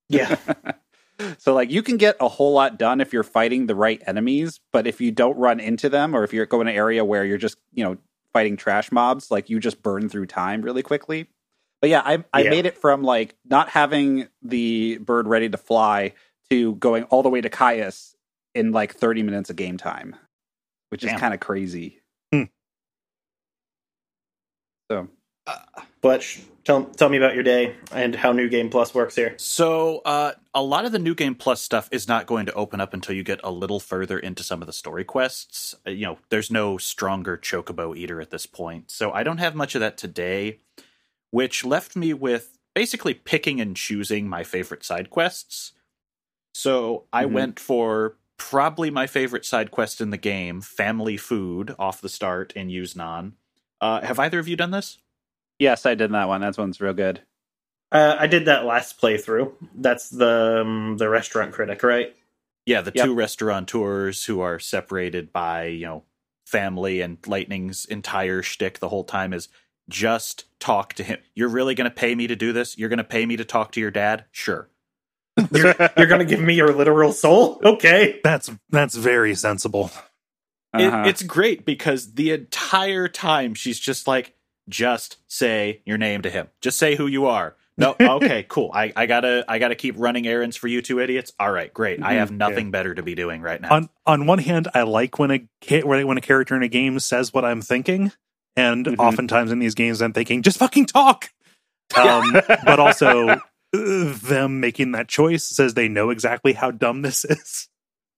Yeah, 0.09 0.37
So 1.37 1.53
like 1.53 1.71
you 1.71 1.83
can 1.83 1.97
get 1.97 2.15
a 2.19 2.27
whole 2.27 2.53
lot 2.53 2.77
done 2.77 2.99
if 3.01 3.13
you're 3.13 3.23
fighting 3.23 3.67
the 3.67 3.75
right 3.75 4.01
enemies, 4.05 4.59
but 4.71 4.87
if 4.87 4.99
you 4.99 5.11
don't 5.11 5.37
run 5.37 5.59
into 5.59 5.89
them 5.89 6.15
or 6.15 6.23
if 6.23 6.33
you're 6.33 6.45
going 6.45 6.65
to 6.65 6.71
an 6.71 6.77
area 6.77 7.05
where 7.05 7.23
you're 7.23 7.37
just, 7.37 7.57
you 7.73 7.83
know, 7.83 7.97
fighting 8.33 8.57
trash 8.57 8.91
mobs, 8.91 9.31
like 9.31 9.49
you 9.49 9.59
just 9.59 9.81
burn 9.81 10.09
through 10.09 10.25
time 10.25 10.61
really 10.61 10.83
quickly. 10.83 11.27
But 11.81 11.89
yeah, 11.89 12.01
I 12.03 12.23
I 12.33 12.43
Yeah. 12.43 12.49
made 12.49 12.65
it 12.65 12.77
from 12.77 13.03
like 13.03 13.35
not 13.45 13.69
having 13.69 14.27
the 14.41 14.97
bird 14.99 15.27
ready 15.27 15.49
to 15.49 15.57
fly 15.57 16.13
to 16.49 16.75
going 16.75 17.03
all 17.05 17.23
the 17.23 17.29
way 17.29 17.41
to 17.41 17.49
Caius 17.49 18.15
in 18.55 18.71
like 18.71 18.93
30 18.93 19.23
minutes 19.23 19.49
of 19.49 19.55
game 19.55 19.77
time, 19.77 20.15
which 20.89 21.03
is 21.03 21.11
kind 21.19 21.33
of 21.33 21.39
crazy. 21.39 21.99
Hmm. 22.31 22.43
So 24.91 25.07
Fletch, 26.01 26.41
tell 26.63 26.85
tell 26.85 27.09
me 27.09 27.17
about 27.17 27.33
your 27.33 27.43
day 27.43 27.75
and 27.91 28.15
how 28.15 28.31
New 28.31 28.49
Game 28.49 28.69
Plus 28.69 28.93
works 28.93 29.15
here. 29.15 29.35
So, 29.37 29.99
uh, 30.05 30.33
a 30.53 30.61
lot 30.61 30.85
of 30.85 30.91
the 30.91 30.99
new 30.99 31.15
game 31.15 31.35
plus 31.35 31.61
stuff 31.61 31.89
is 31.91 32.07
not 32.07 32.27
going 32.27 32.45
to 32.45 32.53
open 32.53 32.79
up 32.79 32.93
until 32.93 33.15
you 33.15 33.23
get 33.23 33.39
a 33.43 33.51
little 33.51 33.79
further 33.79 34.19
into 34.19 34.43
some 34.43 34.61
of 34.61 34.67
the 34.67 34.73
story 34.73 35.03
quests. 35.03 35.75
Uh, 35.85 35.91
you 35.91 36.05
know, 36.05 36.19
there's 36.29 36.51
no 36.51 36.77
stronger 36.77 37.37
chocobo 37.37 37.95
eater 37.97 38.21
at 38.21 38.29
this 38.31 38.45
point, 38.45 38.91
so 38.91 39.11
I 39.11 39.23
don't 39.23 39.39
have 39.39 39.55
much 39.55 39.75
of 39.75 39.81
that 39.81 39.97
today, 39.97 40.59
which 41.31 41.65
left 41.65 41.95
me 41.95 42.13
with 42.13 42.57
basically 42.75 43.13
picking 43.13 43.59
and 43.61 43.75
choosing 43.75 44.27
my 44.27 44.43
favorite 44.43 44.83
side 44.83 45.09
quests. 45.09 45.73
So 46.55 47.05
I 47.13 47.25
Mhm. 47.25 47.31
went 47.31 47.59
for 47.59 48.17
probably 48.37 48.89
my 48.89 49.07
favorite 49.07 49.45
side 49.45 49.71
quest 49.71 50.01
in 50.01 50.09
the 50.09 50.17
game, 50.17 50.59
Family 50.61 51.17
Food, 51.17 51.75
off 51.79 52.01
the 52.01 52.09
start 52.09 52.51
in 52.53 52.67
Yusnaan. 52.67 53.33
Uh, 53.79 54.01
have 54.01 54.19
either 54.19 54.39
of 54.39 54.47
you 54.47 54.55
done 54.55 54.71
this? 54.71 54.97
Yes, 55.59 55.85
I 55.85 55.95
did 55.95 56.11
that 56.11 56.27
one. 56.27 56.41
That 56.41 56.57
one's 56.57 56.81
real 56.81 56.93
good. 56.93 57.21
Uh, 57.91 58.15
I 58.19 58.27
did 58.27 58.45
that 58.45 58.65
last 58.65 58.99
playthrough. 58.99 59.53
That's 59.75 60.09
the 60.09 60.61
um, 60.61 60.97
the 60.97 61.09
restaurant 61.09 61.53
critic, 61.53 61.83
right? 61.83 62.15
Yeah, 62.65 62.81
the 62.81 62.91
Yep. 62.95 63.05
two 63.05 63.13
restaurateurs 63.13 64.25
who 64.25 64.39
are 64.39 64.57
separated 64.59 65.31
by, 65.33 65.65
you 65.65 65.85
know, 65.85 66.03
family 66.45 67.01
and 67.01 67.17
Lightning's 67.27 67.85
entire 67.85 68.41
shtick 68.41 68.79
the 68.79 68.89
whole 68.89 69.03
time 69.03 69.33
is 69.33 69.49
just 69.89 70.45
talk 70.59 70.93
to 70.93 71.03
him. 71.03 71.19
You're 71.35 71.49
really 71.49 71.75
going 71.75 71.89
to 71.89 71.95
pay 71.95 72.15
me 72.15 72.25
to 72.27 72.35
do 72.35 72.53
this? 72.53 72.77
You're 72.77 72.89
going 72.89 72.97
to 72.97 73.03
pay 73.03 73.25
me 73.25 73.35
to 73.37 73.45
talk 73.45 73.73
to 73.73 73.81
your 73.81 73.91
dad? 73.91 74.25
Sure. 74.31 74.69
You're, 75.51 75.75
you're 75.97 76.07
going 76.07 76.19
to 76.19 76.25
give 76.25 76.39
me 76.39 76.53
your 76.53 76.73
literal 76.73 77.11
soul? 77.11 77.59
Okay. 77.63 78.19
That's 78.23 78.49
that's 78.69 78.95
very 78.95 79.35
sensible. 79.35 79.91
Uh-huh. 80.75 81.03
it's 81.05 81.21
great 81.21 81.65
because 81.65 82.13
the 82.13 82.31
entire 82.31 83.07
time 83.07 83.53
she's 83.53 83.79
just 83.79 84.07
like, 84.07 84.33
just 84.69 85.17
say 85.27 85.81
your 85.85 85.97
name 85.97 86.21
to 86.23 86.29
him. 86.29 86.47
Just 86.61 86.77
say 86.77 86.95
who 86.95 87.07
you 87.07 87.25
are. 87.25 87.55
No, 87.77 87.95
okay, 88.01 88.45
cool. 88.47 88.71
I, 88.73 88.93
I 88.95 89.05
gotta 89.07 89.43
I 89.47 89.57
gotta 89.59 89.75
keep 89.75 89.95
running 89.97 90.27
errands 90.27 90.55
for 90.55 90.67
you 90.67 90.81
two 90.81 90.99
idiots. 90.99 91.33
All 91.39 91.51
right, 91.51 91.73
great. 91.73 92.03
I 92.03 92.13
have 92.13 92.31
nothing 92.31 92.69
better 92.71 92.93
to 92.93 93.01
be 93.03 93.15
doing 93.15 93.41
right 93.41 93.59
now. 93.59 93.73
On 93.75 93.89
on 94.05 94.25
one 94.27 94.39
hand, 94.39 94.67
I 94.75 94.83
like 94.83 95.17
when 95.19 95.31
a 95.31 95.47
ca- 95.63 95.83
when 95.83 96.05
when 96.07 96.17
a 96.17 96.21
character 96.21 96.55
in 96.55 96.63
a 96.63 96.67
game 96.67 96.99
says 96.99 97.33
what 97.33 97.43
I'm 97.45 97.61
thinking, 97.61 98.11
and 98.55 98.85
Mhm. 98.85 98.99
oftentimes 98.99 99.51
in 99.51 99.59
these 99.59 99.73
games, 99.75 100.01
I'm 100.01 100.13
thinking 100.13 100.41
just 100.43 100.57
fucking 100.59 100.85
talk. 100.87 101.29
Um, 101.95 102.33
but 102.65 102.79
also, 102.79 103.27
uh, 103.29 103.39
them 103.73 104.59
making 104.59 104.93
that 104.93 105.07
choice 105.07 105.43
says 105.43 105.75
they 105.75 105.87
know 105.87 106.09
exactly 106.09 106.53
how 106.53 106.71
dumb 106.71 107.03
this 107.03 107.23
is. 107.25 107.67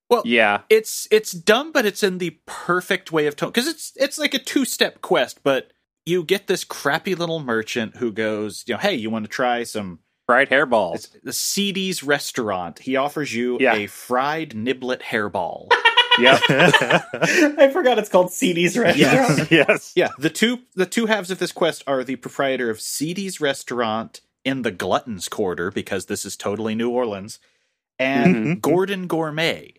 Well, 0.09 0.21
yeah. 0.23 0.61
it's 0.69 1.07
it's 1.11 1.31
dumb, 1.31 1.71
but 1.73 1.85
it's 1.85 2.01
in 2.03 2.19
the 2.19 2.37
perfect 2.45 3.11
way 3.11 3.25
of 3.27 3.35
tone 3.35 3.49
because 3.49 3.67
it's 3.67 3.91
it's 3.97 4.17
like 4.17 4.33
a 4.33 4.39
two 4.39 4.63
step 4.63 5.01
quest. 5.01 5.41
But 5.43 5.71
you 6.05 6.23
get 6.23 6.47
this 6.47 6.63
crappy 6.63 7.15
little 7.15 7.39
merchant 7.39 7.97
who 7.97 8.11
goes, 8.11 8.63
you 8.67 8.73
know, 8.75 8.79
hey, 8.79 8.93
you 8.95 9.09
want 9.09 9.25
to 9.25 9.29
try 9.29 9.63
some 9.63 9.99
Fried 10.27 10.49
hairballs. 10.49 10.95
it's 10.95 11.09
the 11.23 11.33
CD's 11.33 12.03
restaurant? 12.03 12.79
He 12.79 12.95
offers 12.95 13.33
you 13.33 13.57
Yeah. 13.59 13.75
a 13.75 13.87
fried 13.87 14.51
niblet 14.51 15.01
hairball. 15.01 15.69
Yep. 16.17 16.43
I 16.49 17.69
forgot 17.73 17.99
it's 17.99 18.07
called 18.07 18.31
CD's 18.31 18.77
restaurant. 18.77 19.51
yes. 19.51 19.91
yeah, 19.97 20.07
the 20.17 20.29
two 20.29 20.59
the 20.73 20.85
two 20.85 21.07
halves 21.07 21.29
of 21.29 21.39
this 21.39 21.51
quest 21.51 21.83
are 21.87 22.05
the 22.05 22.15
proprietor 22.15 22.69
of 22.69 22.79
CD's 22.79 23.41
restaurant 23.41 24.21
in 24.45 24.61
the 24.61 24.71
Gluttons 24.71 25.27
Quarter 25.27 25.71
because 25.71 26.05
this 26.05 26.25
is 26.25 26.37
totally 26.37 26.73
New 26.73 26.89
Orleans, 26.89 27.39
and 27.99 28.33
Mhm. 28.35 28.61
Gordon 28.61 29.07
Gourmet. 29.07 29.73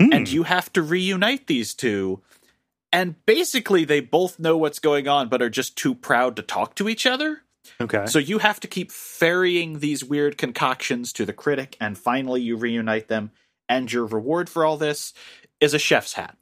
Hmm. 0.00 0.12
and 0.12 0.28
you 0.30 0.44
have 0.44 0.72
to 0.74 0.82
reunite 0.82 1.48
these 1.48 1.74
two. 1.74 2.22
And 2.94 3.16
basically, 3.26 3.84
they 3.84 3.98
both 3.98 4.38
know 4.38 4.56
what's 4.56 4.78
going 4.78 5.08
on, 5.08 5.28
but 5.28 5.42
are 5.42 5.50
just 5.50 5.76
too 5.76 5.96
proud 5.96 6.36
to 6.36 6.42
talk 6.42 6.76
to 6.76 6.88
each 6.88 7.06
other. 7.06 7.42
okay. 7.80 8.06
So 8.06 8.20
you 8.20 8.38
have 8.38 8.60
to 8.60 8.68
keep 8.68 8.92
ferrying 8.92 9.80
these 9.80 10.04
weird 10.04 10.38
concoctions 10.38 11.12
to 11.14 11.26
the 11.26 11.32
critic, 11.32 11.76
and 11.80 11.98
finally, 11.98 12.40
you 12.40 12.56
reunite 12.56 13.08
them. 13.08 13.32
And 13.68 13.90
your 13.90 14.06
reward 14.06 14.48
for 14.48 14.64
all 14.64 14.76
this 14.76 15.12
is 15.58 15.74
a 15.74 15.78
chef's 15.78 16.12
hat. 16.12 16.36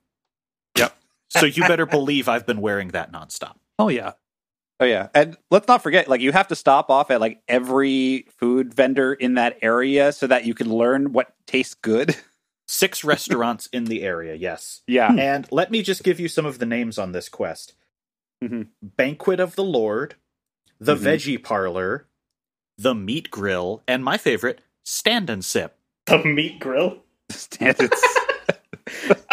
Yep. 0.76 0.94
So 1.28 1.46
you 1.46 1.66
better 1.66 1.86
believe 1.86 2.28
I've 2.28 2.44
been 2.44 2.61
wearing 2.61 2.88
that 2.88 3.12
nonstop. 3.12 3.55
oh 3.78 3.88
yeah. 3.88 4.12
Oh 4.80 4.84
yeah, 4.84 5.09
and 5.14 5.36
let's 5.48 5.68
not 5.68 5.80
forget, 5.80 6.09
like 6.09 6.20
you 6.20 6.32
have 6.32 6.48
to 6.48 6.57
stop 6.57 6.90
off 6.90 7.12
at 7.12 7.20
like 7.20 7.40
every 7.46 8.26
food 8.36 8.74
vendor 8.74 9.14
in 9.14 9.34
that 9.34 9.59
area 9.62 10.11
so 10.11 10.26
that 10.26 10.44
you 10.44 10.55
can 10.55 10.74
learn 10.74 11.12
what 11.12 11.32
tastes 11.46 11.74
good. 11.74 12.16
Six 12.66 13.02
restaurants 13.04 13.66
in 13.72 13.84
the 13.84 14.02
area, 14.02 14.34
yes. 14.34 14.82
Yeah, 14.86 15.12
And 15.12 15.46
let 15.50 15.70
me 15.70 15.82
just 15.82 16.02
give 16.04 16.18
you 16.20 16.28
some 16.28 16.46
of 16.46 16.58
the 16.58 16.66
names 16.66 16.98
on 16.98 17.12
this 17.12 17.28
quest 17.28 17.74
Mhm. 18.42 18.68
Banquet 18.82 19.38
of 19.40 19.54
the 19.56 19.64
Lord, 19.64 20.16
The 20.80 20.96
Mhm. 20.96 21.00
Veggie 21.02 21.42
Parlor, 21.42 22.06
The 22.78 22.94
Meat 22.94 23.30
Grill, 23.30 23.82
and 23.86 24.02
my 24.04 24.16
favorite, 24.18 24.60
Stand 24.84 25.30
and 25.30 25.44
Sip. 25.44 25.76
The 26.06 26.18
meat 26.24 26.58
grill. 26.58 27.04
Stand 27.30 27.76
and 27.78 27.92
Sip. 27.94 29.28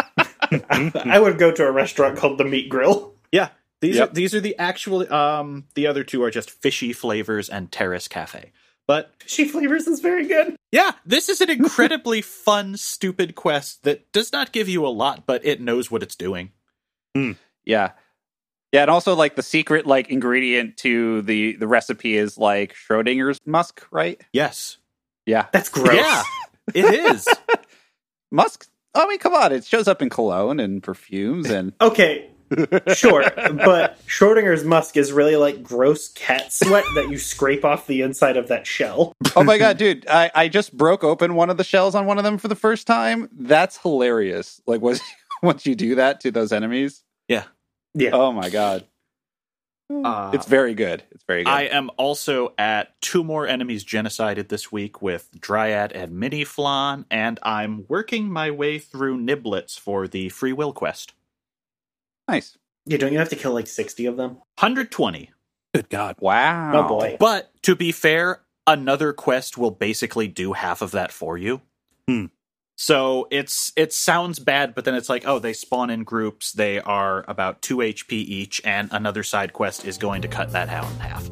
I 1.05 1.19
would 1.19 1.38
go 1.39 1.51
to 1.51 1.65
a 1.65 1.71
restaurant 1.71 2.17
called 2.17 2.38
the 2.38 2.43
Meat 2.45 2.69
Grill. 2.69 3.13
Yeah, 3.32 3.49
these 3.82 3.95
Yep. 3.95 4.09
are 4.09 4.13
these 4.13 4.36
are 4.36 4.39
the 4.41 4.57
actual. 4.57 5.11
Um, 5.11 5.65
the 5.75 5.88
other 5.88 6.03
two 6.03 6.23
are 6.23 6.32
just 6.32 6.49
Fishy 6.51 6.93
Flavors 6.93 7.49
and 7.49 7.71
Terrace 7.71 8.07
Cafe. 8.07 8.51
But 8.90 9.12
She 9.28 9.48
flavors 9.48 9.86
is 9.86 10.00
very 10.00 10.26
good. 10.28 10.56
yeah, 10.72 10.94
this 11.06 11.30
is 11.30 11.42
an 11.42 11.52
incredibly 11.52 12.22
fun, 12.24 12.76
stupid 12.76 13.36
quest 13.36 13.84
that 13.84 14.12
does 14.12 14.32
not 14.34 14.52
give 14.52 14.68
you 14.68 14.84
a 14.84 14.90
lot, 14.90 15.28
but 15.28 15.46
it 15.46 15.62
knows 15.62 15.92
what 15.92 16.02
it's 16.02 16.16
doing. 16.16 16.54
Hmm. 17.16 17.34
yeah, 17.64 17.92
yeah, 18.72 18.82
and 18.82 18.90
also 18.90 19.14
like 19.16 19.36
the 19.36 19.44
secret 19.44 19.86
like 19.86 20.10
ingredient 20.10 20.78
to 20.78 21.22
the 21.22 21.56
the 21.58 21.68
recipe 21.68 22.18
is 22.18 22.36
like 22.40 22.74
Schrodinger's 22.74 23.38
musk, 23.46 23.86
right? 23.92 24.20
Yes, 24.34 24.78
Yeah, 25.28 25.46
That's 25.52 25.70
gross. 25.70 25.94
Yeah. 25.96 26.24
it 26.74 26.86
is. 27.14 27.28
musk. 28.32 28.68
I 28.96 29.06
mean, 29.08 29.20
come 29.20 29.36
on, 29.36 29.52
it 29.52 29.66
shows 29.66 29.88
up 29.88 30.02
in 30.02 30.10
cologne 30.10 30.60
and 30.60 30.82
perfumes 30.82 31.52
and 31.52 31.74
Okay, 31.82 32.32
sure, 32.95 33.23
but 33.36 33.99
Schrodinger's 34.07 34.64
musk 34.64 34.98
is 34.98 35.11
really 35.11 35.36
like 35.36 35.61
gross 35.64 36.07
cat 36.10 36.52
sweat 36.52 36.84
that 36.95 37.10
you 37.10 37.18
scrape 37.18 37.64
off 37.65 37.88
the 37.88 38.02
inside 38.02 38.38
of 38.38 38.48
that 38.48 38.65
shell. 38.68 39.14
oh 39.36 39.44
my 39.44 39.57
god, 39.57 39.78
dude, 39.78 40.07
I 40.07 40.32
I 40.34 40.48
just 40.48 40.76
broke 40.76 41.03
open 41.03 41.36
one 41.36 41.49
of 41.49 41.57
the 41.57 41.64
shells 41.64 41.95
on 41.95 42.06
one 42.06 42.18
of 42.18 42.23
them 42.23 42.38
for 42.38 42.48
the 42.48 42.56
first 42.56 42.88
time. 42.88 43.30
That's 43.32 43.78
hilarious. 43.78 44.61
Like, 44.68 44.82
was 44.82 45.02
once 45.44 45.65
you 45.65 45.76
do 45.76 45.95
that 45.95 46.19
to 46.22 46.32
those 46.32 46.52
enemies? 46.52 47.03
Yeah. 47.28 47.44
Yeah. 47.94 48.11
Oh 48.14 48.32
my 48.32 48.49
god, 48.49 48.86
Uh, 49.91 50.32
it's 50.34 50.45
very 50.45 50.76
good. 50.76 51.03
It's 51.11 51.23
very 51.23 51.44
good. 51.44 51.49
I 51.49 51.64
am 51.64 51.90
also 51.98 52.53
at 52.60 52.99
two 53.02 53.23
more 53.23 53.48
enemies 53.48 53.84
genocided 53.84 54.49
this 54.49 54.72
week 54.72 55.02
with 55.02 55.30
Dryad 55.40 55.91
and 55.94 56.11
Mini 56.11 56.44
Flan, 56.44 57.06
and 57.10 57.40
I'm 57.41 57.86
working 57.88 58.32
my 58.32 58.52
way 58.52 58.78
through 58.78 59.18
Niblets 59.19 59.80
for 59.80 60.07
the 60.07 60.30
free 60.30 60.53
will 60.53 60.73
quest. 60.73 61.14
Nice. 62.30 62.57
Yeah, 62.85 62.97
don't 62.97 63.11
you 63.11 63.19
have 63.19 63.30
to 63.30 63.35
kill 63.35 63.53
like 63.53 63.68
60 63.68 64.06
of 64.06 64.18
them? 64.18 64.31
120. 64.60 65.31
Good 65.73 65.89
God. 65.89 66.15
Wow. 66.19 66.72
Oh 66.73 66.88
boy. 66.88 67.18
But 67.19 67.51
to 67.64 67.76
be 67.76 67.91
fair, 67.91 68.41
another 68.65 69.14
quest 69.14 69.57
will 69.57 69.72
basically 69.72 70.27
do 70.27 70.53
half 70.53 70.81
of 70.81 70.91
that 70.91 71.11
for 71.11 71.38
you. 71.38 71.61
Hmm. 72.07 72.26
So 72.76 73.27
it's 73.30 73.73
it 73.76 73.91
sounds 73.93 74.39
bad, 74.39 74.73
but 74.73 74.85
then 74.85 74.95
it's 74.95 75.10
like, 75.10 75.27
oh, 75.27 75.38
they 75.38 75.53
spawn 75.53 75.89
in 75.89 76.03
groups. 76.03 76.53
They 76.53 76.80
are 76.80 77.26
about 77.27 77.61
two 77.61 77.77
HP 77.77 78.11
each, 78.14 78.61
and 78.64 78.88
another 78.93 79.22
side 79.22 79.51
quest 79.53 79.85
is 79.85 79.97
going 79.97 80.22
to 80.22 80.27
cut 80.30 80.51
that 80.53 80.69
out 80.69 80.89
in 80.89 80.99
half. 80.99 81.30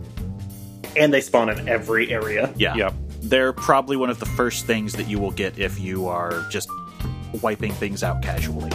And 0.98 1.14
they 1.14 1.22
spawn 1.22 1.50
in 1.50 1.68
every 1.70 2.12
area. 2.12 2.54
Yeah, 2.58 2.76
Yep. 2.76 2.94
they're 3.22 3.54
probably 3.54 3.96
one 3.96 4.10
of 4.10 4.20
the 4.20 4.26
first 4.26 4.66
things 4.66 4.94
that 4.94 5.08
you 5.08 5.20
will 5.20 5.32
get 5.32 5.58
if 5.58 5.80
you 5.80 6.08
are 6.08 6.44
just 6.52 6.70
wiping 7.42 7.72
things 7.74 8.04
out 8.04 8.22
casually. 8.22 8.72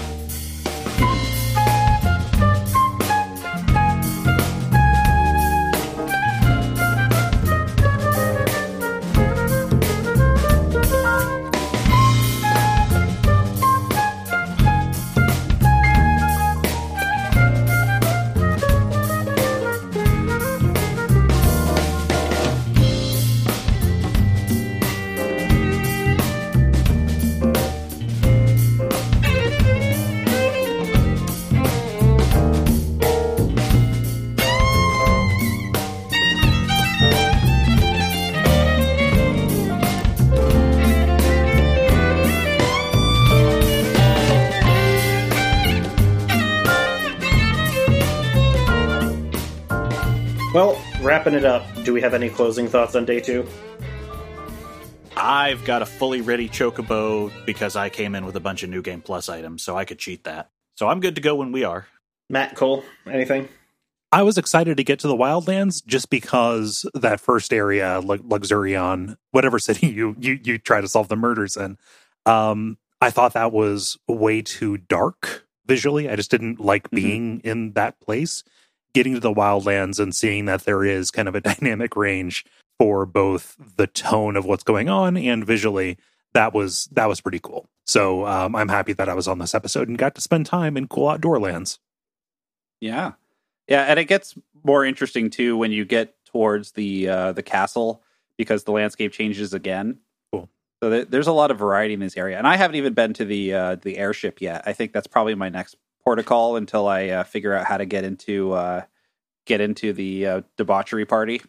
Wrapping 51.23 51.39
it 51.39 51.45
up, 51.45 51.65
do 51.85 51.93
we 51.93 52.01
have 52.01 52.15
any 52.15 52.29
closing 52.29 52.67
thoughts 52.67 52.97
on 52.97 53.05
day 53.05 53.21
two? 53.21 53.47
I've 55.17 55.65
got 55.65 55.81
a 55.81 55.87
fully 55.87 56.21
ready 56.21 56.49
chocobo 56.49 57.31
because 57.47 57.77
I 57.77 57.91
came 57.91 58.17
in 58.17 58.27
with 58.27 58.35
a 58.35 58.41
bunch 58.41 58.65
of 58.65 58.71
new 58.71 58.83
game 58.83 59.01
plus 59.01 59.29
items, 59.29 59.63
so 59.63 59.77
I 59.77 59.85
could 59.85 60.01
cheat 60.01 60.25
that. 60.25 60.51
So 60.75 60.89
I'm 60.89 60.99
good 60.99 61.15
to 61.15 61.21
go 61.21 61.37
when 61.37 61.53
we 61.53 61.63
are. 61.63 61.87
Matt 62.29 62.57
Kole, 62.57 62.83
anything? 63.07 63.49
I 64.11 64.25
was 64.25 64.37
excited 64.37 64.77
to 64.79 64.83
get 64.83 64.99
to 64.99 65.07
the 65.07 65.15
Wildlands 65.15 65.87
just 65.87 66.11
because 66.11 66.85
that 66.93 67.21
first 67.21 67.53
area, 67.53 68.01
Luxerion, 68.03 69.17
whatever 69.31 69.61
city 69.61 69.87
you 69.87 70.17
you 70.19 70.41
you 70.43 70.59
try 70.59 70.81
to 70.81 70.89
solve 70.89 71.07
the 71.07 71.15
murders 71.15 71.57
in, 71.57 71.79
um, 72.27 72.79
I 73.01 73.11
thought 73.11 73.35
that 73.35 73.53
was 73.53 73.97
way 74.09 74.43
too 74.43 74.77
dark 74.77 75.47
visually. 75.67 76.11
I 76.11 76.17
just 76.17 76.33
didn't 76.33 76.59
like 76.59 76.91
Mhm. 76.91 76.97
being 76.97 77.41
in 77.45 77.75
that 77.75 78.01
place. 78.01 78.43
Getting 78.95 79.15
to 79.15 79.21
the 79.21 79.33
Wildlands 79.33 79.99
and 79.99 80.15
seeing 80.15 80.45
that 80.47 80.65
there 80.65 80.85
is 80.85 81.11
kind 81.11 81.29
of 81.29 81.35
a 81.35 81.41
dynamic 81.53 81.97
range 81.97 82.45
for 82.79 83.07
both 83.07 83.57
the 83.77 83.87
tone 83.87 84.37
of 84.37 84.45
what's 84.45 84.65
going 84.65 84.89
on 84.89 85.17
and 85.17 85.47
visually, 85.47 85.99
that 86.35 86.53
was 86.53 86.87
that 86.93 87.09
was 87.09 87.21
pretty 87.21 87.39
cool. 87.39 87.69
So 87.87 88.27
um, 88.27 88.55
I'm 88.57 88.69
happy 88.69 88.93
that 88.95 89.09
I 89.09 89.15
was 89.15 89.29
on 89.29 89.39
this 89.39 89.55
episode 89.55 89.89
and 89.89 89.99
got 89.99 90.15
to 90.15 90.21
spend 90.21 90.47
time 90.47 90.77
in 90.77 90.89
cool 90.89 91.09
outdoor 91.09 91.39
lands. 91.41 91.79
Yeah, 92.81 93.13
yeah, 93.69 93.83
and 93.83 93.99
it 93.99 94.07
gets 94.07 94.35
more 94.65 94.85
interesting 94.85 95.31
too 95.31 95.57
when 95.57 95.73
you 95.73 95.85
get 95.85 96.15
towards 96.25 96.73
the 96.73 97.09
uh, 97.09 97.33
the 97.33 97.43
castle 97.43 98.03
because 98.37 98.65
the 98.65 98.73
landscape 98.73 99.13
changes 99.13 99.55
again. 99.55 99.99
Cool. 100.33 100.49
So 100.83 100.91
th- 100.91 101.09
there's 101.09 101.27
a 101.27 101.33
lot 101.33 101.51
of 101.51 101.59
variety 101.59 101.95
in 101.95 102.01
this 102.01 102.17
area, 102.17 102.39
and 102.39 102.47
I 102.47 102.57
haven't 102.57 102.77
even 102.77 102.95
been 102.95 103.13
to 103.15 103.25
the 103.25 103.55
uh, 103.55 103.75
the 103.77 103.99
airship 103.99 104.41
yet. 104.41 104.63
I 104.67 104.73
think 104.73 104.93
that's 104.93 105.07
probably 105.07 105.35
my 105.35 105.49
next 105.49 105.77
protocol 106.05 106.57
until 106.57 106.89
I 106.89 107.09
uh, 107.09 107.25
figure 107.25 107.55
out 107.55 107.67
how 107.67 107.77
to 107.77 107.87
get 107.87 108.05
into 108.05 108.53
uh, 108.53 108.83
get 109.47 109.61
into 109.61 109.93
the 109.93 110.27
uh, 110.27 110.41
debauchery 110.57 111.07
party. 111.07 111.43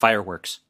Fireworks. 0.00 0.60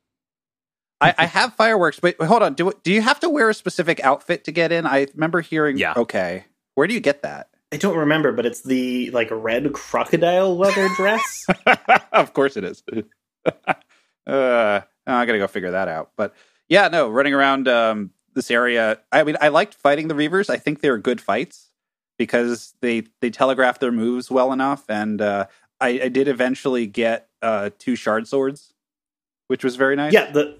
I, 1.01 1.15
I 1.19 1.27
have 1.27 1.55
fireworks, 1.55 2.01
but 2.01 2.17
hold 2.21 2.43
on. 2.43 2.55
Do 2.55 2.73
do 2.83 2.93
you 2.93 3.03
have 3.03 3.21
to 3.21 3.29
wear 3.29 3.51
a 3.51 3.55
specific 3.55 4.01
outfit 4.01 4.45
to 4.45 4.53
get 4.53 4.73
in? 4.73 4.87
I 4.87 5.09
remember 5.15 5.41
hearing. 5.41 5.77
Yeah. 5.77 5.95
Okay. 5.97 6.45
Where 6.75 6.87
do 6.87 6.95
you 6.95 7.01
get 7.01 7.23
that? 7.23 7.51
I 7.73 7.77
don't 7.77 7.97
remember, 7.97 8.33
but 8.33 8.47
it's 8.47 8.63
the 8.63 9.11
like 9.11 9.29
red 9.31 9.73
crocodile 9.73 10.57
leather 10.57 10.89
dress. 10.97 11.47
of 12.13 12.33
course 12.33 12.57
it 12.57 12.65
is. 12.65 12.83
uh, 13.47 13.71
I 14.27 14.83
gotta 15.07 15.39
go 15.39 15.49
figure 15.49 15.73
that 15.73 15.89
out. 15.89 16.13
But 16.17 16.35
yeah, 16.69 16.89
no, 16.89 17.09
running 17.11 17.35
around 17.35 17.69
um, 17.69 18.11
this 18.35 18.51
area. 18.51 19.01
I 19.13 19.25
mean, 19.25 19.37
I 19.41 19.49
liked 19.49 19.75
fighting 19.75 20.09
the 20.09 20.15
Reavers. 20.15 20.49
I 20.49 20.57
think 20.57 20.81
they 20.81 20.91
were 20.91 20.99
good 20.99 21.21
fights 21.21 21.71
because 22.19 22.75
they 22.81 23.05
they 23.21 23.31
telegraph 23.31 23.79
their 23.79 23.93
moves 23.93 24.31
well 24.31 24.53
enough, 24.53 24.85
and 24.89 25.21
uh, 25.21 25.47
I, 25.81 26.01
I 26.05 26.09
did 26.09 26.29
eventually 26.29 26.87
get 26.87 27.29
uh, 27.43 27.71
two 27.79 27.97
shard 27.97 28.27
swords, 28.29 28.73
which 29.49 29.65
was 29.65 29.77
very 29.77 29.97
nice. 29.97 30.13
yeah, 30.13 30.31
the 30.31 30.59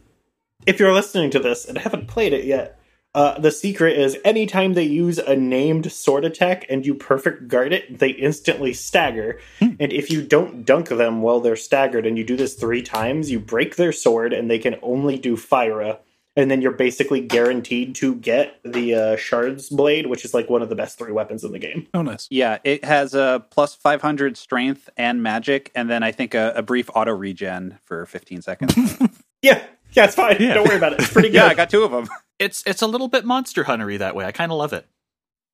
if 0.67 0.81
you're 0.81 0.93
listening 0.93 1.31
to 1.31 1.39
this 1.39 1.65
and 1.65 1.79
haven't 1.79 2.09
played 2.09 2.33
it 2.33 2.45
yet, 2.45 2.81
uh, 3.17 3.39
the 3.39 3.51
secret 3.51 3.97
is 3.97 4.19
anytime 4.27 4.75
they 4.75 4.85
use 4.85 5.17
a 5.17 5.35
named 5.35 5.91
sword 5.91 6.23
attack 6.23 6.67
and 6.69 6.85
you 6.85 6.95
perfect 6.95 7.49
guard 7.49 7.73
it, 7.73 7.99
they 7.99 8.11
instantly 8.11 8.75
stagger. 8.75 9.41
and 9.61 9.81
if 9.81 10.11
you 10.11 10.23
don't 10.23 10.67
dunk 10.67 10.89
them 10.89 11.23
while 11.23 11.41
they're 11.41 11.57
staggered 11.57 12.05
and 12.05 12.19
you 12.19 12.25
do 12.25 12.37
this 12.37 12.55
three 12.55 12.83
times, 12.83 13.31
you 13.31 13.41
break 13.41 13.77
their 13.77 13.91
sword 13.91 14.35
and 14.35 14.51
they 14.51 14.59
can 14.59 14.77
only 14.83 15.17
do 15.17 15.35
Fyra. 15.35 15.99
And 16.39 16.51
then 16.51 16.61
you're 16.61 16.73
basically 16.73 17.21
guaranteed 17.23 17.95
to 17.97 18.15
get 18.17 18.61
the 18.63 18.95
uh, 18.95 19.17
Shard's 19.17 19.71
Blade, 19.71 20.07
which 20.07 20.23
is 20.25 20.35
like 20.35 20.51
one 20.51 20.61
of 20.61 20.69
the 20.69 20.75
best 20.75 20.99
three 20.99 21.13
weapons 21.13 21.43
in 21.45 21.53
the 21.53 21.59
game. 21.59 21.87
Oh, 21.95 22.03
nice. 22.03 22.27
Yeah, 22.31 22.59
it 22.63 22.85
has 22.85 23.15
a 23.15 23.45
plus 23.51 23.75
500 23.75 24.37
strength 24.37 24.91
and 24.99 25.23
magic, 25.23 25.73
and 25.75 25.89
then 25.89 26.03
I 26.03 26.13
think 26.13 26.35
a, 26.35 26.53
a 26.55 26.63
brief 26.63 26.91
auto 26.95 27.13
regen 27.13 27.79
for 27.85 28.05
15 28.07 28.43
seconds. 28.43 28.75
Yeah, 29.43 29.63
yeah, 29.93 30.05
it's 30.07 30.15
fine. 30.15 30.37
Yeah. 30.41 30.55
Don't 30.55 30.67
worry 30.67 30.79
about 30.79 30.95
it. 30.95 31.01
It's 31.01 31.13
pretty 31.13 31.29
good. 31.31 31.35
yeah, 31.37 31.47
I 31.47 31.55
got 31.55 31.71
two 31.71 31.85
of 31.85 31.91
them. 31.93 32.09
It's 32.39 32.63
it's 32.67 32.83
a 32.83 32.87
little 32.87 33.09
bit 33.09 33.25
monster 33.25 33.65
huntery 33.65 33.99
that 33.99 34.15
way. 34.15 34.25
I 34.27 34.33
kind 34.33 34.53
of 34.53 34.59
love 34.59 34.73
it. 34.75 34.87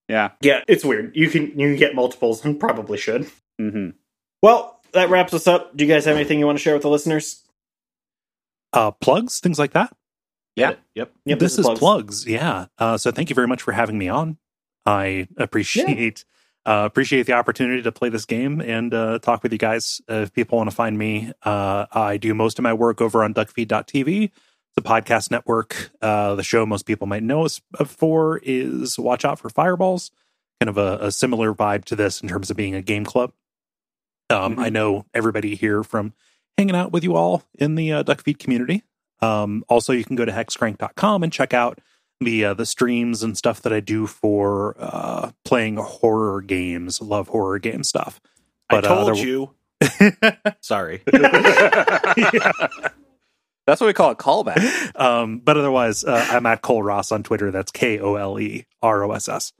Yeah. 0.08 0.30
yeah, 0.40 0.62
it's 0.66 0.84
weird. 0.84 1.14
You 1.14 1.28
can 1.28 1.42
you 1.58 1.68
can 1.68 1.76
get 1.76 1.94
multiples 1.94 2.44
and 2.44 2.58
probably 2.58 2.98
should. 2.98 3.30
hmm 3.58 3.90
Well, 4.42 4.80
that 4.92 5.10
wraps 5.10 5.32
us 5.34 5.46
up. 5.46 5.76
Do 5.76 5.84
you 5.84 5.92
guys 5.92 6.06
have 6.06 6.16
anything 6.16 6.40
you 6.40 6.46
want 6.46 6.58
to 6.58 6.62
share 6.62 6.72
with 6.74 6.82
the 6.82 6.88
listeners? 6.90 7.44
Uh, 8.72 8.90
plugs, 8.90 9.38
things 9.40 9.58
like 9.60 9.72
that. 9.74 9.94
Yeah. 10.56 10.74
Yep. 10.94 11.12
Yep, 11.24 11.38
this, 11.38 11.58
is 11.58 11.64
plugs. 11.64 11.78
plugs. 11.78 12.26
Yeah. 12.26 12.66
Uh, 12.78 12.96
so 12.98 13.10
thank 13.10 13.30
you 13.30 13.34
very 13.34 13.48
much 13.48 13.62
for 13.62 13.72
having 13.72 13.96
me 13.98 14.08
on. 14.08 14.36
I 14.84 15.28
appreciate 15.38 16.24
uh, 16.64 16.82
appreciate 16.86 17.26
the 17.26 17.32
opportunity 17.32 17.82
to 17.82 17.90
play 17.90 18.08
this 18.08 18.24
game 18.24 18.60
and 18.60 18.92
uh, 18.94 19.18
talk 19.20 19.42
with 19.42 19.50
you 19.52 19.58
guys. 19.58 20.00
Uh, 20.10 20.16
if 20.16 20.32
people 20.32 20.58
want 20.58 20.70
to 20.70 20.76
find 20.76 20.96
me, 20.98 21.32
uh, 21.42 21.86
I 21.92 22.16
do 22.18 22.34
most 22.34 22.58
of 22.58 22.62
my 22.62 22.72
work 22.72 23.00
over 23.00 23.24
on 23.24 23.34
duckfeed.tv. 23.34 24.24
It's 24.24 24.32
a 24.76 24.80
podcast 24.80 25.30
network. 25.30 25.90
Uh, 26.00 26.34
the 26.36 26.42
show 26.44 26.64
most 26.64 26.86
people 26.86 27.06
might 27.06 27.22
know 27.22 27.44
us 27.44 27.60
for 27.86 28.38
is 28.44 28.98
Watch 28.98 29.24
Out 29.24 29.38
for 29.40 29.50
Fireballs, 29.50 30.12
kind 30.60 30.68
of 30.68 30.78
a, 30.78 31.06
a 31.06 31.12
similar 31.12 31.52
vibe 31.52 31.84
to 31.86 31.96
this 31.96 32.20
in 32.20 32.28
terms 32.28 32.50
of 32.50 32.56
being 32.56 32.74
a 32.74 32.82
game 32.82 33.04
club. 33.04 33.32
Um, 34.30 34.56
Mhm. 34.56 34.64
I 34.64 34.68
know 34.68 35.04
everybody 35.12 35.56
here 35.56 35.82
from 35.82 36.14
hanging 36.56 36.76
out 36.76 36.92
with 36.92 37.02
you 37.04 37.16
all 37.16 37.42
in 37.58 37.74
the 37.74 37.92
uh, 37.92 38.02
Duckfeed 38.04 38.38
community. 38.38 38.82
Um, 39.22 39.64
also, 39.68 39.92
you 39.92 40.04
can 40.04 40.16
go 40.16 40.24
to 40.24 40.32
hexcrank.com 40.32 41.22
and 41.22 41.32
check 41.32 41.54
out 41.54 41.78
the 42.20 42.44
uh, 42.46 42.54
the 42.54 42.66
streams 42.66 43.22
and 43.22 43.36
stuff 43.36 43.62
that 43.62 43.72
I 43.72 43.80
do 43.80 44.06
for 44.06 44.76
uh, 44.78 45.30
playing 45.44 45.76
horror 45.76 46.42
games. 46.42 47.00
Love 47.00 47.28
horror 47.28 47.58
game 47.58 47.84
stuff. 47.84 48.20
But, 48.68 48.84
I 48.84 48.88
uh, 48.88 48.94
told 48.94 49.16
there- 49.16 49.26
you. 49.26 49.54
Sorry. 50.60 51.02
That's 53.64 53.80
what 53.80 53.86
we 53.86 53.92
call 53.92 54.10
a 54.10 54.16
callback. 54.16 54.98
um, 55.00 55.38
but 55.38 55.56
otherwise, 55.56 56.04
uh, 56.04 56.26
I'm 56.30 56.46
at 56.46 56.62
Kole 56.62 56.84
Ross 56.84 57.12
on 57.12 57.22
Twitter. 57.22 57.50
That's 57.52 57.70
K 57.70 57.98
O 58.00 58.16
L 58.16 58.38
E 58.40 58.66
R 58.82 59.04
O 59.04 59.12
S 59.12 59.28
S. 59.28 59.52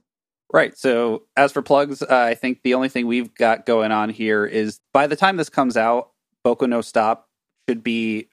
Right. 0.51 0.77
So, 0.77 1.23
as 1.35 1.51
for 1.51 1.61
plugs, 1.61 2.01
uh, 2.01 2.07
I 2.09 2.35
think 2.35 2.61
the 2.63 2.73
only 2.73 2.89
thing 2.89 3.07
we've 3.07 3.33
got 3.33 3.65
going 3.65 3.91
on 3.91 4.09
here 4.09 4.45
is 4.45 4.79
by 4.93 5.07
the 5.07 5.15
time 5.15 5.37
this 5.37 5.49
comes 5.49 5.77
out, 5.77 6.11
Boku 6.45 6.67
no 6.67 6.81
Stop 6.81 7.29
should 7.67 7.81
be 7.83 8.27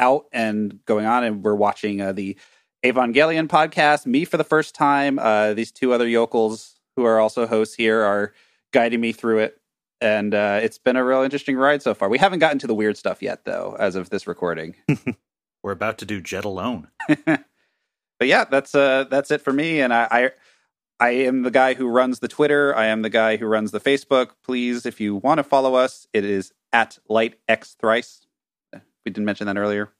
out 0.00 0.26
and 0.32 0.84
going 0.84 1.06
on, 1.06 1.24
and 1.24 1.42
we're 1.42 1.54
watching 1.54 2.00
uh, 2.00 2.12
the 2.12 2.36
Evangelion 2.84 3.48
podcast. 3.48 4.06
Me 4.06 4.24
for 4.24 4.36
the 4.36 4.44
first 4.44 4.74
time. 4.74 5.18
Uh, 5.18 5.54
these 5.54 5.72
two 5.72 5.92
other 5.92 6.06
yokels 6.06 6.76
who 6.96 7.04
are 7.04 7.20
also 7.20 7.46
hosts 7.46 7.74
here 7.74 8.00
are 8.00 8.32
guiding 8.72 9.00
me 9.00 9.12
through 9.12 9.38
it, 9.38 9.60
and 10.00 10.34
uh, 10.34 10.60
it's 10.62 10.78
been 10.78 10.96
a 10.96 11.04
real 11.04 11.22
interesting 11.22 11.56
ride 11.56 11.82
so 11.82 11.94
far. 11.94 12.08
We 12.08 12.18
haven't 12.18 12.40
gotten 12.40 12.58
to 12.60 12.66
the 12.66 12.74
weird 12.74 12.96
stuff 12.96 13.22
yet, 13.22 13.44
though, 13.44 13.76
as 13.78 13.96
of 13.96 14.10
this 14.10 14.26
recording. 14.26 14.76
We're 15.62 15.72
about 15.72 15.98
to 15.98 16.04
do 16.04 16.20
Jet 16.20 16.44
Alone. 16.44 16.88
but 17.24 17.44
yeah, 18.22 18.44
that's 18.44 18.74
uh 18.74 19.04
that's 19.10 19.30
it 19.30 19.42
for 19.42 19.52
me. 19.52 19.80
And 19.80 19.92
I, 19.92 20.08
I 20.10 20.30
I 20.98 21.10
am 21.10 21.42
the 21.42 21.50
guy 21.50 21.74
who 21.74 21.88
runs 21.88 22.20
the 22.20 22.28
Twitter. 22.28 22.74
I 22.74 22.86
am 22.86 23.02
the 23.02 23.10
guy 23.10 23.36
who 23.36 23.46
runs 23.46 23.70
the 23.70 23.80
Facebook. 23.80 24.30
Please, 24.44 24.86
if 24.86 25.00
you 25.00 25.16
want 25.16 25.38
to 25.38 25.44
follow 25.44 25.74
us, 25.74 26.06
it 26.12 26.24
is 26.24 26.52
at 26.72 26.98
light 27.08 27.38
x 27.48 27.76
thrice. 27.78 28.25
We 29.06 29.12
didn't 29.12 29.24
mention 29.24 29.46
that 29.46 29.56
earlier. 29.56 29.92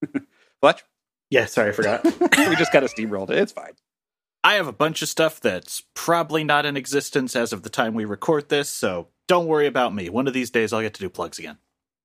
Fletch, 0.62 0.84
Yeah, 1.28 1.46
sorry, 1.46 1.70
I 1.70 1.72
forgot. 1.72 2.04
we 2.38 2.56
just 2.56 2.72
kind 2.72 2.84
of 2.84 2.94
steamrolled 2.94 3.30
it. 3.30 3.38
It's 3.38 3.52
fine. 3.52 3.72
I 4.44 4.54
have 4.54 4.68
a 4.68 4.72
bunch 4.72 5.02
of 5.02 5.08
stuff 5.08 5.40
that's 5.40 5.82
probably 5.94 6.44
not 6.44 6.64
in 6.64 6.76
existence 6.76 7.34
as 7.34 7.52
of 7.52 7.64
the 7.64 7.68
time 7.68 7.94
we 7.94 8.04
record 8.04 8.48
this, 8.48 8.70
so 8.70 9.08
don't 9.26 9.48
worry 9.48 9.66
about 9.66 9.92
me. 9.92 10.08
One 10.08 10.28
of 10.28 10.34
these 10.34 10.50
days 10.50 10.72
I'll 10.72 10.80
get 10.80 10.94
to 10.94 11.00
do 11.00 11.10
plugs 11.10 11.38
again. 11.38 11.58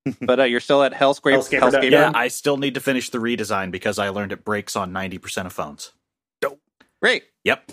But 0.19 0.41
uh, 0.41 0.43
you're 0.43 0.59
still 0.59 0.83
at 0.83 0.91
Hellscape. 0.91 1.33
Hellscaper. 1.33 1.59
Hellscaper. 1.61 1.91
Yeah, 1.91 2.11
I 2.13 2.27
still 2.27 2.57
need 2.57 2.73
to 2.73 2.81
finish 2.81 3.09
the 3.09 3.19
redesign 3.19 3.71
because 3.71 3.97
I 3.99 4.09
learned 4.09 4.33
it 4.33 4.43
breaks 4.43 4.75
on 4.75 4.91
90% 4.91 5.45
of 5.45 5.53
phones. 5.53 5.93
Dope. 6.41 6.59
Great. 7.01 7.23
Yep. 7.45 7.71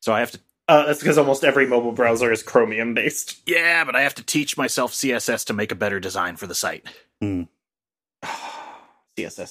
so 0.00 0.12
I 0.12 0.20
have 0.20 0.30
to 0.32 0.40
uh, 0.68 0.86
that's 0.86 1.00
because 1.00 1.18
almost 1.18 1.44
every 1.44 1.66
mobile 1.66 1.92
browser 1.92 2.32
is 2.32 2.42
Chromium 2.42 2.94
based. 2.94 3.40
Yeah, 3.46 3.84
but 3.84 3.96
I 3.96 4.02
have 4.02 4.14
to 4.16 4.22
teach 4.22 4.56
myself 4.56 4.92
CSS 4.92 5.44
to 5.46 5.52
make 5.52 5.72
a 5.72 5.76
better 5.76 6.00
design 6.00 6.36
for 6.36 6.46
the 6.46 6.54
site. 6.54 6.86
CSS 7.22 7.46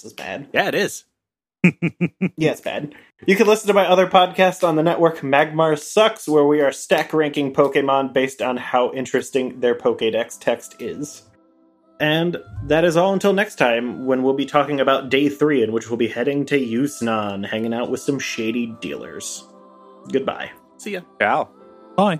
is 0.06 0.14
bad. 0.14 0.50
Yeah, 0.54 0.68
it 0.68 0.76
is. 0.76 1.06
Yeah, 2.38 2.52
it's 2.52 2.62
bad. 2.62 2.96
You 3.28 3.36
can 3.36 3.46
listen 3.46 3.68
to 3.68 3.74
my 3.74 3.86
other 3.86 4.08
podcast 4.08 4.68
on 4.68 4.76
the 4.76 4.84
network, 4.84 5.20
Magmar 5.20 5.78
Sucks, 5.78 6.28
where 6.28 6.46
we 6.46 6.62
are 6.62 6.72
stack 6.72 7.14
ranking 7.14 7.54
Pokemon 7.54 8.14
based 8.14 8.42
on 8.42 8.58
how 8.58 8.92
interesting 8.94 9.60
their 9.60 9.76
Pokedex 9.76 10.40
text 10.40 10.82
is. 10.82 11.24
And 12.00 12.38
that 12.64 12.84
is 12.84 12.98
all 12.98 13.14
until 13.14 13.34
next 13.34 13.58
time, 13.58 14.08
when 14.08 14.24
we'll 14.24 14.34
be 14.34 14.48
talking 14.48 14.80
about 14.80 15.10
day 15.10 15.30
three, 15.30 15.62
in 15.62 15.72
which 15.72 15.90
we'll 15.90 15.98
be 15.98 16.08
heading 16.08 16.46
to 16.48 16.60
Yusnaan, 16.60 17.48
hanging 17.48 17.76
out 17.76 17.92
with 17.92 18.00
some 18.00 18.18
shady 18.18 18.76
dealers. 18.82 19.46
Goodbye. 20.12 20.50
See 20.82 20.94
ya. 20.94 21.02
Ciao. 21.20 21.48
Bye. 21.96 22.20